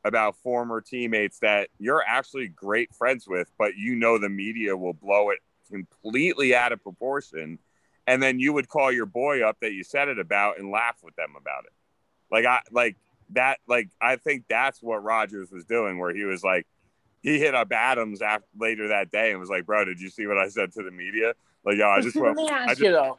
about 0.04 0.36
former 0.36 0.80
teammates 0.80 1.38
that 1.40 1.68
you're 1.78 2.04
actually 2.06 2.48
great 2.48 2.94
friends 2.94 3.26
with, 3.26 3.50
but 3.58 3.76
you 3.76 3.94
know 3.94 4.18
the 4.18 4.28
media 4.28 4.76
will 4.76 4.92
blow 4.92 5.30
it 5.30 5.38
completely 5.68 6.54
out 6.54 6.72
of 6.72 6.82
proportion 6.82 7.58
and 8.06 8.22
then 8.22 8.38
you 8.38 8.52
would 8.52 8.68
call 8.68 8.92
your 8.92 9.06
boy 9.06 9.42
up 9.42 9.58
that 9.60 9.72
you 9.72 9.82
said 9.82 10.08
it 10.08 10.18
about 10.18 10.58
and 10.58 10.70
laugh 10.70 10.96
with 11.02 11.16
them 11.16 11.34
about 11.38 11.64
it. 11.64 11.72
Like 12.30 12.44
I 12.44 12.60
like 12.70 12.96
that. 13.30 13.58
Like 13.66 13.88
I 14.00 14.16
think 14.16 14.44
that's 14.48 14.82
what 14.82 15.02
Rodgers 15.02 15.50
was 15.50 15.64
doing, 15.64 15.98
where 15.98 16.14
he 16.14 16.24
was 16.24 16.44
like, 16.44 16.66
he 17.26 17.40
hit 17.40 17.56
up 17.56 17.72
Adams 17.72 18.22
after 18.22 18.46
later 18.56 18.86
that 18.88 19.10
day 19.10 19.32
and 19.32 19.40
was 19.40 19.50
like, 19.50 19.66
"Bro, 19.66 19.86
did 19.86 20.00
you 20.00 20.08
see 20.08 20.28
what 20.28 20.38
I 20.38 20.48
said 20.48 20.72
to 20.74 20.82
the 20.84 20.92
media?" 20.92 21.34
Like, 21.64 21.76
yo, 21.76 21.88
I 21.88 22.00
just 22.00 22.14
let 22.16 22.36
me 22.36 22.48
ask 22.48 22.68
just, 22.68 22.80
you 22.82 22.92
though, 22.92 23.18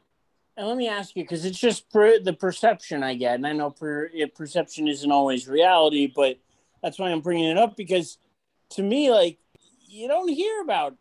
and 0.56 0.66
let 0.66 0.78
me 0.78 0.88
ask 0.88 1.14
you 1.18 1.24
because 1.24 1.44
it's 1.44 1.60
just 1.60 1.92
per, 1.92 2.18
the 2.18 2.32
perception 2.32 3.04
I 3.04 3.16
get, 3.16 3.36
and 3.36 3.46
I 3.46 3.52
know 3.52 3.70
per, 3.70 4.10
perception 4.34 4.88
isn't 4.88 5.12
always 5.12 5.50
reality, 5.50 6.08
but 6.08 6.40
that's 6.82 6.98
why 6.98 7.10
I'm 7.10 7.20
bringing 7.20 7.50
it 7.50 7.58
up 7.58 7.76
because 7.76 8.18
to 8.72 8.82
me, 8.82 9.12
like, 9.12 9.40
you 9.90 10.08
don't 10.08 10.30
hear 10.30 10.62
about 10.62 10.96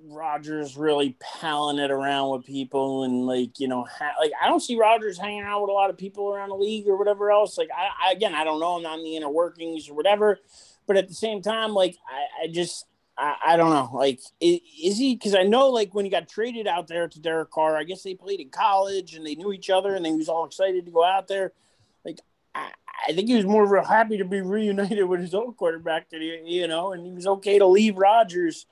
Rodgers 0.00 0.78
really 0.78 1.18
palling 1.20 1.78
it 1.78 1.90
around 1.90 2.30
with 2.30 2.46
people 2.46 3.04
and 3.04 3.26
like 3.26 3.60
you 3.60 3.68
know 3.68 3.84
ha- 3.84 4.14
like 4.18 4.32
I 4.42 4.48
don't 4.48 4.60
see 4.60 4.76
Rodgers 4.76 5.18
hanging 5.18 5.42
out 5.42 5.60
with 5.60 5.70
a 5.70 5.74
lot 5.74 5.90
of 5.90 5.98
people 5.98 6.32
around 6.32 6.48
the 6.48 6.56
league 6.56 6.88
or 6.88 6.96
whatever 6.96 7.30
else. 7.30 7.58
Like 7.58 7.68
I, 7.76 8.08
I 8.08 8.12
again 8.12 8.34
I 8.34 8.44
don't 8.44 8.60
know 8.60 8.76
I'm 8.76 8.82
not 8.82 8.98
in 8.98 9.04
the 9.04 9.16
inner 9.16 9.30
workings 9.30 9.88
or 9.88 9.94
whatever, 9.94 10.40
but 10.86 10.96
at 10.96 11.08
the 11.08 11.14
same 11.14 11.42
time 11.42 11.72
like 11.72 11.96
I, 12.08 12.44
I 12.44 12.48
just 12.48 12.86
I, 13.16 13.36
I 13.46 13.56
don't 13.56 13.70
know 13.70 13.90
like 13.92 14.20
is, 14.40 14.60
is 14.82 14.98
he 14.98 15.14
because 15.14 15.34
I 15.34 15.42
know 15.42 15.70
like 15.70 15.94
when 15.94 16.04
he 16.04 16.10
got 16.10 16.28
traded 16.28 16.66
out 16.66 16.88
there 16.88 17.08
to 17.08 17.20
Derek 17.20 17.50
Carr 17.50 17.76
I 17.76 17.84
guess 17.84 18.02
they 18.02 18.14
played 18.14 18.40
in 18.40 18.50
college 18.50 19.14
and 19.14 19.26
they 19.26 19.34
knew 19.34 19.52
each 19.52 19.70
other 19.70 19.94
and 19.94 20.04
he 20.04 20.12
was 20.12 20.28
all 20.28 20.44
excited 20.44 20.84
to 20.86 20.92
go 20.92 21.04
out 21.04 21.28
there. 21.28 21.52
Like 22.04 22.20
I, 22.54 22.70
I 23.08 23.12
think 23.12 23.28
he 23.28 23.36
was 23.36 23.44
more 23.44 23.82
happy 23.82 24.18
to 24.18 24.24
be 24.24 24.40
reunited 24.40 25.04
with 25.06 25.20
his 25.20 25.34
old 25.34 25.56
quarterback 25.56 26.10
that 26.10 26.20
he 26.20 26.40
you 26.44 26.68
know 26.68 26.92
and 26.92 27.04
he 27.04 27.12
was 27.12 27.26
okay 27.26 27.58
to 27.58 27.66
leave 27.66 27.96
Rodgers 27.96 28.66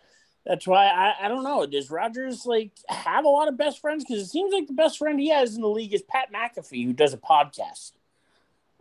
that's 0.44 0.66
why 0.66 0.86
I, 0.86 1.26
I 1.26 1.28
don't 1.28 1.44
know. 1.44 1.66
Does 1.66 1.90
Rodgers 1.90 2.46
like 2.46 2.72
have 2.88 3.24
a 3.24 3.28
lot 3.28 3.48
of 3.48 3.56
best 3.56 3.80
friends? 3.80 4.04
Because 4.04 4.22
it 4.22 4.30
seems 4.30 4.52
like 4.52 4.66
the 4.66 4.72
best 4.72 4.98
friend 4.98 5.20
he 5.20 5.28
has 5.28 5.54
in 5.54 5.62
the 5.62 5.68
league 5.68 5.94
is 5.94 6.02
Pat 6.02 6.32
McAfee, 6.32 6.84
who 6.84 6.92
does 6.92 7.14
a 7.14 7.18
podcast. 7.18 7.92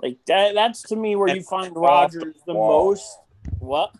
Like 0.01 0.17
that, 0.25 0.55
that's 0.55 0.81
to 0.83 0.95
me 0.95 1.15
where 1.15 1.27
and 1.27 1.37
you 1.37 1.43
find 1.43 1.75
Rodgers 1.75 2.23
the, 2.23 2.33
the 2.47 2.53
most. 2.53 3.19
What? 3.59 3.93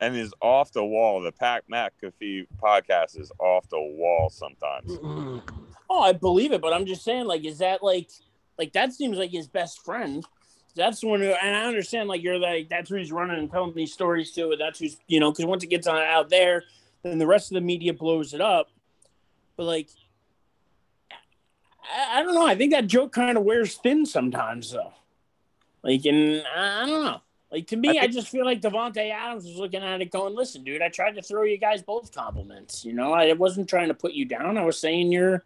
And 0.00 0.16
is 0.16 0.32
off 0.40 0.72
the 0.72 0.84
wall. 0.84 1.20
The 1.20 1.32
Pat 1.32 1.64
McAfee 1.70 2.46
podcast 2.60 3.20
is 3.20 3.30
off 3.38 3.68
the 3.68 3.78
wall 3.78 4.30
sometimes. 4.30 4.98
Oh, 5.90 6.00
I 6.00 6.12
believe 6.12 6.52
it, 6.52 6.60
but 6.62 6.72
I'm 6.72 6.86
just 6.86 7.04
saying, 7.04 7.26
like, 7.26 7.44
is 7.44 7.58
that 7.58 7.82
like, 7.82 8.10
like 8.58 8.72
that 8.72 8.92
seems 8.92 9.18
like 9.18 9.30
his 9.30 9.46
best 9.46 9.84
friend? 9.84 10.24
That's 10.74 11.00
the 11.00 11.08
one 11.08 11.20
who, 11.20 11.26
and 11.26 11.54
I 11.54 11.66
understand, 11.66 12.08
like, 12.08 12.22
you're 12.22 12.38
like, 12.38 12.70
that's 12.70 12.88
who 12.88 12.96
he's 12.96 13.12
running 13.12 13.38
and 13.38 13.50
telling 13.50 13.74
these 13.74 13.92
stories 13.92 14.32
to. 14.32 14.56
That's 14.58 14.78
who's, 14.78 14.96
you 15.06 15.20
know, 15.20 15.30
because 15.30 15.44
once 15.44 15.62
it 15.62 15.68
gets 15.68 15.86
on 15.86 16.00
out 16.00 16.30
there, 16.30 16.64
then 17.02 17.18
the 17.18 17.26
rest 17.26 17.50
of 17.50 17.56
the 17.56 17.60
media 17.60 17.92
blows 17.92 18.32
it 18.32 18.40
up. 18.40 18.70
But 19.56 19.64
like, 19.64 19.90
I, 21.94 22.20
I 22.20 22.22
don't 22.22 22.34
know. 22.34 22.46
I 22.46 22.54
think 22.54 22.72
that 22.72 22.86
joke 22.86 23.12
kind 23.12 23.36
of 23.36 23.44
wears 23.44 23.74
thin 23.74 24.06
sometimes, 24.06 24.72
though. 24.72 24.94
Like, 25.82 26.04
and 26.04 26.42
I, 26.54 26.86
don't 26.86 27.04
know. 27.04 27.20
Like 27.50 27.66
to 27.68 27.76
me, 27.76 27.90
I, 27.90 27.92
think- 27.92 28.04
I, 28.04 28.06
just 28.08 28.28
feel 28.28 28.44
like 28.44 28.60
Davante 28.60 29.10
Adams 29.10 29.44
was 29.44 29.56
looking 29.56 29.82
at 29.82 30.00
it, 30.00 30.10
going, 30.10 30.34
"Listen, 30.34 30.64
dude, 30.64 30.82
I 30.82 30.88
tried 30.88 31.16
to 31.16 31.22
throw 31.22 31.42
you 31.42 31.58
guys 31.58 31.82
both 31.82 32.12
compliments. 32.12 32.84
You 32.84 32.92
know, 32.92 33.12
I 33.12 33.32
wasn't 33.32 33.68
trying 33.68 33.88
to 33.88 33.94
put 33.94 34.12
you 34.12 34.24
down. 34.24 34.56
I 34.56 34.64
was 34.64 34.78
saying 34.78 35.12
you're, 35.12 35.44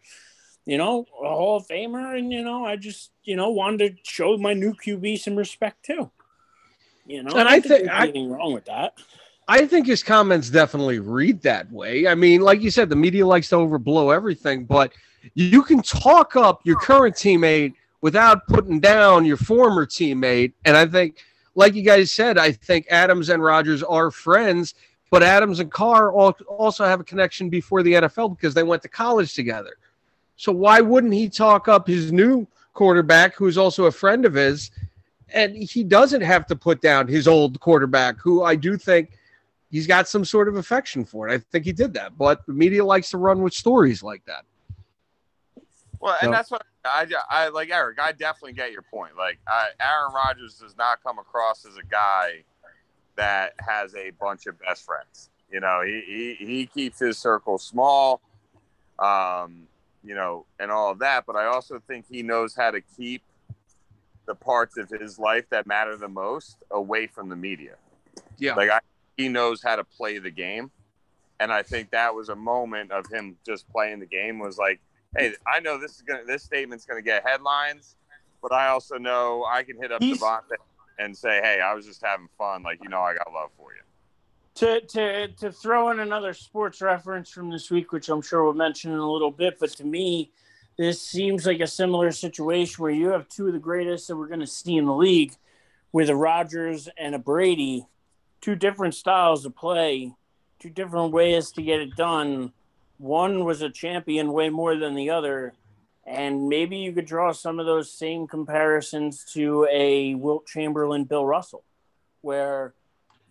you 0.66 0.78
know, 0.78 1.06
a 1.20 1.28
Hall 1.28 1.56
of 1.56 1.66
Famer, 1.66 2.16
and 2.16 2.32
you 2.32 2.42
know, 2.42 2.64
I 2.64 2.76
just, 2.76 3.10
you 3.24 3.36
know, 3.36 3.50
wanted 3.50 3.96
to 3.96 4.10
show 4.10 4.36
my 4.36 4.52
new 4.52 4.72
QB 4.74 5.18
some 5.18 5.36
respect 5.36 5.84
too. 5.84 6.10
You 7.06 7.22
know, 7.22 7.36
and 7.36 7.48
I, 7.48 7.54
I 7.56 7.60
think, 7.60 7.84
think 7.84 7.90
anything 7.92 8.30
wrong 8.30 8.52
with 8.52 8.66
that. 8.66 8.94
I 9.48 9.66
think 9.66 9.86
his 9.86 10.02
comments 10.02 10.50
definitely 10.50 10.98
read 10.98 11.42
that 11.42 11.70
way. 11.70 12.08
I 12.08 12.14
mean, 12.16 12.40
like 12.40 12.62
you 12.62 12.70
said, 12.70 12.88
the 12.88 12.96
media 12.96 13.24
likes 13.24 13.48
to 13.50 13.56
overblow 13.56 14.14
everything, 14.14 14.64
but 14.64 14.92
you 15.34 15.62
can 15.62 15.82
talk 15.82 16.34
up 16.36 16.60
your 16.64 16.78
current 16.80 17.14
teammate 17.14 17.74
without 18.06 18.46
putting 18.46 18.78
down 18.78 19.24
your 19.24 19.36
former 19.36 19.84
teammate. 19.84 20.52
And 20.64 20.76
I 20.76 20.86
think, 20.86 21.24
like 21.56 21.74
you 21.74 21.82
guys 21.82 22.12
said, 22.12 22.38
I 22.38 22.52
think 22.52 22.86
Adams 22.88 23.30
and 23.30 23.42
Rodgers 23.42 23.82
are 23.82 24.12
friends, 24.12 24.74
but 25.10 25.24
Adams 25.24 25.58
and 25.58 25.72
Carr 25.72 26.12
also 26.12 26.84
have 26.84 27.00
a 27.00 27.04
connection 27.04 27.50
before 27.50 27.82
the 27.82 27.94
NFL 27.94 28.36
because 28.36 28.54
they 28.54 28.62
went 28.62 28.82
to 28.82 28.88
college 28.88 29.34
together. 29.34 29.76
So 30.36 30.52
why 30.52 30.80
wouldn't 30.80 31.14
he 31.14 31.28
talk 31.28 31.66
up 31.66 31.88
his 31.88 32.12
new 32.12 32.46
quarterback, 32.74 33.34
who's 33.34 33.58
also 33.58 33.86
a 33.86 33.90
friend 33.90 34.24
of 34.24 34.34
his? 34.34 34.70
And 35.34 35.56
he 35.56 35.82
doesn't 35.82 36.20
have 36.20 36.46
to 36.46 36.54
put 36.54 36.80
down 36.80 37.08
his 37.08 37.26
old 37.26 37.58
quarterback, 37.58 38.18
who 38.20 38.44
I 38.44 38.54
do 38.54 38.76
think– 38.76 39.10
he's 39.72 39.88
got 39.88 40.06
some 40.06 40.24
sort 40.24 40.46
of 40.46 40.54
affection 40.54 41.04
for 41.04 41.28
it. 41.28 41.34
I 41.34 41.38
think 41.50 41.64
he 41.64 41.72
did 41.72 41.92
that, 41.94 42.16
but 42.16 42.46
the 42.46 42.52
media 42.52 42.84
likes 42.84 43.10
to 43.10 43.18
run 43.18 43.42
with 43.42 43.52
stories 43.52 44.00
like 44.00 44.24
that. 44.26 44.44
Well, 46.06 46.16
so. 46.20 46.26
and 46.26 46.32
that's 46.32 46.50
what 46.50 46.62
I, 46.84 47.06
I 47.28 47.48
like, 47.48 47.70
Eric. 47.70 47.98
I 48.00 48.12
definitely 48.12 48.52
get 48.52 48.70
your 48.70 48.82
point. 48.82 49.16
Like, 49.16 49.38
I, 49.48 49.68
Aaron 49.80 50.14
Rodgers 50.14 50.54
does 50.54 50.76
not 50.78 51.02
come 51.02 51.18
across 51.18 51.66
as 51.66 51.76
a 51.76 51.84
guy 51.84 52.44
that 53.16 53.54
has 53.58 53.94
a 53.96 54.10
bunch 54.10 54.46
of 54.46 54.58
best 54.60 54.84
friends. 54.84 55.30
You 55.50 55.60
know, 55.60 55.82
he 55.84 56.36
he, 56.38 56.46
he 56.46 56.66
keeps 56.66 57.00
his 57.00 57.18
circle 57.18 57.58
small, 57.58 58.20
um, 59.00 59.66
you 60.04 60.14
know, 60.14 60.46
and 60.60 60.70
all 60.70 60.92
of 60.92 61.00
that. 61.00 61.24
But 61.26 61.34
I 61.34 61.46
also 61.46 61.82
think 61.88 62.06
he 62.08 62.22
knows 62.22 62.54
how 62.54 62.70
to 62.70 62.80
keep 62.96 63.22
the 64.26 64.34
parts 64.34 64.76
of 64.76 64.88
his 64.90 65.18
life 65.18 65.48
that 65.50 65.66
matter 65.66 65.96
the 65.96 66.08
most 66.08 66.58
away 66.70 67.06
from 67.06 67.28
the 67.28 67.36
media 67.36 67.76
Yeah. 68.38 68.54
Like 68.54 68.70
I, 68.70 68.80
he 69.16 69.28
knows 69.28 69.62
how 69.62 69.76
to 69.76 69.84
play 69.84 70.18
the 70.18 70.30
game. 70.30 70.70
And 71.38 71.52
I 71.52 71.62
think 71.62 71.90
that 71.90 72.14
was 72.14 72.28
a 72.28 72.36
moment 72.36 72.90
of 72.92 73.06
him 73.06 73.36
just 73.46 73.68
playing 73.68 74.00
the 74.00 74.06
game 74.06 74.38
was 74.38 74.58
like, 74.58 74.80
hey, 75.18 75.34
I 75.46 75.60
know 75.60 75.78
this 75.78 75.96
is 75.96 76.02
gonna 76.02 76.24
this 76.24 76.42
statement's 76.42 76.84
gonna 76.84 77.02
get 77.02 77.26
headlines, 77.26 77.96
but 78.42 78.52
I 78.52 78.68
also 78.68 78.96
know 78.96 79.44
I 79.50 79.62
can 79.62 79.76
hit 79.76 79.92
up 79.92 80.02
He's, 80.02 80.20
Davante 80.20 80.56
and 80.98 81.16
say, 81.16 81.40
hey, 81.42 81.60
I 81.60 81.74
was 81.74 81.86
just 81.86 82.02
having 82.04 82.28
fun. 82.38 82.62
Like, 82.62 82.82
you 82.82 82.88
know, 82.88 83.00
I 83.00 83.14
got 83.14 83.32
love 83.32 83.50
for 83.56 83.74
you. 83.74 83.80
To, 84.56 84.80
to, 84.80 85.28
to 85.28 85.52
throw 85.52 85.90
in 85.90 86.00
another 86.00 86.32
sports 86.32 86.80
reference 86.80 87.30
from 87.30 87.50
this 87.50 87.70
week, 87.70 87.92
which 87.92 88.08
I'm 88.08 88.22
sure 88.22 88.42
we'll 88.42 88.54
mention 88.54 88.92
in 88.92 88.98
a 88.98 89.10
little 89.10 89.30
bit, 89.30 89.58
but 89.60 89.70
to 89.76 89.84
me, 89.84 90.30
this 90.78 91.00
seems 91.02 91.46
like 91.46 91.60
a 91.60 91.66
similar 91.66 92.10
situation 92.12 92.82
where 92.82 92.92
you 92.92 93.08
have 93.10 93.28
two 93.28 93.46
of 93.46 93.52
the 93.52 93.58
greatest 93.58 94.08
that 94.08 94.16
we're 94.16 94.28
going 94.28 94.40
to 94.40 94.46
see 94.46 94.76
in 94.76 94.86
the 94.86 94.94
league 94.94 95.34
with 95.92 96.08
a 96.08 96.16
Rodgers 96.16 96.88
and 96.98 97.14
a 97.14 97.18
Brady, 97.18 97.86
two 98.40 98.54
different 98.54 98.94
styles 98.94 99.44
of 99.44 99.54
play, 99.54 100.14
two 100.58 100.70
different 100.70 101.12
ways 101.12 101.50
to 101.52 101.62
get 101.62 101.80
it 101.80 101.96
done. 101.96 102.52
One 102.98 103.44
was 103.44 103.62
a 103.62 103.70
champion 103.70 104.32
way 104.32 104.48
more 104.48 104.76
than 104.76 104.94
the 104.94 105.10
other. 105.10 105.52
And 106.06 106.48
maybe 106.48 106.78
you 106.78 106.92
could 106.92 107.06
draw 107.06 107.32
some 107.32 107.58
of 107.58 107.66
those 107.66 107.90
same 107.90 108.28
comparisons 108.28 109.24
to 109.32 109.66
a 109.70 110.14
Wilt 110.14 110.46
Chamberlain, 110.46 111.04
Bill 111.04 111.26
Russell, 111.26 111.64
where 112.20 112.74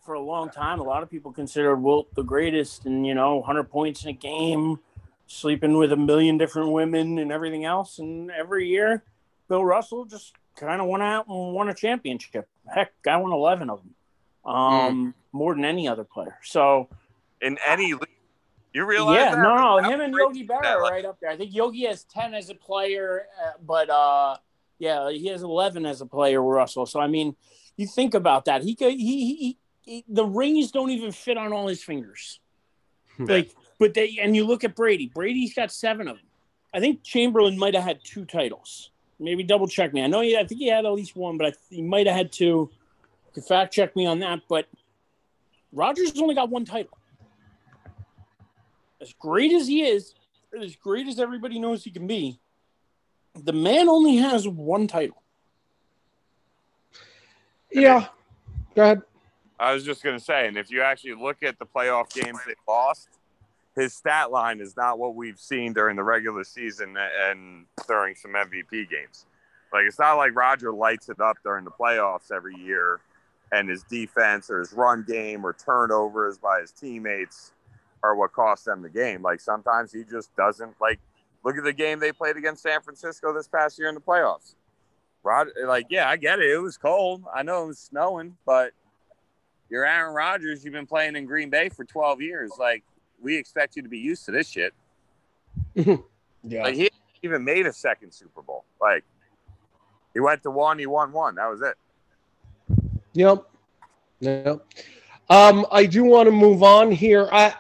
for 0.06 0.14
a 0.14 0.22
long 0.22 0.50
time, 0.50 0.80
a 0.80 0.84
lot 0.84 1.02
of 1.02 1.10
people 1.10 1.32
considered 1.32 1.78
Wilt 1.78 2.14
the 2.16 2.24
greatest 2.24 2.86
and, 2.86 3.08
you 3.08 3.16
know, 3.16 3.38
100 3.38 3.64
points 3.72 4.04
in 4.04 4.10
a 4.10 4.14
game, 4.14 4.80
sleeping 5.26 5.78
with 5.78 5.92
a 5.92 5.98
million 5.98 6.38
different 6.38 6.72
women 6.72 7.18
and 7.18 7.32
everything 7.32 7.66
else. 7.66 7.98
And 7.98 8.30
every 8.30 8.68
year, 8.68 9.04
Bill 9.48 9.64
Russell 9.64 10.06
just 10.06 10.34
kind 10.56 10.82
of 10.82 10.88
went 10.88 11.02
out 11.04 11.28
and 11.28 11.54
won 11.54 11.70
a 11.70 11.74
championship. 11.74 12.48
Heck, 12.72 12.92
I 13.08 13.18
won 13.18 13.32
11 13.32 13.70
of 13.70 13.82
them, 13.82 13.96
um, 14.46 15.08
mm. 15.08 15.14
more 15.32 15.56
than 15.56 15.66
any 15.66 15.88
other 15.88 16.04
player. 16.04 16.38
So, 16.44 16.90
in 17.42 17.58
any 17.66 17.94
league, 17.94 18.10
you 18.76 18.86
realize? 18.86 19.16
Yeah, 19.16 19.36
that? 19.36 19.42
no, 19.42 19.80
no, 19.80 19.90
him 19.90 20.02
and 20.02 20.14
Yogi 20.14 20.46
Berra 20.46 20.66
are 20.66 20.82
right 20.82 21.06
up 21.06 21.20
there. 21.20 21.30
I 21.30 21.38
think 21.38 21.54
Yogi 21.54 21.86
has 21.86 22.04
10 22.04 22.34
as 22.34 22.50
a 22.50 22.56
player, 22.56 23.28
uh, 23.44 23.52
but 23.66 23.90
uh, 23.90 24.38
yeah, 24.80 25.10
he 25.12 25.28
has 25.28 25.44
11 25.44 25.86
as 25.86 26.02
a 26.02 26.06
player, 26.06 26.42
Russell. 26.42 26.86
So, 26.86 27.00
I 27.00 27.08
mean, 27.08 27.36
you 27.78 27.88
think 27.88 28.14
about 28.14 28.46
that. 28.46 28.64
He 28.64 28.76
could, 28.76 28.94
he, 28.94 29.58
he, 29.82 30.04
the 30.08 30.26
rings 30.26 30.72
don't 30.72 30.90
even 30.90 31.12
fit 31.12 31.38
on 31.38 31.54
all 31.54 31.68
his 31.68 31.82
fingers. 31.82 32.40
Hmm. 33.18 33.26
like, 33.26 33.56
but 33.80 33.94
they 33.94 34.18
and 34.22 34.36
you 34.36 34.46
look 34.46 34.64
at 34.64 34.76
Brady. 34.76 35.12
Brady's 35.14 35.54
got 35.54 35.72
seven 35.72 36.08
of 36.08 36.18
them. 36.18 36.26
I 36.74 36.80
think 36.80 37.04
Chamberlain 37.04 37.58
might 37.58 37.74
have 37.74 37.84
had 37.84 38.04
two 38.04 38.26
titles. 38.26 38.92
Maybe 39.20 39.44
double 39.44 39.68
check 39.68 39.94
me. 39.94 40.04
I 40.04 40.08
know 40.08 40.22
he. 40.22 40.38
I 40.38 40.46
think 40.46 40.60
he 40.60 40.68
had 40.68 40.86
at 40.86 40.92
least 40.92 41.16
one, 41.16 41.38
but 41.38 41.48
I, 41.48 41.54
he 41.70 41.82
might 41.82 42.08
have 42.08 42.16
had 42.16 42.32
two. 42.32 42.70
You 43.36 43.42
fact 43.42 43.74
check 43.74 43.96
me 43.96 44.06
on 44.06 44.20
that. 44.20 44.42
But 44.50 44.68
Rodgers 45.72 46.20
only 46.20 46.36
got 46.36 46.50
one 46.50 46.66
title. 46.66 46.98
As 49.06 49.14
great 49.20 49.52
as 49.54 49.68
he 49.68 49.84
is, 49.84 50.16
as 50.60 50.76
great 50.76 51.08
as 51.08 51.20
everybody 51.20 51.60
knows 51.60 51.84
he 51.84 51.92
can 51.92 52.08
be, 52.08 52.40
the 53.36 53.54
man 53.54 53.88
only 53.88 54.16
has 54.16 54.48
one 54.48 54.88
title. 54.88 55.22
Yeah. 57.72 58.08
Go 58.76 58.82
ahead. 58.82 59.02
I 59.60 59.74
was 59.74 59.84
just 59.84 60.02
going 60.02 60.18
to 60.18 60.24
say, 60.24 60.48
and 60.48 60.58
if 60.58 60.72
you 60.72 60.82
actually 60.82 61.14
look 61.14 61.44
at 61.44 61.60
the 61.60 61.68
playoff 61.68 62.12
games 62.16 62.40
they 62.48 62.56
lost, 62.68 63.10
his 63.76 63.94
stat 63.94 64.32
line 64.32 64.60
is 64.60 64.76
not 64.76 64.98
what 64.98 65.14
we've 65.14 65.40
seen 65.40 65.72
during 65.72 65.98
the 65.98 66.04
regular 66.04 66.44
season 66.44 66.98
and 66.98 67.68
during 67.88 68.16
some 68.16 68.32
MVP 68.32 68.90
games. 68.90 69.28
Like 69.72 69.84
it's 69.86 70.00
not 70.00 70.16
like 70.16 70.36
Roger 70.36 70.74
lights 70.74 71.10
it 71.10 71.20
up 71.20 71.38
during 71.44 71.64
the 71.64 71.72
playoffs 71.72 72.32
every 72.32 72.56
year, 72.56 73.02
and 73.52 73.70
his 73.70 73.84
defense 73.84 74.50
or 74.50 74.60
his 74.60 74.74
run 74.74 75.06
game 75.08 75.46
or 75.46 75.54
turnovers 75.54 76.40
by 76.40 76.62
his 76.62 76.72
teammates 76.72 77.52
are 78.06 78.16
what 78.16 78.32
cost 78.32 78.66
them 78.66 78.82
the 78.82 78.90
game. 78.90 79.22
Like 79.22 79.40
sometimes 79.40 79.92
he 79.92 80.04
just 80.04 80.36
doesn't 80.36 80.76
like. 80.80 81.00
Look 81.44 81.58
at 81.60 81.64
the 81.64 81.74
game 81.74 82.00
they 82.00 82.12
played 82.12 82.38
against 82.38 82.64
San 82.64 82.82
Francisco 82.82 83.32
this 83.32 83.48
past 83.48 83.78
year 83.78 83.88
in 83.88 83.94
the 83.94 84.02
playoffs. 84.02 84.56
Rod, 85.26 85.50
like, 85.66 85.88
yeah, 85.90 86.10
I 86.10 86.18
get 86.18 86.40
it. 86.40 86.50
It 86.50 86.58
was 86.58 86.78
cold. 86.78 87.24
I 87.34 87.44
know 87.44 87.64
it 87.64 87.68
was 87.68 87.80
snowing, 87.80 88.36
but 88.46 88.72
you're 89.70 89.86
Aaron 89.86 90.14
Rodgers. 90.14 90.64
You've 90.64 90.74
been 90.74 90.86
playing 90.86 91.16
in 91.16 91.26
Green 91.26 91.50
Bay 91.50 91.70
for 91.70 91.84
12 91.84 92.22
years. 92.22 92.52
Like, 92.60 92.84
we 93.22 93.36
expect 93.36 93.76
you 93.76 93.82
to 93.82 93.90
be 93.90 93.98
used 93.98 94.26
to 94.26 94.32
this 94.32 94.48
shit. 94.48 94.74
yeah. 95.76 95.98
Like, 96.64 96.76
he 96.76 96.90
even 97.24 97.44
made 97.44 97.66
a 97.66 97.74
second 97.74 98.12
Super 98.12 98.42
Bowl. 98.42 98.66
Like, 98.80 99.04
he 100.14 100.20
went 100.20 100.44
to 100.44 100.52
one, 100.52 100.78
he 100.78 100.86
won 100.86 101.12
one. 101.12 101.36
That 101.36 101.48
was 101.48 101.62
it. 101.62 101.76
Yep. 103.14 103.46
Yep. 104.20 104.66
Um, 105.30 105.66
I 105.72 105.86
do 105.88 106.04
want 106.04 106.28
to 106.28 106.32
move 106.32 106.62
on 106.62 106.92
here. 106.92 107.28
I 107.32 107.56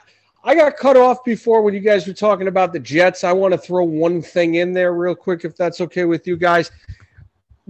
I 0.47 0.53
got 0.53 0.77
cut 0.77 0.95
off 0.95 1.23
before 1.23 1.63
when 1.63 1.73
you 1.73 1.80
guys 1.80 2.05
were 2.05 2.13
talking 2.13 2.47
about 2.47 2.72
the 2.72 2.80
Jets. 2.80 3.23
I 3.23 3.34
want 3.34 3.51
to 3.55 3.57
throw 3.57 3.84
one 3.84 4.22
thing 4.22 4.55
in 4.55 4.73
there 4.73 4.93
real 4.93 5.15
quick, 5.15 5.43
if 5.43 5.57
that's 5.57 5.81
okay 5.81 6.05
with 6.05 6.27
you 6.27 6.38
guys. 6.38 6.69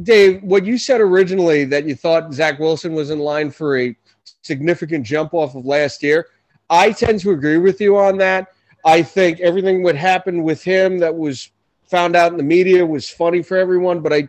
Dave, 0.03 0.43
what 0.43 0.65
you 0.65 0.77
said 0.77 0.99
originally 0.99 1.63
that 1.63 1.85
you 1.85 1.95
thought 1.95 2.33
Zach 2.33 2.59
Wilson 2.59 2.93
was 2.93 3.11
in 3.11 3.19
line 3.19 3.49
for 3.49 3.79
a 3.79 3.95
significant 4.41 5.05
jump 5.05 5.33
off 5.33 5.55
of 5.55 5.65
last 5.65 6.03
year. 6.03 6.27
I 6.69 6.91
tend 6.91 7.21
to 7.21 7.31
agree 7.31 7.59
with 7.59 7.79
you 7.79 7.97
on 7.97 8.17
that. 8.17 8.49
I 8.83 9.01
think 9.01 9.39
everything 9.39 9.81
what 9.81 9.95
happened 9.95 10.43
with 10.43 10.61
him 10.61 10.97
that 10.97 11.15
was 11.15 11.51
found 11.85 12.17
out 12.17 12.33
in 12.33 12.37
the 12.37 12.43
media 12.43 12.85
was 12.85 13.09
funny 13.09 13.41
for 13.41 13.55
everyone, 13.55 14.01
but 14.01 14.11
I 14.11 14.27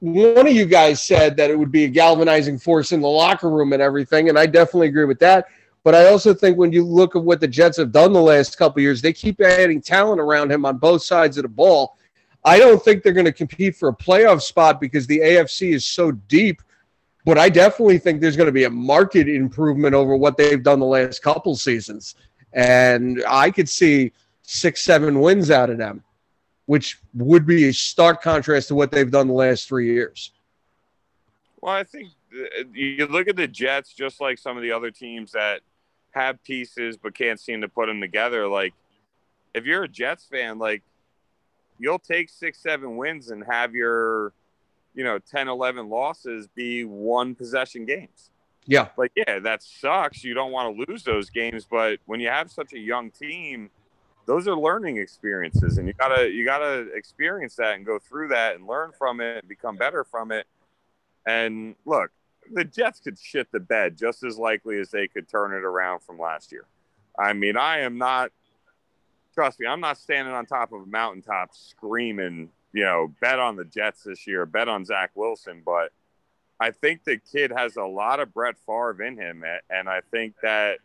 one 0.00 0.46
of 0.46 0.52
you 0.52 0.66
guys 0.66 1.00
said 1.00 1.38
that 1.38 1.50
it 1.50 1.58
would 1.58 1.72
be 1.72 1.84
a 1.84 1.88
galvanizing 1.88 2.58
force 2.58 2.92
in 2.92 3.00
the 3.00 3.08
locker 3.08 3.48
room 3.48 3.72
and 3.72 3.80
everything, 3.80 4.28
and 4.28 4.38
I 4.38 4.44
definitely 4.44 4.88
agree 4.88 5.06
with 5.06 5.18
that. 5.20 5.46
But 5.86 5.94
I 5.94 6.08
also 6.08 6.34
think 6.34 6.58
when 6.58 6.72
you 6.72 6.84
look 6.84 7.14
at 7.14 7.22
what 7.22 7.40
the 7.40 7.46
Jets 7.46 7.76
have 7.76 7.92
done 7.92 8.12
the 8.12 8.20
last 8.20 8.58
couple 8.58 8.82
years, 8.82 9.00
they 9.00 9.12
keep 9.12 9.40
adding 9.40 9.80
talent 9.80 10.20
around 10.20 10.50
him 10.50 10.66
on 10.66 10.78
both 10.78 11.02
sides 11.02 11.38
of 11.38 11.44
the 11.44 11.48
ball. 11.48 11.96
I 12.44 12.58
don't 12.58 12.82
think 12.82 13.04
they're 13.04 13.12
going 13.12 13.24
to 13.26 13.32
compete 13.32 13.76
for 13.76 13.90
a 13.90 13.94
playoff 13.94 14.42
spot 14.42 14.80
because 14.80 15.06
the 15.06 15.20
AFC 15.20 15.72
is 15.72 15.84
so 15.84 16.10
deep 16.10 16.60
but 17.26 17.38
I 17.38 17.48
definitely 17.48 17.98
think 17.98 18.20
there's 18.20 18.36
going 18.36 18.46
to 18.46 18.52
be 18.52 18.64
a 18.64 18.70
market 18.70 19.28
improvement 19.28 19.96
over 19.96 20.16
what 20.16 20.36
they've 20.36 20.62
done 20.62 20.78
the 20.78 20.86
last 20.86 21.22
couple 21.22 21.56
seasons. 21.56 22.14
And 22.52 23.22
I 23.28 23.50
could 23.50 23.68
see 23.68 24.12
six, 24.42 24.82
seven 24.82 25.18
wins 25.18 25.50
out 25.50 25.68
of 25.68 25.76
them, 25.76 26.04
which 26.66 27.00
would 27.14 27.44
be 27.44 27.68
a 27.68 27.72
stark 27.72 28.22
contrast 28.22 28.68
to 28.68 28.76
what 28.76 28.92
they've 28.92 29.10
done 29.10 29.26
the 29.26 29.34
last 29.34 29.66
three 29.66 29.92
years. 29.92 30.30
Well, 31.60 31.74
I 31.74 31.82
think 31.82 32.10
uh, 32.32 32.62
you 32.72 33.06
look 33.06 33.26
at 33.26 33.34
the 33.34 33.48
Jets, 33.48 33.92
just 33.92 34.20
like 34.20 34.38
some 34.38 34.56
of 34.56 34.62
the 34.62 34.70
other 34.70 34.92
teams 34.92 35.32
that 35.32 35.62
have 36.16 36.42
pieces 36.42 36.96
but 36.96 37.14
can't 37.14 37.38
seem 37.38 37.60
to 37.60 37.68
put 37.68 37.86
them 37.86 38.00
together. 38.00 38.48
Like, 38.48 38.74
if 39.54 39.64
you're 39.64 39.84
a 39.84 39.88
Jets 39.88 40.24
fan, 40.24 40.58
like, 40.58 40.82
you'll 41.78 41.98
take 41.98 42.28
six, 42.28 42.58
seven 42.60 42.96
wins 42.96 43.30
and 43.30 43.44
have 43.44 43.74
your– 43.74 44.32
you 44.96 45.04
know 45.04 45.18
10 45.18 45.46
11 45.46 45.88
losses 45.88 46.48
be 46.48 46.84
one 46.84 47.36
possession 47.36 47.84
games. 47.84 48.30
Yeah. 48.64 48.88
Like 48.96 49.12
yeah 49.14 49.38
that 49.38 49.62
sucks. 49.62 50.24
You 50.24 50.34
don't 50.34 50.50
want 50.50 50.74
to 50.74 50.84
lose 50.90 51.04
those 51.04 51.30
games 51.30 51.68
but 51.70 52.00
when 52.06 52.18
you 52.18 52.28
have 52.28 52.50
such 52.50 52.72
a 52.72 52.78
young 52.78 53.12
team 53.12 53.70
those 54.24 54.48
are 54.48 54.56
learning 54.56 54.96
experiences 54.96 55.78
and 55.78 55.86
you 55.86 55.92
gotta 55.92 56.28
you 56.28 56.44
gotta 56.44 56.88
experience 56.94 57.54
that 57.56 57.76
and 57.76 57.86
go 57.86 58.00
through 58.00 58.28
that 58.28 58.56
and 58.56 58.66
learn 58.66 58.90
from 58.98 59.20
it 59.20 59.38
and 59.38 59.48
become 59.48 59.76
better 59.76 60.02
from 60.02 60.32
it. 60.32 60.46
And 61.26 61.76
look 61.84 62.10
the 62.52 62.64
jets 62.64 63.00
could 63.00 63.18
shit 63.18 63.50
the 63.52 63.60
bed 63.60 63.96
just 63.96 64.22
as 64.22 64.38
likely 64.38 64.78
as 64.78 64.90
they 64.90 65.06
could 65.08 65.28
turn 65.28 65.52
it 65.52 65.64
around 65.64 66.00
from 66.00 66.18
last 66.18 66.52
year 66.52 66.64
i 67.18 67.32
mean 67.32 67.56
i 67.56 67.80
am 67.80 67.98
not 67.98 68.30
trust 69.34 69.60
me 69.60 69.66
i'm 69.66 69.80
not 69.80 69.98
standing 69.98 70.32
on 70.32 70.46
top 70.46 70.72
of 70.72 70.82
a 70.82 70.86
mountaintop 70.86 71.54
screaming 71.54 72.48
you 72.76 72.84
know, 72.84 73.10
bet 73.22 73.38
on 73.38 73.56
the 73.56 73.64
Jets 73.64 74.02
this 74.02 74.26
year, 74.26 74.44
bet 74.44 74.68
on 74.68 74.84
Zach 74.84 75.10
Wilson, 75.14 75.62
but 75.64 75.92
I 76.60 76.72
think 76.72 77.04
the 77.04 77.16
kid 77.16 77.50
has 77.50 77.76
a 77.76 77.84
lot 77.84 78.20
of 78.20 78.34
Brett 78.34 78.56
Favre 78.66 79.02
in 79.02 79.16
him, 79.16 79.42
and 79.70 79.88
I 79.88 80.02
think 80.10 80.34
that 80.42 80.80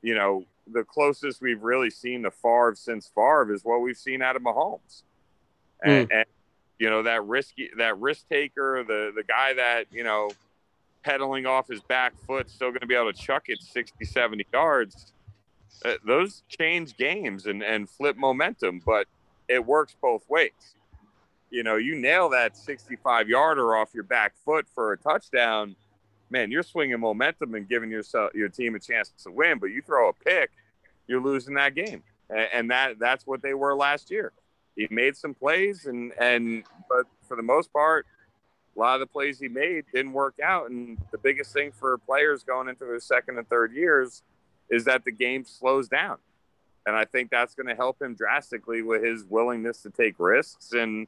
you 0.00 0.14
know 0.14 0.46
the 0.66 0.84
closest 0.84 1.42
we've 1.42 1.62
really 1.62 1.90
seen 1.90 2.22
to 2.22 2.30
Favre 2.30 2.74
since 2.74 3.10
Favre 3.14 3.52
is 3.52 3.62
what 3.62 3.82
we've 3.82 3.96
seen 3.96 4.22
out 4.22 4.34
of 4.34 4.40
Mahomes, 4.40 5.02
and, 5.84 6.08
mm. 6.08 6.16
and 6.16 6.24
you 6.78 6.90
know 6.90 7.02
that 7.02 7.24
risky 7.24 7.70
that 7.76 7.98
risk 7.98 8.28
taker, 8.28 8.84
the 8.86 9.12
the 9.14 9.22
guy 9.22 9.54
that 9.54 9.86
you 9.90 10.04
know 10.04 10.30
pedaling 11.02 11.46
off 11.46 11.68
his 11.68 11.80
back 11.80 12.14
foot, 12.26 12.50
still 12.50 12.70
going 12.70 12.80
to 12.80 12.86
be 12.86 12.94
able 12.94 13.12
to 13.12 13.18
chuck 13.18 13.44
it 13.48 13.60
60, 13.60 14.04
70 14.04 14.46
yards. 14.52 15.12
Uh, 15.84 15.94
those 16.06 16.42
change 16.48 16.96
games 16.96 17.46
and 17.46 17.62
and 17.62 17.88
flip 17.88 18.16
momentum, 18.16 18.80
but 18.84 19.06
it 19.48 19.64
works 19.64 19.96
both 20.00 20.28
ways. 20.28 20.76
You 21.50 21.62
know, 21.62 21.76
you 21.76 21.94
nail 21.94 22.30
that 22.30 22.56
65 22.56 23.28
yarder 23.28 23.76
off 23.76 23.90
your 23.92 24.04
back 24.04 24.34
foot 24.44 24.66
for 24.74 24.92
a 24.92 24.96
touchdown, 24.96 25.76
man, 26.32 26.50
you're 26.50 26.62
swinging 26.62 26.98
momentum 26.98 27.54
and 27.54 27.68
giving 27.68 27.90
yourself 27.90 28.34
your 28.34 28.48
team 28.48 28.74
a 28.74 28.80
chance 28.80 29.12
to 29.22 29.30
win. 29.30 29.58
But 29.58 29.66
you 29.66 29.82
throw 29.82 30.08
a 30.08 30.12
pick, 30.12 30.50
you're 31.06 31.20
losing 31.20 31.54
that 31.54 31.74
game, 31.74 32.02
and 32.30 32.70
that 32.70 32.98
that's 32.98 33.26
what 33.26 33.42
they 33.42 33.54
were 33.54 33.76
last 33.76 34.10
year. 34.10 34.32
He 34.76 34.88
made 34.90 35.16
some 35.16 35.34
plays, 35.34 35.86
and 35.86 36.12
and 36.18 36.64
but 36.88 37.06
for 37.28 37.36
the 37.36 37.42
most 37.42 37.72
part, 37.72 38.06
a 38.74 38.78
lot 38.80 38.94
of 38.94 39.00
the 39.00 39.06
plays 39.06 39.38
he 39.38 39.48
made 39.48 39.84
didn't 39.92 40.12
work 40.12 40.34
out. 40.42 40.70
And 40.70 40.98
the 41.10 41.18
biggest 41.18 41.52
thing 41.52 41.72
for 41.72 41.98
players 41.98 42.42
going 42.42 42.68
into 42.68 42.84
their 42.84 43.00
second 43.00 43.38
and 43.38 43.48
third 43.48 43.72
years 43.72 44.22
is 44.70 44.84
that 44.84 45.04
the 45.04 45.12
game 45.12 45.44
slows 45.44 45.88
down. 45.88 46.18
And 46.86 46.96
I 46.96 47.04
think 47.04 47.30
that's 47.30 47.54
going 47.54 47.68
to 47.68 47.74
help 47.74 48.00
him 48.02 48.14
drastically 48.14 48.82
with 48.82 49.04
his 49.04 49.24
willingness 49.24 49.82
to 49.82 49.90
take 49.90 50.16
risks. 50.18 50.72
And 50.72 51.06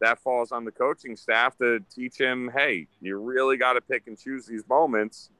that 0.00 0.18
falls 0.18 0.52
on 0.52 0.64
the 0.64 0.70
coaching 0.70 1.16
staff 1.16 1.56
to 1.58 1.80
teach 1.92 2.18
him, 2.18 2.50
hey, 2.54 2.86
you 3.00 3.18
really 3.18 3.56
got 3.56 3.72
to 3.72 3.80
pick 3.80 4.06
and 4.06 4.18
choose 4.18 4.46
these 4.46 4.62
moments. 4.68 5.30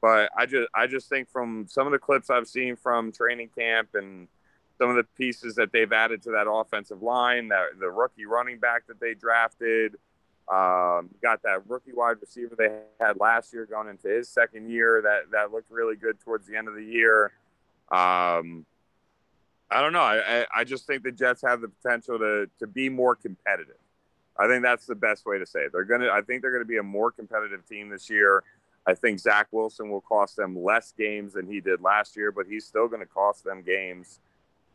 But 0.00 0.30
I 0.36 0.46
just 0.46 0.68
I 0.74 0.86
just 0.86 1.08
think 1.08 1.28
from 1.30 1.66
some 1.68 1.86
of 1.86 1.92
the 1.92 1.98
clips 1.98 2.30
I've 2.30 2.46
seen 2.46 2.76
from 2.76 3.12
training 3.12 3.50
camp 3.56 3.90
and 3.94 4.28
some 4.80 4.88
of 4.88 4.96
the 4.96 5.04
pieces 5.04 5.56
that 5.56 5.72
they've 5.72 5.92
added 5.92 6.22
to 6.22 6.30
that 6.30 6.50
offensive 6.50 7.02
line, 7.02 7.48
that 7.48 7.78
the 7.78 7.90
rookie 7.90 8.24
running 8.24 8.58
back 8.58 8.86
that 8.86 8.98
they 8.98 9.12
drafted, 9.12 9.92
um, 10.48 11.10
got 11.22 11.42
that 11.42 11.68
rookie 11.68 11.92
wide 11.92 12.16
receiver 12.18 12.54
they 12.56 12.80
had 12.98 13.20
last 13.20 13.52
year 13.52 13.66
going 13.66 13.88
into 13.88 14.08
his 14.08 14.26
second 14.30 14.70
year 14.70 15.02
that 15.02 15.30
that 15.32 15.52
looked 15.52 15.70
really 15.70 15.96
good 15.96 16.18
towards 16.20 16.46
the 16.46 16.56
end 16.56 16.66
of 16.66 16.74
the 16.74 16.84
year. 16.84 17.26
Um, 17.90 18.64
I 19.70 19.82
don't 19.82 19.92
know. 19.92 20.00
I, 20.00 20.46
I 20.52 20.64
just 20.64 20.86
think 20.86 21.02
the 21.02 21.12
Jets 21.12 21.42
have 21.42 21.60
the 21.60 21.68
potential 21.68 22.18
to 22.18 22.48
to 22.58 22.66
be 22.66 22.88
more 22.88 23.14
competitive. 23.14 23.76
I 24.38 24.48
think 24.48 24.62
that's 24.62 24.86
the 24.86 24.94
best 24.94 25.26
way 25.26 25.38
to 25.38 25.44
say 25.44 25.60
it. 25.60 25.72
They're 25.72 25.84
gonna. 25.84 26.08
I 26.08 26.22
think 26.22 26.40
they're 26.40 26.52
gonna 26.52 26.64
be 26.64 26.78
a 26.78 26.82
more 26.82 27.12
competitive 27.12 27.68
team 27.68 27.90
this 27.90 28.08
year. 28.08 28.42
I 28.86 28.94
think 28.94 29.20
Zach 29.20 29.48
Wilson 29.50 29.90
will 29.90 30.00
cost 30.00 30.36
them 30.36 30.58
less 30.58 30.94
games 30.96 31.34
than 31.34 31.46
he 31.46 31.60
did 31.60 31.82
last 31.82 32.16
year, 32.16 32.32
but 32.32 32.46
he's 32.48 32.64
still 32.64 32.88
going 32.88 33.00
to 33.00 33.06
cost 33.06 33.44
them 33.44 33.62
games 33.62 34.20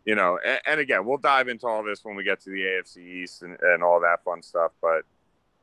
you 0.06 0.15
know, 0.15 0.40
and, 0.45 0.61
and, 0.65 0.80
again, 0.80 1.06
we'll 1.06 1.18
dive 1.18 1.48
into 1.48 1.68
all 1.68 1.84
this 1.84 2.06
when 2.06 2.15
we 2.15 2.23
get 2.23 2.40
to 2.41 2.49
the 2.52 2.61
AFC 2.61 2.98
East 2.98 3.41
and, 3.41 3.57
and 3.60 3.84
all 3.84 3.99
that 4.02 4.23
fun 4.23 4.41
stuff. 4.44 4.72
But 4.82 5.02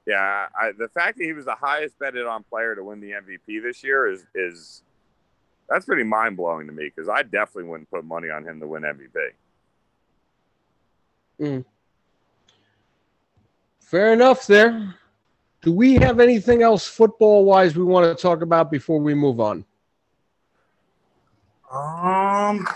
yeah, 0.07 0.49
I, 0.61 0.73
the 0.77 0.89
fact 0.89 1.19
that 1.19 1.25
he 1.25 1.33
was 1.33 1.45
the 1.45 1.55
highest 1.55 1.99
betted 1.99 2.27
on 2.27 2.43
player 2.43 2.75
to 2.75 2.83
win 2.83 3.01
the 3.01 3.13
MVP 3.13 3.63
this 3.63 3.85
year 3.85 4.11
is 4.11 4.27
is 4.35 4.83
that's 5.69 5.87
pretty 5.87 6.03
mind 6.03 6.37
blowing 6.37 6.67
to 6.67 6.73
me 6.73 6.91
because 6.95 7.09
I 7.09 7.23
definitely 7.23 7.71
wouldn't 7.71 7.91
put 7.91 8.05
money 8.05 8.29
on 8.31 8.45
him 8.45 8.59
to 8.61 8.67
win 8.67 8.83
MVP. 8.83 9.31
Mm. 11.41 11.65
Fair 13.81 14.13
enough 14.13 14.47
there. 14.47 14.95
Do 15.63 15.73
we 15.73 15.95
have 15.95 16.19
anything 16.19 16.63
else 16.63 16.87
football 16.89 17.45
wise 17.45 17.77
we 17.77 17.85
want 17.85 18.17
to 18.17 18.21
talk 18.21 18.43
about 18.43 18.71
before 18.71 18.99
we 18.99 19.15
move 19.15 19.39
on? 19.39 19.65
Um, 21.73 22.67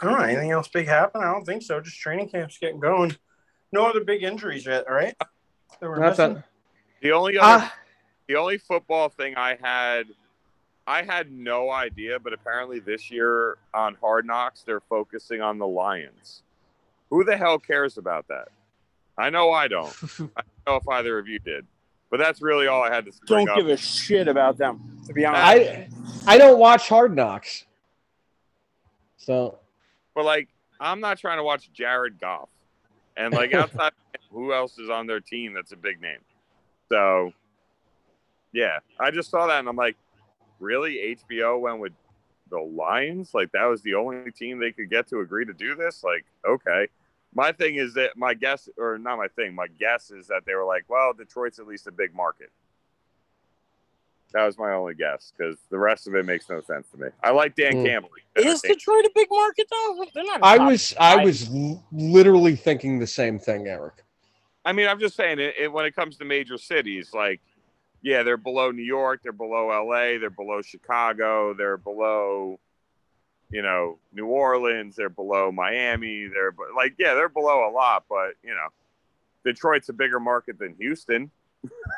I 0.00 0.04
don't 0.06 0.18
know. 0.18 0.24
Anything 0.24 0.50
else 0.50 0.68
big 0.68 0.86
happen? 0.86 1.22
I 1.22 1.32
don't 1.32 1.44
think 1.44 1.62
so. 1.62 1.80
Just 1.80 1.98
training 1.98 2.28
camps 2.28 2.58
getting 2.58 2.80
going. 2.80 3.16
No 3.72 3.86
other 3.86 4.04
big 4.04 4.22
injuries 4.22 4.66
yet, 4.66 4.84
right? 4.88 5.14
The 7.00 7.12
only 7.12 7.38
other, 7.38 7.64
uh, 7.64 7.68
the 8.28 8.36
only 8.36 8.58
football 8.58 9.08
thing 9.08 9.36
I 9.36 9.58
had, 9.60 10.06
I 10.86 11.02
had 11.02 11.30
no 11.30 11.70
idea, 11.70 12.18
but 12.18 12.32
apparently 12.32 12.80
this 12.80 13.10
year 13.10 13.58
on 13.72 13.96
Hard 14.00 14.26
Knocks 14.26 14.62
they're 14.62 14.80
focusing 14.80 15.40
on 15.40 15.58
the 15.58 15.66
Lions. 15.66 16.42
Who 17.10 17.24
the 17.24 17.36
hell 17.36 17.58
cares 17.58 17.98
about 17.98 18.28
that? 18.28 18.48
I 19.18 19.30
know 19.30 19.52
I 19.52 19.68
don't. 19.68 19.94
I 20.36 20.42
don't 20.42 20.66
know 20.66 20.76
if 20.76 20.88
either 20.88 21.18
of 21.18 21.28
you 21.28 21.38
did, 21.38 21.66
but 22.10 22.18
that's 22.18 22.42
really 22.42 22.66
all 22.66 22.82
I 22.82 22.92
had 22.92 23.04
to. 23.04 23.12
Say. 23.12 23.18
Don't 23.26 23.54
give 23.54 23.68
a 23.68 23.76
shit 23.76 24.28
about 24.28 24.56
them. 24.56 25.00
To 25.06 25.12
be 25.12 25.24
honest, 25.24 25.42
I 25.42 25.88
I 26.26 26.38
don't 26.38 26.58
watch 26.58 26.88
Hard 26.88 27.14
Knocks, 27.14 27.66
so 29.16 29.58
but 30.14 30.24
like, 30.24 30.48
I'm 30.80 31.00
not 31.00 31.18
trying 31.18 31.38
to 31.38 31.44
watch 31.44 31.72
Jared 31.72 32.20
Goff, 32.20 32.48
and 33.16 33.32
like 33.32 33.54
outside, 33.54 33.92
who 34.30 34.52
else 34.52 34.78
is 34.78 34.90
on 34.90 35.06
their 35.06 35.20
team 35.20 35.54
that's 35.54 35.72
a 35.72 35.76
big 35.76 36.00
name? 36.00 36.20
So, 36.90 37.32
yeah, 38.52 38.78
I 39.00 39.10
just 39.10 39.30
saw 39.30 39.46
that 39.46 39.58
and 39.58 39.68
I'm 39.68 39.76
like, 39.76 39.96
really? 40.60 41.16
HBO 41.26 41.60
went 41.60 41.80
with 41.80 41.92
the 42.50 42.58
Lions? 42.58 43.32
Like 43.34 43.52
that 43.52 43.64
was 43.64 43.82
the 43.82 43.94
only 43.94 44.30
team 44.30 44.58
they 44.58 44.72
could 44.72 44.90
get 44.90 45.08
to 45.08 45.20
agree 45.20 45.44
to 45.44 45.52
do 45.52 45.74
this? 45.74 46.04
Like, 46.04 46.24
okay. 46.46 46.88
My 47.36 47.50
thing 47.50 47.76
is 47.76 47.94
that 47.94 48.16
my 48.16 48.32
guess, 48.34 48.68
or 48.78 48.96
not 48.96 49.18
my 49.18 49.26
thing, 49.26 49.54
my 49.54 49.66
guess 49.66 50.12
is 50.12 50.28
that 50.28 50.42
they 50.46 50.54
were 50.54 50.64
like, 50.64 50.84
well, 50.88 51.12
Detroit's 51.12 51.58
at 51.58 51.66
least 51.66 51.88
a 51.88 51.92
big 51.92 52.14
market. 52.14 52.50
That 54.32 54.46
was 54.46 54.58
my 54.58 54.72
only 54.72 54.94
guess 54.94 55.32
because 55.36 55.58
the 55.70 55.78
rest 55.78 56.08
of 56.08 56.14
it 56.16 56.26
makes 56.26 56.50
no 56.50 56.60
sense 56.60 56.88
to 56.90 56.98
me. 56.98 57.08
I 57.22 57.30
like 57.30 57.54
Dan 57.54 57.74
mm. 57.74 57.86
Campbell. 57.86 58.10
Is 58.34 58.62
Detroit 58.62 59.04
a 59.04 59.10
big 59.14 59.28
market 59.30 59.68
though? 59.70 60.04
I 60.42 60.58
was 60.58 60.94
I 60.98 61.22
was 61.22 61.48
literally 61.92 62.56
thinking 62.56 62.98
the 62.98 63.06
same 63.06 63.38
thing, 63.38 63.68
Eric. 63.68 63.94
I 64.64 64.72
mean, 64.72 64.88
I'm 64.88 64.98
just 64.98 65.14
saying 65.14 65.38
it, 65.38 65.54
it, 65.58 65.72
when 65.72 65.84
it 65.84 65.94
comes 65.94 66.16
to 66.16 66.24
major 66.24 66.58
cities, 66.58 67.10
like 67.12 67.40
yeah, 68.02 68.22
they're 68.22 68.36
below 68.36 68.70
New 68.70 68.82
York, 68.82 69.20
they're 69.22 69.32
below 69.32 69.68
LA, 69.68 70.18
they're 70.18 70.30
below 70.30 70.62
Chicago, 70.62 71.54
they're 71.54 71.76
below 71.76 72.58
you 73.50 73.62
know 73.62 73.98
New 74.12 74.26
Orleans, 74.26 74.96
they're 74.96 75.08
below 75.08 75.52
Miami, 75.52 76.26
they're 76.26 76.54
like 76.76 76.94
yeah, 76.98 77.14
they're 77.14 77.28
below 77.28 77.68
a 77.68 77.72
lot, 77.72 78.04
but 78.08 78.34
you 78.42 78.50
know 78.50 78.68
Detroit's 79.44 79.88
a 79.90 79.92
bigger 79.92 80.18
market 80.18 80.58
than 80.58 80.74
Houston. 80.74 81.30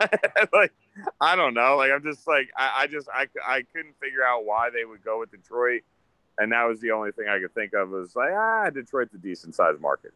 like 0.53 0.73
I 1.21 1.37
don't 1.37 1.55
know. 1.55 1.77
Like 1.77 1.91
I'm 1.93 2.03
just 2.03 2.27
like 2.27 2.51
I, 2.57 2.83
I 2.83 2.87
just 2.87 3.09
I, 3.13 3.27
I 3.47 3.63
couldn't 3.75 3.95
figure 4.01 4.25
out 4.25 4.45
why 4.45 4.71
they 4.71 4.85
would 4.85 5.05
go 5.05 5.21
with 5.21 5.31
Detroit, 5.31 5.83
and 6.39 6.53
that 6.53 6.65
was 6.65 6.81
the 6.81 6.91
only 6.93 7.13
thing 7.13 7.29
I 7.29 7.39
could 7.39 7.55
think 7.55 7.73
of 7.75 7.91
was 7.91 8.15
like 8.17 8.31
ah 8.33 8.71
Detroit's 8.71 9.15
a 9.15 9.19
decent 9.19 9.55
sized 9.55 9.81
market. 9.81 10.13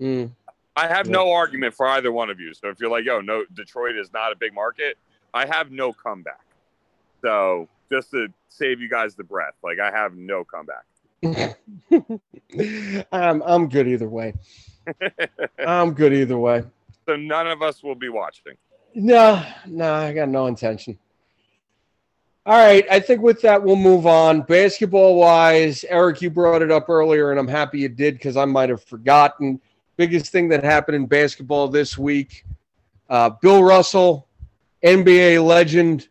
Mm. 0.00 0.30
I 0.76 0.88
have 0.88 1.06
yeah. 1.06 1.12
no 1.12 1.32
argument 1.32 1.74
for 1.74 1.86
either 1.88 2.12
one 2.12 2.30
of 2.30 2.38
you. 2.38 2.52
So 2.54 2.68
if 2.68 2.80
you're 2.80 2.90
like 2.90 3.04
yo 3.04 3.20
no 3.20 3.44
Detroit 3.54 3.96
is 3.96 4.12
not 4.12 4.32
a 4.32 4.36
big 4.36 4.54
market, 4.54 4.98
I 5.32 5.46
have 5.46 5.70
no 5.70 5.92
comeback. 5.92 6.44
So 7.22 7.68
just 7.90 8.10
to 8.10 8.28
save 8.48 8.80
you 8.80 8.88
guys 8.88 9.14
the 9.14 9.24
breath, 9.24 9.54
like 9.62 9.78
I 9.80 9.90
have 9.90 10.14
no 10.16 10.44
comeback. 10.44 10.84
I'm 13.12 13.42
I'm 13.42 13.68
good 13.68 13.88
either 13.88 14.08
way. 14.08 14.34
I'm 15.58 15.92
good 15.92 16.12
either 16.12 16.38
way. 16.38 16.64
So 17.06 17.16
none 17.16 17.46
of 17.46 17.62
us 17.62 17.82
will 17.82 17.94
be 17.94 18.08
watching. 18.08 18.54
No, 18.98 19.44
no, 19.66 19.92
I 19.92 20.14
got 20.14 20.30
no 20.30 20.46
intention. 20.46 20.98
All 22.46 22.56
right, 22.56 22.82
I 22.90 22.98
think 22.98 23.20
with 23.20 23.42
that 23.42 23.62
we'll 23.62 23.76
move 23.76 24.06
on. 24.06 24.40
Basketball 24.40 25.16
wise, 25.16 25.84
Eric, 25.90 26.22
you 26.22 26.30
brought 26.30 26.62
it 26.62 26.70
up 26.70 26.88
earlier, 26.88 27.30
and 27.30 27.38
I'm 27.38 27.46
happy 27.46 27.80
you 27.80 27.90
did 27.90 28.14
because 28.14 28.38
I 28.38 28.46
might 28.46 28.70
have 28.70 28.82
forgotten. 28.82 29.60
Biggest 29.98 30.32
thing 30.32 30.48
that 30.48 30.64
happened 30.64 30.96
in 30.96 31.04
basketball 31.04 31.68
this 31.68 31.98
week: 31.98 32.46
uh, 33.10 33.28
Bill 33.42 33.62
Russell, 33.62 34.28
NBA 34.82 35.44
legend, 35.44 36.08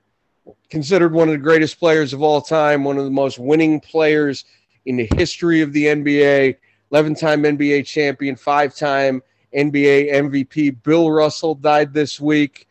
considered 0.70 1.12
one 1.12 1.28
of 1.28 1.32
the 1.32 1.40
greatest 1.40 1.80
players 1.80 2.14
of 2.14 2.22
all 2.22 2.40
time, 2.40 2.84
one 2.84 3.00
of 3.00 3.06
the 3.06 3.10
most 3.10 3.40
winning 3.40 3.80
players 3.80 4.46
in 4.86 4.96
the 4.96 5.10
history 5.16 5.62
of 5.62 5.74
the 5.74 5.86
NBA, 5.86 6.56
11-time 6.94 7.42
NBA 7.42 7.88
champion, 7.88 8.36
five-time 8.36 9.24
NBA 9.56 10.14
MVP. 10.14 10.84
Bill 10.84 11.10
Russell 11.10 11.56
died 11.56 11.92
this 11.92 12.20
week. 12.22 12.68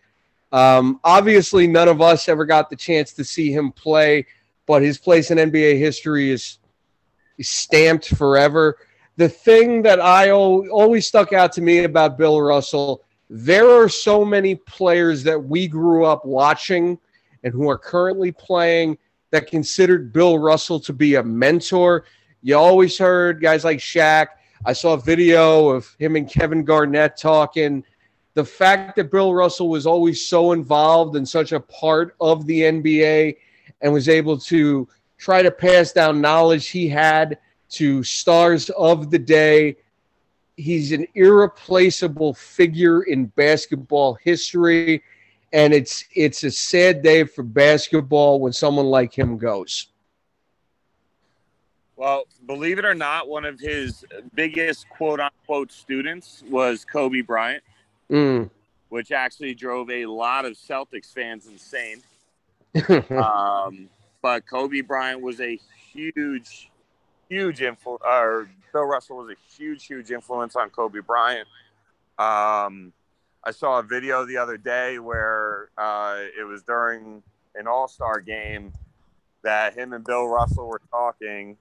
Um, 0.55 1.01
obviously, 1.03 1.67
none 1.67 1.89
of 1.89 2.01
us 2.01 2.29
ever 2.29 2.45
got 2.45 2.71
the 2.71 2.77
chance 2.77 3.13
to 3.15 3.25
see 3.25 3.51
him 3.51 3.73
play, 3.73 4.25
but 4.67 4.83
his 4.83 4.99
place 4.99 5.33
in 5.33 5.39
NBA 5.39 5.81
history 5.81 6.31
is, 6.31 6.59
stamped 7.41 8.15
forever. 8.15 8.77
The 9.17 9.29
thing 9.29 9.83
that 9.83 10.01
I 10.01 10.31
always 10.31 11.09
stuck 11.09 11.33
out 11.33 11.51
to 11.55 11.61
me 11.61 11.83
about 11.83 12.17
Bill 12.17 12.41
Russell, 12.41 13.03
there 13.29 13.69
are 13.69 13.89
so 13.89 14.25
many 14.25 14.55
players 14.55 15.25
that 15.25 15.43
we 15.43 15.67
grew 15.67 16.05
up 16.05 16.25
watching 16.25 16.97
and 17.43 17.53
who 17.53 17.69
are 17.69 17.77
currently 17.77 18.31
playing 18.31 18.97
that 19.33 19.49
considered 19.49 20.13
Bill 20.13 20.39
Russell 20.39 20.79
to 20.79 20.93
be 20.93 21.17
a 21.17 21.23
mentor. 21.25 22.05
You 22.43 22.57
always 22.57 22.97
heard 22.97 23.43
guys 23.43 23.65
like 23.65 23.79
Shaq. 23.79 24.29
I 24.65 24.73
saw 24.73 24.93
a 24.93 25.01
video 25.01 25.71
of 25.71 25.93
him 25.99 26.15
and 26.15 26.31
Kevin 26.31 26.63
Garnett 26.63 27.17
talking 27.17 27.85
the 28.35 28.45
fact 28.45 28.97
that 28.97 29.11
Bill 29.11 29.33
Russell 29.33 29.69
was 29.69 29.87
always 29.87 30.27
so 30.27 30.53
involved 30.53 31.17
and 31.17 31.29
such 31.29 31.53
a 31.53 31.61
part 31.61 32.17
of 32.21 32.47
the 32.47 32.63
NBA 32.63 33.37
and 33.81 33.93
was 33.93 34.09
able 34.09 34.37
to 34.39 34.89
try 35.19 35.41
to 35.43 35.51
pass 35.51 35.93
down 35.93 36.21
knowledge 36.21 36.69
he 36.69 36.89
had 36.89 37.39
to 37.71 38.03
stars 38.03 38.71
of 38.71 39.11
the 39.11 39.19
day. 39.19 39.77
He's 40.57 40.93
an 40.93 41.07
irreplaceable 41.15 42.35
figure 42.35 43.03
in 43.03 43.27
basketball 43.27 44.15
history, 44.15 45.03
and 45.53 45.73
it's 45.73 46.05
it's 46.15 46.45
a 46.45 46.51
sad 46.51 47.03
day 47.03 47.25
for 47.25 47.43
basketball 47.43 48.41
when 48.41 48.53
someone 48.53 48.87
like 48.87 49.17
him 49.17 49.39
goes. 49.39 49.89
Well, 51.97 52.25
believe 52.47 52.79
it 52.79 52.85
or 52.85 52.95
not, 52.95 53.29
one 53.29 53.45
of 53.45 53.61
his 53.61 54.05
biggest 54.35 54.89
quote 54.89 55.21
unquote 55.21 55.71
students 55.71 56.43
was 56.49 56.85
Kobe 56.85 57.21
Bryant 57.21 57.63
mm. 58.11 58.51
which 58.89 59.13
actually 59.13 59.55
drove 59.55 59.91
a 59.91 60.07
lot 60.07 60.45
of 60.45 60.55
Celtics 60.55 61.13
fans 61.13 61.47
insane. 61.47 62.03
um, 63.11 63.89
but 64.23 64.47
Kobe 64.49 64.81
Bryant 64.81 65.21
was 65.21 65.41
a 65.41 65.59
huge, 65.93 66.71
huge 67.29 67.63
influence, 67.63 68.03
or 68.05 68.49
Bill 68.73 68.85
Russell 68.85 69.19
was 69.19 69.31
a 69.31 69.55
huge, 69.57 69.87
huge 69.87 70.11
influence 70.11 70.57
on 70.57 70.71
Kobe 70.71 71.01
Bryant. 71.01 71.47
Um, 72.19 72.93
I 73.45 73.51
saw 73.51 73.79
a 73.79 73.83
video 73.83 74.25
the 74.25 74.39
other 74.39 74.57
day 74.57 74.99
where 74.99 75.69
uh, 75.77 76.17
it 76.39 76.45
was 76.45 76.63
during 76.63 77.23
an 77.55 77.67
All 77.67 77.87
Star 77.87 78.21
game 78.21 78.73
that 79.43 79.75
him 79.75 79.93
and 79.93 80.05
Bill 80.05 80.27
Russell 80.27 80.67
were 80.67 80.81
talking, 80.91 81.57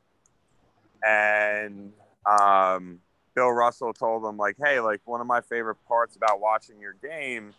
and 1.06 1.91
um, 2.26 2.99
Bill 3.35 3.51
Russell 3.51 3.93
told 3.93 4.26
him 4.26 4.38
like, 4.38 4.57
"Hey, 4.57 4.80
like 4.80 5.01
one 5.05 5.22
of 5.22 5.27
my 5.27 5.41
favorite 5.41 5.77
parts 5.88 6.15
about 6.15 6.39
watching 6.39 6.80
your 6.80 6.93
game 6.93 7.53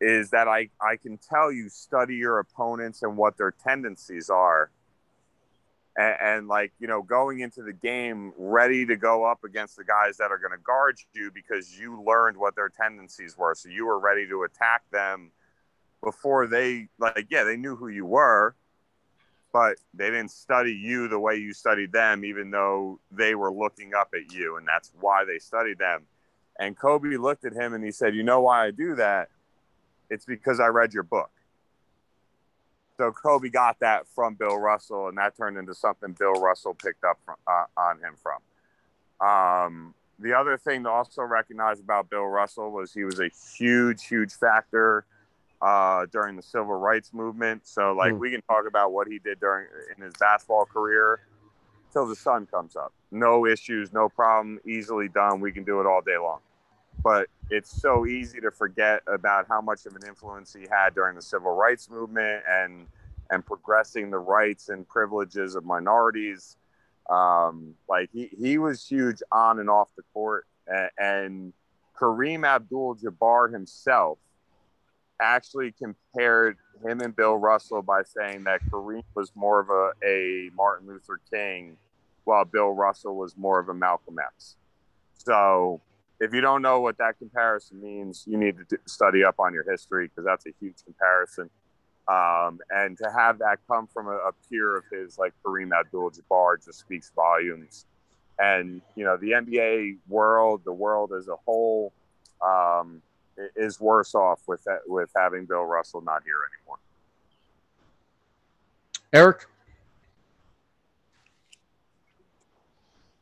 is 0.00 0.30
that 0.30 0.48
I 0.48 0.68
I 0.80 0.96
can 0.96 1.18
tell 1.18 1.50
you 1.50 1.68
study 1.68 2.16
your 2.16 2.38
opponents 2.38 3.02
and 3.02 3.16
what 3.16 3.36
their 3.36 3.50
tendencies 3.50 4.30
are." 4.30 4.70
And, 5.96 6.16
and 6.20 6.48
like 6.48 6.72
you 6.78 6.86
know, 6.86 7.02
going 7.02 7.40
into 7.40 7.62
the 7.62 7.72
game 7.72 8.32
ready 8.36 8.84
to 8.86 8.96
go 8.96 9.24
up 9.24 9.44
against 9.44 9.76
the 9.76 9.84
guys 9.84 10.16
that 10.18 10.30
are 10.30 10.38
going 10.38 10.52
to 10.52 10.62
guard 10.62 10.98
you 11.14 11.30
because 11.32 11.78
you 11.78 12.02
learned 12.02 12.36
what 12.36 12.54
their 12.54 12.68
tendencies 12.68 13.36
were, 13.38 13.54
so 13.54 13.68
you 13.68 13.86
were 13.86 13.98
ready 13.98 14.28
to 14.28 14.42
attack 14.42 14.82
them 14.90 15.30
before 16.02 16.46
they 16.46 16.88
like 16.98 17.26
yeah 17.30 17.42
they 17.42 17.56
knew 17.56 17.74
who 17.74 17.88
you 17.88 18.06
were 18.06 18.54
but 19.56 19.78
they 19.94 20.10
didn't 20.10 20.30
study 20.30 20.72
you 20.72 21.08
the 21.08 21.18
way 21.18 21.36
you 21.36 21.54
studied 21.54 21.90
them, 21.90 22.26
even 22.26 22.50
though 22.50 23.00
they 23.10 23.34
were 23.34 23.50
looking 23.50 23.94
up 23.94 24.10
at 24.14 24.30
you, 24.30 24.58
and 24.58 24.68
that's 24.68 24.92
why 25.00 25.24
they 25.24 25.38
studied 25.38 25.78
them. 25.78 26.02
And 26.58 26.76
Kobe 26.76 27.16
looked 27.16 27.46
at 27.46 27.54
him 27.54 27.72
and 27.72 27.82
he 27.82 27.90
said, 27.90 28.14
"You 28.14 28.22
know 28.22 28.42
why 28.42 28.66
I 28.66 28.70
do 28.70 28.96
that? 28.96 29.30
It's 30.10 30.26
because 30.26 30.60
I 30.60 30.66
read 30.66 30.92
your 30.92 31.04
book." 31.04 31.30
So 32.98 33.12
Kobe 33.12 33.48
got 33.48 33.78
that 33.78 34.06
from 34.08 34.34
Bill 34.34 34.58
Russell, 34.58 35.08
and 35.08 35.16
that 35.16 35.34
turned 35.38 35.56
into 35.56 35.74
something 35.74 36.12
Bill 36.12 36.34
Russell 36.34 36.74
picked 36.74 37.04
up 37.04 37.18
from, 37.24 37.36
uh, 37.46 37.64
on 37.78 37.98
him 38.00 38.14
from. 38.22 39.26
Um, 39.26 39.94
the 40.18 40.34
other 40.34 40.58
thing 40.58 40.82
to 40.82 40.90
also 40.90 41.22
recognize 41.22 41.80
about 41.80 42.10
Bill 42.10 42.26
Russell 42.26 42.72
was 42.72 42.92
he 42.92 43.04
was 43.04 43.20
a 43.20 43.30
huge, 43.56 44.04
huge 44.04 44.34
factor 44.34 45.06
uh, 45.62 46.06
during 46.12 46.36
the 46.36 46.42
civil 46.42 46.74
rights 46.74 47.12
movement. 47.12 47.66
So, 47.66 47.92
like, 47.92 48.12
mm. 48.12 48.18
we 48.18 48.30
can 48.30 48.42
talk 48.42 48.66
about 48.68 48.92
what 48.92 49.08
he 49.08 49.18
did 49.18 49.40
during 49.40 49.66
in 49.96 50.02
his 50.02 50.14
basketball 50.18 50.64
career 50.66 51.20
till 51.92 52.06
the 52.06 52.16
sun 52.16 52.46
comes 52.46 52.76
up. 52.76 52.92
No 53.10 53.46
issues, 53.46 53.92
no 53.92 54.08
problem, 54.08 54.60
easily 54.66 55.08
done. 55.08 55.40
We 55.40 55.52
can 55.52 55.64
do 55.64 55.80
it 55.80 55.86
all 55.86 56.02
day 56.02 56.18
long. 56.18 56.40
But 57.02 57.28
it's 57.50 57.80
so 57.80 58.06
easy 58.06 58.40
to 58.40 58.50
forget 58.50 59.02
about 59.06 59.46
how 59.48 59.60
much 59.60 59.86
of 59.86 59.94
an 59.94 60.02
influence 60.06 60.52
he 60.52 60.66
had 60.70 60.94
during 60.94 61.14
the 61.14 61.22
civil 61.22 61.54
rights 61.54 61.90
movement 61.90 62.42
and 62.48 62.86
and 63.30 63.44
progressing 63.44 64.10
the 64.10 64.18
rights 64.18 64.68
and 64.68 64.86
privileges 64.86 65.56
of 65.56 65.64
minorities. 65.64 66.56
Um, 67.10 67.74
like 67.88 68.10
he, 68.12 68.30
he 68.36 68.58
was 68.58 68.86
huge 68.86 69.22
on 69.30 69.58
and 69.58 69.70
off 69.70 69.88
the 69.96 70.02
court, 70.12 70.46
and, 70.66 70.90
and 70.98 71.52
Kareem 71.98 72.46
Abdul-Jabbar 72.46 73.52
himself 73.52 74.18
actually 75.20 75.72
compared 75.72 76.56
him 76.84 77.00
and 77.00 77.14
Bill 77.14 77.36
Russell 77.36 77.82
by 77.82 78.02
saying 78.04 78.44
that 78.44 78.60
Kareem 78.70 79.02
was 79.14 79.32
more 79.34 79.60
of 79.60 79.70
a, 79.70 79.92
a 80.06 80.50
Martin 80.54 80.88
Luther 80.88 81.20
King, 81.32 81.76
while 82.24 82.44
Bill 82.44 82.70
Russell 82.70 83.16
was 83.16 83.36
more 83.36 83.58
of 83.58 83.68
a 83.68 83.74
Malcolm 83.74 84.18
X. 84.18 84.56
So, 85.14 85.80
if 86.20 86.32
you 86.32 86.40
don't 86.40 86.62
know 86.62 86.80
what 86.80 86.98
that 86.98 87.18
comparison 87.18 87.80
means, 87.80 88.24
you 88.26 88.38
need 88.38 88.56
to 88.68 88.78
study 88.86 89.22
up 89.24 89.36
on 89.38 89.52
your 89.52 89.70
history 89.70 90.08
because 90.08 90.24
that's 90.24 90.46
a 90.46 90.50
huge 90.60 90.76
comparison. 90.84 91.50
Um, 92.08 92.60
and 92.70 92.96
to 92.98 93.10
have 93.10 93.38
that 93.38 93.58
come 93.68 93.86
from 93.86 94.06
a, 94.06 94.16
a 94.16 94.32
peer 94.48 94.76
of 94.76 94.84
his 94.90 95.18
like 95.18 95.34
Kareem 95.44 95.72
Abdul-Jabbar 95.78 96.64
just 96.64 96.80
speaks 96.80 97.10
volumes. 97.14 97.86
And 98.38 98.80
you 98.94 99.04
know, 99.04 99.16
the 99.16 99.32
NBA 99.32 99.98
world, 100.08 100.62
the 100.64 100.72
world 100.72 101.12
as 101.12 101.28
a 101.28 101.36
whole, 101.44 101.92
um, 102.40 103.02
is 103.54 103.80
worse 103.80 104.14
off 104.14 104.40
with 104.46 104.62
that, 104.64 104.80
with 104.86 105.10
having 105.14 105.44
Bill 105.44 105.64
Russell 105.64 106.00
not 106.00 106.22
here 106.24 106.36
anymore. 106.52 106.78
Eric. 109.12 109.46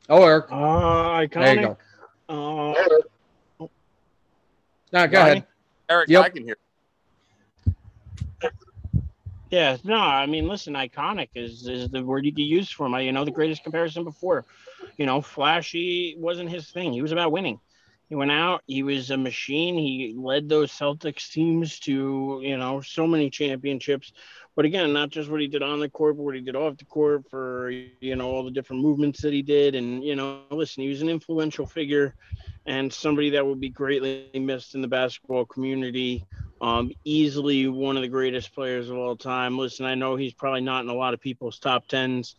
Oh, 0.09 0.23
Eric. 0.23 0.45
Uh, 0.51 0.55
iconic. 0.55 1.31
There 1.33 1.55
you 1.55 1.61
go. 1.61 1.77
Uh, 2.27 3.67
no, 4.93 5.07
go 5.07 5.19
ahead. 5.19 5.45
Eric, 5.89 6.09
yep. 6.09 6.25
I 6.25 6.29
can 6.29 6.43
hear. 6.43 6.57
Yeah, 9.51 9.77
no, 9.83 9.95
I 9.95 10.25
mean, 10.25 10.47
listen, 10.47 10.73
iconic 10.73 11.29
is 11.35 11.67
is 11.67 11.89
the 11.89 12.03
word 12.03 12.25
you 12.25 12.31
could 12.31 12.41
use 12.41 12.69
for 12.69 12.87
him. 12.87 12.95
You 12.99 13.11
know, 13.11 13.23
the 13.23 13.31
greatest 13.31 13.63
comparison 13.63 14.03
before. 14.03 14.43
You 14.97 15.05
know, 15.05 15.21
flashy 15.21 16.15
wasn't 16.17 16.49
his 16.49 16.71
thing. 16.71 16.93
He 16.93 17.01
was 17.01 17.11
about 17.11 17.31
winning. 17.31 17.59
He 18.09 18.15
went 18.15 18.31
out. 18.31 18.61
He 18.67 18.83
was 18.83 19.09
a 19.09 19.17
machine. 19.17 19.77
He 19.77 20.15
led 20.17 20.47
those 20.47 20.71
Celtics 20.71 21.31
teams 21.31 21.79
to 21.81 22.39
you 22.43 22.57
know 22.57 22.81
so 22.81 23.07
many 23.07 23.29
championships. 23.29 24.13
But 24.55 24.65
again, 24.65 24.93
not 24.93 25.09
just 25.09 25.29
what 25.29 25.41
he 25.41 25.47
did 25.47 25.63
on 25.63 25.79
the 25.79 25.89
court, 25.89 26.15
but 26.15 26.23
what 26.23 26.35
he 26.35 26.41
did 26.41 26.55
off 26.55 26.77
the 26.77 26.85
court 26.85 27.23
for 27.29 27.71
you 27.71 28.15
know 28.15 28.29
all 28.29 28.43
the 28.43 28.51
different 28.51 28.83
movements 28.83 29.21
that 29.21 29.33
he 29.33 29.41
did. 29.41 29.75
And 29.75 30.03
you 30.03 30.15
know, 30.15 30.41
listen, 30.51 30.83
he 30.83 30.89
was 30.89 31.01
an 31.01 31.09
influential 31.09 31.65
figure 31.65 32.15
and 32.65 32.91
somebody 32.93 33.31
that 33.31 33.45
will 33.45 33.55
be 33.55 33.69
greatly 33.69 34.29
missed 34.35 34.75
in 34.75 34.81
the 34.81 34.87
basketball 34.87 35.45
community. 35.45 36.25
Um, 36.61 36.91
easily 37.03 37.67
one 37.67 37.95
of 37.97 38.01
the 38.01 38.07
greatest 38.07 38.53
players 38.53 38.89
of 38.89 38.97
all 38.97 39.17
time. 39.17 39.57
Listen, 39.57 39.85
I 39.85 39.95
know 39.95 40.15
he's 40.15 40.33
probably 40.33 40.61
not 40.61 40.83
in 40.83 40.89
a 40.89 40.95
lot 40.95 41.13
of 41.13 41.19
people's 41.19 41.59
top 41.59 41.87
tens. 41.87 42.35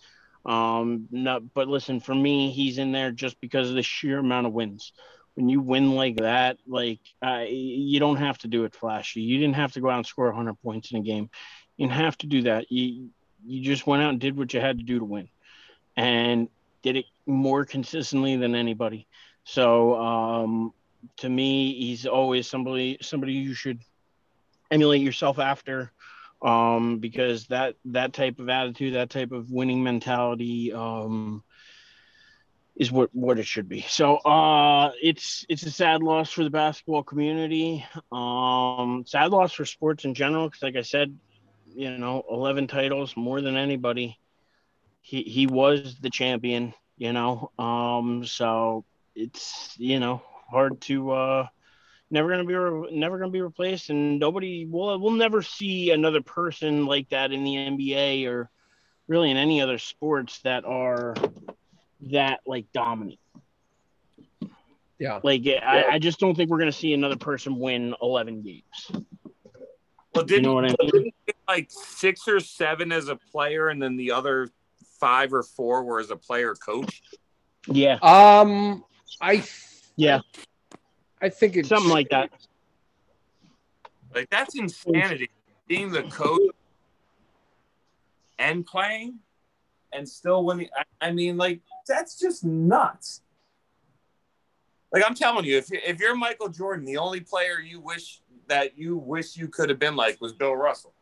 Um, 0.47 1.09
not, 1.11 1.53
but 1.55 1.69
listen, 1.69 2.01
for 2.01 2.15
me, 2.15 2.51
he's 2.51 2.79
in 2.79 2.93
there 2.93 3.11
just 3.11 3.41
because 3.41 3.69
of 3.69 3.75
the 3.75 3.83
sheer 3.83 4.19
amount 4.19 4.47
of 4.47 4.53
wins 4.53 4.93
when 5.37 5.51
you 5.51 5.61
win 5.61 5.95
like 5.95 6.17
that, 6.17 6.59
like 6.67 7.01
uh, 7.23 7.45
you 7.47 8.01
don't 8.01 8.17
have 8.17 8.39
to 8.39 8.49
do 8.49 8.65
it 8.65 8.75
flashy. 8.75 9.21
You 9.21 9.39
didn't 9.39 9.57
have 9.57 9.73
to 9.73 9.81
go 9.81 9.91
out 9.91 9.99
and 9.99 10.07
score 10.07 10.27
100 10.27 10.55
points 10.63 10.91
in 10.91 10.99
a 10.99 11.03
game. 11.03 11.31
You 11.77 11.87
didn't 11.87 12.01
have 12.01 12.19
to 12.19 12.27
do 12.27 12.43
that. 12.43 12.73
You 12.73 13.11
you 13.47 13.63
just 13.63 13.87
went 13.87 14.03
out 14.03 14.11
and 14.11 14.19
did 14.19 14.37
what 14.37 14.53
you 14.55 14.61
had 14.61 14.79
to 14.79 14.85
do 14.85 14.99
to 14.99 15.05
win, 15.05 15.29
and 15.97 16.49
did 16.83 16.97
it 16.97 17.05
more 17.27 17.65
consistently 17.65 18.37
than 18.37 18.55
anybody. 18.55 19.07
So 19.45 19.95
um, 19.97 20.73
to 21.19 21.29
me, 21.29 21.75
he's 21.75 22.07
always 22.07 22.49
somebody 22.49 22.97
somebody 23.03 23.35
you 23.35 23.53
should 23.53 23.81
emulate 24.71 25.03
yourself 25.03 25.39
after 25.39 25.93
um, 26.41 26.99
because 26.99 27.47
that 27.49 27.77
that 27.85 28.15
type 28.15 28.39
of 28.39 28.49
attitude, 28.49 28.95
that 28.95 29.11
type 29.11 29.33
of 29.33 29.51
winning 29.51 29.83
mentality. 29.83 30.73
Um, 30.73 31.43
is 32.77 32.93
what 32.93 33.09
what 33.15 33.39
it 33.39 33.47
should 33.47 33.69
be. 33.69 33.81
So 33.83 34.17
uh, 34.17 34.93
it's 35.03 35.45
it's 35.49 35.63
a 35.63 35.71
sad 35.71 36.03
loss 36.03 36.31
for 36.31 36.45
the 36.45 36.51
basketball 36.51 37.03
community. 37.03 37.85
Um, 38.13 39.05
sad 39.07 39.31
loss 39.31 39.53
for 39.53 39.65
sports 39.65 40.05
in 40.05 40.15
general 40.15 40.49
because, 40.49 40.63
like 40.63 40.77
I 40.77 40.83
said, 40.83 41.17
you 41.75 41.97
know, 41.97 42.23
eleven 42.31 42.67
titles 42.67 43.17
more 43.17 43.41
than 43.41 43.57
anybody. 43.57 44.19
He 45.01 45.23
he 45.23 45.47
was 45.47 45.97
the 46.01 46.11
champion. 46.11 46.75
You 46.99 47.13
know, 47.13 47.51
um, 47.59 48.25
so 48.27 48.85
it's 49.15 49.75
you 49.79 49.99
know 49.99 50.23
hard 50.51 50.81
to 50.83 51.11
uh, 51.13 51.47
never 52.11 52.29
gonna 52.31 52.45
be 52.45 52.55
re- 52.55 52.91
never 52.93 53.19
gonna 53.19 53.31
be 53.31 53.41
replaced, 53.41 53.89
and 53.89 54.19
nobody 54.21 54.67
will 54.67 54.99
we'll 54.99 55.13
never 55.13 55.43
see 55.43 55.91
another 55.91 56.23
person 56.23 56.87
like 56.87 57.09
that 57.11 57.33
in 57.33 57.45
the 57.45 57.57
NBA 57.57 58.27
or 58.27 58.51
really 59.09 59.31
in 59.31 59.37
any 59.37 59.63
other 59.63 59.79
sports 59.79 60.41
that 60.43 60.65
are 60.65 61.15
that 62.01 62.41
like 62.47 62.67
dominant. 62.73 63.19
Yeah. 64.99 65.21
Like 65.23 65.45
yeah. 65.45 65.61
I, 65.65 65.95
I, 65.95 65.99
just 65.99 66.19
don't 66.19 66.35
think 66.35 66.51
we're 66.51 66.59
gonna 66.59 66.73
see 66.73 66.95
another 66.95 67.17
person 67.17 67.59
win 67.59 67.95
eleven 68.01 68.43
games. 68.43 68.91
Well, 70.15 70.25
didn't, 70.25 70.45
you 70.45 70.49
know 70.49 70.55
what 70.55 70.65
I 70.65 70.75
mean? 70.93 71.13
like 71.47 71.71
six 71.71 72.27
or 72.27 72.41
seven 72.41 72.93
as 72.93 73.09
a 73.09 73.17
player, 73.17 73.69
and 73.69 73.83
then 73.83 73.97
the 73.97 74.13
other 74.13 74.49
five 74.99 75.35
or 75.35 75.43
four 75.43 75.85
were 75.85 76.01
as 76.01 76.11
a 76.11 76.17
player 76.17 76.55
coach. 76.55 77.03
Yeah. 77.67 77.99
Um, 78.03 78.85
I. 79.21 79.45
Yeah. 79.97 80.21
I 81.21 81.29
think 81.29 81.57
it's 81.57 81.69
something 81.69 81.91
like 81.91 82.11
that. 82.11 82.31
Like 84.15 84.31
that's 84.31 84.55
insanity. 84.55 85.31
Being 85.67 85.91
the 85.91 86.05
coach 86.05 86.53
and 88.39 88.65
playing, 88.65 89.19
and 89.97 90.09
still 90.09 90.45
winning. 90.45 90.69
I, 90.77 91.09
I 91.09 91.11
mean, 91.13 91.37
like 91.37 91.61
that's 91.89 92.19
just 92.19 92.45
nuts. 92.45 93.23
Like 94.93 95.03
I'm 95.07 95.15
telling 95.15 95.45
you, 95.45 95.57
if 95.59 95.71
you're, 95.71 95.81
if 95.85 96.01
you're 96.01 96.17
Michael 96.17 96.49
Jordan, 96.49 96.85
the 96.85 96.99
only 96.99 97.21
player 97.21 97.59
you 97.61 97.81
wish 97.81 98.21
that 98.49 98.79
you 98.79 98.97
wish 98.97 99.37
you 99.37 99.49
could 99.49 99.69
have 99.69 99.79
been 99.79 99.97
like 99.97 100.21
was 100.21 100.33
Bill 100.33 100.55
Russell. 100.55 100.95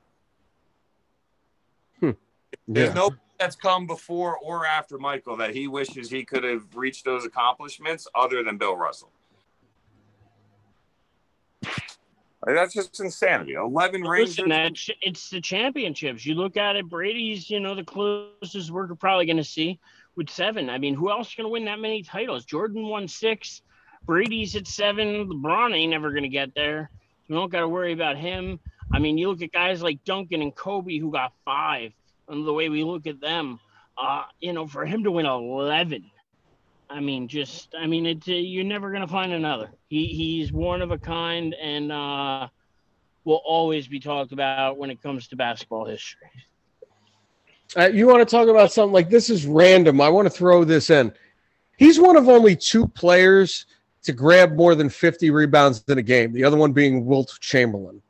Hmm. 2.01 2.11
There's 2.67 2.89
yeah. 2.89 2.95
no 2.95 3.11
that's 3.39 3.57
come 3.57 3.87
before 3.87 4.39
or 4.39 4.65
after 4.65 4.97
Michael 4.97 5.37
that 5.37 5.55
he 5.55 5.67
wishes 5.67 6.09
he 6.09 6.25
could 6.25 6.45
have 6.45 6.63
reached 6.75 7.05
those 7.05 7.25
accomplishments 7.25 8.07
other 8.15 8.43
than 8.43 8.59
Bill 8.59 8.77
Russell. 8.77 9.11
Like, 12.47 12.57
that's 12.57 12.75
just 12.75 13.01
insanity. 13.01 13.55
Eleven 13.55 14.03
rings. 14.03 14.39
It's 15.03 15.31
the 15.31 15.41
championships. 15.41 16.27
You 16.27 16.35
look 16.35 16.57
at 16.57 16.77
it. 16.77 16.89
Brady's, 16.89 17.49
you 17.49 17.61
know, 17.61 17.75
the 17.75 17.85
closest 17.85 18.71
we're 18.71 18.95
probably 18.95 19.27
going 19.27 19.39
to 19.39 19.45
see 19.45 19.79
with 20.17 20.29
seven. 20.29 20.69
I 20.69 20.79
mean, 20.79 20.95
who 20.95 21.11
else 21.11 21.29
is 21.29 21.35
going 21.35 21.47
to 21.47 21.51
win 21.53 21.65
that 21.67 21.79
many 21.79 22.03
titles? 22.03 22.45
Jordan 22.45 22.87
won 22.87 23.09
six. 23.09 23.63
Brady's 24.07 24.55
at 24.57 24.67
seven. 24.67 25.29
LeBron 25.29 25.75
ain't 25.75 25.91
never 25.91 26.13
gonna 26.13 26.29
get 26.29 26.55
there. 26.55 26.91
We 27.29 27.37
don't 27.37 27.51
got 27.51 27.61
to 27.61 27.69
worry 27.69 27.93
about 27.93 28.19
him. 28.19 28.61
I 28.93 28.99
mean, 28.99 29.17
you 29.17 29.29
look 29.29 29.41
at 29.41 29.53
guys 29.53 29.83
like 29.83 30.05
Duncan 30.05 30.43
and 30.43 30.55
Kobe 30.55 30.99
who 30.99 31.11
got 31.11 31.33
five, 31.45 31.93
and 32.29 32.47
the 32.47 32.53
way 32.53 32.69
we 32.69 32.85
look 32.85 33.07
at 33.07 33.21
them, 33.21 33.59
uh, 33.97 34.25
you 34.41 34.53
know, 34.53 34.67
for 34.67 34.85
him 34.85 35.05
to 35.05 35.11
win 35.11 35.25
11, 35.25 36.05
I 36.95 37.01
mean, 37.01 37.27
just, 37.27 37.75
I 37.77 37.89
mean, 37.89 38.07
it's, 38.07 38.29
uh, 38.29 38.33
you're 38.33 38.63
never 38.63 38.93
to 38.93 39.09
find 39.09 39.33
another. 39.33 39.69
He, 39.89 40.07
he's 40.07 40.53
one 40.53 40.81
of 40.81 40.93
a 40.93 40.99
kind 40.99 41.53
and 41.61 41.91
uh, 41.91 42.47
will 43.25 43.43
always 43.45 43.89
be 43.89 43.99
talked 43.99 44.31
about 44.31 44.79
when 44.79 44.91
it 44.91 45.03
comes 45.03 45.27
to 45.29 45.37
basketball 45.37 45.87
history. 45.87 46.31
Uh, 47.77 47.89
you 47.93 48.07
want 48.07 48.21
to 48.21 48.25
talk 48.25 48.47
about 48.47 48.71
something 48.71 48.93
like 48.93 49.11
this 49.11 49.29
is 49.29 49.45
random. 49.45 50.01
I 50.01 50.09
want 50.09 50.27
to 50.27 50.31
throw 50.31 50.63
this 50.63 50.89
in. 50.89 51.13
He's 51.79 51.99
one 51.99 52.17
of 52.17 52.29
only 52.29 52.55
two 52.55 52.87
players 52.87 53.67
to 54.05 54.13
grab 54.13 54.53
more 54.53 54.77
than 54.77 54.89
50 54.89 55.31
rebounds 55.31 55.83
in 55.89 55.99
a 55.99 56.03
game, 56.03 56.33
the 56.33 56.45
other 56.45 56.57
one 56.57 56.73
being 56.73 57.05
Wilt 57.07 57.37
Chamberlain. 57.41 58.03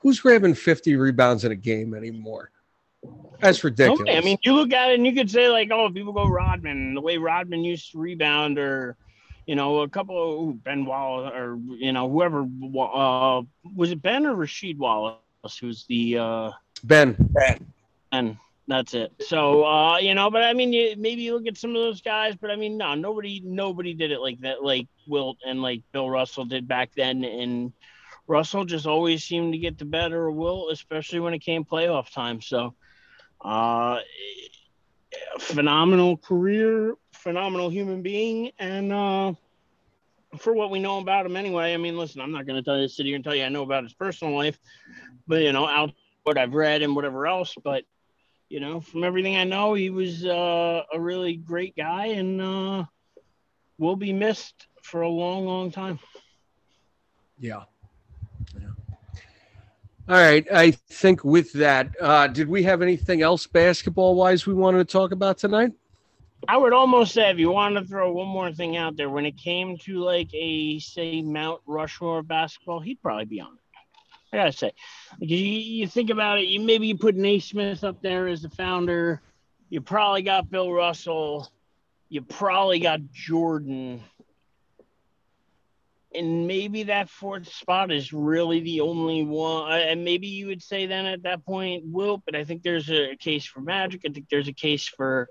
Who's 0.00 0.20
grabbing 0.20 0.54
50 0.54 0.96
rebounds 0.96 1.46
in 1.46 1.52
a 1.52 1.56
game 1.56 1.94
anymore? 1.94 2.50
That's 3.40 3.64
ridiculous. 3.64 4.02
Okay. 4.02 4.18
I 4.18 4.20
mean, 4.20 4.36
you 4.42 4.52
look 4.52 4.72
at 4.72 4.90
it 4.90 4.96
and 4.96 5.06
you 5.06 5.14
could 5.14 5.30
say, 5.30 5.48
like, 5.48 5.70
oh, 5.70 5.90
people 5.90 6.12
go 6.12 6.26
Rodman, 6.26 6.94
the 6.94 7.00
way 7.00 7.16
Rodman 7.16 7.64
used 7.64 7.92
to 7.92 7.98
rebound, 7.98 8.58
or, 8.58 8.96
you 9.46 9.54
know, 9.54 9.80
a 9.80 9.88
couple 9.88 10.22
of 10.22 10.40
ooh, 10.40 10.52
Ben 10.52 10.84
Wallace, 10.84 11.32
or, 11.34 11.58
you 11.68 11.92
know, 11.92 12.10
whoever, 12.10 12.42
uh, 12.42 13.42
was 13.74 13.90
it 13.92 14.02
Ben 14.02 14.26
or 14.26 14.34
Rasheed 14.34 14.76
Wallace, 14.76 15.16
who's 15.58 15.86
the, 15.86 16.18
uh, 16.18 16.50
Ben. 16.84 17.16
Ben. 17.18 17.72
Ben. 18.12 18.38
That's 18.68 18.94
it. 18.94 19.12
So, 19.20 19.64
uh, 19.64 19.98
you 19.98 20.14
know, 20.14 20.30
but 20.30 20.44
I 20.44 20.52
mean, 20.52 20.72
you, 20.72 20.94
maybe 20.96 21.22
you 21.22 21.34
look 21.34 21.48
at 21.48 21.56
some 21.56 21.70
of 21.70 21.82
those 21.82 22.02
guys, 22.02 22.36
but 22.36 22.52
I 22.52 22.56
mean, 22.56 22.76
no, 22.76 22.94
nobody, 22.94 23.40
nobody 23.42 23.94
did 23.94 24.12
it 24.12 24.20
like 24.20 24.40
that, 24.42 24.62
like 24.62 24.86
Wilt 25.08 25.38
and 25.44 25.60
like 25.60 25.82
Bill 25.90 26.08
Russell 26.08 26.44
did 26.44 26.68
back 26.68 26.90
then. 26.96 27.24
And 27.24 27.72
Russell 28.28 28.64
just 28.64 28.86
always 28.86 29.24
seemed 29.24 29.54
to 29.54 29.58
get 29.58 29.76
the 29.76 29.86
better 29.86 30.28
of 30.28 30.36
Wilt, 30.36 30.70
especially 30.70 31.18
when 31.18 31.34
it 31.34 31.40
came 31.40 31.64
playoff 31.64 32.12
time. 32.12 32.40
So, 32.40 32.74
uh, 33.42 34.00
phenomenal 35.38 36.16
career, 36.16 36.94
phenomenal 37.12 37.70
human 37.70 38.02
being, 38.02 38.50
and 38.58 38.92
uh, 38.92 39.32
for 40.38 40.52
what 40.54 40.70
we 40.70 40.78
know 40.78 40.98
about 40.98 41.26
him 41.26 41.36
anyway. 41.36 41.74
I 41.74 41.76
mean, 41.76 41.96
listen, 41.96 42.20
I'm 42.20 42.32
not 42.32 42.46
going 42.46 42.56
to 42.56 42.62
tell 42.62 42.78
you 42.78 42.88
sit 42.88 43.06
here 43.06 43.16
and 43.16 43.24
tell 43.24 43.34
you 43.34 43.44
I 43.44 43.48
know 43.48 43.62
about 43.62 43.84
his 43.84 43.94
personal 43.94 44.34
life, 44.34 44.58
but 45.26 45.42
you 45.42 45.52
know, 45.52 45.66
out 45.66 45.92
what 46.24 46.38
I've 46.38 46.54
read 46.54 46.82
and 46.82 46.94
whatever 46.94 47.26
else, 47.26 47.54
but 47.62 47.84
you 48.48 48.60
know, 48.60 48.80
from 48.80 49.04
everything 49.04 49.36
I 49.36 49.44
know, 49.44 49.74
he 49.74 49.90
was 49.90 50.24
uh, 50.24 50.82
a 50.92 51.00
really 51.00 51.36
great 51.36 51.76
guy 51.76 52.06
and 52.06 52.40
uh, 52.40 52.84
will 53.78 53.96
be 53.96 54.12
missed 54.12 54.66
for 54.82 55.02
a 55.02 55.08
long, 55.08 55.46
long 55.46 55.70
time. 55.70 56.00
Yeah. 57.38 57.58
yeah. 57.58 57.69
All 60.10 60.16
right. 60.16 60.44
I 60.52 60.72
think 60.72 61.22
with 61.22 61.52
that, 61.52 61.94
uh, 62.00 62.26
did 62.26 62.48
we 62.48 62.64
have 62.64 62.82
anything 62.82 63.22
else 63.22 63.46
basketball 63.46 64.16
wise 64.16 64.44
we 64.44 64.54
wanted 64.54 64.78
to 64.78 64.84
talk 64.84 65.12
about 65.12 65.38
tonight? 65.38 65.70
I 66.48 66.56
would 66.56 66.72
almost 66.72 67.14
say 67.14 67.30
if 67.30 67.38
you 67.38 67.52
wanted 67.52 67.82
to 67.82 67.86
throw 67.86 68.10
one 68.10 68.26
more 68.26 68.50
thing 68.50 68.76
out 68.76 68.96
there, 68.96 69.08
when 69.08 69.24
it 69.24 69.36
came 69.36 69.78
to 69.84 70.00
like 70.00 70.26
a 70.34 70.80
say 70.80 71.22
Mount 71.22 71.60
Rushmore 71.64 72.24
basketball, 72.24 72.80
he'd 72.80 73.00
probably 73.00 73.26
be 73.26 73.40
on 73.40 73.52
it. 73.52 73.60
I 74.32 74.38
gotta 74.38 74.52
say, 74.52 74.72
like 75.20 75.30
you, 75.30 75.36
you 75.36 75.86
think 75.86 76.10
about 76.10 76.40
it, 76.40 76.48
you 76.48 76.58
maybe 76.58 76.88
you 76.88 76.98
put 76.98 77.14
Naismith 77.14 77.84
up 77.84 78.02
there 78.02 78.26
as 78.26 78.42
the 78.42 78.50
founder. 78.50 79.22
You 79.68 79.80
probably 79.80 80.22
got 80.22 80.50
Bill 80.50 80.72
Russell. 80.72 81.48
You 82.08 82.22
probably 82.22 82.80
got 82.80 83.12
Jordan. 83.12 84.02
And 86.14 86.46
maybe 86.46 86.84
that 86.84 87.08
fourth 87.08 87.52
spot 87.52 87.92
is 87.92 88.12
really 88.12 88.60
the 88.60 88.80
only 88.80 89.22
one. 89.22 89.72
And 89.72 90.04
maybe 90.04 90.26
you 90.26 90.48
would 90.48 90.62
say 90.62 90.86
then 90.86 91.06
at 91.06 91.22
that 91.22 91.44
point, 91.44 91.84
Wilt, 91.86 92.22
but 92.24 92.34
I 92.34 92.44
think 92.44 92.62
there's 92.62 92.90
a 92.90 93.14
case 93.16 93.44
for 93.46 93.60
Magic. 93.60 94.02
I 94.04 94.12
think 94.12 94.28
there's 94.28 94.48
a 94.48 94.52
case 94.52 94.88
for 94.88 95.28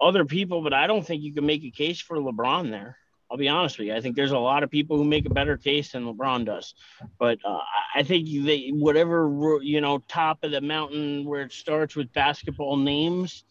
other 0.00 0.24
people, 0.24 0.62
but 0.62 0.72
I 0.72 0.86
don't 0.86 1.06
think 1.06 1.22
you 1.22 1.32
can 1.32 1.46
make 1.46 1.64
a 1.64 1.70
case 1.70 2.00
for 2.00 2.16
LeBron 2.16 2.70
there. 2.70 2.96
I'll 3.30 3.36
be 3.36 3.48
honest 3.48 3.78
with 3.78 3.88
you. 3.88 3.94
I 3.94 4.00
think 4.00 4.16
there's 4.16 4.32
a 4.32 4.38
lot 4.38 4.62
of 4.62 4.70
people 4.70 4.96
who 4.96 5.04
make 5.04 5.26
a 5.26 5.30
better 5.30 5.56
case 5.56 5.92
than 5.92 6.04
LeBron 6.04 6.46
does, 6.46 6.74
but 7.18 7.38
uh, 7.44 7.60
I 7.94 8.02
think 8.02 8.26
they 8.26 8.70
whatever 8.72 9.58
you 9.62 9.82
know 9.82 9.98
top 10.08 10.44
of 10.44 10.50
the 10.50 10.62
mountain 10.62 11.26
where 11.26 11.42
it 11.42 11.52
starts 11.52 11.94
with 11.94 12.10
basketball 12.14 12.76
names, 12.76 13.44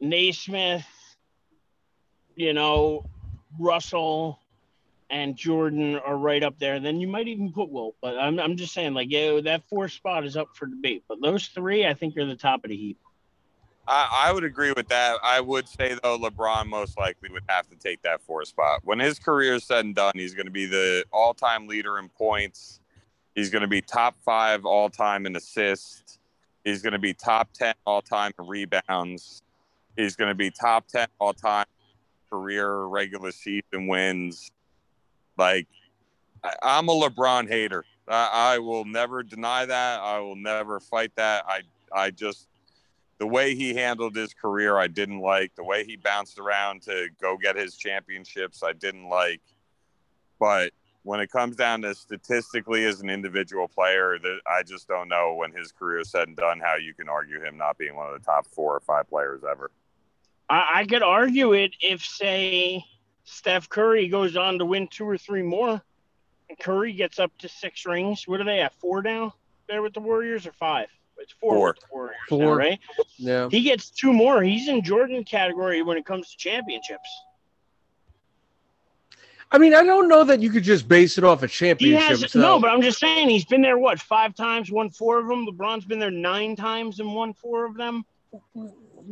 Naismith, 0.00 0.86
you 2.36 2.52
know, 2.52 3.10
Russell, 3.58 4.38
and 5.12 5.36
Jordan 5.36 5.96
are 5.96 6.16
right 6.16 6.42
up 6.42 6.58
there. 6.58 6.74
And 6.74 6.84
then 6.84 6.98
you 6.98 7.06
might 7.06 7.28
even 7.28 7.52
put 7.52 7.70
Wilt, 7.70 7.94
but 8.00 8.18
I'm 8.18 8.40
I'm 8.40 8.56
just 8.56 8.72
saying 8.72 8.94
like 8.94 9.10
yeah, 9.10 9.40
that 9.42 9.62
fourth 9.68 9.92
spot 9.92 10.24
is 10.24 10.36
up 10.36 10.48
for 10.54 10.66
debate. 10.66 11.04
But 11.06 11.20
those 11.20 11.46
three, 11.46 11.86
I 11.86 11.94
think, 11.94 12.16
are 12.16 12.24
the 12.24 12.34
top 12.34 12.64
of 12.64 12.70
the 12.70 12.76
heap. 12.76 12.98
I, 13.86 14.28
I, 14.28 14.32
would 14.32 14.44
agree 14.44 14.72
with 14.72 14.88
that. 14.88 15.18
I 15.24 15.40
would 15.40 15.68
say 15.68 15.98
though, 16.02 16.16
LeBron 16.16 16.66
most 16.66 16.96
likely 16.96 17.30
would 17.30 17.42
have 17.48 17.68
to 17.68 17.76
take 17.76 18.00
that 18.02 18.22
fourth 18.22 18.48
spot. 18.48 18.80
When 18.84 19.00
his 19.00 19.18
career 19.18 19.54
is 19.54 19.64
said 19.64 19.84
and 19.84 19.94
done, 19.94 20.12
he's 20.14 20.34
going 20.34 20.46
to 20.46 20.52
be 20.52 20.66
the 20.66 21.04
all-time 21.12 21.66
leader 21.66 21.98
in 21.98 22.08
points. 22.08 22.78
He's 23.34 23.50
going 23.50 23.62
to 23.62 23.68
be 23.68 23.82
top 23.82 24.14
five 24.24 24.64
all-time 24.64 25.26
in 25.26 25.34
assists. 25.34 26.20
He's 26.64 26.80
going 26.80 26.92
to 26.92 27.00
be 27.00 27.12
top 27.12 27.52
ten 27.52 27.74
all-time 27.84 28.32
in 28.38 28.46
rebounds. 28.46 29.42
He's 29.96 30.14
going 30.14 30.28
to 30.28 30.36
be 30.36 30.52
top 30.52 30.86
ten 30.86 31.08
all-time 31.18 31.66
career 32.30 32.84
regular 32.84 33.32
season 33.32 33.88
wins. 33.88 34.52
Like, 35.36 35.66
I, 36.44 36.54
I'm 36.62 36.88
a 36.88 36.92
LeBron 36.92 37.48
hater. 37.48 37.84
I, 38.08 38.54
I 38.54 38.58
will 38.58 38.84
never 38.84 39.22
deny 39.22 39.66
that. 39.66 40.00
I 40.00 40.18
will 40.20 40.36
never 40.36 40.80
fight 40.80 41.12
that. 41.16 41.44
I 41.46 41.60
I 41.94 42.10
just 42.10 42.48
the 43.18 43.26
way 43.26 43.54
he 43.54 43.72
handled 43.74 44.16
his 44.16 44.34
career, 44.34 44.78
I 44.78 44.88
didn't 44.88 45.20
like. 45.20 45.54
The 45.54 45.62
way 45.62 45.84
he 45.84 45.96
bounced 45.96 46.40
around 46.40 46.82
to 46.82 47.08
go 47.20 47.36
get 47.36 47.54
his 47.54 47.76
championships, 47.76 48.62
I 48.64 48.72
didn't 48.72 49.08
like. 49.08 49.40
But 50.40 50.72
when 51.04 51.20
it 51.20 51.30
comes 51.30 51.54
down 51.54 51.82
to 51.82 51.94
statistically 51.94 52.84
as 52.84 53.00
an 53.00 53.08
individual 53.08 53.68
player, 53.68 54.18
I 54.46 54.64
just 54.64 54.88
don't 54.88 55.08
know 55.08 55.34
when 55.34 55.52
his 55.52 55.70
career 55.70 56.00
is 56.00 56.10
said 56.10 56.26
and 56.26 56.36
done 56.36 56.58
how 56.58 56.76
you 56.76 56.94
can 56.94 57.08
argue 57.08 57.40
him 57.40 57.56
not 57.56 57.78
being 57.78 57.94
one 57.94 58.12
of 58.12 58.18
the 58.18 58.24
top 58.24 58.46
four 58.46 58.74
or 58.74 58.80
five 58.80 59.08
players 59.08 59.42
ever. 59.48 59.70
I 60.50 60.84
could 60.88 61.02
argue 61.02 61.52
it 61.52 61.76
if, 61.80 62.04
say, 62.04 62.84
Steph 63.24 63.68
Curry 63.68 64.08
goes 64.08 64.36
on 64.36 64.58
to 64.58 64.64
win 64.64 64.88
two 64.88 65.08
or 65.08 65.16
three 65.16 65.42
more, 65.42 65.80
and 66.48 66.58
Curry 66.58 66.92
gets 66.92 67.18
up 67.18 67.32
to 67.38 67.48
six 67.48 67.86
rings. 67.86 68.26
What 68.26 68.40
are 68.40 68.44
they 68.44 68.60
at? 68.60 68.74
Four 68.74 69.02
now 69.02 69.34
there 69.68 69.82
with 69.82 69.94
the 69.94 70.00
Warriors 70.00 70.46
or 70.46 70.52
five? 70.52 70.88
It's 71.18 71.32
four. 71.32 71.76
Four. 71.88 72.14
four, 72.28 72.38
now, 72.38 72.52
right? 72.54 72.80
Yeah. 73.16 73.48
He 73.50 73.62
gets 73.62 73.90
two 73.90 74.12
more. 74.12 74.42
He's 74.42 74.68
in 74.68 74.82
Jordan 74.82 75.22
category 75.24 75.82
when 75.82 75.96
it 75.96 76.04
comes 76.04 76.30
to 76.30 76.36
championships. 76.36 77.08
I 79.52 79.58
mean, 79.58 79.74
I 79.74 79.84
don't 79.84 80.08
know 80.08 80.24
that 80.24 80.40
you 80.40 80.50
could 80.50 80.64
just 80.64 80.88
base 80.88 81.18
it 81.18 81.24
off 81.24 81.42
a 81.42 81.48
championship. 81.48 82.08
Has, 82.08 82.32
so. 82.32 82.40
No, 82.40 82.58
but 82.58 82.70
I'm 82.70 82.80
just 82.80 82.98
saying 82.98 83.28
he's 83.28 83.44
been 83.44 83.60
there 83.60 83.78
what 83.78 84.00
five 84.00 84.34
times, 84.34 84.70
won 84.70 84.88
four 84.88 85.18
of 85.18 85.28
them. 85.28 85.46
LeBron's 85.46 85.84
been 85.84 85.98
there 85.98 86.10
nine 86.10 86.56
times 86.56 87.00
and 87.00 87.14
won 87.14 87.34
four 87.34 87.66
of 87.66 87.76
them. 87.76 88.04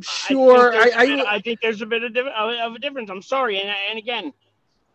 Sure, 0.00 0.72
I 0.72 0.84
think, 0.84 0.96
I, 0.96 1.06
bit, 1.06 1.26
I 1.26 1.40
think 1.40 1.60
there's 1.60 1.82
a 1.82 1.86
bit 1.86 2.04
of, 2.04 2.16
of 2.16 2.74
a 2.74 2.78
difference. 2.78 3.10
I'm 3.10 3.22
sorry, 3.22 3.60
and, 3.60 3.68
and 3.90 3.98
again, 3.98 4.32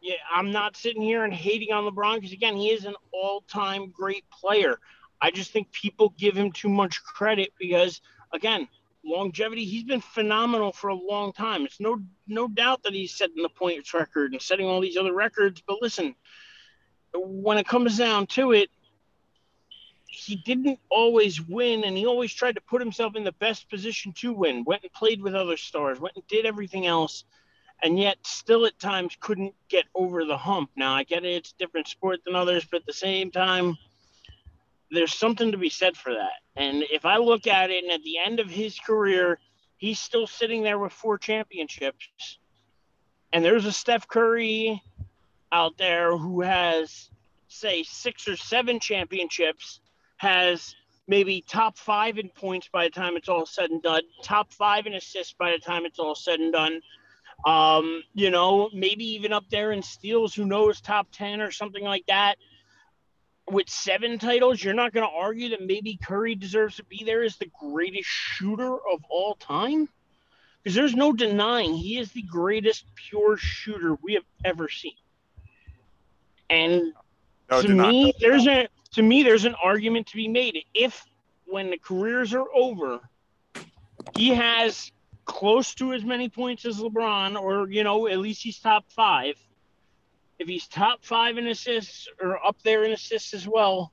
yeah, 0.02 0.16
I'm 0.34 0.52
not 0.52 0.78
sitting 0.78 1.02
here 1.02 1.24
and 1.24 1.34
hating 1.34 1.72
on 1.74 1.84
LeBron 1.84 2.16
because 2.16 2.32
again, 2.32 2.56
he 2.56 2.70
is 2.70 2.86
an 2.86 2.96
all-time 3.12 3.92
great 3.92 4.24
player. 4.30 4.80
I 5.22 5.32
just 5.32 5.52
think 5.52 5.72
people 5.72 6.14
give 6.18 6.36
him 6.36 6.52
too 6.52 6.70
much 6.70 7.04
credit 7.04 7.54
because, 7.58 8.02
again, 8.34 8.68
longevity. 9.04 9.66
He's 9.66 9.84
been 9.84 10.02
phenomenal 10.02 10.72
for 10.72 10.90
a 10.90 10.96
long 10.96 11.32
time. 11.34 11.66
It's 11.66 11.80
no 11.80 12.02
no 12.28 12.48
doubt 12.48 12.84
that 12.84 12.94
he's 12.94 13.16
setting 13.16 13.42
the 13.42 13.50
points 13.50 13.94
record 13.94 14.34
and 14.34 14.42
setting 14.42 14.68
all 14.68 14.82
these 14.82 14.98
other 14.98 15.14
records. 15.14 15.62
But 15.66 15.82
listen, 15.82 16.16
when 17.14 17.58
it 17.58 17.68
comes 17.68 17.98
down 17.98 18.28
to 18.28 18.52
it, 18.52 18.70
he 20.16 20.36
didn't 20.36 20.80
always 20.90 21.42
win, 21.42 21.84
and 21.84 21.98
he 21.98 22.06
always 22.06 22.34
tried 22.34 22.56
to 22.56 22.62
put 22.62 22.82
himself 22.82 23.16
in 23.16 23.24
the 23.24 23.32
best 23.34 23.70
position 23.70 24.14
to 24.14 24.34
win. 24.34 24.64
Went 24.64 24.84
and 24.84 24.94
played 24.94 25.22
with 25.22 25.36
other 25.36 25.58
stars. 25.58 26.00
Went 26.00 26.16
and 26.16 26.28
did 26.28 26.46
everything 26.46 26.86
else. 26.86 27.26
And 27.84 28.00
yet, 28.00 28.18
still 28.24 28.66
at 28.66 28.80
times 28.80 29.18
couldn't 29.20 29.54
get 29.68 29.86
over 29.94 30.24
the 30.24 30.38
hump. 30.38 30.70
Now, 30.76 30.96
I 30.96 31.04
get 31.04 31.26
it; 31.26 31.34
it's 31.34 31.52
a 31.52 31.58
different 31.58 31.88
sport 31.88 32.22
than 32.26 32.36
others, 32.36 32.66
but 32.66 32.82
at 32.82 32.86
the 32.86 32.94
same 32.94 33.32
time, 33.32 33.78
there's 34.92 35.14
something 35.14 35.52
to 35.52 35.58
be 35.58 35.70
said 35.70 35.98
for 35.98 36.14
that. 36.14 36.42
And 36.56 36.84
if 36.90 37.06
I 37.06 37.18
look 37.18 37.48
at 37.48 37.70
it, 37.70 37.84
and 37.84 37.92
at 37.92 38.04
the 38.04 38.18
end 38.18 38.40
of 38.40 38.50
his 38.50 38.80
career, 38.80 39.40
he's 39.78 40.00
still 40.00 40.26
sitting 40.26 40.64
there 40.64 40.80
with 40.80 40.94
four 40.94 41.18
championships. 41.18 42.40
And 43.34 43.44
there's 43.44 43.66
a 43.66 43.72
Steph 43.72 44.08
Curry 44.08 44.82
out 45.52 45.78
there 45.78 46.16
who 46.18 46.42
has, 46.42 47.10
say, 47.50 47.84
six 47.84 48.28
or 48.28 48.38
seven 48.38 48.80
championships, 48.80 49.82
has 50.18 50.76
maybe 51.08 51.44
top 51.48 51.78
five 51.78 52.18
in 52.18 52.30
points 52.30 52.68
by 52.72 52.86
the 52.86 52.90
time 52.90 53.16
it's 53.16 53.30
all 53.30 53.46
said 53.46 53.70
and 53.70 53.82
done, 53.82 54.02
top 54.24 54.52
five 54.54 54.86
in 54.88 54.94
assists 54.94 55.34
by 55.38 55.52
the 55.52 55.60
time 55.60 55.86
it's 55.86 56.00
all 56.00 56.16
said 56.16 56.40
and 56.40 56.54
done. 56.54 56.82
Um, 57.46 58.04
you 58.14 58.32
know, 58.32 58.70
maybe 58.74 59.06
even 59.14 59.34
up 59.34 59.46
there 59.50 59.72
in 59.72 59.84
steals, 59.84 60.34
who 60.34 60.46
knows, 60.46 60.82
top 60.82 61.08
10 61.12 61.42
or 61.42 61.52
something 61.52 61.84
like 61.84 62.06
that. 62.08 62.36
With 63.52 63.70
seven 63.70 64.18
titles, 64.18 64.64
you're 64.64 64.74
not 64.74 64.94
going 64.94 65.08
to 65.08 65.16
argue 65.16 65.50
that 65.50 65.62
maybe 65.62 66.00
Curry 66.02 66.34
deserves 66.34 66.78
to 66.78 66.84
be 66.86 67.04
there 67.06 67.22
as 67.22 67.38
the 67.38 67.52
greatest 67.60 68.08
shooter 68.08 68.74
of 68.74 69.04
all 69.10 69.36
time? 69.36 69.88
Because 70.64 70.76
there's 70.76 70.96
no 70.96 71.14
denying 71.14 71.76
he 71.76 72.00
is 72.00 72.12
the 72.12 72.24
greatest 72.24 72.86
pure 72.96 73.38
shooter 73.38 73.96
we 74.02 74.16
have 74.16 74.24
ever 74.44 74.68
seen. 74.68 74.96
And 76.50 76.94
no, 77.52 77.62
to 77.62 77.68
me, 77.68 78.14
there's 78.20 78.48
a 78.48 78.68
to 78.96 79.02
me 79.02 79.24
there's 79.24 79.46
an 79.46 79.56
argument 79.62 80.08
to 80.08 80.16
be 80.16 80.28
made. 80.28 80.64
If 80.74 81.06
when 81.46 81.70
the 81.70 81.78
careers 81.78 82.34
are 82.34 82.46
over, 82.54 83.02
he 84.16 84.30
has 84.30 84.92
close 85.26 85.76
to 85.76 85.94
as 85.94 86.04
many 86.04 86.30
points 86.30 86.66
as 86.66 86.80
LeBron, 86.80 87.40
or 87.40 87.70
you 87.70 87.84
know, 87.84 88.08
at 88.08 88.20
least 88.20 88.42
he's 88.42 88.58
top 88.60 88.86
five. 88.90 89.36
If 90.40 90.48
he's 90.48 90.68
top 90.68 91.04
five 91.04 91.38
in 91.38 91.48
assists 91.48 92.08
or 92.22 92.44
up 92.46 92.58
there 92.64 92.84
in 92.84 92.92
assists 92.92 93.34
as 93.34 93.48
well, 93.48 93.92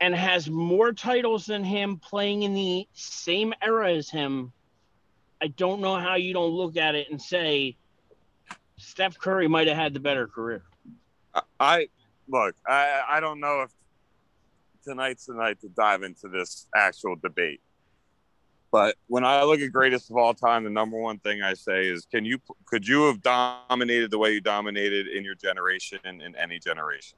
and 0.00 0.14
has 0.14 0.50
more 0.50 0.92
titles 0.92 1.46
than 1.46 1.62
him 1.62 1.98
playing 1.98 2.42
in 2.42 2.54
the 2.54 2.88
same 2.94 3.54
era 3.62 3.92
as 3.92 4.10
him, 4.10 4.52
I 5.40 5.48
don't 5.48 5.80
know 5.80 5.96
how 5.96 6.16
you 6.16 6.32
don't 6.34 6.52
look 6.52 6.76
at 6.76 6.96
it 6.96 7.10
and 7.10 7.22
say 7.22 7.76
Steph 8.76 9.18
Curry 9.18 9.46
might 9.46 9.68
have 9.68 9.76
had 9.76 9.94
the 9.94 10.00
better 10.00 10.26
career. 10.26 10.64
I 11.60 11.88
look, 12.28 12.56
I, 12.66 13.02
I 13.08 13.20
don't 13.20 13.40
know 13.40 13.62
if 13.62 13.70
tonight's 14.84 15.26
the 15.26 15.34
night 15.34 15.60
to 15.60 15.68
dive 15.68 16.02
into 16.02 16.28
this 16.28 16.66
actual 16.76 17.16
debate. 17.16 17.60
But 18.70 18.96
when 19.06 19.24
I 19.24 19.44
look 19.44 19.60
at 19.60 19.70
greatest 19.70 20.10
of 20.10 20.16
all 20.16 20.34
time, 20.34 20.64
the 20.64 20.70
number 20.70 20.98
one 20.98 21.18
thing 21.18 21.42
I 21.42 21.54
say 21.54 21.86
is, 21.86 22.06
can 22.06 22.24
you 22.24 22.38
could 22.66 22.86
you 22.86 23.04
have 23.04 23.22
dominated 23.22 24.10
the 24.10 24.18
way 24.18 24.32
you 24.32 24.40
dominated 24.40 25.06
in 25.06 25.24
your 25.24 25.36
generation 25.36 26.00
in 26.04 26.34
any 26.34 26.58
generation? 26.58 27.16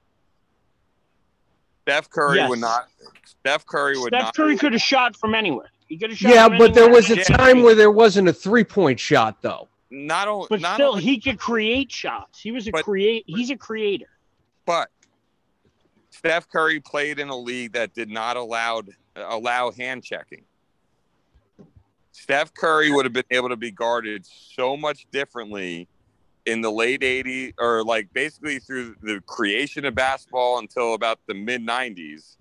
Steph 1.83 2.11
Curry 2.11 2.37
yes. 2.37 2.51
would 2.51 2.59
not. 2.59 2.89
Steph 3.25 3.65
Curry 3.65 3.97
would 3.97 4.09
Steph 4.09 4.23
not. 4.23 4.37
Curry 4.37 4.59
could 4.59 4.73
have 4.73 4.83
shot 4.83 5.17
from 5.17 5.35
anywhere. 5.35 5.71
He 5.89 5.97
could 5.97 6.11
have 6.11 6.19
shot. 6.19 6.35
Yeah, 6.35 6.49
but 6.49 6.75
there 6.75 6.91
was 6.91 7.09
a 7.11 7.25
time 7.25 7.63
where 7.63 7.75
there 7.75 7.93
wasn't 7.93 8.29
a 8.29 8.33
three 8.33 8.65
point 8.65 9.01
shot 9.01 9.41
though. 9.41 9.69
Not 9.91 10.29
only, 10.29 10.49
but 10.51 10.61
not 10.61 10.75
still, 10.75 10.91
only, 10.91 11.05
he 11.05 11.21
could 11.21 11.39
create 11.39 11.93
shots. 11.93 12.41
He 12.41 12.51
was 12.51 12.67
a 12.67 12.73
create. 12.73 13.25
He's 13.27 13.51
a 13.51 13.57
creator. 13.57 14.09
But 14.67 14.91
Steph 16.17 16.49
Curry 16.49 16.81
played 16.81 17.19
in 17.19 17.29
a 17.29 17.37
league 17.37 17.73
that 17.73 17.93
did 17.93 18.09
not 18.09 18.39
allow 18.39 18.83
allow 19.17 19.71
hand 19.71 20.03
checking. 20.03 20.45
Steph 22.13 22.55
Curry 22.55 22.91
would 22.91 23.05
have 23.05 23.13
been 23.13 23.25
able 23.31 23.51
to 23.51 23.57
be 23.57 23.71
guarded 23.71 24.25
so 24.25 24.79
much 24.79 25.07
differently 25.13 25.87
in 26.47 26.63
the 26.63 26.73
late 26.73 27.03
80s 27.03 27.53
or 27.59 27.85
like 27.85 28.11
basically 28.15 28.59
through 28.59 28.97
the 29.03 29.21
creation 29.27 29.85
of 29.85 29.95
basketball 29.95 30.59
until 30.59 30.95
about 30.95 31.21
the 31.27 31.35
mid 31.35 31.61
90s. 31.61 32.37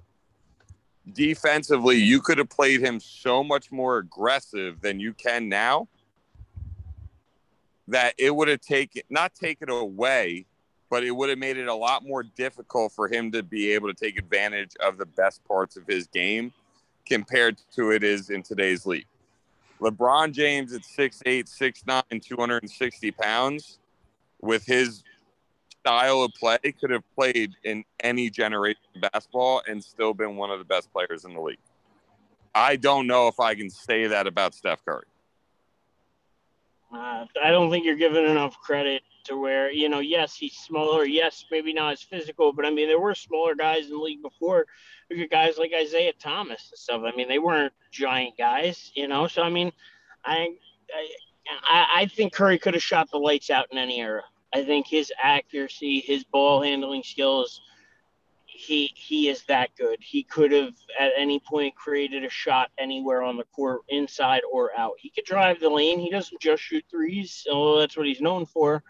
Defensively, 1.11 1.97
you 1.97 2.21
could 2.21 2.37
have 2.37 2.49
played 2.49 2.79
him 2.79 3.01
so 3.01 3.43
much 3.43 3.71
more 3.73 3.97
aggressive 3.97 4.79
than 4.79 5.01
you 5.01 5.13
can 5.13 5.49
now 5.49 5.89
that 7.89 8.15
it 8.17 8.33
would 8.33 8.47
have 8.47 8.61
taken 8.61 9.01
not 9.09 9.35
taken 9.35 9.69
away 9.69 10.45
but 10.95 11.03
it 11.03 11.11
would 11.11 11.27
have 11.27 11.37
made 11.37 11.57
it 11.57 11.67
a 11.67 11.75
lot 11.75 12.05
more 12.05 12.23
difficult 12.23 12.89
for 12.89 13.09
him 13.09 13.29
to 13.29 13.43
be 13.43 13.73
able 13.73 13.85
to 13.85 13.93
take 13.93 14.17
advantage 14.17 14.71
of 14.79 14.97
the 14.97 15.05
best 15.05 15.43
parts 15.43 15.75
of 15.75 15.85
his 15.85 16.07
game 16.07 16.53
compared 17.05 17.57
to 17.75 17.91
it 17.91 18.01
is 18.01 18.29
in 18.29 18.41
today's 18.41 18.85
league. 18.85 19.05
LeBron 19.81 20.31
James 20.31 20.71
at 20.71 20.83
6'8, 20.83 21.53
6'9, 21.53 22.23
260 22.23 23.11
pounds 23.11 23.79
with 24.41 24.65
his 24.65 25.03
style 25.81 26.21
of 26.21 26.31
play 26.33 26.57
could 26.79 26.91
have 26.91 27.03
played 27.13 27.51
in 27.65 27.83
any 27.99 28.29
generation 28.29 28.79
of 28.95 29.11
basketball 29.11 29.63
and 29.67 29.83
still 29.83 30.13
been 30.13 30.37
one 30.37 30.49
of 30.49 30.59
the 30.59 30.65
best 30.65 30.89
players 30.93 31.25
in 31.25 31.33
the 31.33 31.41
league. 31.41 31.59
I 32.55 32.77
don't 32.77 33.05
know 33.05 33.27
if 33.27 33.41
I 33.41 33.53
can 33.53 33.69
say 33.69 34.07
that 34.07 34.27
about 34.27 34.55
Steph 34.55 34.85
Curry. 34.85 35.03
Uh, 36.89 37.25
I 37.43 37.51
don't 37.51 37.69
think 37.69 37.83
you're 37.83 37.97
giving 37.97 38.23
enough 38.23 38.57
credit 38.61 39.01
to 39.25 39.37
where 39.37 39.71
you 39.71 39.89
know, 39.89 39.99
yes, 39.99 40.35
he's 40.35 40.53
smaller. 40.53 41.05
Yes, 41.05 41.45
maybe 41.51 41.73
not 41.73 41.93
as 41.93 42.01
physical, 42.01 42.53
but 42.53 42.65
I 42.65 42.69
mean, 42.69 42.87
there 42.87 42.99
were 42.99 43.15
smaller 43.15 43.55
guys 43.55 43.85
in 43.85 43.91
the 43.91 43.97
league 43.97 44.21
before. 44.21 44.65
Guys 45.29 45.57
like 45.57 45.71
Isaiah 45.75 46.13
Thomas 46.13 46.69
and 46.71 46.79
stuff. 46.79 47.01
I 47.05 47.15
mean, 47.15 47.27
they 47.27 47.39
weren't 47.39 47.73
giant 47.91 48.37
guys, 48.37 48.91
you 48.95 49.07
know. 49.07 49.27
So 49.27 49.43
I 49.43 49.49
mean, 49.49 49.71
I 50.23 50.55
I, 51.63 51.85
I 51.97 52.05
think 52.07 52.33
Curry 52.33 52.57
could 52.57 52.73
have 52.73 52.83
shot 52.83 53.11
the 53.11 53.17
lights 53.17 53.49
out 53.49 53.67
in 53.71 53.77
any 53.77 54.01
era. 54.01 54.23
I 54.53 54.63
think 54.63 54.87
his 54.87 55.11
accuracy, 55.21 55.99
his 55.99 56.23
ball 56.23 56.63
handling 56.63 57.03
skills 57.03 57.61
he 58.55 58.93
he 58.95 59.27
is 59.27 59.43
that 59.43 59.69
good. 59.77 59.99
He 60.01 60.23
could 60.23 60.51
have 60.51 60.73
at 60.99 61.11
any 61.17 61.39
point 61.39 61.75
created 61.75 62.23
a 62.23 62.29
shot 62.29 62.71
anywhere 62.77 63.21
on 63.21 63.37
the 63.37 63.43
court, 63.43 63.81
inside 63.89 64.41
or 64.51 64.71
out. 64.77 64.93
He 64.97 65.09
could 65.09 65.25
drive 65.25 65.59
the 65.59 65.69
lane. 65.69 65.99
He 65.99 66.09
doesn't 66.09 66.41
just 66.41 66.63
shoot 66.63 66.85
threes, 66.89 67.45
although 67.51 67.79
that's 67.79 67.97
what 67.97 68.07
he's 68.07 68.21
known 68.21 68.45
for. 68.45 68.81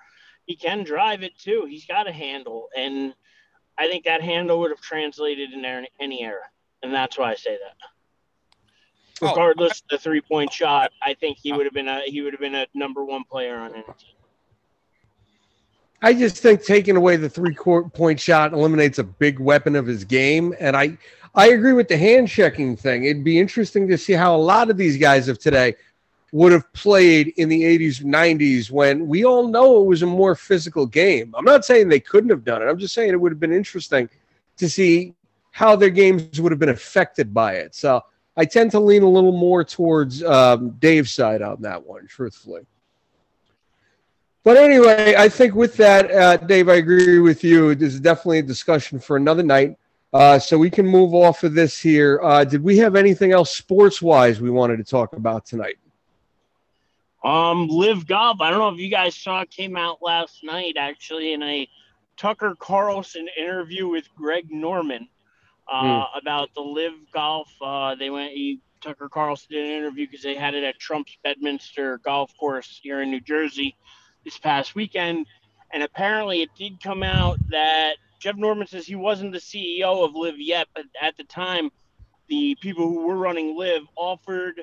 He 0.45 0.55
can 0.55 0.83
drive 0.83 1.23
it 1.23 1.37
too. 1.37 1.65
He's 1.67 1.85
got 1.85 2.07
a 2.07 2.11
handle, 2.11 2.67
and 2.75 3.13
I 3.77 3.87
think 3.87 4.05
that 4.05 4.21
handle 4.21 4.59
would 4.59 4.71
have 4.71 4.81
translated 4.81 5.53
in 5.53 5.65
any 5.99 6.23
era, 6.23 6.43
and 6.83 6.93
that's 6.93 7.17
why 7.17 7.31
I 7.31 7.35
say 7.35 7.57
that. 7.57 7.75
Oh, 9.21 9.29
Regardless 9.29 9.81
oh. 9.81 9.85
of 9.85 9.89
the 9.89 9.97
three 9.97 10.21
point 10.21 10.51
shot, 10.51 10.91
I 11.01 11.13
think 11.13 11.37
he 11.41 11.51
oh. 11.51 11.57
would 11.57 11.65
have 11.65 11.73
been 11.73 11.87
a 11.87 12.01
he 12.05 12.21
would 12.21 12.33
have 12.33 12.41
been 12.41 12.55
a 12.55 12.67
number 12.73 13.03
one 13.03 13.23
player 13.23 13.57
on 13.57 13.73
any 13.73 13.83
team. 13.83 14.15
I 16.01 16.13
just 16.13 16.37
think 16.37 16.63
taking 16.63 16.97
away 16.97 17.15
the 17.15 17.29
three 17.29 17.55
point 17.55 18.19
shot 18.19 18.53
eliminates 18.53 18.99
a 18.99 19.03
big 19.03 19.39
weapon 19.39 19.75
of 19.75 19.87
his 19.87 20.03
game. 20.03 20.53
And 20.59 20.77
I, 20.77 20.97
I 21.33 21.47
agree 21.47 21.73
with 21.73 21.87
the 21.87 21.97
hand 21.97 22.27
checking 22.27 22.75
thing. 22.75 23.05
It'd 23.05 23.23
be 23.23 23.39
interesting 23.39 23.87
to 23.87 23.97
see 23.97 24.13
how 24.13 24.35
a 24.35 24.37
lot 24.37 24.69
of 24.69 24.77
these 24.77 24.97
guys 24.97 25.27
of 25.29 25.39
today 25.39 25.75
would 26.35 26.51
have 26.51 26.71
played 26.73 27.29
in 27.37 27.47
the 27.47 27.63
80s, 27.63 28.03
90s 28.03 28.69
when 28.69 29.07
we 29.07 29.23
all 29.23 29.47
know 29.47 29.81
it 29.81 29.85
was 29.85 30.01
a 30.01 30.05
more 30.05 30.35
physical 30.35 30.85
game. 30.85 31.33
I'm 31.37 31.45
not 31.45 31.63
saying 31.63 31.87
they 31.87 32.01
couldn't 32.01 32.29
have 32.29 32.43
done 32.43 32.61
it. 32.61 32.65
I'm 32.65 32.77
just 32.77 32.93
saying 32.93 33.11
it 33.11 33.21
would 33.21 33.31
have 33.31 33.39
been 33.39 33.53
interesting 33.53 34.09
to 34.57 34.69
see 34.69 35.13
how 35.51 35.77
their 35.77 35.89
games 35.89 36.41
would 36.41 36.51
have 36.51 36.59
been 36.59 36.67
affected 36.67 37.33
by 37.33 37.53
it. 37.53 37.73
So 37.73 38.03
I 38.35 38.43
tend 38.43 38.71
to 38.71 38.81
lean 38.81 39.03
a 39.03 39.09
little 39.09 39.31
more 39.31 39.63
towards 39.63 40.23
um, 40.23 40.71
Dave's 40.71 41.13
side 41.13 41.41
on 41.41 41.61
that 41.61 41.81
one, 41.81 42.05
truthfully. 42.05 42.63
But 44.43 44.57
anyway, 44.57 45.15
I 45.17 45.29
think 45.29 45.55
with 45.55 45.77
that, 45.77 46.11
uh, 46.11 46.35
Dave, 46.35 46.67
I 46.67 46.75
agree 46.75 47.19
with 47.19 47.45
you. 47.45 47.75
This 47.75 47.93
is 47.93 48.01
definitely 48.01 48.39
a 48.39 48.43
discussion 48.43 48.99
for 48.99 49.15
another 49.15 49.41
night. 49.41 49.77
Uh, 50.11 50.37
so 50.37 50.57
we 50.57 50.69
can 50.69 50.85
move 50.85 51.13
off 51.13 51.45
of 51.45 51.53
this 51.53 51.79
here. 51.79 52.19
Uh, 52.21 52.43
did 52.43 52.61
we 52.61 52.77
have 52.79 52.97
anything 52.97 53.31
else 53.31 53.55
sports 53.55 54.01
wise 54.01 54.41
we 54.41 54.49
wanted 54.49 54.75
to 54.75 54.83
talk 54.83 55.13
about 55.13 55.45
tonight? 55.45 55.77
Um, 57.25 57.67
LIV 57.69 58.05
Golf. 58.05 58.39
I 58.39 58.51
don't 58.51 58.59
know 58.59 58.69
if 58.69 58.79
you 58.79 58.89
guys 58.89 59.15
saw 59.15 59.41
it 59.41 59.49
came 59.49 59.75
out 59.75 59.97
last 59.99 60.43
night 60.43 60.75
actually 60.77 61.33
in 61.33 61.41
a 61.41 61.67
Tucker 62.17 62.55
Carlson 62.59 63.27
interview 63.35 63.87
with 63.87 64.07
Greg 64.15 64.51
Norman 64.51 65.07
uh, 65.67 66.03
hmm. 66.03 66.19
about 66.19 66.53
the 66.53 66.61
LIV 66.61 66.93
Golf. 67.11 67.51
Uh, 67.59 67.95
they 67.95 68.11
went. 68.11 68.31
He, 68.33 68.61
Tucker 68.79 69.09
Carlson 69.09 69.47
did 69.49 69.65
an 69.65 69.71
interview 69.71 70.05
because 70.05 70.21
they 70.21 70.35
had 70.35 70.53
it 70.53 70.63
at 70.63 70.77
Trump's 70.77 71.17
Bedminster 71.23 71.97
Golf 72.05 72.31
Course 72.37 72.79
here 72.83 73.01
in 73.01 73.09
New 73.09 73.21
Jersey 73.21 73.75
this 74.23 74.37
past 74.37 74.75
weekend. 74.75 75.25
And 75.73 75.81
apparently, 75.81 76.43
it 76.43 76.49
did 76.55 76.79
come 76.79 77.01
out 77.01 77.39
that 77.49 77.95
Jeff 78.19 78.35
Norman 78.35 78.67
says 78.67 78.85
he 78.85 78.95
wasn't 78.95 79.31
the 79.31 79.39
CEO 79.39 80.05
of 80.05 80.13
LIV 80.13 80.35
yet, 80.37 80.67
but 80.75 80.85
at 81.01 81.17
the 81.17 81.23
time, 81.23 81.71
the 82.27 82.55
people 82.61 82.87
who 82.87 83.07
were 83.07 83.17
running 83.17 83.57
LIV 83.57 83.81
offered 83.95 84.61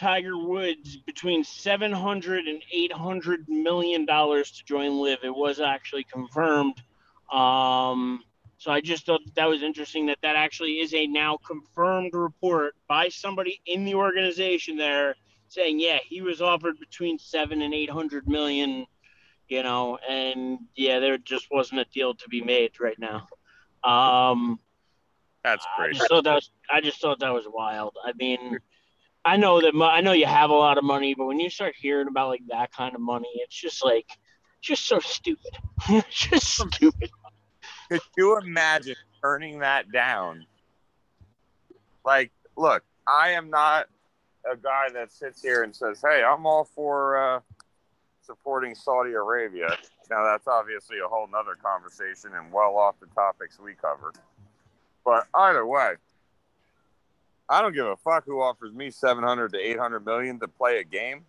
Tiger 0.00 0.38
Woods 0.38 0.96
between 0.96 1.44
700 1.44 2.46
and 2.46 2.62
800 2.72 3.46
million 3.48 4.06
dollars 4.06 4.50
to 4.52 4.64
join 4.64 4.98
LIV. 4.98 5.18
It 5.24 5.34
was 5.34 5.60
actually 5.60 6.04
confirmed. 6.04 6.82
Um, 7.30 8.24
so 8.56 8.72
I 8.72 8.80
just 8.80 9.04
thought 9.04 9.20
that, 9.26 9.34
that 9.34 9.48
was 9.48 9.62
interesting 9.62 10.06
that 10.06 10.16
that 10.22 10.36
actually 10.36 10.80
is 10.80 10.94
a 10.94 11.06
now 11.06 11.36
confirmed 11.46 12.14
report 12.14 12.76
by 12.88 13.10
somebody 13.10 13.60
in 13.66 13.84
the 13.84 13.94
organization 13.94 14.78
there 14.78 15.16
saying, 15.48 15.78
yeah, 15.78 15.98
he 16.02 16.22
was 16.22 16.40
offered 16.40 16.78
between 16.78 17.18
seven 17.18 17.60
and 17.60 17.74
eight 17.74 17.90
hundred 17.90 18.26
million, 18.26 18.86
you 19.48 19.62
know, 19.62 19.98
and 20.08 20.60
yeah, 20.76 20.98
there 20.98 21.18
just 21.18 21.50
wasn't 21.50 21.78
a 21.78 21.84
deal 21.92 22.14
to 22.14 22.28
be 22.30 22.40
made 22.40 22.80
right 22.80 22.98
now. 22.98 23.26
Um, 23.84 24.58
That's 25.44 25.66
great. 25.76 25.90
I 25.90 25.98
just 25.98 26.08
thought 26.08 26.24
that 26.24 26.34
was, 26.36 26.50
I 26.72 26.80
just 26.80 27.02
thought 27.02 27.18
that 27.20 27.34
was 27.34 27.44
wild. 27.46 27.96
I 28.02 28.12
mean, 28.14 28.58
I 29.24 29.36
know 29.36 29.60
that 29.60 29.74
I 29.80 30.00
know 30.00 30.12
you 30.12 30.26
have 30.26 30.50
a 30.50 30.54
lot 30.54 30.78
of 30.78 30.84
money, 30.84 31.14
but 31.14 31.26
when 31.26 31.40
you 31.40 31.50
start 31.50 31.74
hearing 31.78 32.08
about 32.08 32.28
like 32.28 32.42
that 32.48 32.72
kind 32.72 32.94
of 32.94 33.00
money, 33.00 33.28
it's 33.34 33.54
just 33.54 33.84
like, 33.84 34.06
just 34.60 34.86
so 34.86 34.98
stupid. 34.98 35.52
just 36.10 36.56
stupid. 36.56 37.10
Could 37.90 38.00
you 38.16 38.38
imagine 38.38 38.96
turning 39.22 39.58
that 39.60 39.90
down? 39.92 40.46
Like, 42.04 42.30
look, 42.56 42.82
I 43.06 43.30
am 43.30 43.50
not 43.50 43.86
a 44.50 44.56
guy 44.56 44.88
that 44.94 45.12
sits 45.12 45.42
here 45.42 45.64
and 45.64 45.74
says, 45.74 46.00
"Hey, 46.02 46.22
I'm 46.24 46.46
all 46.46 46.64
for 46.64 47.36
uh, 47.36 47.40
supporting 48.30 48.74
Saudi 48.74 49.12
Arabia. 49.12 49.76
Now, 50.08 50.24
that's 50.24 50.46
obviously 50.46 50.98
a 51.04 51.08
whole 51.08 51.26
nother 51.26 51.56
conversation 51.60 52.30
and 52.34 52.52
well 52.52 52.76
off 52.76 52.94
the 53.00 53.06
topics 53.06 53.58
we 53.58 53.74
cover. 53.74 54.12
But 55.04 55.26
either 55.34 55.66
way, 55.66 55.94
I 57.50 57.60
don't 57.60 57.74
give 57.74 57.86
a 57.86 57.96
fuck 57.96 58.24
who 58.24 58.40
offers 58.40 58.72
me 58.72 58.92
700 58.92 59.52
to 59.54 59.58
800 59.58 60.06
million 60.06 60.38
to 60.38 60.46
play 60.46 60.78
a 60.78 60.84
game. 60.84 61.24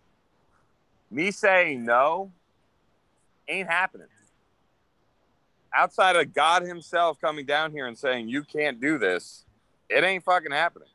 Me 1.10 1.32
saying 1.32 1.84
no 1.84 2.30
ain't 3.48 3.68
happening. 3.68 4.06
Outside 5.74 6.14
of 6.14 6.32
God 6.32 6.62
Himself 6.62 7.20
coming 7.20 7.44
down 7.44 7.72
here 7.72 7.86
and 7.86 7.98
saying 7.98 8.28
you 8.28 8.44
can't 8.44 8.80
do 8.80 8.98
this, 8.98 9.44
it 9.90 10.04
ain't 10.04 10.22
fucking 10.22 10.52
happening. 10.52 10.88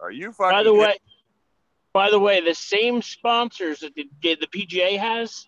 Are 0.00 0.10
you 0.10 0.32
fucking? 0.32 0.58
By 0.58 0.64
the 0.64 0.74
way, 0.74 0.96
by 1.92 2.10
the 2.10 2.18
way, 2.18 2.40
the 2.40 2.54
same 2.54 3.00
sponsors 3.00 3.80
that 3.80 3.94
the, 3.94 4.08
the 4.22 4.46
PGA 4.48 4.98
has, 4.98 5.46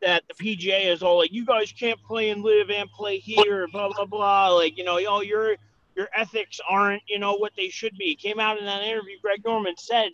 that 0.00 0.22
the 0.28 0.34
PGA 0.34 0.92
is 0.92 1.02
all 1.02 1.18
like, 1.18 1.32
you 1.32 1.44
guys 1.44 1.72
can't 1.72 2.00
play 2.04 2.30
and 2.30 2.44
LIV 2.44 2.70
and 2.70 2.90
play 2.92 3.18
here, 3.18 3.66
blah 3.72 3.88
blah 3.88 4.04
blah. 4.04 4.50
Like 4.50 4.78
you 4.78 4.84
know, 4.84 5.00
oh 5.08 5.22
your 5.22 5.56
your 5.96 6.08
ethics 6.14 6.60
aren't 6.68 7.02
you 7.08 7.18
know 7.18 7.34
what 7.34 7.52
they 7.56 7.68
should 7.68 7.96
be. 7.96 8.14
Came 8.14 8.38
out 8.38 8.58
in 8.58 8.66
that 8.66 8.82
interview. 8.82 9.16
Greg 9.22 9.42
Norman 9.44 9.74
said 9.78 10.10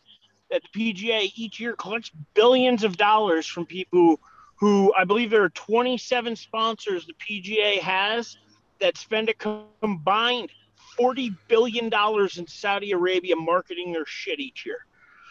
that 0.50 0.62
the 0.62 0.94
PGA 0.94 1.30
each 1.34 1.58
year 1.58 1.74
collects 1.74 2.10
billions 2.34 2.84
of 2.84 2.96
dollars 2.96 3.46
from 3.46 3.66
people 3.66 3.98
who, 4.00 4.18
who 4.56 4.94
I 4.94 5.04
believe 5.04 5.30
there 5.30 5.42
are 5.42 5.50
27 5.50 6.36
sponsors 6.36 7.06
the 7.06 7.14
PGA 7.14 7.78
has 7.80 8.36
that 8.80 8.96
spend 8.96 9.28
a 9.28 9.34
combined 9.80 10.50
40 10.96 11.32
billion 11.48 11.88
dollars 11.88 12.38
in 12.38 12.46
Saudi 12.46 12.92
Arabia 12.92 13.34
marketing 13.34 13.92
their 13.92 14.06
shit 14.06 14.40
each 14.40 14.64
year. 14.64 14.86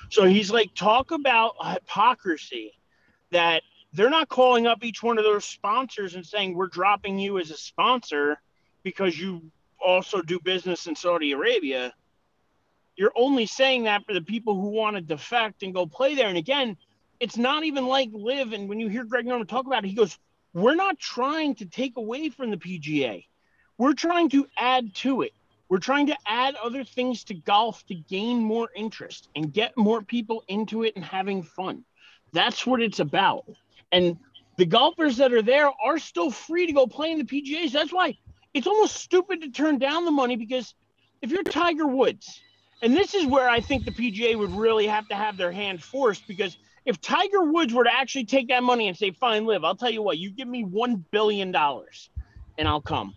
So 0.10 0.26
he's 0.26 0.52
like, 0.52 0.74
talk 0.74 1.12
about 1.12 1.54
hypocrisy 1.64 2.74
that 3.32 3.64
they're 3.94 4.10
not 4.10 4.28
calling 4.28 4.68
up 4.68 4.84
each 4.84 5.02
one 5.02 5.18
of 5.18 5.24
those 5.24 5.46
sponsors 5.46 6.16
and 6.16 6.26
saying, 6.26 6.56
we're 6.56 6.68
dropping 6.68 7.20
you 7.20 7.40
as 7.40 7.52
a 7.52 7.58
sponsor 7.58 8.42
because 8.84 9.18
you 9.18 9.52
also 9.86 10.22
do 10.22 10.40
business 10.40 10.88
in 10.88 10.96
Saudi 10.96 11.32
Arabia. 11.32 11.94
You're 12.96 13.14
only 13.16 13.46
saying 13.46 13.84
that 13.84 14.06
for 14.06 14.14
the 14.14 14.22
people 14.22 14.60
who 14.60 14.70
want 14.70 14.96
to 14.96 15.02
defect 15.02 15.64
and 15.64 15.74
go 15.74 15.86
play 15.86 16.16
there. 16.16 16.28
And 16.28 16.38
again, 16.38 16.78
it's 17.20 17.38
not 17.38 17.64
even 17.64 17.88
like 17.88 18.10
LIV. 18.14 18.54
And 18.54 18.70
when 18.70 18.80
you 18.80 18.88
hear 18.88 19.04
Greg 19.04 19.26
Norman 19.26 19.48
talk 19.48 19.66
about 19.66 19.86
it, 19.86 19.88
he 19.88 19.96
goes, 19.96 20.18
We're 20.54 20.76
not 20.76 21.00
trying 21.00 21.56
to 21.56 21.66
take 21.66 21.98
away 21.98 22.30
from 22.30 22.52
the 22.52 22.58
PGA, 22.58 23.26
we're 23.78 23.94
trying 23.94 24.30
to 24.30 24.48
add 24.58 24.94
to 24.96 25.22
it. 25.22 25.34
We're 25.70 25.78
trying 25.78 26.08
to 26.08 26.18
add 26.26 26.56
other 26.56 26.84
things 26.84 27.24
to 27.24 27.34
golf 27.34 27.86
to 27.86 27.96
gain 27.96 28.40
more 28.40 28.68
interest 28.76 29.30
and 29.38 29.54
get 29.54 29.78
more 29.78 30.02
people 30.02 30.44
into 30.50 30.84
it 30.84 30.98
and 30.98 31.06
having 31.06 31.44
fun. 31.44 31.86
That's 32.34 32.68
what 32.68 32.82
it's 32.82 33.00
about. 33.00 33.46
And 33.94 34.18
the 34.58 34.66
golfers 34.66 35.16
that 35.18 35.32
are 35.32 35.42
there 35.42 35.72
are 35.82 35.98
still 35.98 36.30
free 36.30 36.66
to 36.66 36.74
go 36.74 36.88
play 36.88 37.12
in 37.12 37.20
the 37.20 37.24
PGAs. 37.24 37.72
That's 37.72 37.94
why 37.94 38.18
it's 38.54 38.68
almost 38.68 38.96
stupid 38.96 39.42
to 39.42 39.50
turn 39.50 39.78
down 39.78 40.06
the 40.06 40.12
money 40.12 40.36
because 40.36 40.74
if 41.22 41.32
you're 41.32 41.44
Tiger 41.44 41.88
Woods, 41.88 42.42
and 42.82 42.96
this 42.96 43.14
is 43.14 43.26
where 43.26 43.50
I 43.50 43.60
think 43.60 43.86
the 43.86 43.92
PGA 43.92 44.38
would 44.38 44.52
really 44.52 44.88
have 44.88 45.08
to 45.10 45.16
have 45.16 45.38
their 45.38 45.52
hand 45.52 45.84
forced 45.84 46.28
because 46.28 46.58
if 46.86 47.00
Tiger 47.00 47.44
Woods 47.44 47.74
were 47.74 47.84
to 47.84 47.94
actually 47.94 48.26
take 48.26 48.48
that 48.48 48.64
money 48.64 48.88
and 48.88 48.98
say, 48.98 49.12
fine, 49.12 49.46
LIV, 49.46 49.64
I'll 49.64 49.76
tell 49.76 49.92
you 49.92 50.02
what, 50.02 50.18
you 50.18 50.32
give 50.32 50.48
me 50.48 50.66
$1 50.66 51.04
billion 51.12 51.56
and 51.56 52.68
I'll 52.68 52.82
come. 52.82 53.14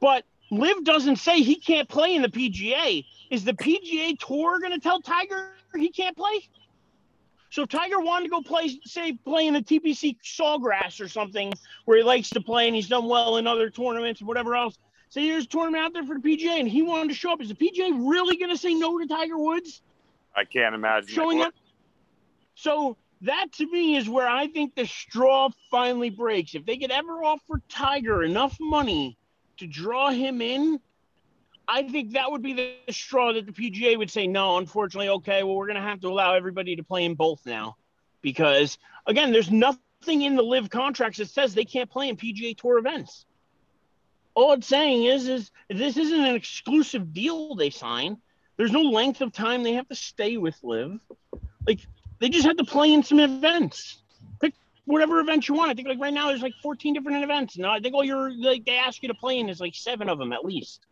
But 0.00 0.24
LIV 0.50 0.84
doesn't 0.84 1.16
say 1.16 1.40
he 1.40 1.56
can't 1.56 1.88
play 1.88 2.14
in 2.14 2.22
the 2.22 2.28
PGA. 2.28 3.04
Is 3.30 3.44
the 3.44 3.54
PGA 3.54 4.18
Tour 4.18 4.60
going 4.60 4.72
to 4.72 4.80
tell 4.80 5.00
Tiger 5.00 5.52
he 5.76 5.90
can't 5.90 6.16
play? 6.16 6.48
So 7.54 7.62
if 7.62 7.68
Tiger 7.68 8.00
wanted 8.00 8.24
to 8.24 8.30
go 8.30 8.42
play, 8.42 8.80
say, 8.84 9.12
play 9.12 9.46
in 9.46 9.54
the 9.54 9.62
TPC 9.62 10.16
Sawgrass 10.24 11.00
or 11.00 11.06
something 11.06 11.52
where 11.84 11.96
he 11.96 12.02
likes 12.02 12.28
to 12.30 12.40
play 12.40 12.66
and 12.66 12.74
he's 12.74 12.88
done 12.88 13.06
well 13.06 13.36
in 13.36 13.46
other 13.46 13.70
tournaments 13.70 14.20
and 14.20 14.26
whatever 14.26 14.56
else, 14.56 14.76
say 15.08 15.30
there's 15.30 15.44
a 15.44 15.46
tournament 15.46 15.84
out 15.84 15.92
there 15.92 16.02
for 16.02 16.18
the 16.18 16.20
PGA 16.20 16.58
and 16.58 16.68
he 16.68 16.82
wanted 16.82 17.10
to 17.10 17.14
show 17.14 17.32
up, 17.32 17.40
is 17.40 17.48
the 17.48 17.54
PGA 17.54 17.92
really 18.10 18.36
going 18.38 18.50
to 18.50 18.56
say 18.56 18.74
no 18.74 18.98
to 18.98 19.06
Tiger 19.06 19.38
Woods? 19.38 19.82
I 20.34 20.42
can't 20.44 20.74
imagine 20.74 21.10
showing 21.10 21.42
up. 21.42 21.54
So 22.56 22.96
that 23.20 23.52
to 23.52 23.70
me 23.70 23.94
is 23.94 24.08
where 24.08 24.26
I 24.26 24.48
think 24.48 24.74
the 24.74 24.86
straw 24.86 25.48
finally 25.70 26.10
breaks. 26.10 26.56
If 26.56 26.66
they 26.66 26.76
could 26.76 26.90
ever 26.90 27.22
offer 27.22 27.62
Tiger 27.68 28.24
enough 28.24 28.56
money 28.60 29.16
to 29.58 29.68
draw 29.68 30.10
him 30.10 30.42
in, 30.42 30.80
I 31.66 31.82
think 31.84 32.12
that 32.12 32.30
would 32.30 32.42
be 32.42 32.52
the 32.52 32.92
straw 32.92 33.32
that 33.32 33.46
the 33.46 33.52
PGA 33.52 33.96
would 33.96 34.10
say, 34.10 34.26
no, 34.26 34.58
unfortunately, 34.58 35.08
okay, 35.08 35.42
well, 35.42 35.56
we're 35.56 35.66
going 35.66 35.76
to 35.76 35.82
have 35.82 36.00
to 36.00 36.08
allow 36.08 36.34
everybody 36.34 36.76
to 36.76 36.82
play 36.82 37.04
in 37.04 37.14
both 37.14 37.44
now. 37.46 37.76
Because, 38.22 38.78
again, 39.06 39.32
there's 39.32 39.50
nothing 39.50 40.22
in 40.22 40.36
the 40.36 40.42
LIV 40.42 40.70
contracts 40.70 41.18
that 41.18 41.28
says 41.28 41.54
they 41.54 41.64
can't 41.64 41.90
play 41.90 42.08
in 42.08 42.16
PGA 42.16 42.56
Tour 42.56 42.78
events. 42.78 43.26
All 44.34 44.52
it's 44.52 44.66
saying 44.66 45.04
is, 45.04 45.28
is 45.28 45.50
this 45.68 45.96
isn't 45.96 46.20
an 46.20 46.34
exclusive 46.34 47.12
deal 47.12 47.54
they 47.54 47.70
sign. 47.70 48.18
There's 48.56 48.72
no 48.72 48.82
length 48.82 49.20
of 49.20 49.32
time 49.32 49.62
they 49.62 49.74
have 49.74 49.88
to 49.88 49.94
stay 49.94 50.36
with 50.36 50.56
LIV. 50.62 51.00
Like, 51.66 51.80
they 52.18 52.28
just 52.28 52.46
have 52.46 52.56
to 52.56 52.64
play 52.64 52.92
in 52.92 53.02
some 53.02 53.20
events 53.20 53.98
Pick 54.40 54.54
whatever 54.84 55.20
event 55.20 55.48
you 55.48 55.54
want. 55.54 55.70
I 55.70 55.74
think 55.74 55.88
like 55.88 56.00
right 56.00 56.12
now 56.12 56.28
there's 56.28 56.42
like 56.42 56.54
14 56.62 56.94
different 56.94 57.22
events. 57.22 57.56
And 57.56 57.66
I 57.66 57.80
think 57.80 57.94
all 57.94 58.04
your 58.04 58.30
like 58.30 58.64
they 58.64 58.76
ask 58.76 59.02
you 59.02 59.08
to 59.08 59.14
play 59.14 59.38
in 59.38 59.48
is 59.48 59.60
like 59.60 59.74
seven 59.74 60.08
of 60.08 60.18
them 60.18 60.32
at 60.32 60.44
least. 60.44 60.86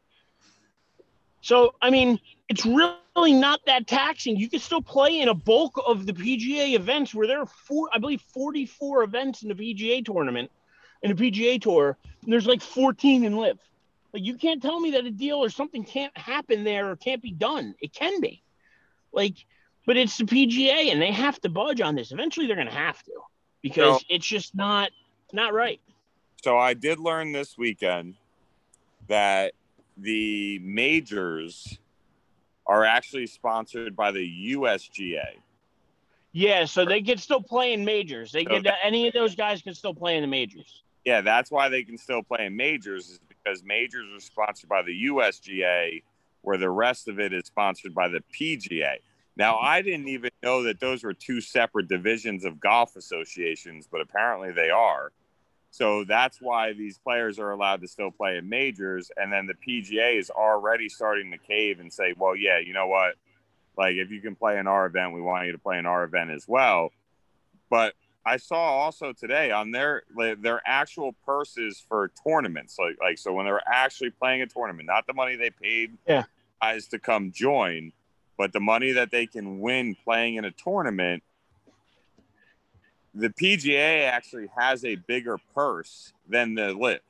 So 1.42 1.74
I 1.82 1.90
mean, 1.90 2.18
it's 2.48 2.64
really 2.64 3.32
not 3.34 3.60
that 3.66 3.86
taxing. 3.86 4.36
You 4.36 4.48
can 4.48 4.60
still 4.60 4.80
play 4.80 5.20
in 5.20 5.28
a 5.28 5.34
bulk 5.34 5.78
of 5.86 6.06
the 6.06 6.12
PGA 6.12 6.74
events 6.74 7.14
where 7.14 7.26
there 7.26 7.40
are 7.40 7.46
four, 7.46 7.90
I 7.92 7.98
believe, 7.98 8.22
44 8.32 9.02
events 9.02 9.42
in 9.42 9.48
the 9.48 9.54
PGA 9.54 10.04
tournament, 10.04 10.50
in 11.02 11.14
the 11.14 11.30
PGA 11.30 11.60
tour. 11.60 11.96
And 12.22 12.32
there's 12.32 12.46
like 12.46 12.62
14 12.62 13.24
in 13.24 13.36
LIV. 13.36 13.58
Like 14.12 14.22
you 14.22 14.36
can't 14.36 14.62
tell 14.62 14.78
me 14.78 14.92
that 14.92 15.04
a 15.04 15.10
deal 15.10 15.38
or 15.38 15.50
something 15.50 15.84
can't 15.84 16.16
happen 16.16 16.64
there 16.64 16.90
or 16.90 16.96
can't 16.96 17.22
be 17.22 17.32
done. 17.32 17.74
It 17.80 17.92
can 17.92 18.20
be. 18.20 18.42
Like, 19.12 19.34
but 19.84 19.96
it's 19.96 20.16
the 20.16 20.24
PGA 20.24 20.92
and 20.92 21.02
they 21.02 21.10
have 21.10 21.40
to 21.40 21.48
budge 21.48 21.80
on 21.80 21.96
this. 21.96 22.12
Eventually 22.12 22.46
they're 22.46 22.56
gonna 22.56 22.70
have 22.70 23.02
to 23.02 23.12
because 23.62 24.00
so, 24.00 24.04
it's 24.08 24.26
just 24.26 24.54
not 24.54 24.90
not 25.32 25.54
right. 25.54 25.80
So 26.42 26.58
I 26.58 26.74
did 26.74 26.98
learn 26.98 27.32
this 27.32 27.56
weekend 27.56 28.14
that 29.08 29.54
the 29.96 30.58
majors 30.60 31.78
are 32.66 32.84
actually 32.84 33.26
sponsored 33.26 33.96
by 33.96 34.10
the 34.10 34.54
USGA. 34.54 35.38
Yeah, 36.32 36.64
so 36.64 36.84
they 36.84 37.02
can 37.02 37.18
still 37.18 37.42
play 37.42 37.74
in 37.74 37.84
majors. 37.84 38.32
They 38.32 38.44
can 38.44 38.64
any 38.82 39.06
of 39.06 39.12
those 39.12 39.34
guys 39.34 39.60
can 39.60 39.74
still 39.74 39.94
play 39.94 40.16
in 40.16 40.22
the 40.22 40.28
majors. 40.28 40.82
Yeah, 41.04 41.20
that's 41.20 41.50
why 41.50 41.68
they 41.68 41.82
can 41.82 41.98
still 41.98 42.22
play 42.22 42.46
in 42.46 42.56
majors 42.56 43.10
is 43.10 43.20
because 43.28 43.62
majors 43.64 44.06
are 44.14 44.20
sponsored 44.20 44.68
by 44.68 44.82
the 44.82 45.06
USGA, 45.06 46.02
where 46.42 46.56
the 46.56 46.70
rest 46.70 47.08
of 47.08 47.18
it 47.20 47.32
is 47.32 47.46
sponsored 47.46 47.94
by 47.94 48.08
the 48.08 48.22
PGA. 48.32 48.96
Now, 49.36 49.58
I 49.58 49.82
didn't 49.82 50.08
even 50.08 50.30
know 50.42 50.62
that 50.62 50.78
those 50.78 51.02
were 51.02 51.14
two 51.14 51.40
separate 51.40 51.88
divisions 51.88 52.44
of 52.44 52.60
golf 52.60 52.96
associations, 52.96 53.88
but 53.90 54.00
apparently 54.00 54.52
they 54.52 54.70
are. 54.70 55.12
So 55.72 56.04
that's 56.04 56.40
why 56.40 56.72
these 56.72 56.98
players 56.98 57.38
are 57.40 57.50
allowed 57.50 57.80
to 57.80 57.88
still 57.88 58.10
play 58.10 58.36
in 58.36 58.48
majors. 58.48 59.10
And 59.16 59.32
then 59.32 59.46
the 59.46 59.54
PGA 59.54 60.18
is 60.18 60.30
already 60.30 60.88
starting 60.88 61.32
to 61.32 61.38
cave 61.38 61.80
and 61.80 61.92
say, 61.92 62.14
well, 62.16 62.36
yeah, 62.36 62.58
you 62.60 62.72
know 62.72 62.86
what? 62.86 63.14
Like, 63.76 63.96
if 63.96 64.10
you 64.10 64.20
can 64.20 64.36
play 64.36 64.58
in 64.58 64.66
our 64.66 64.86
event, 64.86 65.12
we 65.12 65.20
want 65.20 65.46
you 65.46 65.52
to 65.52 65.58
play 65.58 65.78
in 65.78 65.86
our 65.86 66.04
event 66.04 66.30
as 66.30 66.46
well. 66.46 66.92
But 67.70 67.94
I 68.24 68.36
saw 68.36 68.56
also 68.56 69.12
today 69.12 69.50
on 69.50 69.72
their 69.72 70.02
their 70.14 70.60
actual 70.64 71.14
purses 71.26 71.82
for 71.88 72.12
tournaments, 72.22 72.76
like 72.78 72.96
like 73.00 73.18
so 73.18 73.32
when 73.32 73.46
they're 73.46 73.66
actually 73.66 74.10
playing 74.10 74.42
a 74.42 74.46
tournament, 74.46 74.86
not 74.86 75.06
the 75.06 75.14
money 75.14 75.36
they 75.36 75.50
paid 75.50 75.96
yeah. 76.06 76.24
guys 76.60 76.86
to 76.88 76.98
come 77.00 77.32
join 77.32 77.92
but 78.42 78.52
the 78.52 78.60
money 78.60 78.92
that 78.92 79.10
they 79.10 79.26
can 79.26 79.60
win 79.60 79.94
playing 80.04 80.36
in 80.36 80.44
a 80.44 80.50
tournament, 80.50 81.22
the 83.14 83.28
PGA 83.28 84.08
actually 84.08 84.48
has 84.56 84.84
a 84.84 84.96
bigger 84.96 85.38
purse 85.54 86.12
than 86.28 86.54
the 86.54 86.72
LIV. 86.72 87.00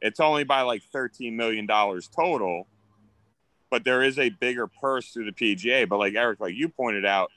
It's 0.00 0.20
only 0.20 0.44
by 0.44 0.62
like 0.62 0.82
$13 0.94 1.34
million 1.34 1.66
total, 1.66 2.66
but 3.70 3.84
there 3.84 4.02
is 4.02 4.18
a 4.18 4.30
bigger 4.30 4.68
purse 4.68 5.12
through 5.12 5.30
the 5.30 5.32
PGA. 5.32 5.88
But 5.88 5.98
like 5.98 6.14
Eric, 6.14 6.40
like 6.40 6.54
you 6.54 6.68
pointed 6.68 7.04
out, 7.04 7.30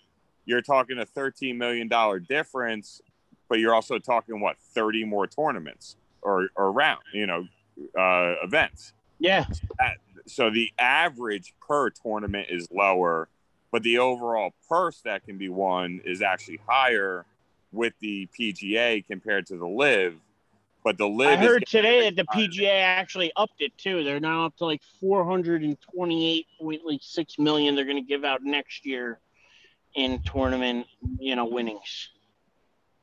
you're 0.46 0.62
talking 0.62 1.00
a 1.00 1.06
$13 1.06 1.58
million 1.58 1.90
difference, 2.28 3.02
but 3.50 3.60
you're 3.60 3.74
also 3.74 3.98
talking 3.98 4.40
what, 4.40 4.58
30 4.60 5.06
more 5.06 5.26
tournaments 5.26 5.96
or, 6.22 6.50
or 6.56 6.72
round, 6.72 7.02
you 7.14 7.26
know, 7.26 7.48
uh, 7.98 8.36
events. 8.44 8.94
Yeah 9.18 9.46
so 10.28 10.50
the 10.50 10.72
average 10.80 11.54
per 11.68 11.90
tournament 11.90 12.48
is 12.50 12.68
lower, 12.72 13.28
but 13.72 13.84
the 13.84 14.00
overall 14.00 14.54
purse 14.68 15.02
that 15.02 15.26
can 15.26 15.38
be 15.38 15.50
won 15.50 16.02
is 16.06 16.22
actually 16.22 16.60
higher 16.68 17.26
with 17.72 17.94
the 18.00 18.28
PGA 18.38 19.06
compared 19.06 19.48
to 19.48 19.58
the 19.58 19.68
LIV. 19.68 20.16
But 20.84 20.98
the 20.98 21.08
LIV. 21.08 21.28
I 21.28 21.36
heard 21.36 21.66
today 21.68 22.10
that 22.10 22.16
the 22.16 22.26
PGA 22.26 22.82
actually 22.82 23.32
upped 23.36 23.62
it 23.62 23.78
too. 23.78 24.04
They're 24.04 24.20
now 24.20 24.46
up 24.46 24.58
to 24.58 24.66
like 24.66 24.82
four 25.00 25.24
hundred 25.24 25.64
and 25.64 25.78
twenty-eight 25.94 26.48
point 26.60 26.82
like 26.86 27.02
six 27.04 27.38
million. 27.38 27.76
They're 27.76 27.86
going 27.86 28.04
to 28.04 28.08
give 28.08 28.24
out 28.24 28.42
next 28.44 28.86
year 28.86 29.20
in 29.96 30.22
tournament, 30.24 30.88
you 31.20 31.36
know, 31.36 31.46
winnings. 31.46 32.10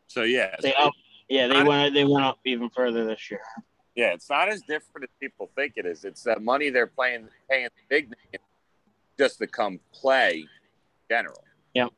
So 0.09 0.23
yeah, 0.23 0.57
they 0.61 0.75
up. 0.75 0.93
Yeah, 1.29 1.47
they 1.47 1.63
went. 1.63 1.95
They 1.95 2.05
went 2.05 2.25
up 2.25 2.39
even 2.45 2.69
further 2.71 3.05
this 3.05 3.31
year. 3.31 3.43
Yeah, 3.95 4.13
it's 4.13 4.31
not 4.31 4.49
as 4.49 4.63
different 4.63 5.05
as 5.05 5.11
people 5.21 5.51
think 5.55 5.75
it 5.77 5.87
is. 5.87 6.05
It's 6.05 6.23
that 6.23 6.43
money 6.43 6.71
they're 6.71 6.87
playing, 6.87 7.29
paying 7.51 7.65
the 7.65 7.83
big 7.89 8.07
name 8.07 8.41
just 9.19 9.39
to 9.39 9.47
come 9.47 9.81
play. 9.93 10.47
General. 11.11 11.43
Yep. 11.75 11.91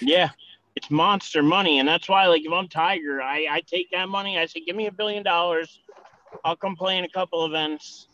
Yeah, 0.00 0.30
it's 0.76 0.90
monster 0.90 1.42
money, 1.42 1.78
and 1.78 1.88
that's 1.88 2.08
why, 2.08 2.26
like, 2.26 2.44
if 2.44 2.52
I'm 2.52 2.68
Tiger, 2.68 3.22
I 3.22 3.46
I 3.50 3.60
take 3.66 3.90
that 3.92 4.08
money. 4.08 4.38
I 4.38 4.46
say, 4.46 4.60
give 4.60 4.76
me 4.76 4.86
a 4.86 4.92
billion 4.92 5.22
dollars. 5.22 5.80
I'll 6.44 6.56
come 6.56 6.76
play 6.76 6.98
in 6.98 7.04
a 7.04 7.08
couple 7.08 7.44
events, 7.46 8.08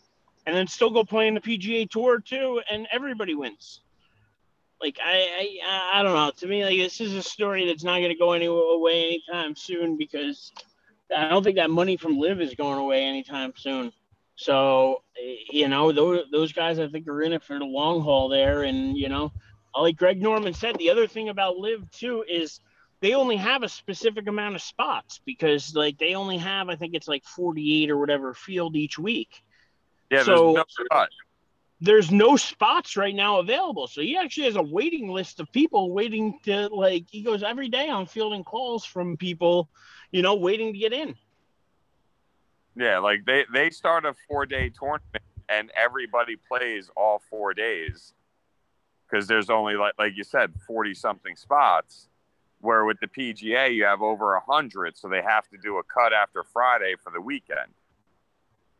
and 0.46 0.56
then 0.56 0.66
still 0.66 0.90
go 0.90 1.04
play 1.04 1.28
in 1.28 1.34
the 1.34 1.40
PGA 1.40 1.90
Tour 1.90 2.20
too, 2.20 2.60
and 2.70 2.86
everybody 2.92 3.34
wins. 3.34 3.80
Like 4.80 4.98
I, 5.04 5.60
I, 5.64 6.00
I 6.00 6.02
don't 6.02 6.14
know. 6.14 6.30
To 6.36 6.46
me, 6.46 6.64
like 6.64 6.78
this 6.78 7.00
is 7.00 7.14
a 7.14 7.22
story 7.22 7.66
that's 7.66 7.84
not 7.84 7.98
going 7.98 8.10
to 8.10 8.16
go 8.16 8.32
away 8.32 9.04
anytime 9.06 9.54
soon 9.54 9.96
because 9.96 10.52
I 11.16 11.28
don't 11.28 11.42
think 11.42 11.56
that 11.56 11.70
money 11.70 11.96
from 11.96 12.18
LIV 12.18 12.40
is 12.40 12.54
going 12.54 12.78
away 12.78 13.04
anytime 13.04 13.52
soon. 13.56 13.92
So, 14.36 15.02
you 15.50 15.68
know, 15.68 15.92
those, 15.92 16.24
those 16.32 16.52
guys 16.52 16.78
I 16.78 16.88
think 16.88 17.06
are 17.06 17.22
in 17.22 17.32
it 17.32 17.42
for 17.42 17.58
the 17.58 17.64
long 17.64 18.00
haul 18.00 18.28
there. 18.28 18.62
And, 18.62 18.96
you 18.96 19.08
know, 19.08 19.32
like 19.80 19.96
Greg 19.96 20.20
Norman 20.20 20.52
said, 20.54 20.76
the 20.76 20.90
other 20.90 21.06
thing 21.06 21.28
about 21.28 21.56
LIV 21.56 21.90
too 21.90 22.24
is 22.28 22.60
they 23.00 23.14
only 23.14 23.36
have 23.36 23.62
a 23.62 23.68
specific 23.68 24.28
amount 24.28 24.54
of 24.54 24.62
spots 24.62 25.20
because 25.24 25.74
like 25.74 25.98
they 25.98 26.14
only 26.14 26.38
have, 26.38 26.68
I 26.68 26.76
think 26.76 26.94
it's 26.94 27.08
like 27.08 27.24
48 27.24 27.90
or 27.90 27.98
whatever 27.98 28.34
field 28.34 28.76
each 28.76 28.98
week. 28.98 29.42
Yeah, 30.10 30.22
so, 30.22 30.52
there's 30.52 30.54
no 30.54 30.84
spot. 30.84 31.08
There's 31.80 32.10
no 32.12 32.36
spots 32.36 32.96
right 32.96 33.14
now 33.14 33.40
available. 33.40 33.88
So 33.88 34.02
he 34.02 34.16
actually 34.16 34.44
has 34.44 34.56
a 34.56 34.62
waiting 34.62 35.08
list 35.08 35.40
of 35.40 35.50
people 35.50 35.92
waiting 35.92 36.38
to 36.44 36.68
like 36.68 37.06
he 37.10 37.22
goes 37.22 37.42
every 37.42 37.68
day 37.68 37.88
on 37.88 38.06
fielding 38.06 38.44
calls 38.44 38.84
from 38.84 39.16
people, 39.16 39.68
you 40.12 40.22
know, 40.22 40.36
waiting 40.36 40.72
to 40.72 40.78
get 40.78 40.92
in. 40.92 41.16
Yeah, 42.76 42.98
like 42.98 43.24
they 43.26 43.46
they 43.52 43.70
start 43.70 44.04
a 44.04 44.14
four 44.28 44.46
day 44.46 44.70
tournament 44.70 45.24
and 45.48 45.72
everybody 45.74 46.36
plays 46.36 46.88
all 46.96 47.20
four 47.28 47.52
days 47.52 48.14
because 49.12 49.26
there's 49.26 49.50
only 49.50 49.74
like 49.74 49.94
like 49.98 50.16
you 50.16 50.24
said 50.24 50.52
forty 50.66 50.94
something 50.94 51.36
spots. 51.36 52.08
Where 52.60 52.84
with 52.84 53.00
the 53.00 53.08
PGA 53.08 53.74
you 53.74 53.84
have 53.84 54.02
over 54.02 54.34
a 54.34 54.40
hundred, 54.40 54.96
so 54.96 55.08
they 55.08 55.20
have 55.20 55.48
to 55.48 55.58
do 55.58 55.78
a 55.78 55.82
cut 55.82 56.12
after 56.12 56.44
Friday 56.44 56.94
for 57.02 57.10
the 57.10 57.20
weekend. 57.20 57.74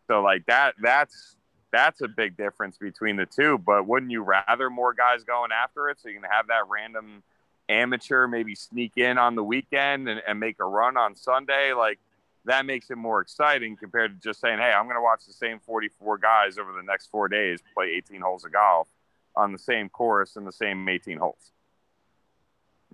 So 0.07 0.23
like 0.23 0.47
that 0.47 0.75
that's 0.81 1.37
that's 1.73 2.01
a 2.01 2.09
big 2.09 2.37
difference 2.37 2.79
between 2.79 3.17
the 3.17 3.27
two. 3.27 3.59
But 3.59 3.87
wouldn't 3.87 4.13
you 4.13 4.23
rather 4.23 4.71
more 4.71 4.95
guys 4.95 5.25
going 5.25 5.51
after 5.53 5.89
it 5.89 6.01
so 6.01 6.09
you 6.09 6.21
can 6.21 6.31
have 6.31 6.47
that 6.47 6.69
random 6.69 7.23
amateur 7.69 8.29
maybe 8.29 8.55
sneak 8.55 8.97
in 8.97 9.19
on 9.19 9.35
the 9.35 9.43
weekend 9.43 10.09
and, 10.09 10.23
and 10.27 10.39
make 10.39 10.61
a 10.61 10.65
run 10.65 10.97
on 10.97 11.17
Sunday? 11.17 11.73
Like 11.73 11.99
that 12.45 12.65
makes 12.65 12.91
it 12.91 12.99
more 12.99 13.21
exciting 13.21 13.77
compared 13.77 14.15
to 14.15 14.29
just 14.29 14.41
saying, 14.41 14.59
hey, 14.59 14.73
I'm 14.73 14.85
going 14.85 14.97
to 14.97 15.03
watch 15.03 15.27
the 15.27 15.33
same 15.33 15.59
44 15.59 16.19
guys 16.19 16.57
over 16.57 16.73
the 16.73 16.83
next 16.85 17.09
four 17.11 17.29
days 17.29 17.61
play 17.75 17.95
18 17.97 18.21
holes 18.21 18.45
of 18.45 18.53
golf 18.53 18.89
on 19.37 19.53
the 19.53 19.59
same 19.59 19.89
course 19.89 20.37
and 20.37 20.47
the 20.47 20.53
same 20.53 20.89
18 20.89 21.19
holes. 21.19 21.53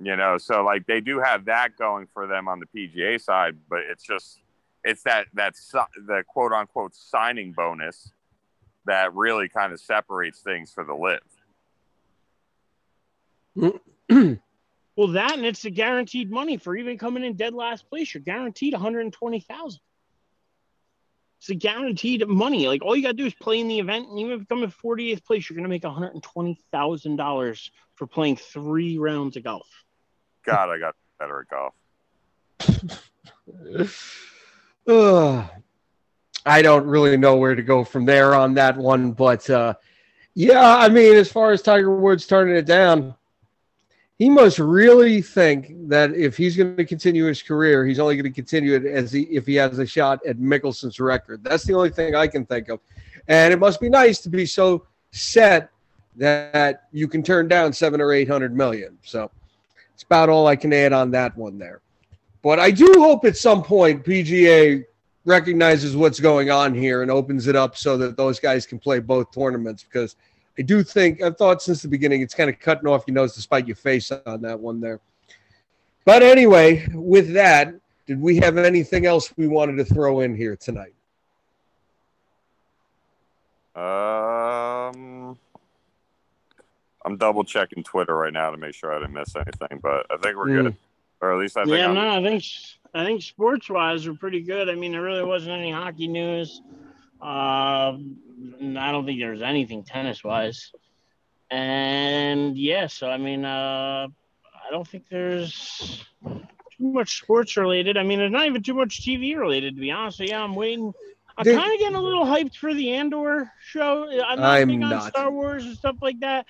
You 0.01 0.17
know, 0.17 0.39
so 0.39 0.63
like 0.63 0.87
they 0.87 1.01
do 1.01 1.19
have 1.19 1.47
that 1.47 1.77
going 1.77 2.07
for 2.13 2.27
them 2.27 2.47
on 2.47 2.61
the 2.61 2.67
PGA 2.67 3.21
side, 3.21 3.57
but 3.69 3.81
it's 3.81 4.05
just 4.05 4.41
it's 4.85 5.03
that 5.03 5.27
that's 5.35 5.73
the 5.73 6.23
quote 6.27 6.53
unquote 6.53 6.95
signing 6.95 7.53
bonus 7.53 8.13
that 8.87 9.13
really 9.15 9.49
kind 9.49 9.73
of 9.73 9.81
separates 9.81 10.41
things 10.41 10.73
for 10.73 10.85
the 10.85 10.95
LIV. 10.95 11.21
Well, 14.99 15.09
that 15.13 15.37
and 15.37 15.47
it's 15.47 15.65
a 15.65 15.71
guaranteed 15.71 16.29
money 16.29 16.57
for 16.57 16.77
even 16.77 16.99
coming 16.99 17.25
in 17.25 17.35
dead 17.35 17.55
last 17.55 17.89
place. 17.89 18.13
You're 18.13 18.21
guaranteed 18.21 18.73
120,000. 18.73 19.81
It's 21.39 21.51
a 21.51 21.55
guaranteed 21.55 22.27
money. 22.27 22.67
Like 22.67 22.85
all 22.85 22.97
you 22.97 23.03
got 23.03 23.09
to 23.09 23.15
do 23.15 23.27
is 23.27 23.35
play 23.35 23.61
in 23.61 23.69
the 23.69 23.79
event, 23.79 24.09
and 24.09 24.19
even 24.19 24.33
if 24.33 24.41
you 24.41 24.47
come 24.47 24.63
in 24.63 24.71
48th 24.71 25.25
place, 25.25 25.49
you're 25.49 25.55
going 25.55 25.65
to 25.65 25.69
make 25.69 25.85
120,000 25.85 27.17
dollars 27.17 27.71
for 27.95 28.07
playing 28.07 28.37
three 28.37 28.99
rounds 28.99 29.37
of 29.37 29.45
golf. 29.45 29.69
God, 30.45 30.71
I 30.71 30.79
got 30.79 30.95
better 31.19 31.41
at 31.41 31.49
golf. 31.49 31.75
I 36.47 36.63
don't 36.63 36.87
really 36.87 37.17
know 37.17 37.37
where 37.37 37.55
to 37.55 37.63
go 37.63 37.85
from 37.85 38.05
there 38.05 38.35
on 38.35 38.55
that 38.55 38.77
one, 38.77 39.13
but 39.13 39.49
uh, 39.51 39.75
yeah, 40.35 40.77
I 40.77 40.89
mean, 40.89 41.15
as 41.15 41.31
far 41.31 41.53
as 41.53 41.63
Tiger 41.63 41.95
Woods 41.95 42.27
turning 42.27 42.57
it 42.57 42.65
down, 42.65 43.15
he 44.19 44.29
must 44.29 44.59
really 44.59 45.23
think 45.23 45.73
that 45.89 46.13
if 46.13 46.37
he's 46.37 46.57
going 46.57 46.77
to 46.77 46.85
continue 46.85 47.27
his 47.27 47.41
career, 47.41 47.87
he's 47.87 48.01
only 48.01 48.17
going 48.17 48.25
to 48.25 48.35
continue 48.35 48.75
it 48.75 48.85
as 48.85 49.13
he 49.13 49.23
if 49.23 49.47
he 49.47 49.55
has 49.55 49.79
a 49.79 49.87
shot 49.87 50.19
at 50.27 50.39
Mickelson's 50.39 50.99
record. 50.99 51.45
That's 51.45 51.65
the 51.65 51.75
only 51.75 51.91
thing 51.91 52.17
I 52.17 52.27
can 52.27 52.45
think 52.45 52.69
of. 52.69 52.81
And 53.29 53.53
it 53.53 53.61
must 53.61 53.81
be 53.81 53.89
nice 53.89 54.19
to 54.21 54.29
be 54.29 54.45
so 54.45 54.87
set 55.13 55.71
that 56.17 56.89
you 56.91 57.07
can 57.07 57.23
turn 57.23 57.47
down 57.47 57.73
seven 57.73 58.01
or 58.01 58.13
eight 58.13 58.29
hundred 58.29 58.57
million. 58.57 58.99
So 59.03 59.31
it's 59.95 60.03
about 60.03 60.29
all 60.29 60.49
I 60.49 60.57
can 60.57 60.73
add 60.73 60.93
on 60.93 61.13
that 61.13 61.37
one 61.37 61.57
there. 61.57 61.81
But 62.43 62.59
I 62.59 62.73
do 62.73 62.93
hope 62.99 63.25
at 63.25 63.37
some 63.37 63.63
point 63.63 64.05
PGA 64.05 64.85
recognizes 65.27 65.95
what's 65.95 66.19
going 66.19 66.51
on 66.51 66.75
here 66.75 67.03
and 67.03 67.11
opens 67.11 67.47
it 67.47 67.55
up 67.55 67.77
so 67.77 67.97
that 67.99 68.17
those 68.17 68.41
guys 68.41 68.67
can 68.67 68.81
play 68.81 68.99
both 68.99 69.31
tournaments 69.33 69.85
because– 69.85 70.17
I 70.59 70.63
do 70.63 70.83
think 70.83 71.23
I've 71.23 71.37
thought 71.37 71.63
since 71.63 71.83
the 71.83 71.89
beginning 71.89 72.21
it's 72.21 72.35
kind 72.35 72.51
of 72.51 72.59
cutting 72.59 72.89
off 72.89 73.05
your 73.07 73.15
nose 73.15 73.35
to 73.35 73.41
spite 73.41 73.67
your 73.67 73.77
face 73.77 74.11
on 74.11 74.43
that 74.43 74.59
one 74.59 74.81
there. 74.81 75.01
But 76.05 76.23
anyway, 76.23 76.89
with 76.93 77.33
that, 77.35 77.75
did 78.07 78.21
we 78.21 78.37
have 78.39 78.59
anything 78.59 79.07
else 79.07 79.33
we 79.37 79.47
wanted 79.47 79.77
to 79.77 79.85
throw 79.85 80.21
in 80.21 80.35
here 80.35 80.57
tonight? 80.57 80.95
Um, 83.77 85.39
I'm 87.05 87.17
double 87.17 87.45
checking 87.45 87.85
Twitter 87.85 88.17
right 88.17 88.33
now 88.33 88.51
to 88.51 88.57
make 88.57 88.75
sure 88.75 88.93
I 88.93 88.99
didn't 88.99 89.15
miss 89.15 89.37
anything, 89.37 89.79
but 89.81 90.07
I 90.11 90.17
think 90.17 90.37
we're 90.37 90.47
mm. 90.47 90.63
good, 90.65 90.77
or 91.21 91.33
at 91.33 91.39
least 91.39 91.57
I 91.57 91.65
think. 91.65 91.77
Yeah, 91.77 91.89
I'm... 91.89 91.95
no, 91.95 92.09
I 92.09 92.23
think 92.23 92.43
I 92.95 93.05
think 93.05 93.23
sports 93.23 93.69
wise 93.69 94.09
we're 94.09 94.15
pretty 94.15 94.41
good. 94.41 94.69
I 94.69 94.75
mean, 94.75 94.93
there 94.93 95.03
really 95.03 95.23
wasn't 95.23 95.53
any 95.53 95.71
hockey 95.71 96.09
news. 96.09 96.63
Uh, 97.21 97.97
I 98.79 98.93
don't 98.93 99.05
think 99.05 99.21
there's 99.21 99.43
anything 99.43 99.85
tennis 99.85 100.23
wise. 100.23 100.73
And 101.51 102.57
yeah, 102.57 102.87
so 102.87 103.09
I 103.11 103.17
mean, 103.17 103.45
uh, 103.45 104.09
I 104.09 104.71
don't 104.71 104.87
think 104.87 105.05
there's 105.11 106.05
too 106.23 106.93
much 106.93 107.19
sports 107.19 107.57
related. 107.57 107.97
I 107.97 108.03
mean, 108.03 108.19
there's 108.19 108.33
not 108.33 108.47
even 108.47 108.63
too 108.63 108.75
much 108.75 109.03
TV 109.03 109.37
related, 109.37 109.77
to 109.77 109.81
be 109.81 109.91
honest. 109.91 110.19
So 110.19 110.25
yeah, 110.25 110.43
I'm 110.43 110.55
waiting. 110.55 110.93
I'm 111.37 111.45
kind 111.45 111.73
of 111.73 111.79
getting 111.79 111.97
a 111.97 112.01
little 112.01 112.25
hyped 112.25 112.57
for 112.57 112.75
the 112.75 112.93
Andor 112.95 113.53
show. 113.61 114.09
I'm 114.11 114.41
not 114.41 114.59
I'm 114.59 114.69
big 114.69 114.83
on 114.83 114.91
not. 114.91 115.13
Star 115.13 115.31
Wars 115.31 115.65
and 115.65 115.77
stuff 115.77 115.97
like 116.03 116.19
that, 116.21 116.47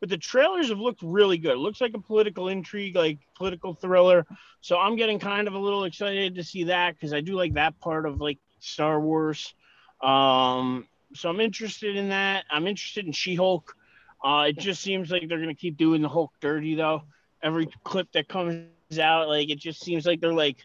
but 0.00 0.08
the 0.08 0.18
trailers 0.18 0.68
have 0.68 0.80
looked 0.80 1.00
really 1.02 1.38
good. 1.38 1.52
It 1.52 1.58
looks 1.58 1.80
like 1.80 1.94
a 1.94 2.00
political 2.00 2.48
intrigue, 2.48 2.96
like 2.96 3.20
political 3.36 3.72
thriller. 3.72 4.26
So 4.60 4.78
I'm 4.78 4.96
getting 4.96 5.20
kind 5.20 5.46
of 5.46 5.54
a 5.54 5.58
little 5.58 5.84
excited 5.84 6.34
to 6.34 6.44
see 6.44 6.64
that 6.64 6.94
because 6.94 7.12
I 7.14 7.20
do 7.20 7.34
like 7.34 7.54
that 7.54 7.78
part 7.78 8.04
of 8.04 8.20
like 8.20 8.38
Star 8.58 9.00
Wars. 9.00 9.54
Um, 10.02 10.86
so 11.14 11.28
I'm 11.28 11.40
interested 11.40 11.96
in 11.96 12.08
that. 12.08 12.44
I'm 12.50 12.66
interested 12.66 13.06
in 13.06 13.12
She-Hulk. 13.12 13.76
Uh, 14.24 14.46
it 14.48 14.58
just 14.58 14.82
seems 14.82 15.10
like 15.10 15.28
they're 15.28 15.40
gonna 15.40 15.54
keep 15.54 15.76
doing 15.76 16.02
the 16.02 16.08
Hulk 16.08 16.32
dirty 16.40 16.74
though. 16.74 17.02
Every 17.42 17.68
clip 17.84 18.10
that 18.12 18.28
comes 18.28 18.66
out, 19.00 19.28
like 19.28 19.50
it 19.50 19.58
just 19.58 19.82
seems 19.82 20.06
like 20.06 20.20
they're 20.20 20.32
like, 20.32 20.58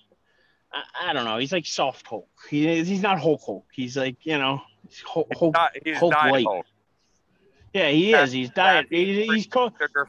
I, 0.72 1.10
I 1.10 1.14
don't 1.14 1.26
know. 1.26 1.38
He's 1.38 1.52
like 1.52 1.66
soft 1.66 2.06
Hulk. 2.06 2.30
He, 2.50 2.84
he's 2.84 3.02
not 3.02 3.20
Hulk 3.20 3.42
Hulk. 3.44 3.66
He's 3.72 3.98
like 3.98 4.18
you 4.22 4.38
know, 4.38 4.62
Hulk, 5.06 5.28
Hulk, 5.36 5.54
not, 5.54 5.72
he's 5.84 5.98
Hulk 5.98 6.14
light. 6.14 6.46
Hulk. 6.46 6.66
Yeah, 7.74 7.90
he 7.90 8.14
is. 8.14 8.32
He's 8.32 8.50
diet. 8.52 8.88
He's 8.90 9.28
he's, 9.28 9.48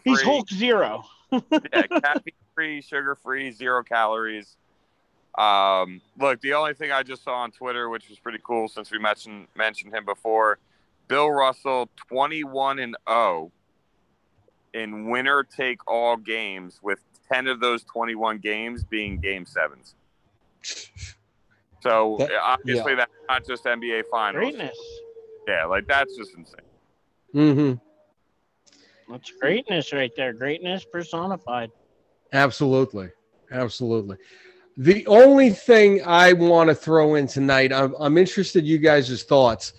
he's 0.04 0.22
Hulk 0.22 0.50
zero. 0.50 1.04
yeah, 1.32 1.82
caffeine 2.00 2.34
free, 2.54 2.80
sugar 2.82 3.14
free, 3.14 3.50
zero 3.50 3.82
calories. 3.82 4.56
Um, 5.38 6.00
look, 6.18 6.40
the 6.40 6.54
only 6.54 6.74
thing 6.74 6.90
I 6.90 7.04
just 7.04 7.22
saw 7.22 7.36
on 7.36 7.52
Twitter, 7.52 7.88
which 7.88 8.08
was 8.08 8.18
pretty 8.18 8.40
cool 8.42 8.68
since 8.68 8.90
we 8.90 8.98
mentioned 8.98 9.46
mentioned 9.56 9.94
him 9.94 10.04
before, 10.04 10.58
Bill 11.06 11.30
Russell, 11.30 11.88
twenty 12.08 12.42
one 12.42 12.80
and 12.80 12.96
zero 13.08 13.16
oh 13.16 13.52
in 14.74 15.08
winner 15.10 15.44
take 15.44 15.78
all 15.86 16.16
games, 16.16 16.80
with 16.82 16.98
ten 17.30 17.46
of 17.46 17.60
those 17.60 17.84
twenty 17.84 18.16
one 18.16 18.38
games 18.38 18.82
being 18.82 19.18
game 19.20 19.46
sevens. 19.46 19.94
So 21.82 22.16
that, 22.18 22.30
obviously, 22.42 22.92
yeah. 22.92 22.96
that's 22.96 23.12
not 23.28 23.46
just 23.46 23.64
NBA 23.64 24.04
finals. 24.10 24.42
Greatness. 24.42 24.76
Yeah, 25.46 25.66
like 25.66 25.86
that's 25.86 26.16
just 26.16 26.34
insane. 26.34 26.60
Mm-hmm. 27.32 29.12
That's 29.12 29.30
greatness 29.40 29.92
right 29.92 30.10
there. 30.16 30.32
Greatness 30.32 30.84
personified. 30.84 31.70
Absolutely. 32.32 33.10
Absolutely. 33.50 34.16
The 34.80 35.04
only 35.08 35.50
thing 35.50 36.02
I 36.06 36.32
want 36.32 36.68
to 36.68 36.74
throw 36.74 37.16
in 37.16 37.26
tonight, 37.26 37.72
I'm, 37.72 37.96
I'm 37.98 38.16
interested 38.16 38.64
you 38.64 38.78
guys' 38.78 39.24
thoughts. 39.24 39.72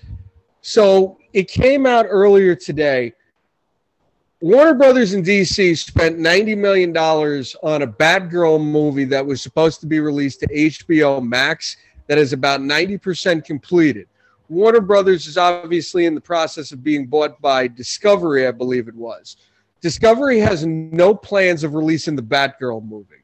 So 0.59 1.17
it 1.31 1.47
came 1.47 1.85
out 1.85 2.05
earlier 2.09 2.53
today. 2.53 3.13
Warner 4.41 4.73
Brothers 4.73 5.13
in 5.13 5.23
DC 5.23 5.77
spent 5.77 6.17
$90 6.17 6.57
million 6.57 6.95
on 6.97 7.81
a 7.81 7.87
Batgirl 7.87 8.61
movie 8.61 9.05
that 9.05 9.25
was 9.25 9.41
supposed 9.41 9.79
to 9.79 9.87
be 9.87 10.01
released 10.01 10.41
to 10.41 10.47
HBO 10.47 11.25
Max 11.25 11.77
that 12.07 12.17
is 12.17 12.33
about 12.33 12.59
90% 12.59 13.45
completed. 13.45 14.09
Warner 14.49 14.81
Brothers 14.81 15.27
is 15.27 15.37
obviously 15.37 16.07
in 16.07 16.15
the 16.15 16.19
process 16.19 16.73
of 16.73 16.83
being 16.83 17.05
bought 17.05 17.39
by 17.39 17.69
Discovery, 17.69 18.47
I 18.47 18.51
believe 18.51 18.89
it 18.89 18.95
was. 18.95 19.37
Discovery 19.79 20.39
has 20.39 20.65
no 20.65 21.15
plans 21.15 21.63
of 21.63 21.73
releasing 21.73 22.17
the 22.17 22.21
Batgirl 22.21 22.85
movie. 22.85 23.18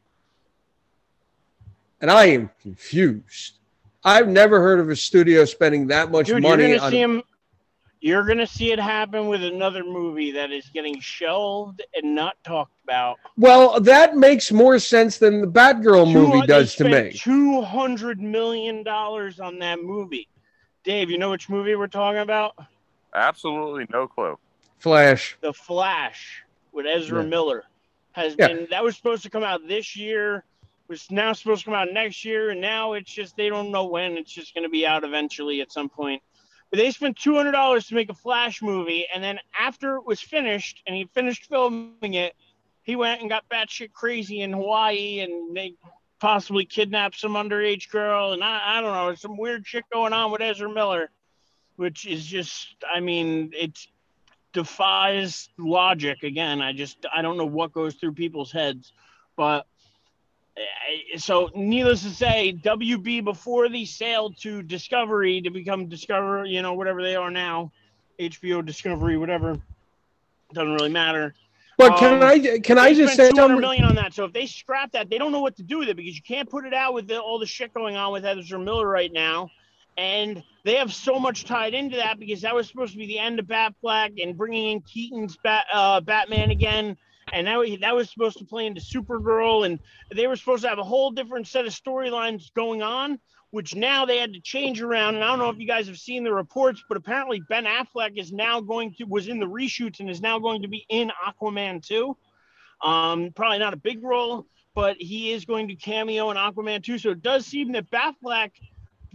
And 2.06 2.12
I 2.12 2.26
am 2.26 2.52
confused. 2.62 3.56
I've 4.04 4.28
never 4.28 4.60
heard 4.62 4.80
of 4.80 4.92
a 4.92 4.96
studio 4.96 5.44
spending 5.44 5.88
that 5.88 6.12
much 6.12 6.28
Dude, 6.28 6.44
money 6.44 6.68
you're 6.68 6.74
gonna 6.76 6.86
on 6.86 6.92
see 6.92 7.02
him. 7.02 7.24
You're 8.00 8.28
gonna 8.28 8.46
see 8.46 8.72
it 8.72 8.78
happen 8.80 9.28
with 9.28 9.44
another 9.44 9.84
movie 9.84 10.30
that 10.34 10.52
is 10.52 10.70
getting 10.72 11.00
shelved 11.00 11.82
and 11.96 12.14
not 12.14 12.36
talked 12.44 12.76
about. 12.84 13.18
Well, 13.40 13.80
that 13.80 14.16
makes 14.16 14.52
more 14.52 14.78
sense 14.78 15.18
than 15.18 15.42
the 15.42 15.48
Batgirl 15.48 16.14
movie 16.14 16.46
does 16.46 16.76
to 16.76 16.84
me. 16.84 17.12
Two 17.14 17.64
hundred 17.64 18.22
million 18.22 18.84
dollars 18.84 19.40
on 19.40 19.58
that 19.58 19.82
movie. 19.82 20.28
Dave, 20.84 21.10
you 21.10 21.18
know 21.18 21.32
which 21.32 21.50
movie 21.50 21.74
we're 21.74 21.88
talking 21.88 22.22
about? 22.22 22.54
Absolutely 23.16 23.88
no 23.90 24.08
clue. 24.08 24.38
Flash. 24.78 25.38
The 25.42 25.54
Flash 25.54 26.44
with 26.72 26.86
Ezra 26.86 27.24
Yeah. 27.24 27.30
Miller 27.30 27.64
has 28.12 28.36
Yeah. 28.38 28.50
been 28.50 28.68
that 28.70 28.84
was 28.84 28.96
supposed 28.96 29.24
to 29.24 29.32
come 29.32 29.42
out 29.42 29.68
this 29.68 29.96
year, 29.96 30.44
was 30.88 31.10
now 31.10 31.34
supposed 31.34 31.62
to 31.62 31.66
come 31.66 31.74
out 31.74 31.92
next 31.92 32.24
year, 32.26 32.52
and 32.52 32.62
now 32.62 32.94
it's 32.94 33.12
just 33.12 33.36
they 33.36 33.50
don't 33.50 33.72
know 33.72 33.86
when. 33.86 34.18
It's 34.18 34.32
just 34.32 34.54
going 34.54 34.64
to 34.64 34.70
be 34.70 34.86
out 34.86 35.04
eventually 35.04 35.62
at 35.62 35.72
some 35.72 35.90
point. 35.90 36.22
But 36.70 36.78
they 36.78 36.92
spent 36.92 37.18
two 37.18 37.36
hundred 37.36 37.52
dollars 37.52 37.88
to 37.88 37.96
make 37.96 38.10
a 38.10 38.16
Flash 38.16 38.62
movie, 38.62 39.06
and 39.14 39.24
then 39.24 39.40
after 39.60 39.96
it 39.98 40.06
was 40.06 40.22
finished 40.22 40.82
and 40.86 40.96
he 40.96 41.06
finished 41.14 41.48
filming 41.48 42.14
it, 42.16 42.36
he 42.84 42.96
went 42.96 43.22
and 43.22 43.30
got 43.30 43.50
batshit 43.50 43.94
crazy 43.94 44.42
in 44.42 44.54
Hawaii, 44.54 45.20
and 45.20 45.56
they 45.56 45.76
possibly 46.20 46.66
kidnapped 46.66 47.20
some 47.20 47.34
underage 47.34 47.90
girl, 47.90 48.34
and 48.34 48.44
I, 48.44 48.78
I 48.78 48.82
don't 48.82 48.94
know, 48.94 49.14
some 49.16 49.38
weird 49.38 49.66
shit 49.66 49.84
going 49.92 50.14
on 50.14 50.32
with 50.32 50.42
Ezra 50.42 50.70
Miller, 50.70 51.10
which 51.76 52.06
is 52.08 52.26
just, 52.26 52.76
I 52.92 53.00
mean, 53.00 53.52
it 53.54 53.78
defies 54.54 55.50
logic. 55.58 56.24
Again, 56.24 56.62
I 56.62 56.74
just, 56.74 57.06
I 57.14 57.22
don't 57.22 57.38
know 57.38 57.46
what 57.46 57.74
goes 57.74 57.96
through 57.96 58.14
people's 58.14 58.52
heads, 58.52 58.94
but 59.36 59.68
so 61.18 61.50
needless 61.56 62.04
to 62.04 62.10
say, 62.10 62.58
WB 62.64 63.24
before 63.24 63.70
they 63.70 63.86
sailed 63.86 64.38
to 64.42 64.62
Discovery 64.62 65.42
to 65.42 65.50
become 65.50 65.88
Discover, 65.88 66.46
you 66.46 66.62
know, 66.62 66.74
whatever 66.74 67.02
they 67.02 67.16
are 67.16 67.32
now, 67.32 67.72
HBO 68.20 68.66
Discovery, 68.66 69.18
whatever, 69.18 69.60
doesn't 70.54 70.74
really 70.74 70.90
matter. 70.90 71.34
But 71.78 71.98
can 71.98 72.14
Um, 72.14 72.24
I 72.24 72.60
can 72.60 72.78
I 72.78 72.94
just 72.94 73.16
say 73.16 73.30
spent 73.30 73.36
200 73.36 73.84
on 73.84 73.96
that. 73.96 74.14
So 74.14 74.24
if 74.24 74.32
they 74.32 74.46
scrap 74.46 74.94
that, 74.94 75.10
they 75.10 75.18
don't 75.18 75.34
know 75.34 75.42
what 75.42 75.58
to 75.58 75.64
do 75.64 75.80
with 75.80 75.90
it 75.90 75.98
because 75.98 76.16
you 76.16 76.22
can't 76.22 76.50
put 76.50 76.66
it 76.66 76.74
out 76.74 76.94
with 76.94 77.08
the, 77.08 77.20
all 77.20 77.38
the 77.38 77.46
shit 77.46 77.74
going 77.74 77.98
on 77.98 78.14
with 78.14 78.26
Ezra 78.26 78.60
Miller 78.60 78.88
right 78.88 79.12
now. 79.12 79.50
And 79.98 80.44
they 80.64 80.76
have 80.76 80.94
so 80.94 81.20
much 81.20 81.46
tied 81.46 81.74
into 81.74 81.98
that 81.98 82.20
because 82.20 82.42
that 82.42 82.54
was 82.56 82.68
supposed 82.68 82.94
to 82.94 82.98
be 82.98 83.08
the 83.08 83.20
end 83.20 83.40
of 83.40 83.46
Batfleck 83.46 84.22
and 84.22 84.38
bringing 84.38 84.72
in 84.72 84.82
Keaton's 84.82 85.38
Bat, 85.44 85.66
uh, 85.72 86.02
Batman 86.02 86.52
again. 86.52 86.98
And 87.34 87.48
that, 87.48 87.78
that 87.82 87.96
was 87.96 88.10
supposed 88.10 88.38
to 88.38 88.46
play 88.46 88.66
into 88.66 88.82
Supergirl. 88.82 89.66
And 89.66 89.80
they 90.14 90.28
were 90.28 90.36
supposed 90.36 90.64
to 90.64 90.70
have 90.70 90.80
a 90.80 90.84
whole 90.84 91.12
different 91.12 91.48
set 91.48 91.66
of 91.66 91.74
storylines 91.74 92.54
going 92.54 92.82
on, 92.82 93.20
which 93.50 93.76
now 93.76 94.06
they 94.06 94.18
had 94.18 94.34
to 94.34 94.40
change 94.40 94.82
around. 94.82 95.16
And 95.16 95.24
I 95.24 95.28
don't 95.28 95.40
know 95.40 95.50
if 95.50 95.58
you 95.58 95.68
guys 95.68 95.88
have 95.88 95.98
seen 95.98 96.24
the 96.24 96.34
reports, 96.34 96.84
but 96.88 96.98
apparently 96.98 97.42
Ben 97.50 97.66
Affleck 97.66 98.18
is 98.18 98.32
now 98.32 98.62
going 98.62 98.94
to, 98.96 99.06
was 99.06 99.28
in 99.28 99.40
the 99.40 99.48
reshoots 99.48 100.00
and 100.00 100.10
is 100.10 100.22
now 100.22 100.40
going 100.40 100.62
to 100.62 100.68
be 100.68 100.86
in 100.90 101.12
Aquaman 101.26 101.86
2. 101.86 102.16
Um, 102.84 103.32
probably 103.36 103.60
not 103.60 103.74
a 103.74 103.78
big 103.78 104.04
role, 104.04 104.46
but 104.76 104.98
he 105.00 105.32
is 105.32 105.46
going 105.46 105.70
to 105.70 105.76
cameo 105.76 106.30
in 106.30 106.38
Aquaman 106.38 106.84
2. 106.84 107.00
So 107.00 107.10
it 107.12 107.24
does 107.24 107.46
seem 107.46 107.72
that 107.72 107.90
Batfleck, 107.90 108.52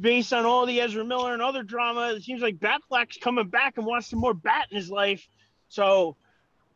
based 0.00 0.32
on 0.32 0.46
all 0.46 0.66
the 0.66 0.80
Ezra 0.80 1.04
Miller 1.04 1.32
and 1.32 1.42
other 1.42 1.62
drama, 1.62 2.14
it 2.14 2.24
seems 2.24 2.42
like 2.42 2.56
Batfleck's 2.56 3.18
coming 3.18 3.48
back 3.48 3.76
and 3.76 3.86
wants 3.86 4.08
some 4.08 4.18
more 4.18 4.34
Bat 4.34 4.68
in 4.70 4.76
his 4.78 4.90
life. 4.90 5.28
So 5.68 6.16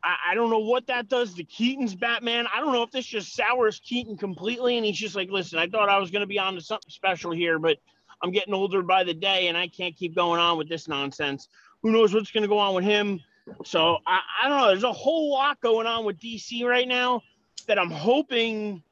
I, 0.05 0.33
I 0.33 0.35
don't 0.35 0.51
know 0.51 0.59
what 0.59 0.87
that 0.89 1.09
does 1.09 1.35
to 1.35 1.45
Keaton's 1.45 1.95
Batman. 1.95 2.47
I 2.55 2.61
don't 2.61 2.73
know 2.73 2.83
if 2.83 2.91
this 2.91 3.07
just 3.07 3.35
sours 3.35 3.81
Keaton 3.81 4.17
completely, 4.17 4.77
and 4.77 4.85
he's 4.85 4.99
just 4.99 5.17
like, 5.17 5.31
listen, 5.31 5.59
I 5.59 5.67
thought 5.67 5.89
I 5.89 5.99
was 5.99 6.11
going 6.11 6.21
to 6.21 6.27
be 6.27 6.39
on 6.39 6.55
to 6.55 6.61
something 6.61 6.91
special 6.91 7.33
here, 7.33 7.59
but 7.59 7.79
I'm 8.23 8.31
getting 8.31 8.55
older 8.55 8.83
by 8.83 9.05
the 9.05 9.15
day, 9.15 9.49
and 9.49 9.57
I 9.57 9.69
can't 9.69 9.97
keep 9.97 10.15
going 10.15 10.41
on 10.41 10.59
with 10.59 10.69
this 10.69 10.87
nonsense. 10.87 11.49
Who 11.83 11.91
knows 11.91 12.15
what's 12.15 12.31
going 12.31 12.43
to 12.43 12.49
go 12.49 12.59
on 12.59 12.75
with 12.75 12.85
him? 12.85 13.21
So 13.65 13.99
I, 14.07 14.21
I 14.43 14.49
don't 14.49 14.59
know. 14.59 14.69
There's 14.69 14.85
a 14.85 14.93
whole 14.93 15.33
lot 15.33 15.61
going 15.61 15.87
on 15.87 16.05
with 16.05 16.19
DC 16.19 16.65
right 16.65 16.89
now 16.89 17.23
that 17.67 17.79
I'm 17.79 17.91
hoping 17.91 18.83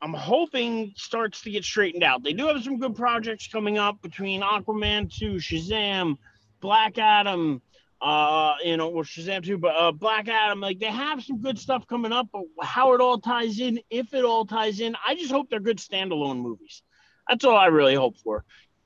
I'm 0.00 0.14
hoping 0.14 0.92
starts 0.96 1.42
to 1.42 1.50
get 1.50 1.62
straightened 1.62 2.02
out. 2.02 2.24
They 2.24 2.32
do 2.32 2.48
have 2.48 2.62
some 2.64 2.78
good 2.78 2.96
projects 2.96 3.46
coming 3.46 3.78
up 3.78 4.02
between 4.02 4.40
Aquaman 4.40 5.16
2, 5.16 5.34
Shazam, 5.34 6.18
Black 6.60 6.98
Adam, 6.98 7.62
uh, 8.02 8.56
you 8.64 8.76
know, 8.76 8.88
well, 8.88 9.04
Shazam 9.04 9.44
2, 9.44 9.58
but 9.58 9.76
uh, 9.78 9.92
Black 9.92 10.28
Adam. 10.28 10.60
Like 10.60 10.80
they 10.80 10.86
have 10.86 11.22
some 11.22 11.40
good 11.40 11.56
stuff 11.56 11.86
coming 11.86 12.10
up, 12.10 12.28
but 12.32 12.42
how 12.60 12.94
it 12.94 13.00
all 13.00 13.18
ties 13.18 13.60
in, 13.60 13.78
if 13.90 14.12
it 14.12 14.24
all 14.24 14.44
ties 14.44 14.80
in, 14.80 14.96
I 15.06 15.14
just 15.14 15.30
hope 15.30 15.48
they're 15.48 15.60
good 15.60 15.78
standalone 15.78 16.40
movies. 16.40 16.82
That's 17.28 17.44
all 17.44 17.56
I 17.56 17.66
really 17.66 17.94
hope 17.94 18.18
for. 18.18 18.44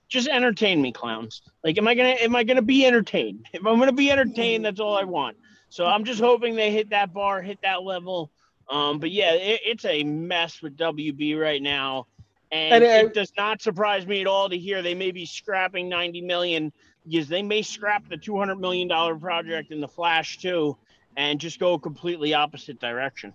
Just 0.09 0.29
entertain 0.29 0.83
me, 0.83 0.93
clowns. 0.93 1.41
Like, 1.65 1.79
am 1.79 1.89
I 1.89 1.95
gonna 1.95 2.11
am 2.11 2.37
I 2.37 2.45
gonna 2.45 2.61
be 2.61 2.85
entertained? 2.85 3.47
If 3.55 3.67
I'm 3.67 3.79
gonna 3.79 3.93
be 3.93 4.11
entertained, 4.11 4.67
that's 4.67 4.81
all 4.81 4.97
I 4.97 5.05
want. 5.05 5.39
So 5.71 5.87
I'm 5.87 6.05
just 6.05 6.21
hoping 6.21 6.55
they 6.55 6.71
hit 6.71 6.91
that 6.91 7.15
bar, 7.15 7.41
hit 7.41 7.59
that 7.63 7.83
level. 7.83 8.31
Um, 8.69 8.99
but 8.99 9.11
yeah, 9.11 9.33
it, 9.33 9.61
it's 9.65 9.85
a 9.87 10.05
mess 10.05 10.61
with 10.61 10.77
WB 10.77 11.41
right 11.41 11.63
now, 11.63 12.07
and, 12.53 12.85
And, 12.85 12.85
uh, 12.85 13.09
it 13.09 13.15
does 13.15 13.33
not 13.37 13.63
surprise 13.63 14.07
me 14.07 14.21
at 14.21 14.27
all 14.27 14.51
to 14.51 14.59
hear 14.59 14.83
they 14.83 14.95
may 14.95 15.11
be 15.11 15.25
scrapping 15.25 15.89
90 15.89 16.21
million 16.21 16.73
because 17.09 17.29
they 17.29 17.43
may 17.43 17.63
scrap 17.63 18.09
the 18.09 18.17
200 18.17 18.57
million 18.57 18.89
dollar 18.89 19.17
project 19.17 19.71
in 19.71 19.81
the 19.81 19.89
Flash 19.89 20.39
too, 20.39 20.77
and 21.17 21.41
just 21.41 21.59
go 21.59 21.79
completely 21.79 22.35
opposite 22.35 22.81
direction. 22.81 23.33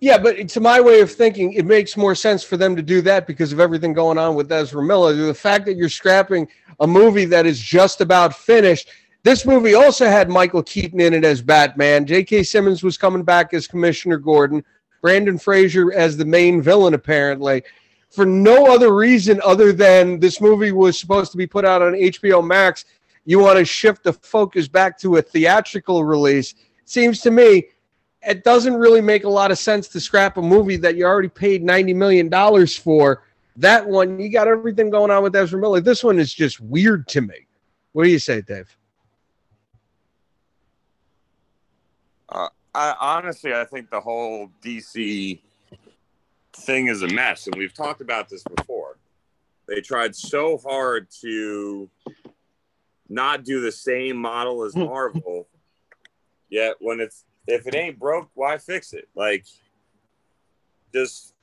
Yeah, 0.00 0.18
but 0.18 0.48
to 0.50 0.60
my 0.60 0.80
way 0.80 1.00
of 1.00 1.10
thinking, 1.10 1.52
it 1.54 1.64
makes 1.64 1.96
more 1.96 2.14
sense 2.14 2.42
for 2.42 2.56
them 2.56 2.76
to 2.76 2.82
do 2.82 3.00
that 3.02 3.26
because 3.26 3.52
of 3.52 3.60
everything 3.60 3.92
going 3.92 4.18
on 4.18 4.34
with 4.34 4.50
Ezra 4.52 4.82
Miller. 4.82 5.14
The 5.14 5.32
fact 5.32 5.64
that 5.66 5.76
you're 5.76 5.88
scrapping 5.88 6.48
a 6.80 6.86
movie 6.86 7.24
that 7.26 7.46
is 7.46 7.60
just 7.60 8.00
about 8.00 8.34
finished. 8.34 8.90
This 9.22 9.46
movie 9.46 9.72
also 9.74 10.04
had 10.06 10.28
Michael 10.28 10.62
Keaton 10.62 11.00
in 11.00 11.14
it 11.14 11.24
as 11.24 11.40
Batman. 11.40 12.04
J.K. 12.04 12.42
Simmons 12.42 12.82
was 12.82 12.98
coming 12.98 13.22
back 13.22 13.54
as 13.54 13.66
Commissioner 13.66 14.18
Gordon. 14.18 14.62
Brendan 15.00 15.38
Fraser 15.38 15.92
as 15.92 16.16
the 16.16 16.24
main 16.24 16.60
villain, 16.60 16.94
apparently. 16.94 17.62
For 18.10 18.24
no 18.26 18.72
other 18.72 18.94
reason 18.94 19.40
other 19.44 19.72
than 19.72 20.20
this 20.20 20.40
movie 20.40 20.72
was 20.72 20.98
supposed 20.98 21.32
to 21.32 21.38
be 21.38 21.46
put 21.46 21.64
out 21.64 21.82
on 21.82 21.94
HBO 21.94 22.46
Max, 22.46 22.84
you 23.24 23.38
want 23.38 23.58
to 23.58 23.64
shift 23.64 24.04
the 24.04 24.12
focus 24.12 24.68
back 24.68 24.98
to 25.00 25.16
a 25.16 25.22
theatrical 25.22 26.04
release. 26.04 26.54
Seems 26.84 27.20
to 27.22 27.30
me 27.30 27.68
it 28.26 28.44
doesn't 28.44 28.74
really 28.74 29.00
make 29.00 29.24
a 29.24 29.28
lot 29.28 29.50
of 29.50 29.58
sense 29.58 29.88
to 29.88 30.00
scrap 30.00 30.36
a 30.36 30.42
movie 30.42 30.76
that 30.76 30.96
you 30.96 31.04
already 31.04 31.28
paid 31.28 31.62
$90 31.62 31.94
million 31.94 32.66
for. 32.66 33.22
That 33.56 33.86
one, 33.86 34.18
you 34.18 34.30
got 34.30 34.48
everything 34.48 34.90
going 34.90 35.10
on 35.10 35.22
with 35.22 35.36
Ezra 35.36 35.60
Miller. 35.60 35.80
This 35.80 36.02
one 36.02 36.18
is 36.18 36.32
just 36.32 36.60
weird 36.60 37.06
to 37.08 37.20
me. 37.20 37.46
What 37.92 38.04
do 38.04 38.10
you 38.10 38.18
say, 38.18 38.40
Dave? 38.40 38.76
Uh, 42.28 42.48
I 42.74 42.94
honestly, 43.00 43.54
I 43.54 43.64
think 43.64 43.90
the 43.90 44.00
whole 44.00 44.50
DC 44.62 45.40
thing 46.52 46.88
is 46.88 47.02
a 47.02 47.08
mess, 47.08 47.46
and 47.46 47.54
we've 47.54 47.74
talked 47.74 48.00
about 48.00 48.28
this 48.28 48.42
before. 48.56 48.96
They 49.68 49.80
tried 49.80 50.16
so 50.16 50.58
hard 50.58 51.08
to 51.22 51.88
not 53.08 53.44
do 53.44 53.60
the 53.60 53.72
same 53.72 54.16
model 54.16 54.64
as 54.64 54.74
Marvel, 54.76 55.48
yet 56.48 56.76
when 56.80 57.00
it's 57.00 57.24
if 57.46 57.66
it 57.66 57.74
ain't 57.74 57.98
broke, 57.98 58.30
why 58.34 58.58
fix 58.58 58.92
it? 58.92 59.08
Like, 59.14 59.44
just 60.92 61.34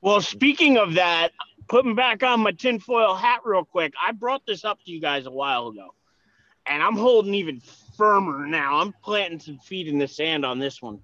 Well, 0.00 0.20
speaking 0.20 0.78
of 0.78 0.94
that, 0.94 1.30
putting 1.68 1.94
back 1.94 2.22
on 2.22 2.40
my 2.40 2.52
tinfoil 2.52 3.14
hat 3.14 3.40
real 3.44 3.64
quick, 3.64 3.94
I 4.04 4.12
brought 4.12 4.44
this 4.46 4.64
up 4.64 4.78
to 4.84 4.90
you 4.90 5.00
guys 5.00 5.26
a 5.26 5.30
while 5.30 5.68
ago, 5.68 5.94
and 6.66 6.82
I'm 6.82 6.96
holding 6.96 7.34
even 7.34 7.60
firmer 7.96 8.46
now. 8.46 8.78
I'm 8.78 8.94
planting 9.02 9.40
some 9.40 9.58
feet 9.58 9.88
in 9.88 9.98
the 9.98 10.08
sand 10.08 10.44
on 10.44 10.58
this 10.58 10.82
one 10.82 11.00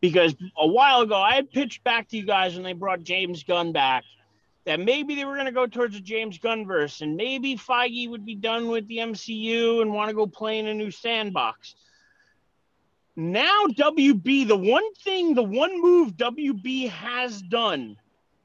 because 0.00 0.34
a 0.56 0.66
while 0.66 1.00
ago 1.00 1.16
I 1.16 1.34
had 1.34 1.50
pitched 1.50 1.82
back 1.84 2.08
to 2.08 2.16
you 2.16 2.24
guys 2.24 2.54
when 2.54 2.62
they 2.62 2.72
brought 2.72 3.02
James 3.02 3.42
Gunn 3.42 3.72
back 3.72 4.04
that 4.64 4.80
maybe 4.80 5.14
they 5.14 5.24
were 5.24 5.34
going 5.34 5.46
to 5.46 5.52
go 5.52 5.66
towards 5.66 5.96
a 5.96 6.00
James 6.00 6.38
Gunn 6.38 6.66
verse 6.66 7.00
and 7.00 7.16
maybe 7.16 7.56
Feige 7.56 8.10
would 8.10 8.24
be 8.24 8.34
done 8.34 8.68
with 8.68 8.86
the 8.88 8.98
MCU 8.98 9.82
and 9.82 9.92
want 9.92 10.10
to 10.10 10.14
go 10.14 10.26
play 10.26 10.58
in 10.58 10.66
a 10.66 10.74
new 10.74 10.90
sandbox. 10.90 11.74
Now, 13.16 13.64
WB, 13.66 14.46
the 14.46 14.56
one 14.56 14.94
thing, 14.94 15.34
the 15.34 15.42
one 15.42 15.80
move 15.80 16.12
WB 16.12 16.88
has 16.90 17.42
done 17.42 17.96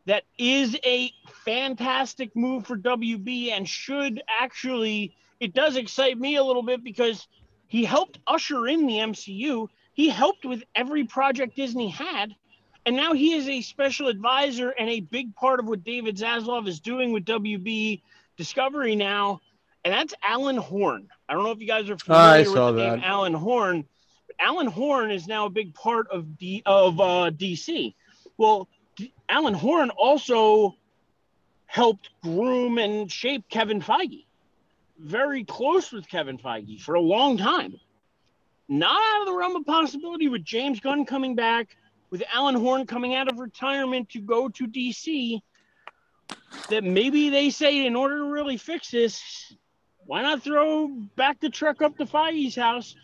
that 0.05 0.23
is 0.37 0.77
a 0.85 1.11
fantastic 1.45 2.35
move 2.35 2.65
for 2.65 2.77
WB 2.77 3.51
and 3.51 3.67
should 3.67 4.21
actually, 4.41 5.15
it 5.39 5.53
does 5.53 5.75
excite 5.75 6.17
me 6.17 6.37
a 6.37 6.43
little 6.43 6.63
bit 6.63 6.83
because 6.83 7.27
he 7.67 7.85
helped 7.85 8.19
usher 8.27 8.67
in 8.67 8.85
the 8.85 8.97
MCU 8.97 9.67
He 9.93 10.09
helped 10.09 10.45
with 10.45 10.63
every 10.75 11.05
project 11.05 11.55
Disney 11.55 11.89
had. 11.89 12.35
And 12.85 12.95
now 12.95 13.13
he 13.13 13.33
is 13.33 13.47
a 13.47 13.61
special 13.61 14.07
advisor 14.07 14.69
and 14.69 14.89
a 14.89 14.99
big 14.99 15.35
part 15.35 15.59
of 15.59 15.67
what 15.67 15.83
David 15.83 16.17
Zaslav 16.17 16.67
is 16.67 16.79
doing 16.79 17.13
with 17.13 17.25
WB 17.25 18.01
Discovery 18.35 18.95
now. 18.95 19.41
And 19.85 19.93
that's 19.93 20.13
Alan 20.23 20.57
Horn. 20.57 21.07
I 21.27 21.33
don't 21.33 21.43
know 21.43 21.51
if 21.51 21.59
you 21.59 21.67
guys 21.67 21.89
are 21.89 21.97
familiar 21.97 22.23
I 22.23 22.37
with 22.39 22.53
the 22.53 22.71
that. 22.73 22.95
name 22.95 23.01
Alan 23.03 23.33
Horn. 23.33 23.85
But 24.27 24.35
Alan 24.39 24.67
Horn 24.67 25.11
is 25.11 25.27
now 25.27 25.45
a 25.45 25.49
big 25.49 25.73
part 25.73 26.07
of 26.09 26.37
D, 26.37 26.61
of 26.65 26.99
uh, 26.99 27.31
DC. 27.31 27.93
Well, 28.37 28.67
D- 28.95 29.13
Alan 29.29 29.53
Horn 29.53 29.89
also 29.89 30.75
helped 31.65 32.09
groom 32.21 32.77
and 32.77 33.11
shape 33.11 33.49
Kevin 33.49 33.81
Feige. 33.81 34.25
Very 34.99 35.43
close 35.43 35.91
with 35.91 36.07
Kevin 36.07 36.37
Feige 36.37 36.81
for 36.81 36.95
a 36.95 37.01
long 37.01 37.37
time. 37.37 37.79
Not 38.69 39.01
out 39.01 39.21
of 39.21 39.27
the 39.27 39.33
realm 39.33 39.55
of 39.55 39.65
possibility 39.65 40.29
with 40.29 40.45
James 40.45 40.79
Gunn 40.79 41.05
coming 41.05 41.35
back, 41.35 41.75
with 42.13 42.21
Alan 42.31 42.53
Horn 42.53 42.85
coming 42.85 43.15
out 43.15 43.27
of 43.27 43.39
retirement 43.39 44.09
to 44.09 44.21
go 44.21 44.47
to 44.47 44.67
DC, 44.67 45.41
that 46.69 46.83
maybe 46.83 47.31
they 47.31 47.49
say 47.49 47.87
in 47.87 47.95
order 47.95 48.17
to 48.17 48.25
really 48.25 48.55
fix 48.55 48.91
this, 48.91 49.55
why 50.05 50.21
not 50.21 50.43
throw 50.43 50.89
back 51.15 51.39
the 51.39 51.49
truck 51.49 51.81
up 51.81 51.97
to 51.97 52.05
Feige's 52.05 52.55
house 52.55 52.95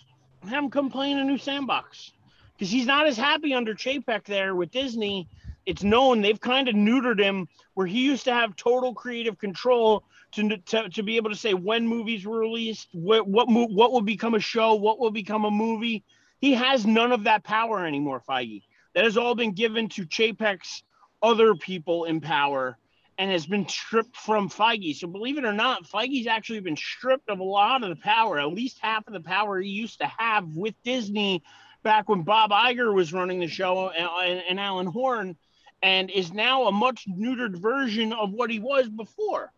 and 0.43 0.51
have 0.51 0.63
him 0.63 0.69
come 0.69 0.91
play 0.91 1.09
in 1.09 1.17
a 1.17 1.23
new 1.23 1.39
sandbox? 1.39 2.11
Because 2.53 2.69
he's 2.69 2.85
not 2.85 3.07
as 3.07 3.17
happy 3.17 3.51
under 3.51 3.73
Chapek 3.73 4.25
there 4.25 4.53
with 4.53 4.69
Disney. 4.69 5.27
It's 5.65 5.81
known 5.81 6.21
they've 6.21 6.39
kind 6.39 6.69
of 6.69 6.75
neutered 6.75 7.19
him 7.19 7.47
where 7.73 7.87
he 7.87 8.01
used 8.01 8.25
to 8.25 8.33
have 8.33 8.55
total 8.57 8.93
creative 8.93 9.39
control 9.39 10.03
to, 10.33 10.55
to, 10.55 10.87
to 10.87 11.01
be 11.01 11.17
able 11.17 11.31
to 11.31 11.35
say 11.35 11.55
when 11.55 11.87
movies 11.87 12.27
were 12.27 12.37
released, 12.37 12.89
what 12.91 13.27
what 13.27 13.47
what 13.49 13.91
will 13.91 14.01
become 14.01 14.35
a 14.35 14.39
show, 14.39 14.75
what 14.75 14.99
will 14.99 15.09
become 15.09 15.45
a 15.45 15.51
movie. 15.51 16.03
He 16.41 16.53
has 16.53 16.85
none 16.85 17.11
of 17.11 17.23
that 17.23 17.43
power 17.43 17.87
anymore, 17.87 18.21
Feige. 18.29 18.61
That 18.95 19.03
has 19.03 19.17
all 19.17 19.35
been 19.35 19.53
given 19.53 19.89
to 19.89 20.05
Chapek's 20.05 20.83
other 21.21 21.55
people 21.55 22.05
in 22.05 22.21
power 22.21 22.77
and 23.17 23.29
has 23.29 23.45
been 23.45 23.67
stripped 23.67 24.15
from 24.15 24.49
Feige. 24.49 24.95
So 24.95 25.07
believe 25.07 25.37
it 25.37 25.43
or 25.43 25.53
not, 25.53 25.83
Feige's 25.83 26.25
actually 26.25 26.61
been 26.61 26.77
stripped 26.77 27.29
of 27.29 27.39
a 27.39 27.43
lot 27.43 27.83
of 27.83 27.89
the 27.89 27.97
power, 27.97 28.39
at 28.39 28.47
least 28.47 28.79
half 28.81 29.05
of 29.07 29.13
the 29.13 29.19
power 29.19 29.59
he 29.59 29.69
used 29.69 29.99
to 29.99 30.07
have 30.17 30.55
with 30.55 30.73
Disney 30.83 31.43
back 31.83 32.07
when 32.07 32.23
Bob 32.23 32.51
Iger 32.51 32.93
was 32.93 33.13
running 33.13 33.39
the 33.39 33.47
show 33.47 33.89
and, 33.89 34.41
and, 34.49 34.59
Alan 34.59 34.87
Horn, 34.87 35.35
and 35.81 36.09
is 36.09 36.31
now 36.31 36.63
a 36.63 36.71
much 36.71 37.07
neutered 37.09 37.57
version 37.57 38.13
of 38.13 38.31
what 38.31 38.49
he 38.49 38.59
was 38.59 38.89
before. 38.89 39.51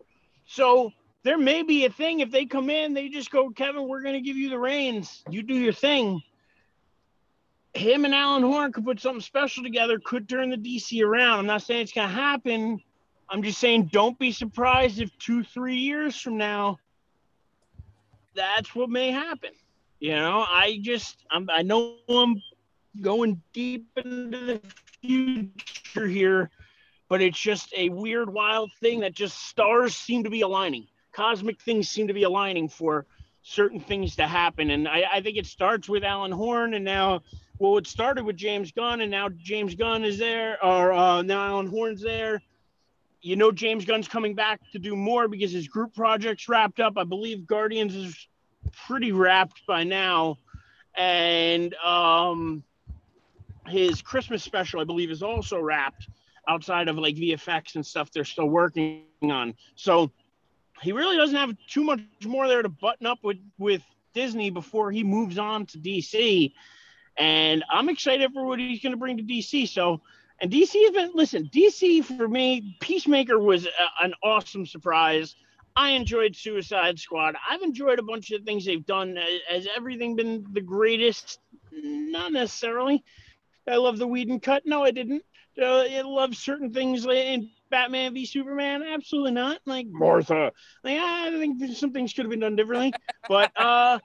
So 0.46 0.92
there 1.24 1.38
may 1.38 1.62
be 1.62 1.86
a 1.86 1.90
thing 1.90 2.20
if 2.20 2.32
they 2.32 2.46
come 2.46 2.70
in, 2.70 2.94
they 2.94 3.10
just 3.10 3.30
go, 3.30 3.52
Kevin, 3.52 3.88
we're 3.88 4.02
going 4.02 4.16
to 4.16 4.22
give 4.22 4.38
you 4.38 4.50
the 4.50 4.60
reins. 4.60 5.24
You 5.30 5.44
do 5.44 5.54
your 5.54 5.74
thing. 5.74 6.22
Him 7.74 8.06
and 8.06 8.14
Alan 8.14 8.44
Horn 8.44 8.72
could 8.74 8.84
put 8.84 9.00
something 9.00 9.22
special 9.22 9.64
together, 9.64 10.00
could 10.04 10.28
turn 10.28 10.50
the 10.50 10.58
DC 10.58 11.04
around. 11.04 11.40
I'm 11.40 11.46
not 11.46 11.62
saying 11.62 11.82
it's 11.82 11.94
going 11.94 12.10
to 12.10 12.14
happen. 12.14 12.82
I'm 13.30 13.44
just 13.44 13.60
saying 13.60 13.90
don't 13.94 14.20
be 14.20 14.32
surprised 14.32 15.00
if 15.00 15.18
two, 15.18 15.44
three 15.44 15.78
years 15.78 16.20
from 16.20 16.38
now, 16.38 16.80
that's 18.36 18.76
what 18.76 18.90
may 18.90 19.12
happen. 19.12 19.52
You 20.00 20.16
know, 20.16 20.42
I 20.42 20.80
just, 20.82 21.24
I'm, 21.32 21.50
I 21.50 21.62
know 21.62 21.96
I'm 22.10 22.42
going 23.00 23.42
deep 23.54 23.88
into 23.96 24.46
the 24.46 24.62
future 25.02 26.08
here, 26.08 26.50
but 27.08 27.22
it's 27.22 27.40
just 27.40 27.74
a 27.78 27.90
weird, 27.90 28.34
wild 28.34 28.72
thing 28.82 29.02
that 29.02 29.14
just 29.14 29.38
stars 29.48 29.96
seem 29.96 30.24
to 30.24 30.30
be 30.30 30.42
aligning. 30.42 30.88
Cosmic 31.14 31.62
things 31.62 31.88
seem 31.88 32.08
to 32.08 32.14
be 32.14 32.24
aligning 32.24 32.68
for 32.68 33.06
certain 33.44 33.80
things 33.80 34.16
to 34.18 34.28
happen. 34.28 34.72
And 34.72 34.88
I, 34.88 35.04
I 35.14 35.22
think 35.22 35.38
it 35.38 35.46
starts 35.46 35.88
with 35.88 36.04
Alan 36.04 36.32
Horn, 36.32 36.74
and 36.74 36.86
now, 36.86 37.22
well, 37.62 37.78
it 37.78 37.86
started 37.86 38.26
with 38.26 38.38
James 38.38 38.72
Gunn, 38.72 39.02
and 39.02 39.12
now 39.12 39.30
James 39.30 39.76
Gunn 39.76 40.04
is 40.04 40.18
there, 40.18 40.58
or 40.66 40.92
uh, 40.92 41.22
now 41.22 41.46
Alan 41.46 41.68
Horn's 41.68 42.02
there. 42.02 42.42
You 43.22 43.36
know, 43.36 43.52
James 43.52 43.86
Gunn's 43.86 44.08
coming 44.08 44.34
back 44.34 44.60
to 44.72 44.80
do 44.80 44.96
more 44.96 45.28
because 45.28 45.52
his 45.52 45.68
group 45.68 45.94
project's 45.94 46.50
wrapped 46.50 46.80
up. 46.80 46.98
I 46.98 47.04
believe 47.04 47.46
Guardians 47.46 47.94
is 47.94 48.28
pretty 48.88 49.12
wrapped 49.12 49.62
by 49.68 49.84
now. 49.84 50.40
And 50.96 51.76
um, 51.76 52.64
his 53.68 54.02
Christmas 54.02 54.42
special, 54.44 54.82
I 54.82 54.84
believe, 54.84 55.12
is 55.12 55.22
also 55.22 55.60
wrapped 55.60 56.08
outside 56.48 56.88
of 56.88 56.98
like 56.98 57.16
VFX 57.16 57.76
and 57.76 57.86
stuff 57.86 58.10
they're 58.12 58.26
still 58.26 58.50
working 58.50 59.04
on. 59.22 59.54
So 59.76 60.12
he 60.82 60.94
really 60.94 61.16
doesn't 61.16 61.36
have 61.36 61.56
too 61.68 61.84
much 61.84 62.02
more 62.26 62.48
there 62.48 62.64
to 62.64 62.70
button 62.70 63.06
up 63.06 63.20
with 63.22 63.38
with 63.60 63.84
Disney 64.16 64.50
before 64.50 64.92
he 64.92 65.04
moves 65.04 65.38
on 65.38 65.68
to 65.68 65.78
DC. 65.78 66.54
And 67.22 67.64
I'm 67.70 67.88
excited 67.88 68.34
for 68.34 68.44
what 68.44 68.58
he's 68.58 68.82
going 68.82 68.94
to 68.94 68.98
bring 68.98 69.16
to 69.18 69.24
DC. 69.24 69.70
So, 69.70 70.02
and 70.40 70.52
DC 70.52 70.74
has 70.74 70.92
been 70.92 71.12
listen. 71.14 71.52
DC 71.54 72.04
for 72.04 72.28
me, 72.28 72.76
Peacemaker 72.82 73.38
was 73.38 73.68
a, 73.68 74.04
an 74.04 74.16
awesome 74.24 74.66
surprise. 74.66 75.36
I 75.76 75.92
enjoyed 75.92 76.36
Suicide 76.36 76.98
Squad. 76.98 77.36
I've 77.48 77.62
enjoyed 77.62 78.00
a 78.00 78.04
bunch 78.04 78.32
of 78.32 78.44
things 78.44 78.66
they've 78.66 78.86
done. 78.88 79.20
Has 79.48 79.68
everything 79.78 80.16
been 80.16 80.48
the 80.52 80.62
greatest? 80.62 81.40
Not 81.72 82.32
necessarily. 82.32 83.04
I 83.70 83.76
love 83.76 84.00
the 84.00 84.08
Whedon 84.08 84.40
cut. 84.40 84.64
No, 84.66 84.84
I 84.84 84.90
didn't. 84.90 85.24
Uh, 85.62 85.82
I 85.82 86.02
love 86.02 86.36
certain 86.36 86.74
things 86.74 87.06
in 87.06 87.52
Batman 87.70 88.16
v 88.16 88.26
Superman. 88.26 88.82
Absolutely 88.82 89.34
not. 89.34 89.60
Like 89.68 89.86
Martha. 89.88 90.54
Like 90.84 90.98
I 90.98 91.30
think 91.38 91.76
some 91.76 91.94
things 91.94 92.14
could 92.14 92.26
have 92.26 92.32
been 92.32 92.40
done 92.40 92.56
differently. 92.56 92.94
But 93.30 93.52
uh, 93.56 94.00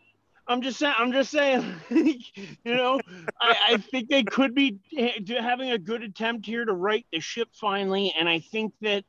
I'm 0.48 0.62
just 0.62 0.78
saying. 0.78 0.94
I'm 0.96 1.12
just 1.12 1.30
saying. 1.30 1.74
you 1.90 2.16
know, 2.64 3.00
I, 3.40 3.56
I 3.68 3.76
think 3.78 4.08
they 4.08 4.22
could 4.22 4.54
be 4.54 4.78
having 5.28 5.70
a 5.70 5.78
good 5.78 6.02
attempt 6.02 6.46
here 6.46 6.64
to 6.64 6.72
right 6.72 7.04
the 7.12 7.20
ship 7.20 7.48
finally, 7.52 8.14
and 8.18 8.28
I 8.28 8.40
think 8.40 8.72
that 8.80 9.04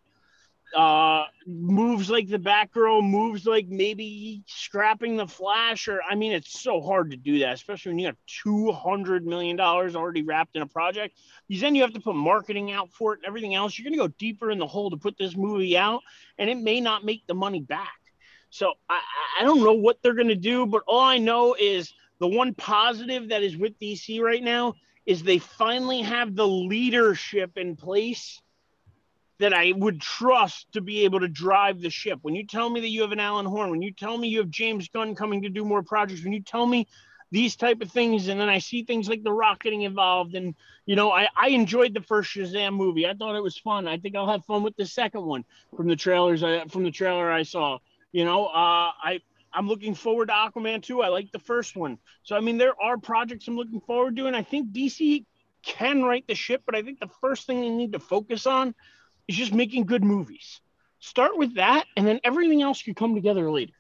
uh 0.76 1.24
moves 1.46 2.10
like 2.10 2.28
the 2.28 2.38
Batgirl 2.38 3.02
moves 3.02 3.46
like 3.46 3.68
maybe 3.70 4.44
scrapping 4.48 5.16
the 5.16 5.26
flash 5.26 5.88
or 5.88 6.02
i 6.10 6.14
mean 6.14 6.34
it's 6.34 6.60
so 6.60 6.82
hard 6.82 7.10
to 7.12 7.16
do 7.18 7.40
that 7.40 7.54
especially 7.54 7.92
when 7.92 8.00
you 8.00 8.06
have 8.08 8.18
200 8.44 9.26
million 9.26 9.56
dollars 9.56 9.96
already 9.96 10.24
wrapped 10.24 10.58
in 10.58 10.62
a 10.62 10.68
project 10.68 11.16
because 11.48 11.62
then 11.62 11.74
you 11.74 11.82
have 11.84 11.94
to 11.94 12.02
put 12.02 12.16
marketing 12.16 12.72
out 12.72 12.92
for 12.92 13.14
it 13.14 13.20
and 13.20 13.26
everything 13.26 13.56
else 13.56 13.80
you're 13.80 13.90
going 13.90 13.98
to 13.98 14.08
go 14.10 14.14
deeper 14.20 14.52
in 14.52 14.60
the 14.60 14.68
hole 14.68 14.90
to 14.90 14.98
put 14.98 15.18
this 15.18 15.38
movie 15.38 15.78
out 15.78 16.02
and 16.38 16.50
it 16.50 16.58
may 16.58 16.82
not 16.82 17.06
make 17.06 17.26
the 17.28 17.34
money 17.34 17.62
back 17.62 17.98
so 18.50 18.74
i 18.90 19.00
i 19.40 19.44
don't 19.44 19.64
know 19.64 19.74
what 19.74 19.98
they're 20.02 20.14
going 20.14 20.28
to 20.28 20.36
do 20.36 20.66
but 20.66 20.84
all 20.88 21.02
i 21.02 21.18
know 21.18 21.56
is 21.60 21.94
the 22.20 22.28
one 22.28 22.54
positive 22.54 23.30
that 23.30 23.44
is 23.44 23.58
with 23.58 23.78
dc 23.80 24.22
right 24.22 24.44
now 24.44 24.74
is 25.06 25.24
they 25.24 25.40
finally 25.40 26.02
have 26.02 26.36
the 26.36 26.48
leadership 26.48 27.58
in 27.58 27.76
place 27.76 28.42
that 29.40 29.54
I 29.54 29.72
would 29.76 30.02
trust 30.02 30.72
to 30.74 30.82
be 30.82 31.04
able 31.06 31.20
to 31.20 31.28
drive 31.28 31.82
the 31.82 31.90
ship. 31.90 32.20
When 32.22 32.36
you 32.36 32.46
tell 32.46 32.70
me 32.70 32.82
that 32.82 32.90
you 32.90 33.02
have 33.02 33.12
an 33.12 33.20
Alan 33.20 33.46
Horn, 33.46 33.70
when 33.70 33.82
you 33.82 33.92
tell 33.92 34.18
me 34.18 34.28
you 34.28 34.40
have 34.40 34.50
James 34.50 34.90
Gunn 34.90 35.16
coming 35.16 35.44
to 35.44 35.50
do 35.50 35.64
more 35.64 35.84
projects, 35.84 36.24
when 36.24 36.34
you 36.34 36.42
tell 36.42 36.66
me 36.66 36.88
these 37.30 37.56
type 37.56 37.82
of 37.82 37.92
things, 37.92 38.30
and 38.30 38.40
then 38.40 38.50
I 38.50 38.60
see 38.60 38.84
things 38.84 39.10
like 39.10 39.24
The 39.24 39.32
Rock 39.32 39.62
getting 39.62 39.82
involved, 39.82 40.34
and 40.36 40.56
you 40.86 40.96
know, 40.96 41.12
I, 41.12 41.28
I 41.36 41.50
enjoyed 41.50 41.94
the 41.94 42.02
first 42.02 42.32
Shazam 42.32 42.74
movie. 42.74 43.06
I 43.06 43.14
thought 43.14 43.36
it 43.36 43.44
was 43.44 43.58
fun. 43.58 43.88
I 43.88 43.98
think 43.98 44.16
I'll 44.16 44.30
have 44.30 44.46
fun 44.46 44.64
with 44.64 44.78
the 44.78 44.86
second 44.86 45.26
one 45.26 45.44
from 45.76 45.88
the 45.88 45.96
trailers. 45.96 46.42
I, 46.42 46.66
from 46.66 46.84
the 46.84 46.92
trailer 46.92 47.30
I 47.30 47.44
saw. 47.44 47.80
You 48.12 48.26
know, 48.26 48.46
uh, 48.46 48.92
I 49.04 49.22
I'm 49.54 49.68
looking 49.68 49.96
forward 49.96 50.28
to 50.28 50.34
Aquaman 50.34 50.84
2. 50.84 51.02
I 51.02 51.08
like 51.08 51.32
the 51.32 51.40
first 51.40 51.76
one. 51.76 51.98
So 52.24 52.36
I 52.36 52.40
mean, 52.40 52.58
there 52.58 52.80
are 52.82 52.98
projects 52.98 53.48
I'm 53.48 53.56
looking 53.56 53.82
forward 53.82 54.16
to, 54.18 54.28
and 54.28 54.36
I 54.36 54.44
think 54.44 54.72
DC 54.72 55.26
can 55.64 56.04
right 56.04 56.26
the 56.28 56.36
ship, 56.36 56.64
but 56.66 56.76
I 56.76 56.82
think 56.82 57.00
the 57.00 57.10
first 57.22 57.48
thing 57.48 57.62
they 57.62 57.70
need 57.70 57.94
to 57.94 58.00
focus 58.00 58.46
on 58.46 58.74
is 59.28 59.36
just 59.36 59.54
making 59.54 59.86
good 59.86 60.04
movies. 60.04 60.62
Start 61.00 61.38
with 61.38 61.56
that, 61.56 61.86
and 61.96 62.08
then 62.08 62.20
everything 62.24 62.62
else 62.62 62.82
can 62.82 62.96
come 62.96 63.16
together 63.16 63.52
later. 63.52 63.74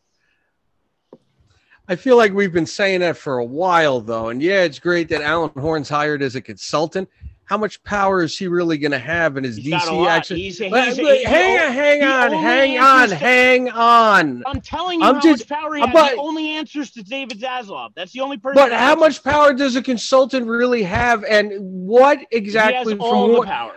I 1.88 1.96
feel 1.96 2.18
like 2.18 2.34
we've 2.34 2.52
been 2.52 2.66
saying 2.66 3.00
that 3.00 3.16
for 3.16 3.38
a 3.38 3.46
while, 3.46 4.02
though. 4.02 4.28
And 4.28 4.42
yeah, 4.42 4.64
it's 4.64 4.78
great 4.78 5.08
that 5.10 5.22
Alan 5.22 5.52
Horn's 5.58 5.88
hired 5.88 6.22
as 6.22 6.36
a 6.36 6.42
consultant. 6.42 7.10
How 7.48 7.58
much 7.58 7.82
power 7.84 8.24
is 8.24 8.38
he 8.38 8.48
really 8.48 8.78
going 8.78 8.92
to 8.92 9.00
have 9.00 9.38
in 9.38 9.46
his 9.46 9.56
He's 9.56 9.74
DC 9.74 10.06
action? 10.06 10.36
He's- 10.36 10.58
he's- 10.58 10.70
Wait, 10.98 11.20
he- 11.20 11.24
hang 11.24 11.58
on, 11.58 11.72
hang 11.74 12.04
on, 12.04 12.32
hang 12.44 12.78
on, 12.78 13.08
to- 13.10 13.16
hang 13.16 13.70
on. 13.70 14.44
I'm 14.46 14.60
telling 14.60 15.00
you 15.00 15.06
I'm 15.06 15.16
how 15.16 15.22
just- 15.22 15.50
much 15.50 15.58
power 15.60 15.76
he 15.76 15.82
has. 15.82 15.94
but- 15.94 16.12
he 16.12 16.18
only 16.18 16.50
answers 16.52 16.92
to 16.92 17.04
David 17.04 17.40
Zaslav. 17.40 17.92
That's 17.96 18.12
the 18.12 18.20
only 18.20 18.36
person. 18.38 18.56
But 18.56 18.74
how 18.74 18.96
much 18.96 19.24
power 19.24 19.54
does 19.54 19.78
a 19.78 19.82
consultant 19.82 20.46
really 20.46 20.84
have, 20.84 21.24
and 21.24 21.54
what 21.58 22.20
exactly 22.32 22.74
He 22.74 22.90
has 22.90 22.90
from 22.90 23.02
all 23.02 23.40
the 23.40 23.48
power. 23.48 23.76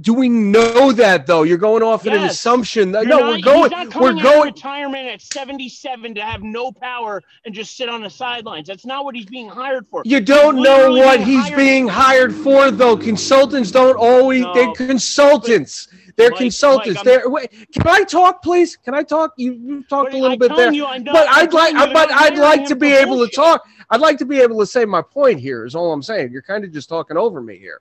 Do 0.00 0.14
we 0.14 0.28
know 0.28 0.92
that 0.92 1.26
though? 1.26 1.42
You're 1.42 1.58
going 1.58 1.82
off 1.82 2.06
an 2.06 2.14
assumption. 2.14 2.92
That, 2.92 3.06
no, 3.06 3.18
not- 3.18 3.28
we're 3.28 3.40
going. 3.40 3.90
We're 3.90 4.22
going. 4.22 4.42
retirement 4.42 5.08
at 5.08 5.22
77 5.22 6.14
to 6.14 6.20
have 6.20 6.42
no 6.42 6.72
power 6.72 7.22
and 7.44 7.54
just 7.54 7.76
sit 7.76 7.88
on 7.88 8.02
the 8.02 8.10
sidelines. 8.10 8.68
That's 8.68 8.86
not 8.86 9.04
what 9.04 9.14
he's 9.14 9.26
being 9.26 9.48
hired 9.48 9.86
for. 9.88 10.02
You 10.04 10.20
don't 10.20 10.56
He's 10.56 10.64
know 10.64 10.90
what 10.92 11.24
being 11.24 11.28
he's 11.28 11.50
being 11.52 11.88
hired 11.88 12.34
for, 12.34 12.70
though. 12.70 12.96
Consultants 12.96 13.70
don't 13.70 13.96
always. 13.96 14.42
No. 14.42 14.54
They're 14.54 14.72
consultants. 14.72 15.88
They're 16.16 16.30
Mike, 16.30 16.38
consultants. 16.38 16.96
Mike, 16.96 17.04
They're 17.04 17.28
wait, 17.28 17.50
can 17.72 17.86
I 17.86 18.02
talk, 18.02 18.42
please? 18.42 18.76
Can 18.76 18.94
I 18.94 19.02
talk? 19.02 19.32
You, 19.36 19.52
you 19.52 19.82
talked 19.84 20.12
a 20.14 20.18
little 20.18 20.36
bit 20.36 20.54
there, 20.56 20.72
you, 20.72 20.84
but 21.04 21.28
I'd 21.28 21.52
like, 21.52 21.74
but 21.92 22.10
I'd 22.10 22.38
like 22.38 22.66
to 22.66 22.76
be 22.76 22.92
able 22.92 23.24
to 23.24 23.32
talk. 23.32 23.64
I'd 23.90 24.00
like 24.00 24.18
to 24.18 24.26
be 24.26 24.40
able 24.40 24.58
to 24.58 24.66
say 24.66 24.84
my 24.84 25.00
point 25.00 25.40
here. 25.40 25.64
Is 25.64 25.74
all 25.74 25.92
I'm 25.92 26.02
saying. 26.02 26.32
You're 26.32 26.42
kind 26.42 26.64
of 26.64 26.72
just 26.72 26.88
talking 26.88 27.16
over 27.16 27.40
me 27.40 27.56
here. 27.58 27.80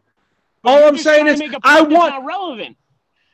But 0.67 0.83
all 0.83 0.89
I'm 0.89 0.97
saying 0.97 1.27
is, 1.27 1.41
I 1.63 1.81
want 1.81 2.25
relevant. 2.25 2.75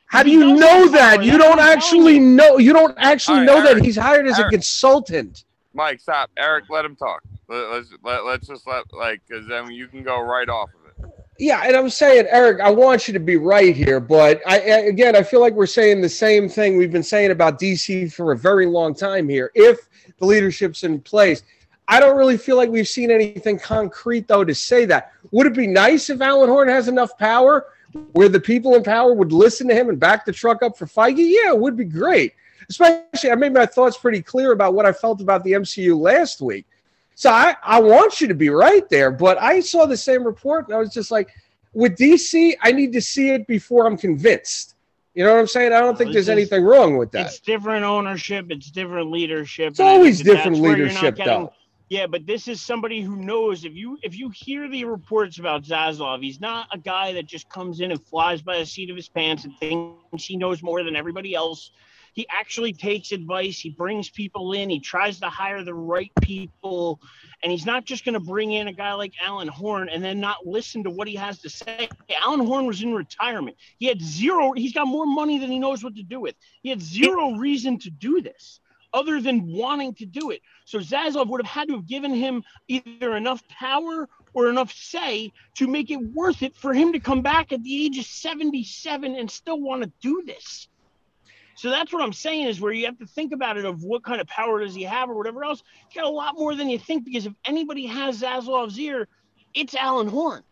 How 0.06 0.22
do 0.22 0.30
you 0.30 0.54
know 0.54 0.88
that? 0.90 1.24
You 1.24 1.40
don't 1.40 1.60
actually 1.60 2.20
know. 2.20 2.60
You 2.60 2.74
don't 2.74 2.96
actually 3.00 3.40
right, 3.40 3.46
know 3.46 3.58
Eric, 3.58 3.78
that 3.78 3.84
he's 3.84 3.96
hired 3.96 4.28
as 4.28 4.38
Eric. 4.38 4.50
a 4.50 4.52
consultant. 4.52 5.46
Mike, 5.74 6.00
stop. 6.00 6.30
Eric, 6.38 6.66
let 6.70 6.86
him 6.86 6.96
talk. 6.96 7.24
Let, 7.48 7.64
us 7.64 7.88
let, 8.04 8.24
let's 8.24 8.48
just 8.48 8.68
let 8.68 8.84
like 8.94 9.22
because 9.28 9.48
then 9.48 9.72
you 9.72 9.88
can 9.88 10.04
go 10.04 10.22
right 10.22 10.48
off 10.48 10.70
of 10.70 11.06
it. 11.06 11.10
Yeah, 11.40 11.64
and 11.66 11.76
I'm 11.76 11.90
saying, 11.90 12.28
Eric, 12.30 12.62
I 12.62 12.70
want 12.70 13.08
you 13.08 13.14
to 13.16 13.20
be 13.20 13.38
right 13.38 13.76
here, 13.76 14.00
but 14.00 14.40
I 14.46 14.60
again, 14.60 15.16
I 15.16 15.24
feel 15.24 15.42
like 15.42 15.54
we're 15.54 15.66
saying 15.66 16.02
the 16.02 16.10
same 16.10 16.48
thing 16.48 16.78
we've 16.78 16.92
been 16.92 17.02
saying 17.02 17.32
about 17.32 17.60
DC 17.60 18.14
for 18.14 18.34
a 18.34 18.38
very 18.38 18.68
long 18.68 18.94
time 18.94 19.28
here. 19.28 19.50
If 19.56 19.80
the 20.20 20.26
leadership's 20.28 20.84
in 20.84 21.02
place, 21.02 21.42
I 21.88 22.00
don't 22.00 22.18
really 22.18 22.38
feel 22.38 22.56
like 22.56 22.70
we've 22.70 22.88
seen 22.88 23.12
anything 23.12 23.60
concrete 23.60 24.28
though 24.28 24.44
to 24.44 24.56
say 24.56 24.86
that. 24.86 25.12
Would 25.32 25.48
it 25.48 25.54
be 25.54 25.68
nice 25.68 26.10
if 26.10 26.22
Alan 26.22 26.50
Horn 26.50 26.68
has 26.68 26.88
enough 26.88 27.18
power 27.18 27.68
where 28.14 28.30
the 28.30 28.40
people 28.40 28.76
in 28.76 28.84
power 28.84 29.14
would 29.14 29.32
listen 29.32 29.68
to 29.68 29.76
him 29.76 29.90
and 29.90 30.00
back 30.00 30.26
the 30.26 30.32
truck 30.32 30.64
up 30.64 30.78
for 30.78 30.86
Feige? 30.86 31.18
Yeah, 31.18 31.52
it 31.52 31.60
would 31.60 31.76
be 31.76 31.86
great. 31.86 32.34
Especially, 32.70 33.32
I 33.32 33.36
made 33.36 33.54
my 33.54 33.66
thoughts 33.66 33.98
pretty 33.98 34.22
clear 34.22 34.54
about 34.54 34.74
what 34.74 34.86
I 34.86 34.94
felt 34.94 35.22
about 35.22 35.44
the 35.44 35.52
MCU 35.52 36.00
last 36.00 36.42
week. 36.42 36.66
So 37.16 37.30
I, 37.30 37.56
I 37.62 37.80
want 37.80 38.22
you 38.22 38.28
to 38.28 38.34
be 38.34 38.50
right 38.50 38.88
there, 38.90 39.12
but 39.12 39.38
I 39.42 39.60
saw 39.60 39.86
the 39.86 39.98
same 39.98 40.24
report 40.24 40.68
and 40.68 40.76
I 40.76 40.80
was 40.80 40.94
just 40.94 41.12
like, 41.12 41.30
with 41.74 41.98
DC, 41.98 42.54
I 42.62 42.72
need 42.72 42.94
to 42.94 43.02
see 43.02 43.30
it 43.30 43.48
before 43.48 43.86
I'm 43.86 43.98
convinced. 43.98 44.76
You 45.14 45.24
know 45.24 45.34
what 45.34 45.40
I'm 45.40 45.48
saying? 45.48 45.74
I 45.74 45.80
don't 45.80 45.98
think 45.98 46.12
there's 46.12 46.30
anything 46.30 46.64
wrong 46.64 46.98
with 46.98 47.12
that. 47.12 47.28
It's 47.28 47.40
different 47.40 47.86
ownership, 47.86 48.48
it's 48.50 48.72
different 48.72 49.12
leadership. 49.12 49.72
It's 49.72 49.80
always 49.80 50.22
different 50.22 50.58
leadership, 50.58 51.16
getting, 51.16 51.26
though. 51.26 51.54
Yeah, 51.90 52.08
but 52.08 52.26
this 52.26 52.48
is 52.48 52.62
somebody 52.62 53.02
who 53.02 53.16
knows 53.16 53.66
if 53.66 53.74
you 53.74 54.00
if 54.02 54.18
you 54.18 54.30
hear 54.30 54.70
the 54.70 54.86
reports 54.86 55.38
about 55.38 55.64
Zaslav, 55.64 56.24
he's 56.24 56.40
not 56.40 56.68
a 56.72 56.78
guy 56.78 57.14
that 57.14 57.26
just 57.26 57.50
comes 57.50 57.82
in 57.82 57.92
and 57.92 58.04
flies 58.04 58.42
by 58.42 58.60
the 58.60 58.66
seat 58.66 58.90
of 58.90 58.96
his 58.96 59.10
pants 59.10 59.44
and 59.44 59.58
thinks 59.60 60.24
he 60.24 60.38
knows 60.38 60.64
more 60.64 60.84
than 60.84 60.96
everybody 60.96 61.36
else. 61.36 61.72
He 62.14 62.28
actually 62.30 62.74
takes 62.74 63.12
advice. 63.12 63.60
He 63.60 63.72
brings 63.72 64.10
people 64.10 64.54
in. 64.54 64.70
He 64.70 64.80
tries 64.80 65.20
to 65.20 65.30
hire 65.30 65.64
the 65.64 65.74
right 65.74 66.12
people. 66.22 67.02
And 67.42 67.52
he's 67.52 67.66
not 67.66 67.86
just 67.86 68.06
going 68.06 68.14
to 68.14 68.20
bring 68.20 68.52
in 68.52 68.68
a 68.68 68.74
guy 68.74 68.94
like 68.94 69.14
Alan 69.22 69.48
Horn 69.48 69.90
and 69.90 70.04
then 70.04 70.20
not 70.20 70.46
listen 70.46 70.84
to 70.84 70.92
what 70.92 71.08
he 71.08 71.16
has 71.16 71.40
to 71.40 71.50
say. 71.50 71.90
Alan 72.22 72.46
Horn 72.46 72.68
was 72.68 72.84
in 72.84 72.94
retirement. 72.94 73.58
He 73.80 73.88
had 73.88 74.00
zero, 74.00 74.54
he's 74.54 74.74
got 74.74 74.88
more 74.88 75.08
money 75.08 75.40
than 75.40 75.52
he 75.52 75.58
knows 75.58 75.84
what 75.84 75.96
to 75.96 76.04
do 76.04 76.22
with. 76.22 76.36
He 76.62 76.70
had 76.70 76.82
zero 76.82 77.36
reason 77.36 77.80
to 77.80 77.90
do 77.90 78.22
this 78.22 78.60
other 78.94 79.20
than 79.22 79.52
wanting 79.52 79.94
to 79.96 80.06
do 80.06 80.32
it. 80.32 80.42
So 80.66 80.80
Zaslav 80.80 81.28
would 81.28 81.42
have 81.42 81.52
had 81.52 81.68
to 81.70 81.76
have 81.76 81.88
given 81.88 82.14
him 82.14 82.44
either 82.68 83.16
enough 83.16 83.46
power 83.48 84.08
or 84.34 84.50
enough 84.50 84.72
say 84.72 85.32
to 85.56 85.68
make 85.68 85.92
it 85.92 85.98
worth 85.98 86.44
it 86.44 86.56
for 86.56 86.74
him 86.74 86.94
to 86.94 87.00
come 87.00 87.22
back 87.22 87.52
at 87.52 87.64
the 87.64 87.86
age 87.86 87.98
of 87.98 88.06
77 88.06 89.16
and 89.16 89.30
still 89.30 89.60
want 89.60 89.84
to 89.84 89.92
do 90.02 90.24
this. 90.26 90.68
So 91.56 91.70
that's 91.70 91.94
what 91.94 92.02
I'm 92.02 92.14
saying 92.14 92.48
is 92.48 92.60
where 92.60 92.74
you 92.74 92.86
have 92.86 92.98
to 93.00 93.06
think 93.06 93.32
about 93.32 93.58
it 93.58 93.66
of 93.66 93.84
what 93.84 94.04
kind 94.04 94.20
of 94.20 94.28
power 94.28 94.60
does 94.60 94.74
he 94.74 94.84
have 94.84 95.10
or 95.10 95.16
whatever 95.16 95.44
else. 95.44 95.62
He's 95.88 96.02
got 96.02 96.10
a 96.10 96.10
lot 96.10 96.36
more 96.36 96.56
than 96.56 96.70
you 96.70 96.80
think 96.80 97.06
because 97.06 97.26
if 97.28 97.34
anybody 97.46 97.86
has 97.86 98.22
Zaslav's 98.22 98.80
ear, 98.80 99.08
it's 99.54 99.76
Alan 99.76 100.08
Horn. 100.08 100.44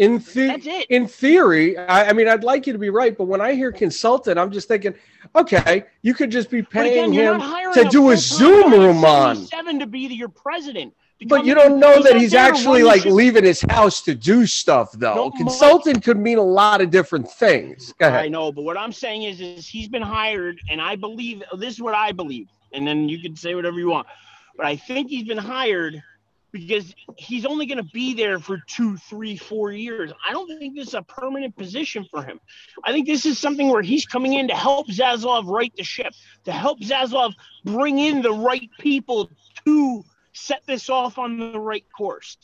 In, 0.00 0.16
the- 0.16 0.86
in 0.88 1.06
theory, 1.06 1.76
I, 1.76 2.08
I, 2.08 2.12
mean, 2.14 2.26
I'd 2.26 2.42
like 2.42 2.66
you 2.66 2.72
to 2.72 2.78
be 2.78 2.88
right, 2.88 3.16
but 3.16 3.24
when 3.24 3.42
I 3.42 3.52
hear 3.52 3.70
consultant, 3.70 4.38
I'm 4.38 4.50
just 4.50 4.66
thinking, 4.66 4.94
okay, 5.36 5.84
you 6.00 6.14
could 6.14 6.30
just 6.30 6.48
be 6.48 6.62
paying 6.62 7.12
again, 7.12 7.38
him 7.38 7.72
to 7.74 7.84
do 7.90 8.08
a 8.10 8.16
Zoom 8.16 8.72
room 8.72 9.04
on. 9.04 9.36
Seven 9.36 9.78
to 9.78 9.86
be 9.86 9.98
your 9.98 10.30
president. 10.30 10.94
But 11.26 11.44
you 11.44 11.54
don't 11.54 11.78
know 11.78 12.02
that 12.02 12.16
he's 12.16 12.32
actually 12.32 12.82
like 12.82 13.04
leaving 13.04 13.44
his 13.44 13.60
house 13.60 14.00
to 14.02 14.14
do 14.14 14.46
stuff, 14.46 14.90
though. 14.92 15.14
No, 15.14 15.30
Consultant 15.32 15.96
Mike, 15.96 16.04
could 16.04 16.18
mean 16.18 16.38
a 16.38 16.42
lot 16.42 16.80
of 16.80 16.90
different 16.90 17.30
things. 17.30 17.92
Go 17.98 18.08
ahead. 18.08 18.24
I 18.24 18.28
know, 18.28 18.50
but 18.50 18.62
what 18.62 18.78
I'm 18.78 18.92
saying 18.92 19.24
is, 19.24 19.42
is 19.42 19.68
he's 19.68 19.88
been 19.88 20.00
hired, 20.00 20.62
and 20.70 20.80
I 20.80 20.96
believe 20.96 21.42
this 21.58 21.74
is 21.74 21.82
what 21.82 21.94
I 21.94 22.12
believe, 22.12 22.48
and 22.72 22.86
then 22.86 23.06
you 23.06 23.20
can 23.20 23.36
say 23.36 23.54
whatever 23.54 23.78
you 23.78 23.90
want. 23.90 24.06
But 24.56 24.64
I 24.64 24.76
think 24.76 25.10
he's 25.10 25.28
been 25.28 25.36
hired 25.36 26.02
because 26.52 26.94
he's 27.16 27.46
only 27.46 27.66
going 27.66 27.78
to 27.78 27.90
be 27.92 28.14
there 28.14 28.38
for 28.38 28.58
two, 28.66 28.96
three, 28.96 29.36
four 29.36 29.72
years. 29.72 30.12
I 30.26 30.32
don't 30.32 30.46
think 30.58 30.74
this 30.74 30.88
is 30.88 30.94
a 30.94 31.02
permanent 31.02 31.56
position 31.56 32.06
for 32.10 32.22
him. 32.22 32.40
I 32.84 32.92
think 32.92 33.06
this 33.06 33.26
is 33.26 33.38
something 33.38 33.68
where 33.68 33.82
he's 33.82 34.06
coming 34.06 34.34
in 34.34 34.48
to 34.48 34.54
help 34.54 34.88
Zaslav 34.88 35.46
right 35.46 35.72
the 35.76 35.84
ship, 35.84 36.12
to 36.44 36.52
help 36.52 36.80
Zaslav 36.80 37.34
bring 37.64 37.98
in 37.98 38.22
the 38.22 38.32
right 38.32 38.70
people 38.78 39.30
to 39.64 40.04
set 40.32 40.62
this 40.66 40.88
off 40.88 41.18
on 41.18 41.38
the 41.38 41.60
right 41.60 41.84
course. 41.96 42.36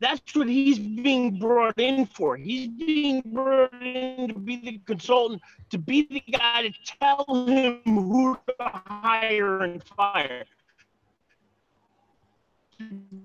That's 0.00 0.34
what 0.34 0.48
he's 0.48 0.78
being 0.78 1.38
brought 1.38 1.78
in 1.78 2.06
for. 2.06 2.34
He's 2.36 2.68
being 2.68 3.22
brought 3.26 3.82
in 3.82 4.28
to 4.28 4.34
be 4.34 4.56
the 4.56 4.80
consultant, 4.86 5.42
to 5.70 5.78
be 5.78 6.06
the 6.10 6.22
guy 6.32 6.62
to 6.62 6.72
tell 6.98 7.46
him 7.46 7.80
who 7.84 8.38
to 8.46 8.54
hire 8.58 9.62
and 9.62 9.84
fire. 9.84 10.44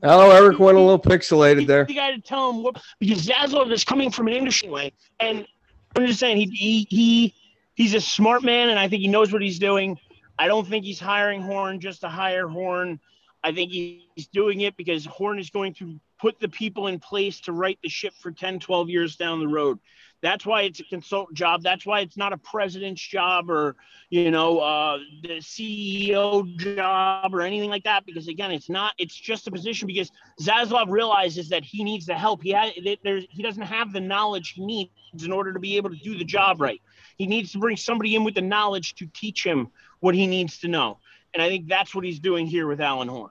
Hello, 0.04 0.32
Eric 0.32 0.60
went 0.60 0.78
a 0.78 0.82
little 0.82 1.00
pixelated 1.00 1.68
there. 1.68 1.86
You 1.88 1.96
got 1.96 2.12
to 2.12 2.22
tell 2.22 2.50
him 2.50 2.64
what 2.64 2.82
because 3.00 3.26
Zaslav 3.26 3.72
is 3.72 3.84
coming 3.84 4.12
from 4.12 4.28
an 4.28 4.34
industry 4.34 4.70
way, 4.70 4.94
and 5.20 5.48
I'm 5.96 6.06
just 6.06 6.20
saying 6.20 6.38
he, 6.38 6.46
he 6.46 6.88
he 6.90 7.36
he's 7.76 7.94
a 7.94 8.02
smart 8.02 8.44
man, 8.44 8.70
and 8.70 8.78
I 8.78 8.88
think 8.88 9.02
he 9.02 9.08
knows 9.08 9.32
what 9.32 9.42
he's 9.42 9.60
doing. 9.60 9.98
I 10.38 10.48
don't 10.48 10.68
think 10.68 10.84
he's 10.84 11.00
hiring 11.00 11.42
Horn 11.42 11.80
just 11.80 12.02
to 12.02 12.10
hire 12.10 12.48
Horn. 12.48 13.00
I 13.44 13.54
think 13.54 13.72
he's 13.72 14.28
doing 14.34 14.62
it 14.62 14.76
because 14.76 15.06
Horn 15.06 15.40
is 15.40 15.50
going 15.50 15.74
to 15.76 16.00
put 16.20 16.40
the 16.40 16.50
people 16.50 16.88
in 16.88 17.00
place 17.00 17.40
to 17.42 17.52
right 17.52 17.78
the 17.84 17.90
ship 17.90 18.14
for 18.20 18.32
10, 18.32 18.60
12 18.60 18.90
years 18.90 19.16
down 19.16 19.40
the 19.40 19.48
road. 19.48 19.80
That's 20.26 20.44
why 20.44 20.64
it's 20.64 20.80
a 20.80 20.84
consultant 20.86 21.38
job. 21.38 21.62
That's 21.62 21.86
why 21.86 22.00
it's 22.00 22.18
not 22.18 22.34
a 22.34 22.38
president's 22.38 23.02
job 23.02 23.48
or, 23.48 23.76
you 24.10 24.32
know, 24.32 24.58
uh, 24.58 24.98
the 25.22 25.38
CEO 25.38 26.58
job 26.58 27.36
or 27.36 27.42
anything 27.42 27.70
like 27.70 27.84
that. 27.84 28.08
Because 28.08 28.28
again, 28.28 28.52
it's 28.52 28.68
not. 28.68 28.94
It's 28.98 29.16
just 29.16 29.46
a 29.46 29.52
position 29.52 29.86
because 29.86 30.12
Zaslav 30.42 30.90
realizes 30.90 31.50
that 31.50 31.64
he 31.64 31.84
needs 31.84 32.08
the 32.08 32.16
help. 32.16 32.42
He 32.42 32.50
has. 32.52 32.72
There's. 33.04 33.28
He 33.30 33.44
doesn't 33.44 33.62
have 33.62 33.94
the 33.94 34.02
knowledge 34.02 34.50
he 34.50 34.66
needs 34.66 35.24
in 35.24 35.32
order 35.32 35.54
to 35.54 35.60
be 35.60 35.78
able 35.78 35.92
to 35.92 35.98
do 35.98 36.18
the 36.18 36.26
job 36.26 36.60
right. 36.60 36.82
He 37.20 37.28
needs 37.28 37.52
to 37.52 37.60
bring 37.60 37.78
somebody 37.78 38.16
in 38.16 38.24
with 38.24 38.34
the 38.34 38.42
knowledge 38.42 38.96
to 38.96 39.06
teach 39.06 39.46
him 39.46 39.70
what 40.00 40.16
he 40.16 40.26
needs 40.26 40.58
to 40.62 40.68
know. 40.68 40.98
And 41.36 41.44
I 41.44 41.50
think 41.50 41.68
that's 41.68 41.94
what 41.94 42.04
he's 42.04 42.20
doing 42.20 42.48
here 42.48 42.66
with 42.66 42.82
Alan 42.82 43.10
Horn 43.10 43.30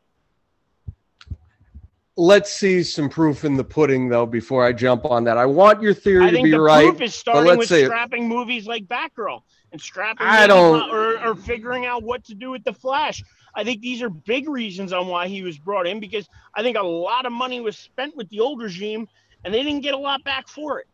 let's 2.17 2.51
see 2.53 2.83
some 2.83 3.09
proof 3.09 3.45
in 3.45 3.57
the 3.57 3.65
pudding 3.65 4.09
though 4.09 4.27
before 4.27 4.65
I 4.65 4.73
jump 4.73 5.05
on 5.05 5.25
that. 5.25 5.37
I 5.37 5.47
want 5.47 5.83
your 5.83 5.95
theory 5.95 6.27
I 6.27 6.31
to 6.31 6.43
be 6.43 6.51
the 6.51 6.61
right. 6.61 6.89
Proof 6.89 7.01
is 7.01 7.15
starting 7.15 7.59
with 7.59 7.69
scrapping 7.69 8.25
it. 8.25 8.29
movies 8.29 8.67
like 8.67 8.87
Batgirl 8.87 9.43
and 9.73 9.81
scrapping 9.81 10.27
I 10.27 10.47
don't 10.47 10.91
or, 10.91 11.19
or 11.25 11.35
figuring 11.35 11.87
out 11.87 12.03
what 12.03 12.25
to 12.25 12.35
do 12.35 12.51
with 12.51 12.65
the 12.65 12.73
Flash. 12.73 13.23
I 13.57 13.65
think 13.65 13.81
these 13.81 14.03
are 14.03 14.11
big 14.11 14.49
reasons 14.49 14.93
on 14.93 15.07
why 15.09 15.29
he 15.29 15.43
was 15.43 15.59
brought 15.59 15.87
in 15.87 16.01
because 16.01 16.29
I 16.55 16.63
think 16.63 16.77
a 16.77 16.83
lot 16.83 17.27
of 17.27 17.33
money 17.33 17.61
was 17.61 17.77
spent 17.77 18.17
with 18.17 18.29
the 18.29 18.41
old 18.41 18.61
regime 18.61 19.09
and 19.45 19.53
they 19.53 19.63
didn't 19.63 19.83
get 19.83 19.95
a 19.95 19.99
lot 19.99 20.25
back 20.25 20.49
for 20.49 20.81
it. 20.81 20.87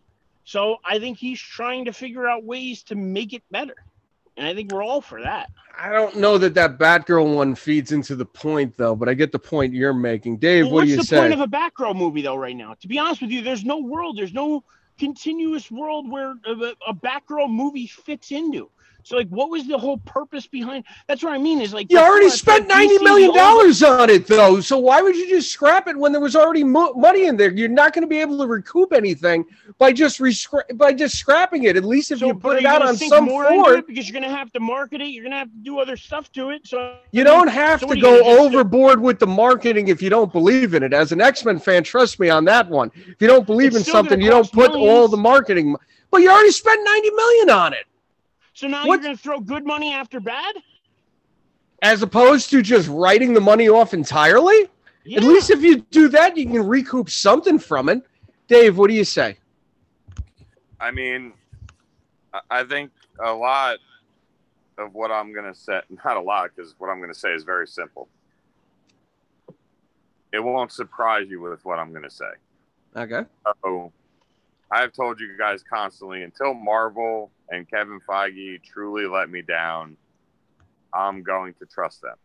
So 0.45 0.79
I 0.85 0.99
think 0.99 1.19
he's 1.19 1.41
trying 1.41 1.85
to 1.85 1.93
figure 1.93 2.27
out 2.27 2.45
ways 2.45 2.83
to 2.85 2.95
make 2.95 3.33
it 3.33 3.43
better. 3.51 3.77
And 4.41 4.49
I 4.49 4.55
think 4.55 4.73
we're 4.73 4.83
all 4.83 5.03
for 5.03 5.21
that. 5.21 5.51
I 5.79 5.91
don't 5.91 6.17
know 6.17 6.39
that 6.39 6.55
that 6.55 6.79
Batgirl 6.79 7.37
one 7.37 7.55
feeds 7.55 7.93
into 7.93 8.17
the 8.17 8.25
point 8.25 8.75
though, 8.79 8.97
but 8.97 9.07
I 9.07 9.13
get 9.13 9.33
the 9.33 9.39
point 9.39 9.75
you're 9.75 9.93
making, 9.93 10.39
Dave. 10.39 10.65
Well, 10.65 10.77
what 10.77 10.85
do 10.85 10.89
you 10.89 10.95
say? 10.95 10.97
What's 10.97 11.11
the 11.11 11.17
point 11.17 11.33
of 11.35 11.41
a 11.41 11.47
Batgirl 11.47 11.95
movie 11.95 12.23
though? 12.23 12.37
Right 12.37 12.57
now, 12.57 12.73
to 12.81 12.89
be 12.89 12.99
honest 12.99 13.21
with 13.21 13.31
you, 13.31 13.43
there's 13.43 13.67
no 13.67 13.81
world, 13.81 14.17
there's 14.17 14.33
no 14.33 14.65
continuous 14.99 15.71
world 15.71 16.11
where 16.11 16.37
a, 16.47 16.53
a 16.89 16.95
Batgirl 16.95 17.51
movie 17.51 17.87
fits 17.87 18.31
into. 18.31 18.71
So 19.11 19.17
like, 19.17 19.29
what 19.29 19.51
was 19.51 19.67
the 19.67 19.77
whole 19.77 19.99
purpose 19.99 20.47
behind? 20.47 20.85
That's 21.09 21.25
what 21.25 21.33
I 21.33 21.39
mean. 21.39 21.61
Is 21.61 21.75
like 21.75 21.91
you 21.91 21.99
already 21.99 22.31
spent 22.31 22.69
ninety 22.69 22.97
million 22.99 23.35
dollars 23.35 23.83
on 23.83 24.09
it, 24.09 24.25
though. 24.29 24.61
So 24.61 24.79
why 24.79 25.03
would 25.03 25.17
you 25.17 25.29
just 25.29 25.51
scrap 25.51 25.89
it 25.89 25.97
when 25.97 26.13
there 26.13 26.21
was 26.21 26.37
already 26.37 26.63
mo- 26.63 26.93
money 26.93 27.27
in 27.27 27.37
there? 27.37 27.51
You're 27.51 27.69
not 27.69 27.93
going 27.93 28.03
to 28.03 28.09
be 28.09 28.21
able 28.21 28.39
to 28.39 28.47
recoup 28.47 28.93
anything 28.93 29.45
by 29.79 29.93
just 29.93 30.23
by 30.75 30.93
just 30.93 31.17
scrapping 31.17 31.65
it. 31.65 31.77
At 31.77 31.85
least 31.85 32.13
if 32.13 32.21
so, 32.21 32.29
you 32.29 32.35
put 32.35 32.59
it 32.59 32.65
out 32.65 32.83
on 32.83 32.97
some 32.97 33.27
floor, 33.27 33.83
because 33.83 34.09
you're 34.09 34.21
going 34.21 34.31
to 34.31 34.37
have 34.37 34.53
to 34.53 34.61
market 34.61 35.01
it. 35.01 35.09
You're 35.09 35.25
going 35.25 35.33
to 35.33 35.39
have 35.39 35.51
to 35.51 35.59
do 35.59 35.81
other 35.81 35.97
stuff 35.97 36.31
to 36.35 36.51
it. 36.51 36.69
So 36.69 36.99
you 37.11 37.25
don't 37.25 37.49
have 37.49 37.81
so 37.81 37.89
to 37.89 38.01
go 38.01 38.23
overboard 38.39 38.99
do? 38.99 39.03
with 39.03 39.19
the 39.19 39.27
marketing 39.27 39.89
if 39.89 40.01
you 40.01 40.11
don't 40.11 40.33
believe 40.33 40.75
in 40.75 40.85
it. 40.85 40.93
As 40.93 41.11
an 41.11 41.21
X 41.21 41.45
Men 41.45 41.59
fan, 41.59 41.83
trust 41.83 42.21
me 42.21 42.31
on 42.31 42.45
that 42.45 42.71
one. 42.71 42.93
If 42.95 43.17
you 43.19 43.27
don't 43.27 43.45
believe 43.45 43.75
it's 43.75 43.89
in 43.89 43.93
something, 43.93 44.21
you 44.21 44.31
don't 44.31 44.53
put 44.53 44.71
millions. 44.71 44.89
all 44.89 45.09
the 45.09 45.17
marketing. 45.17 45.75
But 46.13 46.23
you 46.23 46.31
already 46.31 46.53
spent 46.53 46.81
ninety 46.85 47.11
million 47.11 47.51
on 47.51 47.73
it. 47.73 47.87
So 48.61 48.67
now 48.67 48.87
what? 48.87 48.97
you're 48.97 49.05
going 49.05 49.17
to 49.17 49.23
throw 49.23 49.41
good 49.41 49.65
money 49.65 49.91
after 49.91 50.21
bad? 50.21 50.55
As 51.81 52.03
opposed 52.03 52.51
to 52.51 52.61
just 52.61 52.91
writing 52.91 53.33
the 53.33 53.41
money 53.41 53.71
off 53.71 53.95
entirely? 53.95 54.69
Yeah. 55.03 55.17
At 55.17 55.25
least 55.25 55.49
if 55.49 55.63
you 55.63 55.81
do 55.91 56.09
that, 56.09 56.37
you 56.37 56.45
can 56.45 56.67
recoup 56.67 57.09
something 57.09 57.59
from 57.59 57.89
it. 57.89 58.03
Dave, 58.49 58.77
what 58.77 58.91
do 58.91 58.95
you 58.95 59.05
say? 59.05 59.39
I 60.79 60.91
mean, 60.91 61.33
I 62.51 62.65
think 62.65 62.91
a 63.19 63.33
lot 63.33 63.79
of 64.77 64.93
what 64.93 65.11
I'm 65.11 65.33
going 65.33 65.51
to 65.51 65.59
say, 65.59 65.81
not 66.05 66.19
a 66.19 66.21
lot, 66.21 66.51
because 66.55 66.75
what 66.77 66.91
I'm 66.91 66.99
going 66.99 67.13
to 67.13 67.19
say 67.19 67.33
is 67.33 67.45
very 67.45 67.67
simple. 67.67 68.09
It 70.35 70.45
won't 70.45 70.71
surprise 70.71 71.31
you 71.31 71.41
with 71.41 71.65
what 71.65 71.79
I'm 71.79 71.93
going 71.93 72.03
to 72.03 72.11
say. 72.11 72.33
Okay. 72.95 73.23
So 73.65 73.91
I've 74.71 74.93
told 74.93 75.19
you 75.19 75.35
guys 75.39 75.63
constantly 75.63 76.25
until 76.25 76.53
Marvel 76.53 77.31
and 77.51 77.69
Kevin 77.69 78.01
Feige 78.09 78.63
truly 78.63 79.07
let 79.07 79.31
me 79.31 79.43
down, 79.43 79.97
I'm 80.95 81.23
going 81.23 81.55
to 81.55 81.67
trust 81.67 82.03
them. 82.03 82.17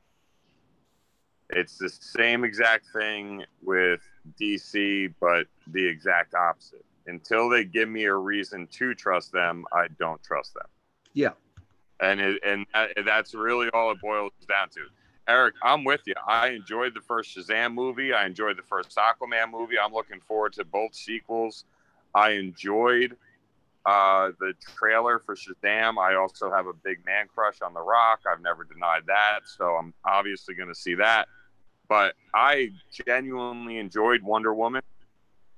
It's 1.49 1.77
the 1.77 1.89
same 1.89 2.43
exact 2.43 2.87
thing 2.93 3.43
with 3.61 4.01
DC, 4.39 5.13
but 5.19 5.47
the 5.67 5.85
exact 5.85 6.33
opposite. 6.33 6.85
Until 7.07 7.49
they 7.49 7.63
give 7.63 7.87
me 7.87 8.05
a 8.05 8.15
reason 8.15 8.67
to 8.73 8.95
trust 8.95 9.31
them, 9.31 9.63
I 9.71 9.87
don't 9.99 10.21
trust 10.23 10.55
them. 10.55 10.65
Yeah. 11.13 11.31
And 11.99 12.19
it, 12.19 12.41
and 12.43 12.65
that's 13.05 13.35
really 13.35 13.69
all 13.69 13.91
it 13.91 14.01
boils 14.01 14.31
down 14.49 14.69
to. 14.69 14.81
Eric, 15.27 15.55
I'm 15.63 15.83
with 15.83 16.01
you. 16.05 16.15
I 16.27 16.49
enjoyed 16.49 16.93
the 16.93 17.01
first 17.01 17.35
Shazam 17.35 17.73
movie. 17.73 18.13
I 18.13 18.25
enjoyed 18.25 18.57
the 18.57 18.63
first 18.63 18.95
Aquaman 18.95 19.51
movie. 19.51 19.75
I'm 19.79 19.93
looking 19.93 20.19
forward 20.19 20.53
to 20.53 20.65
both 20.65 20.93
sequels. 20.93 21.65
I 22.13 22.31
enjoyed 22.31 23.17
uh, 23.85 24.31
the 24.39 24.53
trailer 24.75 25.19
for 25.19 25.35
Shazam. 25.35 25.97
I 25.97 26.15
also 26.15 26.51
have 26.51 26.65
a 26.65 26.73
big 26.73 27.05
man 27.05 27.27
crush 27.33 27.61
on 27.61 27.73
The 27.73 27.81
Rock. 27.81 28.21
I've 28.29 28.41
never 28.41 28.63
denied 28.63 29.03
that. 29.07 29.41
So 29.45 29.65
I'm 29.65 29.93
obviously 30.03 30.55
going 30.55 30.69
to 30.69 30.75
see 30.75 30.95
that. 30.95 31.27
But 31.87 32.15
I 32.33 32.71
genuinely 33.05 33.77
enjoyed 33.77 34.23
Wonder 34.23 34.53
Woman. 34.53 34.81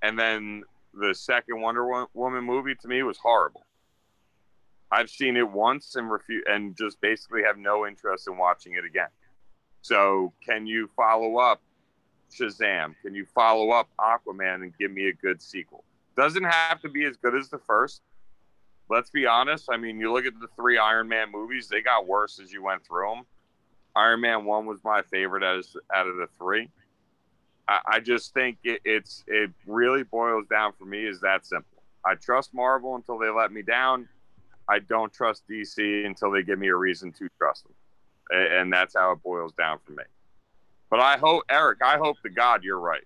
And 0.02 0.20
then 0.20 0.64
the 0.94 1.16
second 1.16 1.62
Wonder 1.62 2.06
Woman 2.14 2.44
movie 2.44 2.76
to 2.76 2.88
me 2.88 3.02
was 3.04 3.18
horrible. 3.18 3.66
I've 4.92 5.10
seen 5.10 5.38
it 5.38 5.50
once 5.50 5.96
and 5.96 6.10
refuse 6.10 6.44
and 6.48 6.76
just 6.78 7.00
basically 7.02 7.44
have 7.44 7.58
no 7.58 7.86
interest 7.86 8.28
in 8.28 8.38
watching 8.38 8.74
it 8.74 8.86
again. 8.86 9.10
So, 9.82 10.34
can 10.46 10.66
you 10.66 10.90
follow 10.96 11.38
up 11.38 11.62
Shazam? 12.32 12.96
Can 13.02 13.14
you 13.14 13.26
follow 13.26 13.72
up 13.72 13.90
Aquaman 14.00 14.64
and 14.64 14.78
give 14.78 14.92
me 14.92 15.08
a 15.08 15.14
good 15.14 15.42
sequel? 15.42 15.84
Doesn't 16.16 16.44
have 16.44 16.82
to 16.82 16.90
be 16.90 17.06
as 17.06 17.16
good 17.18 17.36
as 17.36 17.50
the 17.50 17.60
first. 17.60 18.02
Let's 18.90 19.10
be 19.10 19.26
honest. 19.26 19.70
I 19.72 19.78
mean, 19.78 20.00
you 20.00 20.14
look 20.14 20.26
at 20.26 20.40
the 20.40 20.48
three 20.56 20.78
Iron 20.78 21.08
Man 21.08 21.32
movies; 21.32 21.68
they 21.68 21.82
got 21.82 22.08
worse 22.08 22.40
as 22.40 22.52
you 22.52 22.64
went 22.64 22.86
through 22.86 23.10
them. 23.10 23.26
Iron 23.96 24.22
Man 24.22 24.46
one 24.46 24.66
was 24.66 24.80
my 24.84 25.02
favorite 25.02 25.44
as 25.44 25.76
out 25.94 26.08
of 26.08 26.18
the 26.18 26.28
three. 26.38 26.70
I, 27.68 27.80
I 27.88 28.00
just 28.00 28.34
think 28.34 28.58
it, 28.64 28.82
it's 28.86 29.24
it 29.28 29.52
really 29.66 30.04
boils 30.04 30.46
down 30.50 30.74
for 30.78 30.86
me 30.86 31.06
is 31.06 31.20
that 31.22 31.46
simple. 31.46 31.84
I 32.06 32.16
trust 32.16 32.54
Marvel 32.54 32.96
until 32.96 33.18
they 33.18 33.30
let 33.30 33.52
me 33.52 33.62
down. 33.62 34.08
I 34.70 34.80
don't 34.80 35.12
trust 35.12 35.44
DC 35.50 36.06
until 36.06 36.32
they 36.32 36.44
give 36.44 36.60
me 36.60 36.68
a 36.68 36.76
reason 36.76 37.12
to 37.14 37.30
trust 37.38 37.66
them, 37.66 37.74
and 38.32 38.72
that's 38.72 38.96
how 38.96 39.12
it 39.12 39.24
boils 39.24 39.54
down 39.54 39.80
for 39.86 39.92
me. 39.92 40.04
But 40.90 41.00
I 41.00 41.18
hope, 41.18 41.44
Eric, 41.50 41.80
I 41.84 41.98
hope 41.98 42.22
to 42.24 42.30
God 42.30 42.64
you're 42.64 42.80
right. 42.80 43.04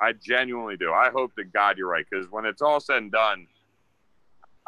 I 0.00 0.12
genuinely 0.12 0.76
do. 0.76 0.92
I 0.92 1.10
hope 1.10 1.34
to 1.36 1.44
God 1.44 1.76
you're 1.76 1.88
right 1.88 2.06
because 2.08 2.30
when 2.30 2.46
it's 2.46 2.62
all 2.62 2.80
said 2.80 2.98
and 2.98 3.12
done, 3.12 3.46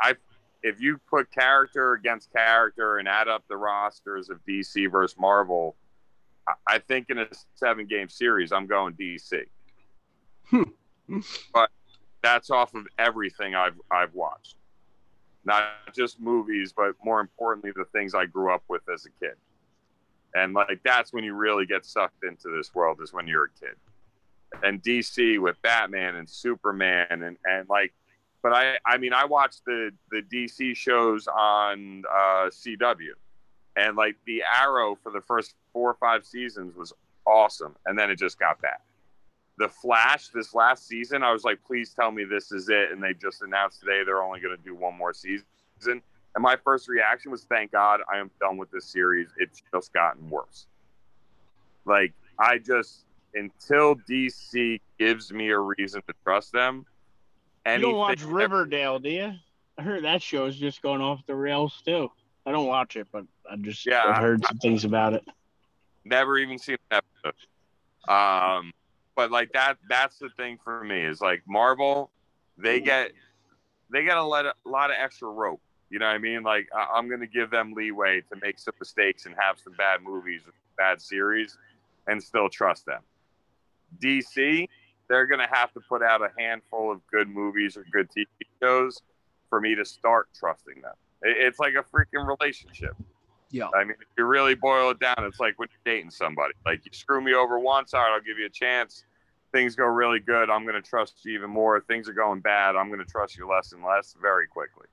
I 0.00 0.14
if 0.62 0.80
you 0.80 0.98
put 1.10 1.30
character 1.32 1.94
against 1.94 2.32
character 2.32 2.98
and 2.98 3.08
add 3.08 3.28
up 3.28 3.44
the 3.48 3.56
rosters 3.56 4.30
of 4.30 4.38
DC 4.46 4.90
versus 4.90 5.18
Marvel, 5.18 5.76
I 6.66 6.78
think 6.78 7.10
in 7.10 7.18
a 7.18 7.26
seven 7.54 7.86
game 7.86 8.08
series, 8.08 8.52
I'm 8.52 8.66
going 8.66 8.94
DC. 8.94 9.42
Hmm. 10.48 10.62
But 11.52 11.70
that's 12.22 12.50
off 12.50 12.74
of 12.74 12.86
everything 12.98 13.54
I've 13.54 13.78
I've 13.90 14.14
watched, 14.14 14.56
not 15.44 15.64
just 15.94 16.20
movies, 16.20 16.72
but 16.76 16.94
more 17.04 17.20
importantly, 17.20 17.72
the 17.74 17.84
things 17.86 18.14
I 18.14 18.26
grew 18.26 18.52
up 18.52 18.62
with 18.68 18.82
as 18.92 19.06
a 19.06 19.10
kid. 19.24 19.36
And 20.34 20.54
like 20.54 20.80
that's 20.84 21.12
when 21.12 21.24
you 21.24 21.34
really 21.34 21.66
get 21.66 21.84
sucked 21.84 22.24
into 22.24 22.48
this 22.56 22.74
world 22.74 23.00
is 23.02 23.12
when 23.12 23.26
you're 23.26 23.44
a 23.44 23.60
kid. 23.60 23.76
And 24.62 24.82
DC 24.82 25.38
with 25.40 25.60
Batman 25.62 26.16
and 26.16 26.28
Superman 26.28 27.06
and 27.10 27.36
and 27.44 27.68
like 27.68 27.92
but 28.42 28.52
I 28.52 28.76
I 28.84 28.98
mean 28.98 29.12
I 29.12 29.24
watched 29.24 29.64
the 29.64 29.90
the 30.10 30.22
DC 30.22 30.76
shows 30.76 31.26
on 31.28 32.04
uh, 32.10 32.50
CW, 32.50 33.12
and 33.76 33.96
like 33.96 34.16
the 34.26 34.42
Arrow 34.60 34.96
for 35.02 35.10
the 35.12 35.20
first 35.20 35.54
four 35.72 35.90
or 35.90 35.94
five 35.94 36.24
seasons 36.24 36.76
was 36.76 36.92
awesome, 37.26 37.76
and 37.86 37.98
then 37.98 38.10
it 38.10 38.18
just 38.18 38.38
got 38.38 38.60
bad. 38.60 38.78
The 39.58 39.68
Flash 39.68 40.28
this 40.28 40.54
last 40.54 40.88
season, 40.88 41.22
I 41.22 41.32
was 41.32 41.44
like, 41.44 41.58
please 41.64 41.94
tell 41.94 42.10
me 42.10 42.24
this 42.24 42.52
is 42.52 42.68
it, 42.68 42.90
and 42.90 43.02
they 43.02 43.14
just 43.14 43.42
announced 43.42 43.80
today 43.80 44.02
they're 44.04 44.22
only 44.22 44.40
going 44.40 44.56
to 44.56 44.62
do 44.62 44.74
one 44.74 44.96
more 44.96 45.12
season. 45.12 45.44
And 46.34 46.42
my 46.42 46.56
first 46.56 46.88
reaction 46.88 47.30
was, 47.30 47.44
thank 47.44 47.72
God 47.72 48.00
I 48.10 48.16
am 48.16 48.30
done 48.40 48.56
with 48.56 48.70
this 48.70 48.86
series. 48.86 49.28
It's 49.36 49.62
just 49.72 49.92
gotten 49.92 50.30
worse. 50.30 50.66
Like 51.84 52.12
I 52.38 52.58
just 52.58 53.04
until 53.34 53.96
DC 53.96 54.80
gives 54.98 55.32
me 55.32 55.50
a 55.50 55.58
reason 55.58 56.02
to 56.06 56.14
trust 56.24 56.52
them, 56.52 56.86
you 57.66 57.78
don't 57.78 57.96
watch 57.96 58.22
Riverdale, 58.22 58.98
do 58.98 59.10
you? 59.10 59.32
I 59.78 59.82
heard 59.82 60.04
that 60.04 60.22
show 60.22 60.46
is 60.46 60.56
just 60.56 60.82
going 60.82 61.00
off 61.00 61.20
the 61.26 61.34
rails 61.34 61.80
too. 61.84 62.10
I 62.44 62.52
don't 62.52 62.66
watch 62.66 62.96
it, 62.96 63.06
but 63.12 63.24
I 63.50 63.56
just 63.56 63.86
yeah, 63.86 64.02
I've 64.06 64.22
heard 64.22 64.44
some 64.44 64.58
things 64.58 64.84
about 64.84 65.14
it. 65.14 65.24
Never 66.04 66.38
even 66.38 66.58
seen 66.58 66.76
an 66.90 67.00
episode. 67.24 68.12
Um, 68.12 68.72
but 69.14 69.30
like 69.30 69.52
that, 69.52 69.78
that's 69.88 70.18
the 70.18 70.28
thing 70.30 70.58
for 70.62 70.82
me 70.82 71.02
is 71.02 71.20
like 71.20 71.42
Marvel, 71.46 72.10
they 72.58 72.80
get 72.80 73.12
they 73.92 74.04
get 74.04 74.16
a 74.16 74.22
lot 74.22 74.46
of, 74.46 74.54
a 74.66 74.68
lot 74.68 74.90
of 74.90 74.96
extra 74.98 75.28
rope. 75.28 75.60
You 75.90 75.98
know 75.98 76.06
what 76.06 76.14
I 76.14 76.18
mean? 76.18 76.42
Like 76.42 76.68
I, 76.74 76.98
am 76.98 77.08
gonna 77.08 77.26
give 77.26 77.50
them 77.50 77.74
leeway 77.74 78.22
to 78.32 78.38
make 78.40 78.58
some 78.58 78.74
mistakes 78.80 79.26
and 79.26 79.34
have 79.38 79.58
some 79.58 79.74
bad 79.74 80.02
movies, 80.02 80.42
bad 80.76 81.00
series, 81.00 81.56
and 82.08 82.22
still 82.22 82.48
trust 82.48 82.86
them. 82.86 83.02
DC, 84.02 84.68
they're 85.12 85.26
going 85.26 85.46
to 85.46 85.54
have 85.54 85.70
to 85.74 85.80
put 85.80 86.02
out 86.02 86.22
a 86.22 86.30
handful 86.38 86.90
of 86.90 87.06
good 87.06 87.28
movies 87.28 87.76
or 87.76 87.84
good 87.92 88.08
TV 88.08 88.24
shows 88.62 89.02
for 89.50 89.60
me 89.60 89.74
to 89.74 89.84
start 89.84 90.28
trusting 90.34 90.80
them. 90.80 90.94
It's 91.20 91.58
like 91.58 91.74
a 91.74 91.82
freaking 91.82 92.26
relationship. 92.26 92.96
Yeah. 93.50 93.68
I 93.74 93.84
mean, 93.84 93.96
if 94.00 94.08
you 94.16 94.24
really 94.24 94.54
boil 94.54 94.88
it 94.90 95.00
down, 95.00 95.16
it's 95.18 95.38
like 95.38 95.58
when 95.58 95.68
you're 95.70 95.94
dating 95.94 96.12
somebody. 96.12 96.54
Like 96.64 96.86
you 96.86 96.90
screw 96.94 97.20
me 97.20 97.34
over 97.34 97.58
once, 97.58 97.92
all 97.92 98.00
right, 98.00 98.10
I'll 98.10 98.22
give 98.22 98.38
you 98.38 98.46
a 98.46 98.50
chance. 98.50 99.04
Things 99.52 99.76
go 99.76 99.84
really 99.84 100.18
good, 100.18 100.48
I'm 100.48 100.62
going 100.62 100.82
to 100.82 100.88
trust 100.88 101.22
you 101.26 101.34
even 101.34 101.50
more. 101.50 101.78
Things 101.82 102.08
are 102.08 102.14
going 102.14 102.40
bad, 102.40 102.74
I'm 102.74 102.88
going 102.88 103.04
to 103.04 103.04
trust 103.04 103.36
you 103.36 103.46
less 103.46 103.72
and 103.72 103.84
less 103.84 104.16
very 104.18 104.46
quickly. 104.46 104.86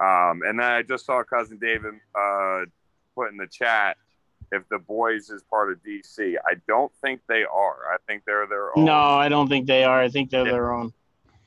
Um, 0.00 0.40
and 0.46 0.58
then 0.58 0.66
I 0.72 0.80
just 0.80 1.04
saw 1.04 1.22
cousin 1.22 1.58
David 1.58 1.92
uh, 2.18 2.60
put 3.14 3.30
in 3.30 3.36
the 3.36 3.46
chat 3.46 3.98
if 4.52 4.68
the 4.68 4.78
boys 4.78 5.30
is 5.30 5.42
part 5.42 5.70
of 5.72 5.82
DC. 5.82 6.36
I 6.46 6.54
don't 6.66 6.92
think 7.02 7.20
they 7.28 7.44
are. 7.44 7.92
I 7.92 7.96
think 8.06 8.24
they're 8.24 8.46
their 8.46 8.76
own. 8.76 8.84
No, 8.84 8.94
I 8.94 9.28
don't 9.28 9.48
think 9.48 9.66
they 9.66 9.84
are. 9.84 10.00
I 10.00 10.08
think 10.08 10.30
they're 10.30 10.44
yeah. 10.44 10.52
their 10.52 10.72
own. 10.72 10.92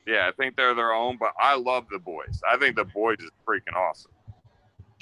Yeah, 0.06 0.28
I 0.28 0.32
think 0.32 0.56
they're 0.56 0.74
their 0.74 0.92
own, 0.92 1.16
but 1.18 1.32
I 1.38 1.56
love 1.56 1.86
the 1.90 1.98
boys. 1.98 2.40
I 2.48 2.56
think 2.56 2.76
the 2.76 2.84
boys 2.84 3.18
is 3.20 3.30
freaking 3.46 3.74
awesome. 3.74 4.10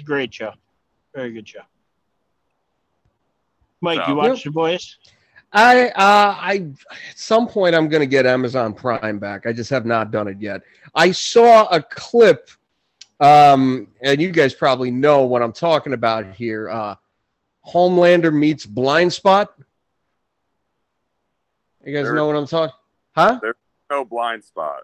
Great 0.05 0.33
show. 0.33 0.53
Very 1.15 1.33
good 1.33 1.49
show. 1.49 1.61
Mike, 3.81 4.01
so, 4.05 4.11
you 4.11 4.16
watch 4.16 4.45
the 4.45 4.51
boys? 4.51 4.97
I 5.53 5.89
uh 5.89 6.37
I 6.41 6.66
at 6.91 7.19
some 7.19 7.47
point 7.47 7.74
I'm 7.74 7.89
gonna 7.89 8.07
get 8.07 8.24
Amazon 8.27 8.73
Prime 8.73 9.19
back. 9.19 9.47
I 9.47 9.53
just 9.53 9.69
have 9.70 9.85
not 9.85 10.11
done 10.11 10.29
it 10.29 10.41
yet. 10.41 10.62
I 10.95 11.12
saw 11.12 11.66
a 11.66 11.83
clip 11.83 12.49
um 13.20 13.89
and 14.03 14.20
you 14.20 14.31
guys 14.31 14.55
probably 14.55 14.91
know 14.91 15.23
what 15.23 15.43
I'm 15.43 15.53
talking 15.53 15.93
about 15.93 16.33
here. 16.35 16.70
Uh 16.70 16.95
Homelander 17.67 18.33
meets 18.33 18.67
Blind 18.67 19.13
Spot. 19.13 19.53
You 21.85 21.95
guys 21.95 22.05
there, 22.05 22.15
know 22.15 22.27
what 22.27 22.37
I'm 22.37 22.47
talking? 22.47 22.75
Huh? 23.15 23.39
There's 23.43 23.57
no 23.91 24.05
blind 24.05 24.45
spot. 24.45 24.83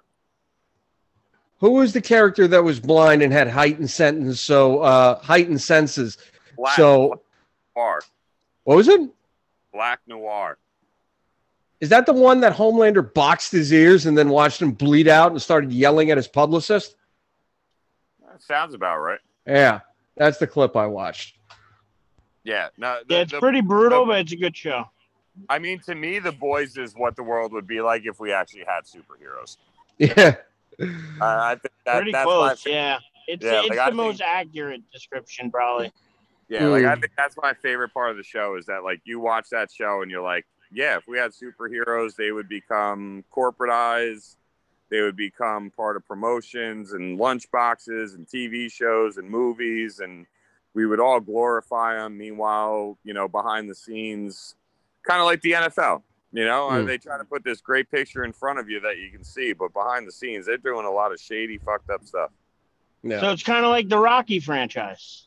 Who 1.60 1.72
was 1.72 1.92
the 1.92 2.00
character 2.00 2.46
that 2.48 2.62
was 2.62 2.80
blind 2.80 3.22
and 3.22 3.32
had 3.32 3.48
heightened 3.48 3.90
sentence? 3.90 4.40
So 4.40 4.80
uh, 4.80 5.18
heightened 5.20 5.60
senses. 5.60 6.18
Black, 6.56 6.76
so 6.76 7.22
Noir. 7.76 8.00
What 8.64 8.76
was 8.76 8.88
it? 8.88 9.00
Black 9.72 10.00
Noir. 10.06 10.58
Is 11.80 11.88
that 11.90 12.06
the 12.06 12.12
one 12.12 12.40
that 12.40 12.54
Homelander 12.54 13.14
boxed 13.14 13.52
his 13.52 13.72
ears 13.72 14.06
and 14.06 14.18
then 14.18 14.28
watched 14.28 14.60
him 14.60 14.72
bleed 14.72 15.06
out 15.06 15.30
and 15.30 15.40
started 15.40 15.72
yelling 15.72 16.10
at 16.10 16.16
his 16.16 16.26
publicist? 16.26 16.96
That 18.26 18.42
sounds 18.42 18.74
about 18.74 18.98
right. 18.98 19.20
Yeah, 19.46 19.80
that's 20.16 20.38
the 20.38 20.46
clip 20.46 20.76
I 20.76 20.86
watched. 20.86 21.37
Yeah, 22.48 22.68
no, 22.78 23.00
the, 23.06 23.14
yeah, 23.14 23.20
it's 23.20 23.32
the, 23.32 23.40
pretty 23.40 23.60
brutal, 23.60 24.06
the, 24.06 24.12
but 24.12 24.20
it's 24.20 24.32
a 24.32 24.36
good 24.36 24.56
show. 24.56 24.86
I 25.50 25.58
mean, 25.58 25.80
to 25.80 25.94
me, 25.94 26.18
The 26.18 26.32
Boys 26.32 26.78
is 26.78 26.94
what 26.94 27.14
the 27.14 27.22
world 27.22 27.52
would 27.52 27.66
be 27.66 27.82
like 27.82 28.06
if 28.06 28.18
we 28.18 28.32
actually 28.32 28.64
had 28.66 28.84
superheroes. 28.84 29.58
Yeah, 29.98 30.36
uh, 30.80 30.84
I 31.20 31.56
think 31.56 31.74
that, 31.84 31.96
pretty 31.96 32.12
that's 32.12 32.24
close. 32.24 32.64
yeah, 32.64 33.00
it's 33.26 33.44
yeah, 33.44 33.60
it's 33.60 33.68
like, 33.68 33.76
the 33.76 33.82
I 33.82 33.90
most 33.90 34.20
think, 34.20 34.30
accurate 34.30 34.90
description, 34.90 35.50
probably. 35.50 35.92
Yeah, 36.48 36.62
mm. 36.62 36.70
like 36.70 36.84
I 36.86 36.94
hmm. 36.94 37.00
think 37.02 37.12
that's 37.18 37.36
my 37.36 37.52
favorite 37.52 37.92
part 37.92 38.12
of 38.12 38.16
the 38.16 38.22
show 38.22 38.56
is 38.56 38.64
that 38.64 38.82
like 38.82 39.02
you 39.04 39.20
watch 39.20 39.50
that 39.50 39.70
show 39.70 40.00
and 40.00 40.10
you're 40.10 40.22
like, 40.22 40.46
yeah, 40.72 40.96
if 40.96 41.06
we 41.06 41.18
had 41.18 41.32
superheroes, 41.32 42.16
they 42.16 42.32
would 42.32 42.48
become 42.48 43.24
corporatized. 43.30 44.36
they 44.88 45.02
would 45.02 45.16
become 45.16 45.70
part 45.70 45.96
of 45.96 46.08
promotions 46.08 46.94
and 46.94 47.18
lunch 47.18 47.50
boxes 47.50 48.14
and 48.14 48.26
TV 48.26 48.72
shows 48.72 49.18
and 49.18 49.28
movies, 49.28 50.00
and 50.00 50.24
we 50.74 50.86
would 50.86 51.00
all 51.00 51.20
glorify 51.20 51.96
them. 51.96 52.18
Meanwhile, 52.18 52.98
you 53.04 53.14
know, 53.14 53.28
behind 53.28 53.68
the 53.68 53.74
scenes, 53.74 54.54
kind 55.02 55.20
of 55.20 55.26
like 55.26 55.40
the 55.42 55.52
NFL. 55.52 56.02
You 56.32 56.44
know, 56.44 56.68
mm. 56.70 56.86
they 56.86 56.98
try 56.98 57.16
to 57.16 57.24
put 57.24 57.42
this 57.42 57.62
great 57.62 57.90
picture 57.90 58.24
in 58.24 58.32
front 58.32 58.58
of 58.58 58.68
you 58.68 58.80
that 58.80 58.98
you 58.98 59.10
can 59.10 59.24
see, 59.24 59.54
but 59.54 59.72
behind 59.72 60.06
the 60.06 60.12
scenes, 60.12 60.44
they're 60.44 60.58
doing 60.58 60.84
a 60.84 60.90
lot 60.90 61.10
of 61.10 61.18
shady, 61.18 61.56
fucked 61.58 61.88
up 61.88 62.04
stuff. 62.04 62.30
Yeah. 63.02 63.20
So 63.20 63.32
it's 63.32 63.42
kind 63.42 63.64
of 63.64 63.70
like 63.70 63.88
the 63.88 63.98
Rocky 63.98 64.38
franchise. 64.38 65.26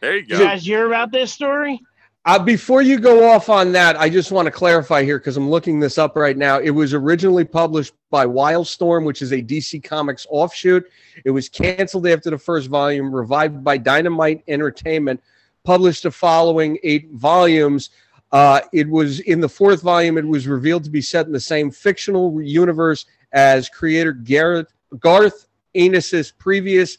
There 0.00 0.16
you 0.16 0.26
go. 0.26 0.38
You 0.38 0.44
guys 0.44 0.64
hear 0.64 0.86
about 0.86 1.12
this 1.12 1.32
story? 1.32 1.80
Uh, 2.28 2.38
before 2.38 2.82
you 2.82 2.98
go 2.98 3.26
off 3.26 3.48
on 3.48 3.72
that, 3.72 3.98
I 3.98 4.10
just 4.10 4.30
want 4.32 4.44
to 4.44 4.52
clarify 4.52 5.02
here 5.02 5.18
because 5.18 5.38
I'm 5.38 5.48
looking 5.48 5.80
this 5.80 5.96
up 5.96 6.14
right 6.14 6.36
now. 6.36 6.58
It 6.58 6.68
was 6.68 6.92
originally 6.92 7.46
published 7.46 7.94
by 8.10 8.26
Wildstorm, 8.26 9.06
which 9.06 9.22
is 9.22 9.32
a 9.32 9.40
DC 9.40 9.82
Comics 9.82 10.26
offshoot. 10.28 10.84
It 11.24 11.30
was 11.30 11.48
canceled 11.48 12.06
after 12.06 12.28
the 12.28 12.36
first 12.36 12.68
volume, 12.68 13.14
revived 13.14 13.64
by 13.64 13.78
Dynamite 13.78 14.44
Entertainment, 14.46 15.22
published 15.64 16.02
the 16.02 16.10
following 16.10 16.78
eight 16.82 17.08
volumes. 17.12 17.88
Uh, 18.30 18.60
it 18.74 18.90
was 18.90 19.20
in 19.20 19.40
the 19.40 19.48
fourth 19.48 19.80
volume, 19.80 20.18
it 20.18 20.28
was 20.28 20.46
revealed 20.46 20.84
to 20.84 20.90
be 20.90 21.00
set 21.00 21.24
in 21.24 21.32
the 21.32 21.40
same 21.40 21.70
fictional 21.70 22.42
universe 22.42 23.06
as 23.32 23.70
creator 23.70 24.12
Garth 24.12 25.46
Ennis's 25.74 26.30
previous 26.32 26.98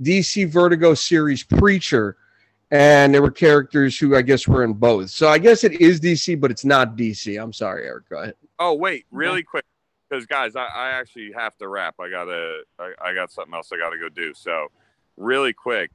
DC 0.00 0.48
Vertigo 0.48 0.94
series, 0.94 1.42
Preacher 1.42 2.16
and 2.70 3.12
there 3.12 3.22
were 3.22 3.30
characters 3.30 3.98
who 3.98 4.14
I 4.14 4.22
guess 4.22 4.46
were 4.46 4.62
in 4.62 4.74
both. 4.74 5.10
So 5.10 5.28
I 5.28 5.38
guess 5.38 5.64
it 5.64 5.80
is 5.80 6.00
DC, 6.00 6.40
but 6.40 6.50
it's 6.50 6.64
not 6.64 6.96
DC. 6.96 7.40
I'm 7.40 7.52
sorry, 7.52 7.86
Eric. 7.86 8.08
Go 8.08 8.18
ahead. 8.18 8.34
Oh 8.58 8.74
wait, 8.74 9.06
really 9.10 9.42
quick, 9.42 9.64
because 10.08 10.26
guys, 10.26 10.54
I, 10.56 10.66
I, 10.66 10.90
actually 10.90 11.32
have 11.36 11.56
to 11.58 11.68
wrap. 11.68 11.94
I 12.00 12.10
gotta, 12.10 12.62
I, 12.78 12.92
I 13.02 13.14
got 13.14 13.32
something 13.32 13.54
else 13.54 13.70
I 13.72 13.78
gotta 13.78 13.98
go 13.98 14.08
do. 14.08 14.34
So, 14.34 14.68
really 15.16 15.52
quick, 15.52 15.90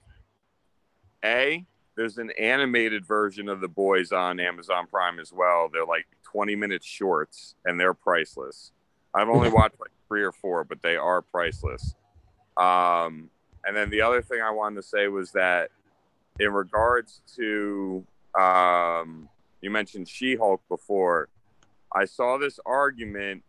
a 1.24 1.66
there's 1.96 2.18
an 2.18 2.32
animated 2.32 3.06
version 3.06 3.48
of 3.48 3.62
the 3.62 3.68
boys 3.68 4.12
on 4.12 4.40
Amazon 4.40 4.86
Prime 4.88 5.20
as 5.20 5.32
well. 5.32 5.70
They're 5.72 5.86
like 5.86 6.06
20 6.24 6.56
minute 6.56 6.84
shorts, 6.84 7.56
and 7.66 7.80
they're 7.80 7.94
priceless. 7.94 8.72
I've 9.14 9.30
only 9.30 9.50
watched 9.52 9.80
like 9.80 9.92
three 10.08 10.24
or 10.24 10.34
four, 10.34 10.64
but 10.66 10.82
they 10.82 10.98
are 10.98 11.22
priceless. 11.22 11.96
Um, 12.58 13.30
and 13.66 13.76
then 13.76 13.90
the 13.90 14.02
other 14.02 14.22
thing 14.22 14.42
I 14.42 14.52
wanted 14.52 14.76
to 14.78 14.84
say 14.84 15.08
was 15.08 15.32
that 15.32 15.70
in 16.40 16.52
regards 16.52 17.22
to 17.36 18.06
um, 18.40 19.30
you 19.62 19.70
mentioned 19.70 20.08
She-Hulk 20.08 20.62
before. 20.70 21.30
I 21.94 22.06
saw 22.06 22.38
this 22.38 22.60
argument 22.66 23.44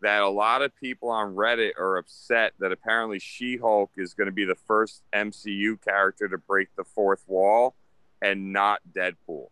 that 0.00 0.22
a 0.22 0.28
lot 0.28 0.62
of 0.62 0.74
people 0.76 1.10
on 1.10 1.34
Reddit 1.34 1.78
are 1.78 1.96
upset 1.96 2.52
that 2.58 2.72
apparently 2.72 3.18
She-Hulk 3.18 3.90
is 3.96 4.14
going 4.14 4.26
to 4.26 4.32
be 4.32 4.44
the 4.44 4.56
first 4.66 5.02
MCU 5.12 5.80
character 5.82 6.28
to 6.28 6.38
break 6.38 6.68
the 6.76 6.84
fourth 6.84 7.24
wall 7.26 7.74
and 8.20 8.52
not 8.52 8.80
Deadpool. 8.92 9.48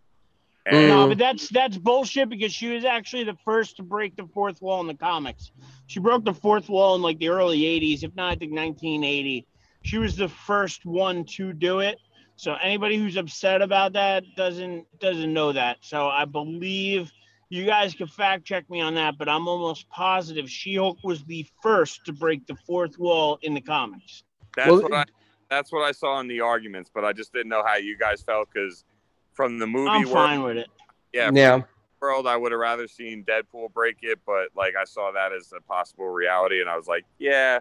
And 0.66 0.88
no, 0.88 1.08
but 1.08 1.18
that's 1.18 1.48
that's 1.48 1.78
bullshit 1.78 2.28
because 2.28 2.52
she 2.52 2.68
was 2.68 2.84
actually 2.84 3.24
the 3.24 3.36
first 3.44 3.76
to 3.76 3.82
break 3.82 4.14
the 4.16 4.28
fourth 4.34 4.60
wall 4.60 4.80
in 4.80 4.86
the 4.86 4.94
comics. 4.94 5.52
She 5.86 6.00
broke 6.00 6.24
the 6.24 6.34
fourth 6.34 6.68
wall 6.68 6.94
in 6.96 7.02
like 7.02 7.18
the 7.18 7.30
early 7.30 7.60
80s, 7.60 8.04
if 8.04 8.14
not 8.14 8.32
I 8.32 8.36
think 8.36 8.52
1980. 8.52 9.46
She 9.82 9.98
was 9.98 10.16
the 10.16 10.28
first 10.28 10.84
one 10.84 11.24
to 11.24 11.54
do 11.54 11.80
it. 11.80 11.98
So 12.40 12.54
anybody 12.54 12.96
who's 12.96 13.18
upset 13.18 13.60
about 13.60 13.92
that 13.92 14.24
doesn't 14.34 14.86
doesn't 14.98 15.30
know 15.30 15.52
that. 15.52 15.76
So 15.82 16.08
I 16.08 16.24
believe 16.24 17.12
you 17.50 17.66
guys 17.66 17.92
can 17.92 18.06
fact 18.06 18.46
check 18.46 18.70
me 18.70 18.80
on 18.80 18.94
that, 18.94 19.18
but 19.18 19.28
I'm 19.28 19.46
almost 19.46 19.90
positive 19.90 20.48
She-Hulk 20.48 21.04
was 21.04 21.22
the 21.24 21.46
first 21.62 22.06
to 22.06 22.14
break 22.14 22.46
the 22.46 22.54
fourth 22.66 22.98
wall 22.98 23.38
in 23.42 23.52
the 23.52 23.60
comics. 23.60 24.22
That's 24.56 24.70
well, 24.70 24.80
what 24.80 24.94
I 24.94 25.04
that's 25.50 25.70
what 25.70 25.82
I 25.82 25.92
saw 25.92 26.18
in 26.20 26.28
the 26.28 26.40
arguments, 26.40 26.90
but 26.94 27.04
I 27.04 27.12
just 27.12 27.30
didn't 27.34 27.50
know 27.50 27.62
how 27.62 27.76
you 27.76 27.98
guys 27.98 28.22
felt 28.22 28.48
because 28.50 28.86
from 29.34 29.58
the 29.58 29.66
movie 29.66 29.90
I'm 29.90 30.04
world, 30.04 30.14
fine 30.14 30.42
with 30.42 30.56
it. 30.56 30.68
Yeah, 31.12 31.30
yeah. 31.34 31.60
World, 32.00 32.26
I 32.26 32.38
would 32.38 32.52
have 32.52 32.60
rather 32.62 32.88
seen 32.88 33.22
Deadpool 33.24 33.74
break 33.74 33.98
it, 34.00 34.18
but 34.24 34.48
like 34.56 34.76
I 34.80 34.84
saw 34.84 35.12
that 35.12 35.34
as 35.34 35.52
a 35.54 35.60
possible 35.60 36.08
reality, 36.08 36.62
and 36.62 36.70
I 36.70 36.76
was 36.78 36.86
like, 36.86 37.04
yeah, 37.18 37.58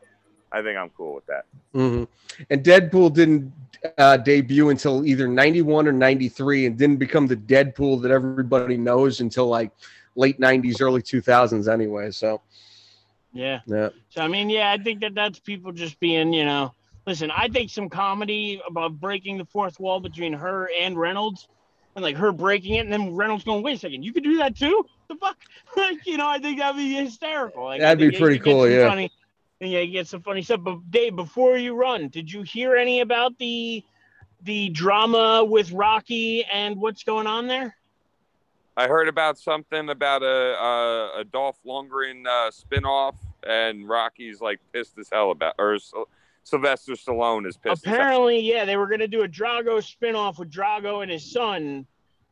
I 0.51 0.61
think 0.61 0.77
I'm 0.77 0.89
cool 0.89 1.15
with 1.15 1.25
that. 1.27 1.45
Mm-hmm. 1.75 2.03
And 2.49 2.63
Deadpool 2.63 3.13
didn't 3.13 3.51
uh, 3.97 4.17
debut 4.17 4.69
until 4.69 5.05
either 5.05 5.27
91 5.27 5.87
or 5.87 5.91
93 5.91 6.65
and 6.65 6.77
didn't 6.77 6.97
become 6.97 7.27
the 7.27 7.35
Deadpool 7.35 8.01
that 8.01 8.11
everybody 8.11 8.77
knows 8.77 9.21
until 9.21 9.47
like 9.47 9.71
late 10.15 10.39
90s, 10.39 10.81
early 10.81 11.01
2000s 11.01 11.71
anyway. 11.71 12.11
So, 12.11 12.41
yeah. 13.33 13.59
Yeah. 13.65 13.89
So, 14.09 14.21
I 14.21 14.27
mean, 14.27 14.49
yeah, 14.49 14.71
I 14.71 14.77
think 14.77 15.01
that 15.01 15.15
that's 15.15 15.39
people 15.39 15.71
just 15.71 15.99
being, 15.99 16.33
you 16.33 16.45
know, 16.45 16.73
listen, 17.05 17.31
I 17.31 17.47
think 17.47 17.69
some 17.69 17.89
comedy 17.89 18.61
about 18.67 18.99
breaking 18.99 19.37
the 19.37 19.45
fourth 19.45 19.79
wall 19.79 19.99
between 19.99 20.33
her 20.33 20.69
and 20.79 20.97
Reynolds 20.99 21.47
and 21.95 22.03
like 22.03 22.17
her 22.17 22.31
breaking 22.31 22.75
it 22.75 22.79
and 22.79 22.93
then 22.93 23.15
Reynolds 23.15 23.43
going, 23.43 23.63
wait 23.63 23.77
a 23.77 23.79
second, 23.79 24.03
you 24.03 24.13
could 24.13 24.23
do 24.23 24.37
that 24.37 24.55
too? 24.55 24.85
The 25.07 25.15
fuck? 25.15 25.37
like, 25.77 26.05
you 26.05 26.17
know, 26.17 26.27
I 26.27 26.39
think 26.39 26.59
that'd 26.59 26.77
be 26.77 26.93
hysterical. 26.93 27.63
Like, 27.63 27.81
that'd 27.81 28.11
be 28.11 28.17
pretty 28.17 28.39
cool. 28.39 28.69
Yeah. 28.69 28.87
Funny, 28.89 29.11
and 29.61 29.69
yeah, 29.69 29.79
you 29.79 29.91
get 29.91 30.07
some 30.07 30.21
funny 30.21 30.41
stuff. 30.41 30.61
But 30.63 30.89
Dave, 30.89 31.15
before 31.15 31.57
you 31.57 31.75
run, 31.75 32.07
did 32.07 32.31
you 32.31 32.43
hear 32.43 32.75
any 32.75 33.01
about 33.01 33.37
the 33.37 33.83
the 34.43 34.69
drama 34.69 35.43
with 35.43 35.71
Rocky 35.71 36.45
and 36.45 36.77
what's 36.77 37.03
going 37.03 37.27
on 37.27 37.47
there? 37.47 37.75
I 38.77 38.87
heard 38.87 39.09
about 39.09 39.37
something 39.37 39.89
about 39.89 40.23
a 40.23 40.27
a, 40.27 41.19
a 41.19 41.23
Dolph 41.25 41.59
Lundgren 41.65 42.25
uh, 42.25 42.51
spinoff, 42.51 43.15
and 43.45 43.87
Rocky's 43.87 44.39
like 44.39 44.59
pissed 44.71 44.97
as 44.97 45.09
hell 45.11 45.31
about, 45.31 45.55
or 45.59 45.77
Sylvester 46.43 46.93
Stallone 46.93 47.45
is 47.45 47.57
pissed. 47.57 47.85
Apparently, 47.85 48.39
yeah, 48.39 48.63
they 48.65 48.77
were 48.77 48.87
going 48.87 49.01
to 49.01 49.07
do 49.07 49.23
a 49.23 49.27
Drago 49.27 49.83
spinoff 49.83 50.39
with 50.39 50.49
Drago 50.49 51.01
and 51.01 51.11
his 51.11 51.29
son, 51.29 51.85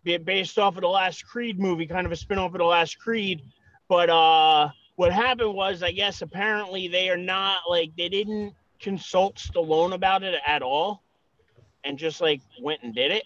be 0.03 0.17
based 0.17 0.57
off 0.57 0.75
of 0.75 0.81
the 0.81 0.87
last 0.87 1.27
Creed 1.27 1.59
movie, 1.59 1.85
kind 1.85 2.05
of 2.05 2.13
a 2.13 2.15
spinoff 2.15 2.47
of 2.47 2.53
the 2.53 2.63
last 2.63 2.97
Creed. 2.97 3.41
But 3.89 4.09
uh, 4.09 4.69
what 4.97 5.13
happened 5.13 5.53
was, 5.53 5.83
I 5.83 5.91
guess, 5.91 6.23
apparently 6.23 6.87
they 6.87 7.09
are 7.09 7.17
not 7.17 7.59
like 7.69 7.95
they 7.95 8.09
didn't 8.09 8.53
consult 8.79 9.35
Stallone 9.35 9.93
about 9.93 10.23
it 10.23 10.35
at 10.45 10.63
all, 10.63 11.03
and 11.83 11.99
just 11.99 12.19
like 12.19 12.41
went 12.61 12.81
and 12.81 12.93
did 12.93 13.11
it, 13.11 13.23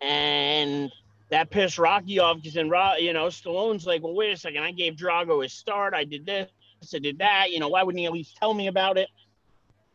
and 0.00 0.90
that 1.28 1.50
pissed 1.50 1.78
Rocky 1.78 2.18
off 2.18 2.38
because 2.38 2.54
then 2.54 2.72
you 2.98 3.12
know 3.12 3.26
Stallone's 3.26 3.86
like, 3.86 4.02
well, 4.02 4.14
wait 4.14 4.32
a 4.32 4.36
second, 4.36 4.62
I 4.62 4.72
gave 4.72 4.94
Drago 4.94 5.42
his 5.42 5.52
start, 5.52 5.92
I 5.92 6.04
did 6.04 6.24
this, 6.24 6.50
I 6.94 6.98
did 6.98 7.18
that, 7.18 7.50
you 7.50 7.60
know, 7.60 7.68
why 7.68 7.82
wouldn't 7.82 8.00
he 8.00 8.06
at 8.06 8.12
least 8.12 8.38
tell 8.38 8.54
me 8.54 8.66
about 8.68 8.96
it? 8.96 9.10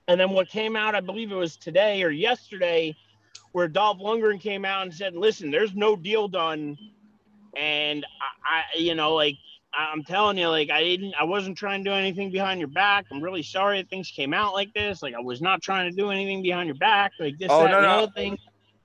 And 0.07 0.19
then 0.19 0.29
what 0.29 0.47
came 0.47 0.75
out, 0.75 0.93
I 0.93 1.01
believe 1.01 1.31
it 1.31 1.35
was 1.35 1.57
today 1.57 2.03
or 2.03 2.11
yesterday, 2.11 2.95
where 3.51 3.67
Dolph 3.67 3.97
Lundgren 3.97 4.39
came 4.39 4.63
out 4.63 4.83
and 4.83 4.93
said, 4.93 5.15
listen, 5.15 5.49
there's 5.49 5.73
no 5.73 5.95
deal 5.95 6.27
done. 6.27 6.77
And 7.57 8.05
I, 8.45 8.59
I 8.59 8.77
you 8.77 8.93
know, 8.93 9.15
like 9.15 9.37
I'm 9.77 10.03
telling 10.03 10.37
you, 10.37 10.47
like 10.47 10.69
I 10.69 10.83
didn't, 10.83 11.13
I 11.19 11.23
wasn't 11.23 11.57
trying 11.57 11.83
to 11.83 11.89
do 11.89 11.93
anything 11.93 12.31
behind 12.31 12.59
your 12.59 12.69
back. 12.69 13.05
I'm 13.11 13.21
really 13.21 13.43
sorry 13.43 13.81
that 13.81 13.89
things 13.89 14.09
came 14.09 14.33
out 14.33 14.53
like 14.53 14.73
this. 14.73 15.01
Like 15.01 15.13
I 15.13 15.19
was 15.19 15.41
not 15.41 15.61
trying 15.61 15.89
to 15.89 15.95
do 15.95 16.11
anything 16.11 16.41
behind 16.41 16.67
your 16.67 16.77
back. 16.77 17.11
Like 17.19 17.37
this, 17.37 17.49
oh, 17.51 17.63
that, 17.63 17.71
no, 17.71 17.77
and 17.77 17.85
no. 17.85 18.07
thing. 18.15 18.37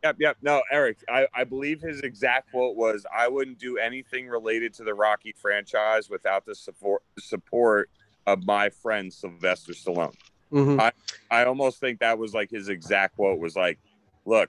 Yep, 0.02 0.16
yep. 0.18 0.36
No, 0.40 0.62
Eric, 0.72 0.98
I, 1.08 1.26
I 1.34 1.44
believe 1.44 1.82
his 1.82 2.00
exact 2.00 2.50
quote 2.50 2.76
was, 2.76 3.04
"I 3.14 3.28
wouldn't 3.28 3.58
do 3.58 3.76
anything 3.76 4.28
related 4.28 4.72
to 4.74 4.84
the 4.84 4.94
Rocky 4.94 5.32
franchise 5.32 6.08
without 6.08 6.46
the 6.46 6.54
support 6.54 7.02
support 7.18 7.90
of 8.26 8.44
my 8.44 8.70
friend 8.70 9.12
Sylvester 9.12 9.72
Stallone." 9.72 10.14
Mm-hmm. 10.52 10.80
I 10.80 10.92
I 11.30 11.44
almost 11.44 11.80
think 11.80 12.00
that 12.00 12.18
was 12.18 12.34
like 12.34 12.50
his 12.50 12.68
exact 12.68 13.16
quote 13.16 13.38
was 13.38 13.56
like, 13.56 13.78
"Look, 14.24 14.48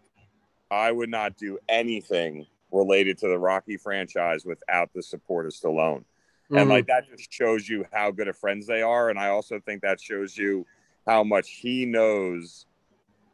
I 0.71 0.91
would 0.91 1.09
not 1.09 1.37
do 1.37 1.59
anything 1.67 2.47
related 2.71 3.17
to 3.19 3.27
the 3.27 3.37
Rocky 3.37 3.75
franchise 3.75 4.45
without 4.45 4.91
the 4.93 5.03
support 5.03 5.45
of 5.45 5.51
Stallone." 5.51 6.05
Mm-hmm. 6.51 6.57
And 6.57 6.69
like 6.69 6.87
that 6.87 7.07
just 7.07 7.31
shows 7.31 7.69
you 7.69 7.85
how 7.93 8.11
good 8.11 8.27
of 8.27 8.37
friends 8.37 8.67
they 8.67 8.81
are. 8.81 9.09
And 9.09 9.17
I 9.17 9.29
also 9.29 9.61
think 9.61 9.81
that 9.83 10.01
shows 10.01 10.37
you 10.37 10.65
how 11.07 11.23
much 11.23 11.49
he 11.49 11.85
knows 11.85 12.65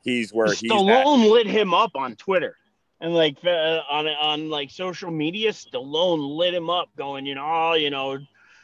he's 0.03 0.31
where 0.31 0.53
he's 0.53 0.71
Stallone 0.71 1.31
lit 1.31 1.47
him 1.47 1.73
up 1.73 1.91
on 1.95 2.15
Twitter 2.15 2.55
and 3.01 3.15
like 3.15 3.37
uh, 3.43 3.81
on 3.89 4.07
on 4.07 4.49
like 4.51 4.69
social 4.69 5.09
media. 5.09 5.51
Stallone 5.51 6.37
lit 6.37 6.53
him 6.53 6.69
up, 6.69 6.89
going, 6.95 7.25
you 7.25 7.33
know, 7.33 7.45
oh, 7.45 7.73
you 7.73 7.89
know, 7.89 8.19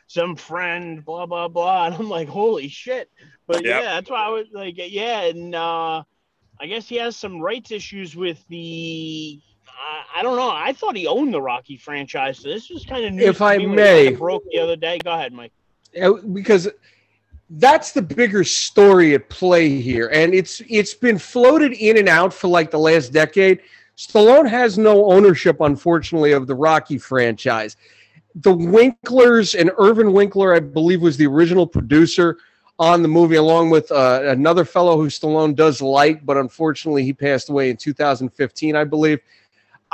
some 0.05 0.35
friend, 0.35 1.03
blah 1.03 1.25
blah 1.25 1.47
blah. 1.47 1.88
And 1.88 1.95
I'm 1.95 2.09
like, 2.09 2.27
holy 2.27 2.67
shit! 2.67 3.09
But 3.47 3.65
yep. 3.65 3.84
yeah, 3.84 3.93
that's 3.95 4.09
why 4.11 4.25
I 4.25 4.30
was 4.30 4.45
like, 4.53 4.75
yeah, 4.77 5.21
and 5.23 5.55
uh, 5.55 6.03
I 6.61 6.67
guess 6.67 6.88
he 6.88 6.97
has 6.97 7.15
some 7.15 7.41
rights 7.41 7.71
issues 7.71 8.15
with 8.15 8.43
the 8.49 9.41
I, 9.79 10.19
I 10.19 10.23
don't 10.23 10.37
know. 10.37 10.49
I 10.49 10.73
thought 10.73 10.95
he 10.95 11.07
owned 11.07 11.33
the 11.33 11.41
Rocky 11.41 11.77
franchise. 11.77 12.39
So 12.39 12.49
this 12.49 12.69
was 12.69 12.85
kind 12.85 13.05
of 13.05 13.13
new. 13.13 13.23
If 13.23 13.41
I 13.41 13.57
may, 13.57 14.11
broke 14.11 14.43
the 14.51 14.59
other 14.59 14.75
day. 14.75 14.99
Go 15.03 15.11
ahead, 15.13 15.33
Mike. 15.33 15.51
Because 16.33 16.69
that's 17.51 17.91
the 17.91 18.01
bigger 18.01 18.43
story 18.43 19.13
at 19.13 19.29
play 19.29 19.79
here, 19.81 20.09
and 20.13 20.33
it's 20.33 20.61
it's 20.69 20.93
been 20.93 21.17
floated 21.17 21.73
in 21.73 21.97
and 21.97 22.09
out 22.09 22.33
for 22.33 22.47
like 22.47 22.71
the 22.71 22.79
last 22.79 23.13
decade. 23.13 23.59
Stallone 23.97 24.49
has 24.49 24.77
no 24.77 25.11
ownership, 25.11 25.61
unfortunately, 25.61 26.31
of 26.31 26.47
the 26.47 26.55
Rocky 26.55 26.97
franchise. 26.97 27.77
the 28.35 28.51
Winklers 28.51 29.53
and 29.59 29.71
Irwin 29.79 30.11
Winkler, 30.13 30.55
I 30.55 30.59
believe, 30.59 31.01
was 31.01 31.17
the 31.17 31.27
original 31.27 31.67
producer 31.67 32.37
on 32.79 33.03
the 33.03 33.07
movie, 33.07 33.35
along 33.35 33.69
with 33.69 33.91
uh, 33.91 34.21
another 34.25 34.65
fellow 34.65 34.97
who 34.97 35.07
Stallone 35.07 35.55
does 35.55 35.81
like, 35.81 36.25
but 36.25 36.37
unfortunately 36.37 37.03
he 37.03 37.13
passed 37.13 37.49
away 37.49 37.69
in 37.69 37.77
2015, 37.77 38.75
I 38.75 38.83
believe. 38.83 39.19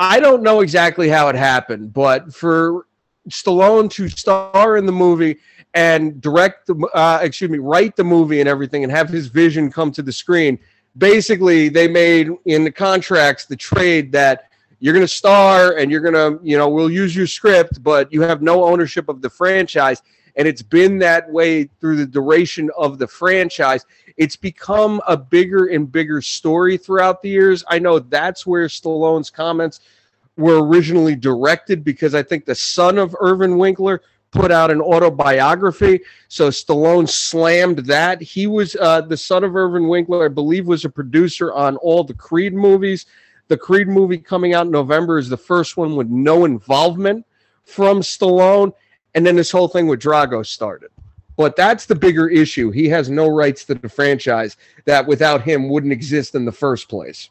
I 0.02 0.22
don't 0.22 0.42
know 0.42 0.62
exactly 0.62 1.10
how 1.10 1.28
it 1.28 1.36
happened, 1.36 1.94
but 1.94 2.34
for 2.34 2.88
Stallone 3.30 3.92
to 3.92 4.08
star 4.08 4.78
in 4.78 4.86
the 4.86 4.94
movie 4.94 5.38
and 5.74 6.22
direct 6.22 6.68
the, 6.68 6.76
uh, 6.94 7.20
excuse 7.22 7.52
me, 7.52 7.58
write 7.58 7.98
the 7.98 8.04
movie 8.06 8.40
and 8.40 8.48
everything, 8.48 8.84
and 8.84 8.92
have 8.92 9.10
his 9.10 9.28
vision 9.28 9.70
come 9.70 9.92
to 9.92 10.02
the 10.02 10.14
screen. 10.14 10.58
Basically, 10.98 11.68
they 11.68 11.90
made 11.90 12.30
in 12.46 12.64
the 12.64 12.72
contracts 12.72 13.46
the 13.46 13.58
trade 13.58 14.10
that 14.14 14.46
you're 14.80 14.94
going 14.94 15.06
to 15.06 15.08
star 15.08 15.76
and 15.78 15.92
you're 15.92 16.00
going 16.00 16.14
to, 16.14 16.40
you 16.42 16.58
know, 16.58 16.70
we'll 16.70 16.90
use 16.90 17.14
your 17.14 17.28
script, 17.28 17.84
but 17.84 18.12
you 18.12 18.22
have 18.22 18.42
no 18.42 18.64
ownership 18.64 19.10
of 19.10 19.22
the 19.22 19.30
franchise. 19.30 20.02
And 20.40 20.48
it's 20.48 20.61
been 20.61 20.98
that 20.99 21.30
way 21.30 21.66
through 21.82 21.98
the 21.98 22.06
duration 22.06 22.72
of 22.78 22.98
the 22.98 23.07
franchise. 23.07 23.86
It's 24.16 24.38
become 24.38 25.02
a 25.06 25.18
bigger 25.18 25.68
and 25.68 25.91
bigger 25.91 26.22
story 26.22 26.78
throughout 26.78 27.22
the 27.22 27.28
years. 27.28 27.64
I 27.68 27.78
know 27.78 27.99
that's 27.99 28.48
where 28.48 28.68
Stallone's 28.68 29.30
comments 29.30 29.82
were 30.38 30.66
originally 30.66 31.18
directed 31.18 31.84
because 31.84 32.16
I 32.16 32.24
think 32.24 32.45
the 32.45 32.56
son 32.56 32.98
of 32.98 33.14
Irwin 33.22 33.57
Winkler 33.57 34.02
put 34.32 34.49
out 34.49 34.72
an 34.72 34.80
autobiography. 34.80 35.99
So 36.30 36.49
Stallone 36.49 37.10
slammed 37.10 37.80
that. 37.80 38.22
He 38.22 38.48
was 38.48 38.78
uh, 38.80 39.02
the 39.02 39.18
son 39.18 39.44
of 39.44 39.57
Irwin 39.57 39.90
Winkler, 39.90 40.24
I 40.24 40.30
believe, 40.30 40.68
was 40.68 40.86
a 40.86 40.90
producer 40.90 41.52
on 41.52 41.76
all 41.78 42.06
the 42.06 42.14
Creed 42.14 42.53
movies. 42.53 43.07
The 43.49 43.57
Creed 43.57 43.90
movie 43.90 44.20
coming 44.20 44.53
out 44.53 44.68
in 44.68 44.72
November 44.72 45.18
is 45.18 45.28
the 45.28 45.36
first 45.36 45.76
one 45.76 45.98
with 45.98 46.07
no 46.07 46.45
involvement 46.45 47.26
from 47.66 47.99
Stallone. 47.99 48.72
And 49.15 49.26
then 49.26 49.36
this 49.36 49.52
whole 49.52 49.68
thing 49.68 49.88
with 49.88 50.02
Drago 50.02 50.45
started. 50.45 50.91
But 51.36 51.56
that's 51.56 51.86
the 51.86 51.95
bigger 51.95 52.27
issue. 52.27 52.69
He 52.69 52.90
has 52.90 53.10
no 53.10 53.27
rights 53.27 53.64
to 53.65 53.73
the 53.73 53.88
franchise 53.88 54.57
that 54.86 55.07
without 55.07 55.41
him 55.41 55.69
wouldn't 55.69 55.94
exist 55.94 56.36
in 56.36 56.45
the 56.45 56.52
first 56.52 56.90
place. 56.90 57.30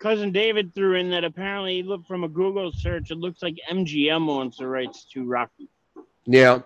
Cousin 0.00 0.32
David 0.32 0.74
threw 0.74 0.96
in 0.96 1.08
that 1.10 1.24
apparently, 1.24 1.82
look 1.82 2.04
from 2.06 2.24
a 2.24 2.28
Google 2.28 2.72
search, 2.72 3.10
it 3.10 3.16
looks 3.16 3.42
like 3.42 3.54
MGM 3.70 4.28
owns 4.28 4.58
the 4.58 4.66
rights 4.66 5.06
to 5.12 5.24
Rocky. 5.24 5.68
Yeah. 6.26 6.60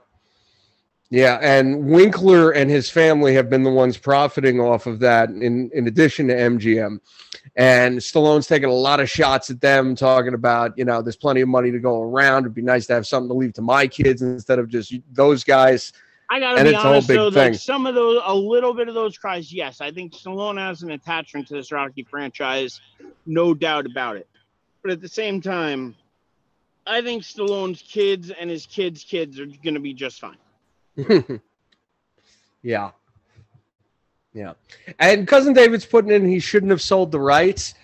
Yeah, 1.11 1.39
and 1.41 1.87
Winkler 1.87 2.51
and 2.51 2.71
his 2.71 2.91
family 2.91 3.33
have 3.35 3.49
been 3.49 3.63
the 3.63 3.71
ones 3.71 3.97
profiting 3.97 4.61
off 4.61 4.87
of 4.87 4.99
that 5.01 5.31
in, 5.31 5.71
in 5.73 5.87
addition 5.87 6.29
to 6.29 6.35
MGM. 6.35 7.01
And 7.57 7.99
Stallone's 7.99 8.47
taking 8.47 8.69
a 8.69 8.75
lot 8.75 9.01
of 9.01 9.09
shots 9.09 9.49
at 9.49 9.61
them, 9.61 9.95
talking 9.97 10.35
about, 10.35 10.77
you 10.77 10.85
know, 10.85 11.01
there's 11.01 11.17
plenty 11.17 11.41
of 11.41 11.49
money 11.49 11.71
to 11.71 11.79
go 11.79 12.03
around. 12.03 12.43
It'd 12.43 12.55
be 12.55 12.61
nice 12.61 12.87
to 12.89 12.93
have 12.93 13.07
something 13.07 13.29
to 13.29 13.35
leave 13.35 13.55
to 13.55 13.63
my 13.63 13.87
kids 13.87 14.21
instead 14.21 14.59
of 14.59 14.69
just 14.69 14.95
those 15.11 15.45
guys. 15.45 15.95
I 16.31 16.41
gotta 16.41 16.59
and 16.59 16.69
be 16.69 16.75
honest, 16.75 17.09
though, 17.09 17.29
like 17.29 17.55
some 17.55 17.87
of 17.87 17.95
those, 17.95 18.21
a 18.27 18.35
little 18.35 18.75
bit 18.75 18.89
of 18.89 18.95
those 18.95 19.17
cries, 19.17 19.51
yes. 19.51 19.81
I 19.81 19.91
think 19.91 20.13
Stallone 20.13 20.59
has 20.59 20.83
an 20.83 20.91
attachment 20.91 21.49
to 21.49 21.55
this 21.55 21.73
Rocky 21.73 22.03
franchise, 22.03 22.83
no 23.25 23.55
doubt 23.55 23.87
about 23.87 24.19
it. 24.19 24.29
But 24.83 24.91
at 24.91 25.01
the 25.01 25.09
same 25.09 25.41
time, 25.41 25.97
I 26.87 27.01
think 27.01 27.23
Stallone's 27.23 27.81
kids 27.81 28.31
and 28.31 28.51
his 28.51 28.67
kids' 28.67 29.05
kids 29.05 29.41
are 29.41 29.47
going 29.47 29.75
to 29.75 29.81
be 29.81 29.95
just 29.95 30.21
fine. 30.21 30.37
yeah. 32.63 32.91
Yeah. 34.33 34.53
And 34.99 35.27
cousin 35.27 35.53
David's 35.53 35.87
putting 35.87 36.11
in 36.11 36.29
he 36.29 36.41
shouldn't 36.41 36.71
have 36.71 36.83
sold 36.83 37.13
the 37.13 37.21
rights. 37.21 37.75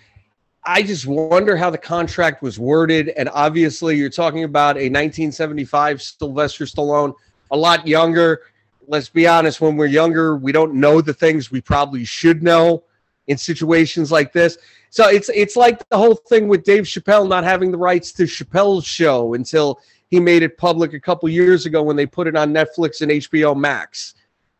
I 0.63 0.81
just 0.81 1.05
wonder 1.05 1.55
how 1.55 1.69
the 1.69 1.77
contract 1.77 2.41
was 2.41 2.57
worded. 2.57 3.09
And 3.09 3.29
obviously, 3.29 3.97
you're 3.97 4.09
talking 4.09 4.43
about 4.43 4.77
a 4.77 4.89
1975 4.89 6.01
Sylvester 6.01 6.65
Stallone, 6.65 7.13
a 7.51 7.57
lot 7.57 7.87
younger. 7.87 8.41
Let's 8.87 9.09
be 9.09 9.27
honest, 9.27 9.61
when 9.61 9.77
we're 9.77 9.85
younger, 9.87 10.37
we 10.37 10.51
don't 10.51 10.73
know 10.73 11.01
the 11.01 11.13
things 11.13 11.51
we 11.51 11.61
probably 11.61 12.03
should 12.03 12.43
know 12.43 12.83
in 13.27 13.37
situations 13.37 14.11
like 14.11 14.31
this. 14.31 14.57
So 14.89 15.09
it's 15.09 15.29
it's 15.29 15.55
like 15.55 15.87
the 15.89 15.97
whole 15.97 16.15
thing 16.15 16.47
with 16.47 16.63
Dave 16.63 16.83
Chappelle 16.83 17.27
not 17.27 17.43
having 17.43 17.71
the 17.71 17.77
rights 17.77 18.11
to 18.13 18.23
Chappelle's 18.23 18.85
show 18.85 19.33
until 19.33 19.81
he 20.09 20.19
made 20.19 20.43
it 20.43 20.57
public 20.57 20.93
a 20.93 20.99
couple 20.99 21.27
years 21.29 21.65
ago 21.65 21.81
when 21.81 21.95
they 21.95 22.05
put 22.05 22.27
it 22.27 22.35
on 22.35 22.53
Netflix 22.53 23.01
and 23.01 23.11
HBO 23.11 23.55
Max. 23.55 24.15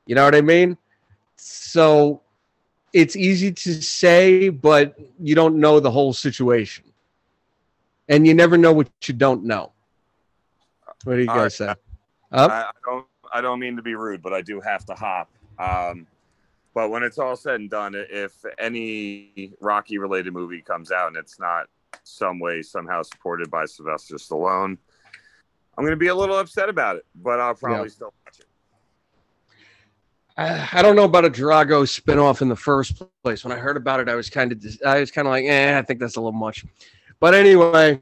You 0.06 0.16
know 0.16 0.24
what 0.24 0.36
I 0.36 0.42
mean? 0.42 0.78
So 1.36 2.22
it's 2.94 3.16
easy 3.16 3.52
to 3.52 3.82
say, 3.82 4.50
but 4.50 4.98
you 5.20 5.36
don't 5.36 5.58
know 5.58 5.80
the 5.80 5.92
whole 5.92 6.14
situation. 6.14 6.86
And 8.08 8.26
you 8.26 8.34
never 8.34 8.58
know 8.58 8.72
what 8.72 8.90
you 9.04 9.14
don't 9.14 9.44
know. 9.44 9.72
What 11.04 11.16
do 11.16 11.22
you 11.22 11.28
guys 11.28 11.56
say? 11.56 11.74
I, 12.32 12.46
I, 12.46 12.72
don't 12.84 13.06
I 13.34 13.42
don't 13.42 13.60
mean 13.60 13.76
to 13.76 13.82
be 13.82 13.96
rude, 13.96 14.22
but 14.22 14.34
I 14.34 14.42
do 14.42 14.62
have 14.62 14.86
to 14.86 14.94
hop. 14.94 15.30
Um, 15.60 16.08
but 16.74 16.90
when 16.90 17.04
it's 17.04 17.18
all 17.18 17.36
said 17.36 17.60
and 17.60 17.70
done, 17.70 17.96
if 17.96 18.34
any 18.60 19.54
Rocky 19.62 19.98
related 19.98 20.34
movie 20.34 20.62
comes 20.62 20.92
out 20.92 21.08
and 21.08 21.18
it's 21.18 21.40
not 21.40 21.68
some 22.04 22.40
way 22.40 22.62
somehow 22.62 23.02
supported 23.02 23.50
by 23.50 23.66
Sylvester 23.66 24.16
Stallone, 24.16 24.78
I'm 25.78 25.84
going 25.84 25.92
to 25.92 25.98
be 25.98 26.08
a 26.08 26.16
little 26.16 26.38
upset 26.38 26.70
about 26.70 26.96
it, 26.96 27.06
but 27.16 27.40
I'll 27.40 27.56
probably 27.56 27.88
yeah. 27.88 27.90
still 27.90 28.14
watch 28.26 28.40
it. 28.40 28.46
I, 30.38 30.80
I 30.80 30.82
don't 30.82 30.96
know 30.96 31.04
about 31.04 31.26
a 31.26 31.30
Drago 31.30 31.84
spinoff 31.84 32.42
in 32.42 32.50
the 32.50 32.56
first 32.56 33.02
place. 33.24 33.44
When 33.44 33.52
I 33.52 33.58
heard 33.58 33.78
about 33.78 34.00
it, 34.00 34.10
I 34.10 34.16
was 34.16 34.30
kind 34.30 34.52
of 34.52 34.64
I 34.86 35.00
was 35.00 35.12
kind 35.12 35.28
of 35.28 35.32
like, 35.32 35.46
eh, 35.46 35.78
I 35.78 35.82
think 35.82 36.00
that's 36.00 36.16
a 36.16 36.22
little 36.22 36.32
much. 36.32 36.66
But 37.20 37.34
anyway, 37.34 38.02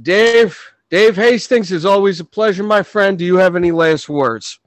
Dave, 0.00 0.58
Dave 0.90 1.16
Hastings 1.16 1.72
is 1.72 1.84
always 1.84 2.20
a 2.20 2.24
pleasure, 2.24 2.62
my 2.62 2.82
friend. 2.82 3.18
Do 3.18 3.24
you 3.24 3.36
have 3.36 3.56
any 3.56 3.72
last 3.72 4.08
words? 4.08 4.60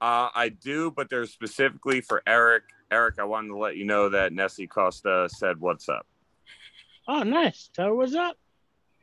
Uh, 0.00 0.28
I 0.34 0.50
do, 0.50 0.90
but 0.90 1.08
they're 1.08 1.26
specifically 1.26 2.00
for 2.00 2.22
Eric. 2.26 2.64
Eric, 2.90 3.16
I 3.18 3.24
wanted 3.24 3.48
to 3.48 3.56
let 3.56 3.76
you 3.76 3.84
know 3.84 4.08
that 4.10 4.32
Nessie 4.32 4.66
Costa 4.66 5.28
said, 5.32 5.58
"What's 5.60 5.88
up?" 5.88 6.06
Oh, 7.08 7.22
nice. 7.22 7.70
Tell 7.72 7.86
her 7.86 7.94
what's 7.94 8.14
up. 8.14 8.36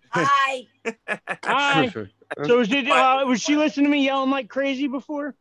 Hi. 0.10 0.68
Hi. 1.44 1.92
So 2.46 2.58
was, 2.58 2.68
did, 2.68 2.90
uh, 2.90 3.24
was 3.28 3.42
she 3.42 3.56
listening 3.56 3.86
to 3.86 3.92
me 3.92 4.06
yelling 4.06 4.30
like 4.30 4.50
crazy 4.50 4.88
before? 4.88 5.36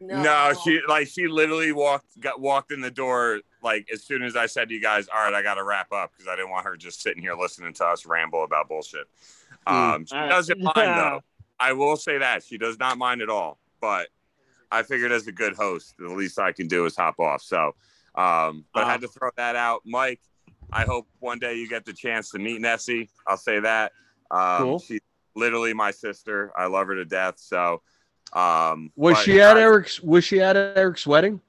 No. 0.00 0.20
no, 0.22 0.52
she 0.64 0.80
like 0.88 1.06
she 1.06 1.28
literally 1.28 1.70
walked 1.70 2.18
got 2.20 2.40
walked 2.40 2.72
in 2.72 2.80
the 2.80 2.90
door 2.90 3.40
like 3.62 3.88
as 3.92 4.02
soon 4.02 4.24
as 4.24 4.34
I 4.34 4.46
said 4.46 4.68
to 4.68 4.74
you 4.74 4.80
guys, 4.80 5.06
all 5.08 5.22
right, 5.22 5.32
I 5.32 5.42
got 5.42 5.54
to 5.54 5.64
wrap 5.64 5.92
up 5.92 6.10
because 6.12 6.28
I 6.28 6.34
didn't 6.34 6.50
want 6.50 6.66
her 6.66 6.76
just 6.76 7.00
sitting 7.00 7.22
here 7.22 7.34
listening 7.34 7.72
to 7.74 7.86
us 7.86 8.04
ramble 8.04 8.42
about 8.42 8.68
bullshit. 8.68 9.06
Hmm. 9.66 9.74
Um, 9.74 10.06
she 10.06 10.16
doesn't 10.16 10.60
mind 10.60 10.74
though. 10.76 11.20
I 11.60 11.72
will 11.72 11.96
say 11.96 12.18
that 12.18 12.42
she 12.42 12.58
does 12.58 12.78
not 12.78 12.98
mind 12.98 13.22
at 13.22 13.28
all. 13.28 13.58
But 13.80 14.08
I 14.70 14.82
figured 14.82 15.12
as 15.12 15.26
a 15.26 15.32
good 15.32 15.54
host, 15.54 15.94
the 15.98 16.08
least 16.08 16.38
I 16.38 16.52
can 16.52 16.68
do 16.68 16.86
is 16.86 16.96
hop 16.96 17.18
off. 17.20 17.42
So, 17.42 17.74
um, 18.14 18.64
but 18.74 18.84
I 18.84 18.90
had 18.90 19.00
to 19.02 19.08
throw 19.08 19.30
that 19.36 19.56
out, 19.56 19.82
Mike. 19.84 20.20
I 20.72 20.84
hope 20.84 21.06
one 21.20 21.38
day 21.38 21.56
you 21.56 21.68
get 21.68 21.84
the 21.84 21.92
chance 21.92 22.30
to 22.30 22.38
meet 22.38 22.60
Nessie. 22.60 23.10
I'll 23.26 23.36
say 23.36 23.60
that. 23.60 23.92
Um, 24.30 24.58
cool. 24.58 24.78
She's 24.78 25.00
literally 25.34 25.74
my 25.74 25.90
sister. 25.90 26.52
I 26.56 26.66
love 26.66 26.86
her 26.88 26.94
to 26.94 27.04
death. 27.04 27.34
So, 27.38 27.82
um, 28.32 28.92
was 28.96 29.18
she 29.18 29.40
at 29.40 29.56
I, 29.56 29.62
Eric's? 29.62 30.00
Was 30.00 30.24
she 30.24 30.40
at 30.40 30.56
Eric's 30.56 31.06
wedding? 31.06 31.40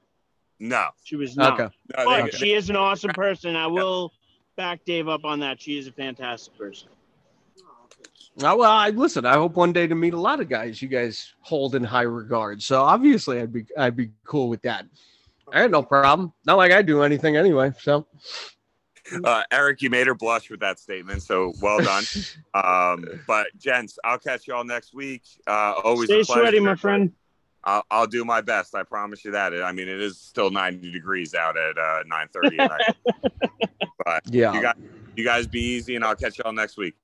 No, 0.60 0.88
she 1.02 1.16
was 1.16 1.36
not. 1.36 1.60
Okay. 1.60 1.74
No, 1.96 2.04
but 2.04 2.20
okay. 2.22 2.36
she 2.36 2.52
is 2.52 2.70
an 2.70 2.76
awesome 2.76 3.10
person. 3.14 3.56
I 3.56 3.66
will 3.66 4.12
back 4.56 4.84
Dave 4.84 5.08
up 5.08 5.24
on 5.24 5.40
that. 5.40 5.60
She 5.60 5.78
is 5.78 5.86
a 5.86 5.92
fantastic 5.92 6.56
person. 6.56 6.88
Oh, 8.42 8.56
well, 8.56 8.70
I 8.70 8.90
listen. 8.90 9.24
I 9.24 9.34
hope 9.34 9.54
one 9.54 9.72
day 9.72 9.86
to 9.86 9.94
meet 9.94 10.12
a 10.12 10.20
lot 10.20 10.40
of 10.40 10.48
guys 10.48 10.82
you 10.82 10.88
guys 10.88 11.34
hold 11.40 11.76
in 11.76 11.84
high 11.84 12.02
regard. 12.02 12.62
So 12.62 12.82
obviously, 12.82 13.40
I'd 13.40 13.52
be 13.52 13.64
I'd 13.78 13.96
be 13.96 14.10
cool 14.24 14.48
with 14.48 14.62
that. 14.62 14.86
I 15.52 15.60
had 15.60 15.70
no 15.70 15.82
problem. 15.82 16.32
Not 16.44 16.56
like 16.56 16.72
I 16.72 16.82
do 16.82 17.02
anything 17.02 17.36
anyway. 17.36 17.72
So 17.78 18.06
uh, 19.24 19.42
Eric, 19.50 19.82
you 19.82 19.90
made 19.90 20.06
her 20.06 20.14
blush 20.14 20.50
with 20.50 20.60
that 20.60 20.78
statement, 20.78 21.22
so 21.22 21.52
well 21.60 21.78
done. 21.78 22.04
um, 22.54 23.20
but 23.26 23.46
gents, 23.58 23.98
I'll 24.04 24.18
catch 24.18 24.46
you 24.46 24.54
all 24.54 24.64
next 24.64 24.94
week. 24.94 25.22
Uh, 25.46 25.74
always 25.84 26.08
stay 26.08 26.22
sweaty, 26.22 26.60
my 26.60 26.74
friend. 26.74 27.12
I'll, 27.66 27.84
I'll, 27.90 28.06
do 28.06 28.24
my 28.26 28.42
best. 28.42 28.74
I 28.74 28.82
promise 28.82 29.24
you 29.24 29.30
that. 29.32 29.54
I 29.62 29.72
mean, 29.72 29.88
it 29.88 30.00
is 30.00 30.18
still 30.18 30.50
90 30.50 30.92
degrees 30.92 31.34
out 31.34 31.56
at 31.56 31.78
uh, 31.78 32.04
9:30 32.04 32.58
at 32.58 32.70
night. 32.70 32.96
but 34.04 34.22
yeah, 34.26 34.52
you 34.52 34.62
guys, 34.62 34.74
you 35.16 35.24
guys 35.24 35.46
be 35.46 35.60
easy, 35.60 35.96
and 35.96 36.04
I'll 36.04 36.16
catch 36.16 36.38
you 36.38 36.44
all 36.44 36.52
next 36.52 36.76
week. 36.76 36.94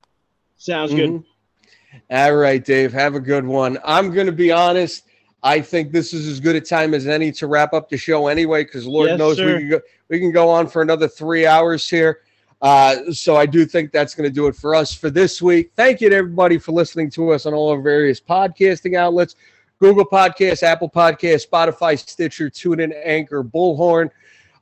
Sounds 0.57 0.91
mm-hmm. 0.91 1.17
good. 1.17 1.23
All 2.09 2.35
right, 2.35 2.63
Dave. 2.63 2.93
Have 2.93 3.15
a 3.15 3.19
good 3.19 3.45
one. 3.45 3.79
I'm 3.83 4.11
going 4.13 4.27
to 4.27 4.31
be 4.31 4.51
honest. 4.51 5.03
I 5.43 5.61
think 5.61 5.91
this 5.91 6.13
is 6.13 6.27
as 6.27 6.39
good 6.39 6.55
a 6.55 6.61
time 6.61 6.93
as 6.93 7.07
any 7.07 7.31
to 7.33 7.47
wrap 7.47 7.73
up 7.73 7.89
the 7.89 7.97
show 7.97 8.27
anyway, 8.27 8.63
because 8.63 8.85
Lord 8.85 9.09
yes, 9.09 9.19
knows 9.19 9.37
sir. 9.37 9.55
we 9.55 9.59
can 9.59 9.69
go 9.69 9.81
we 10.09 10.19
can 10.19 10.31
go 10.31 10.49
on 10.49 10.67
for 10.67 10.81
another 10.81 11.07
three 11.07 11.45
hours 11.45 11.89
here. 11.89 12.19
Uh, 12.61 13.11
so 13.11 13.35
I 13.35 13.47
do 13.47 13.65
think 13.65 13.91
that's 13.91 14.13
going 14.13 14.29
to 14.29 14.33
do 14.33 14.45
it 14.45 14.55
for 14.55 14.75
us 14.75 14.93
for 14.93 15.09
this 15.09 15.41
week. 15.41 15.71
Thank 15.75 15.99
you 15.99 16.09
to 16.09 16.15
everybody 16.15 16.59
for 16.59 16.73
listening 16.73 17.09
to 17.11 17.31
us 17.31 17.47
on 17.47 17.55
all 17.55 17.71
our 17.71 17.81
various 17.81 18.21
podcasting 18.21 18.95
outlets: 18.95 19.35
Google 19.79 20.05
Podcasts, 20.05 20.61
Apple 20.61 20.89
Podcasts, 20.89 21.47
Spotify, 21.47 21.97
Stitcher, 21.97 22.49
TuneIn, 22.51 22.93
Anchor, 23.03 23.43
Bullhorn. 23.43 24.11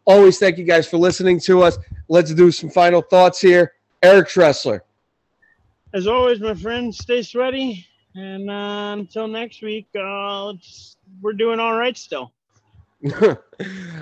Always 0.06 0.40
thank 0.40 0.58
you 0.58 0.64
guys 0.64 0.88
for 0.88 0.98
listening 0.98 1.42
to 1.42 1.62
us. 1.62 1.78
Let's 2.08 2.34
do 2.34 2.52
some 2.52 2.70
final 2.70 3.02
thoughts 3.02 3.42
here. 3.42 3.74
Eric 4.02 4.30
Tressler. 4.30 4.80
as 5.94 6.08
always, 6.08 6.40
my 6.40 6.54
friends, 6.54 7.00
stay 7.00 7.22
sweaty. 7.22 7.86
And 8.20 8.50
uh, 8.50 8.96
until 8.98 9.30
next 9.30 9.62
week, 9.62 9.88
uh, 9.98 10.54
we're 11.22 11.34
doing 11.34 11.60
all 11.60 11.78
right 11.78 11.98
still. 11.98 12.34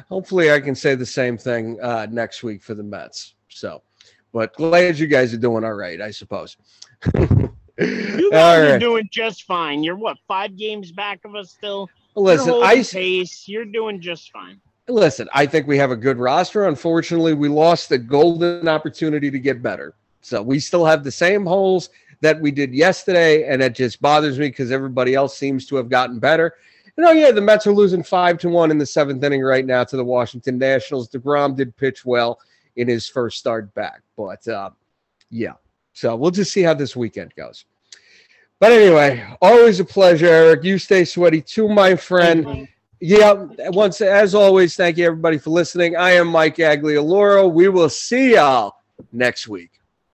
Hopefully, 0.10 0.52
I 0.52 0.60
can 0.60 0.73
say 0.73 0.95
the 0.95 1.06
same 1.06 1.38
thing 1.38 1.80
uh, 1.81 2.07
next 2.10 2.41
week 2.41 2.64
for 2.64 2.73
the 2.73 2.81
Mets. 2.81 3.35
So, 3.49 3.84
but 4.34 4.53
glad 4.56 4.98
you 4.98 5.06
guys 5.06 5.35
are 5.35 5.38
doing 5.38 5.64
all 5.64 5.76
right, 5.76 6.02
I 6.02 6.10
suppose. 6.10 6.57
you 7.14 7.22
guys 7.77 8.60
right. 8.60 8.72
are 8.72 8.80
doing 8.80 9.07
just 9.11 9.44
fine. 9.44 9.84
You're 9.84 9.95
what 9.95 10.18
five 10.27 10.57
games 10.57 10.91
back 10.91 11.23
of 11.23 11.35
us 11.35 11.52
still. 11.52 11.88
Listen, 12.15 12.56
I 12.64 12.81
pace. 12.81 13.48
You're 13.48 13.65
doing 13.65 14.02
just 14.02 14.31
fine. 14.31 14.60
Listen, 14.88 15.30
I 15.31 15.45
think 15.45 15.68
we 15.68 15.77
have 15.77 15.91
a 15.91 15.95
good 15.95 16.18
roster. 16.18 16.68
Unfortunately, 16.68 17.35
we 17.35 17.49
lost 17.49 17.89
the 17.89 17.99
golden 17.99 18.68
opportunity 18.68 19.30
to 19.30 19.38
get 19.38 19.61
better. 19.61 19.94
So 20.22 20.41
we 20.41 20.60
still 20.60 20.85
have 20.85 21.03
the 21.03 21.11
same 21.11 21.45
holes 21.45 21.89
that 22.22 22.39
we 22.39 22.52
did 22.52 22.73
yesterday, 22.73 23.48
and 23.48 23.61
it 23.61 23.76
just 23.76 24.02
bothers 24.02 24.39
me 24.39 24.48
because 24.48 24.72
everybody 24.72 25.14
else 25.14 25.38
seems 25.38 25.65
to 25.68 25.76
have 25.76 25.89
gotten 25.89 26.19
better. 26.19 26.56
And 26.98 27.06
oh 27.06 27.11
yeah, 27.11 27.31
the 27.31 27.41
Mets 27.41 27.68
are 27.68 27.73
losing 27.73 28.03
five 28.03 28.39
to 28.39 28.49
one 28.49 28.72
in 28.72 28.77
the 28.77 28.85
seventh 28.85 29.23
inning 29.23 29.41
right 29.41 29.65
now 29.65 29.84
to 29.84 29.98
the 29.98 30.03
Washington 30.03 30.57
Nationals. 30.57 31.10
Degrom 31.10 31.56
did 31.56 31.76
pitch 31.77 32.06
well 32.06 32.39
in 32.76 32.88
his 32.88 33.07
first 33.07 33.38
start 33.38 33.73
back, 33.76 34.02
but 34.15 34.48
uh, 34.48 34.72
yeah. 35.30 35.53
So 35.94 36.15
we'll 36.15 36.31
just 36.31 36.52
see 36.52 36.64
how 36.64 36.73
this 36.73 36.95
weekend 36.95 37.34
goes. 37.35 37.65
But 38.60 38.72
anyway, 38.72 39.23
always 39.41 39.80
a 39.80 39.85
pleasure, 39.85 40.26
Eric. 40.26 40.64
You 40.64 40.80
stay 40.80 41.06
sweaty 41.06 41.41
too, 41.41 41.69
my 41.69 41.95
friend. 41.95 42.68
Yeah, 42.99 43.34
once 43.68 44.02
as 44.02 44.34
always, 44.34 44.76
thank 44.76 44.98
you 44.98 45.06
everybody 45.06 45.38
for 45.38 45.52
listening. 45.52 45.95
I 45.95 46.14
am 46.14 46.27
Mike 46.27 46.57
Aglioloro. 46.57 47.52
We 47.52 47.68
will 47.69 47.89
see 47.89 48.34
y'all 48.34 48.76
next 49.11 49.48
week. 49.48 49.80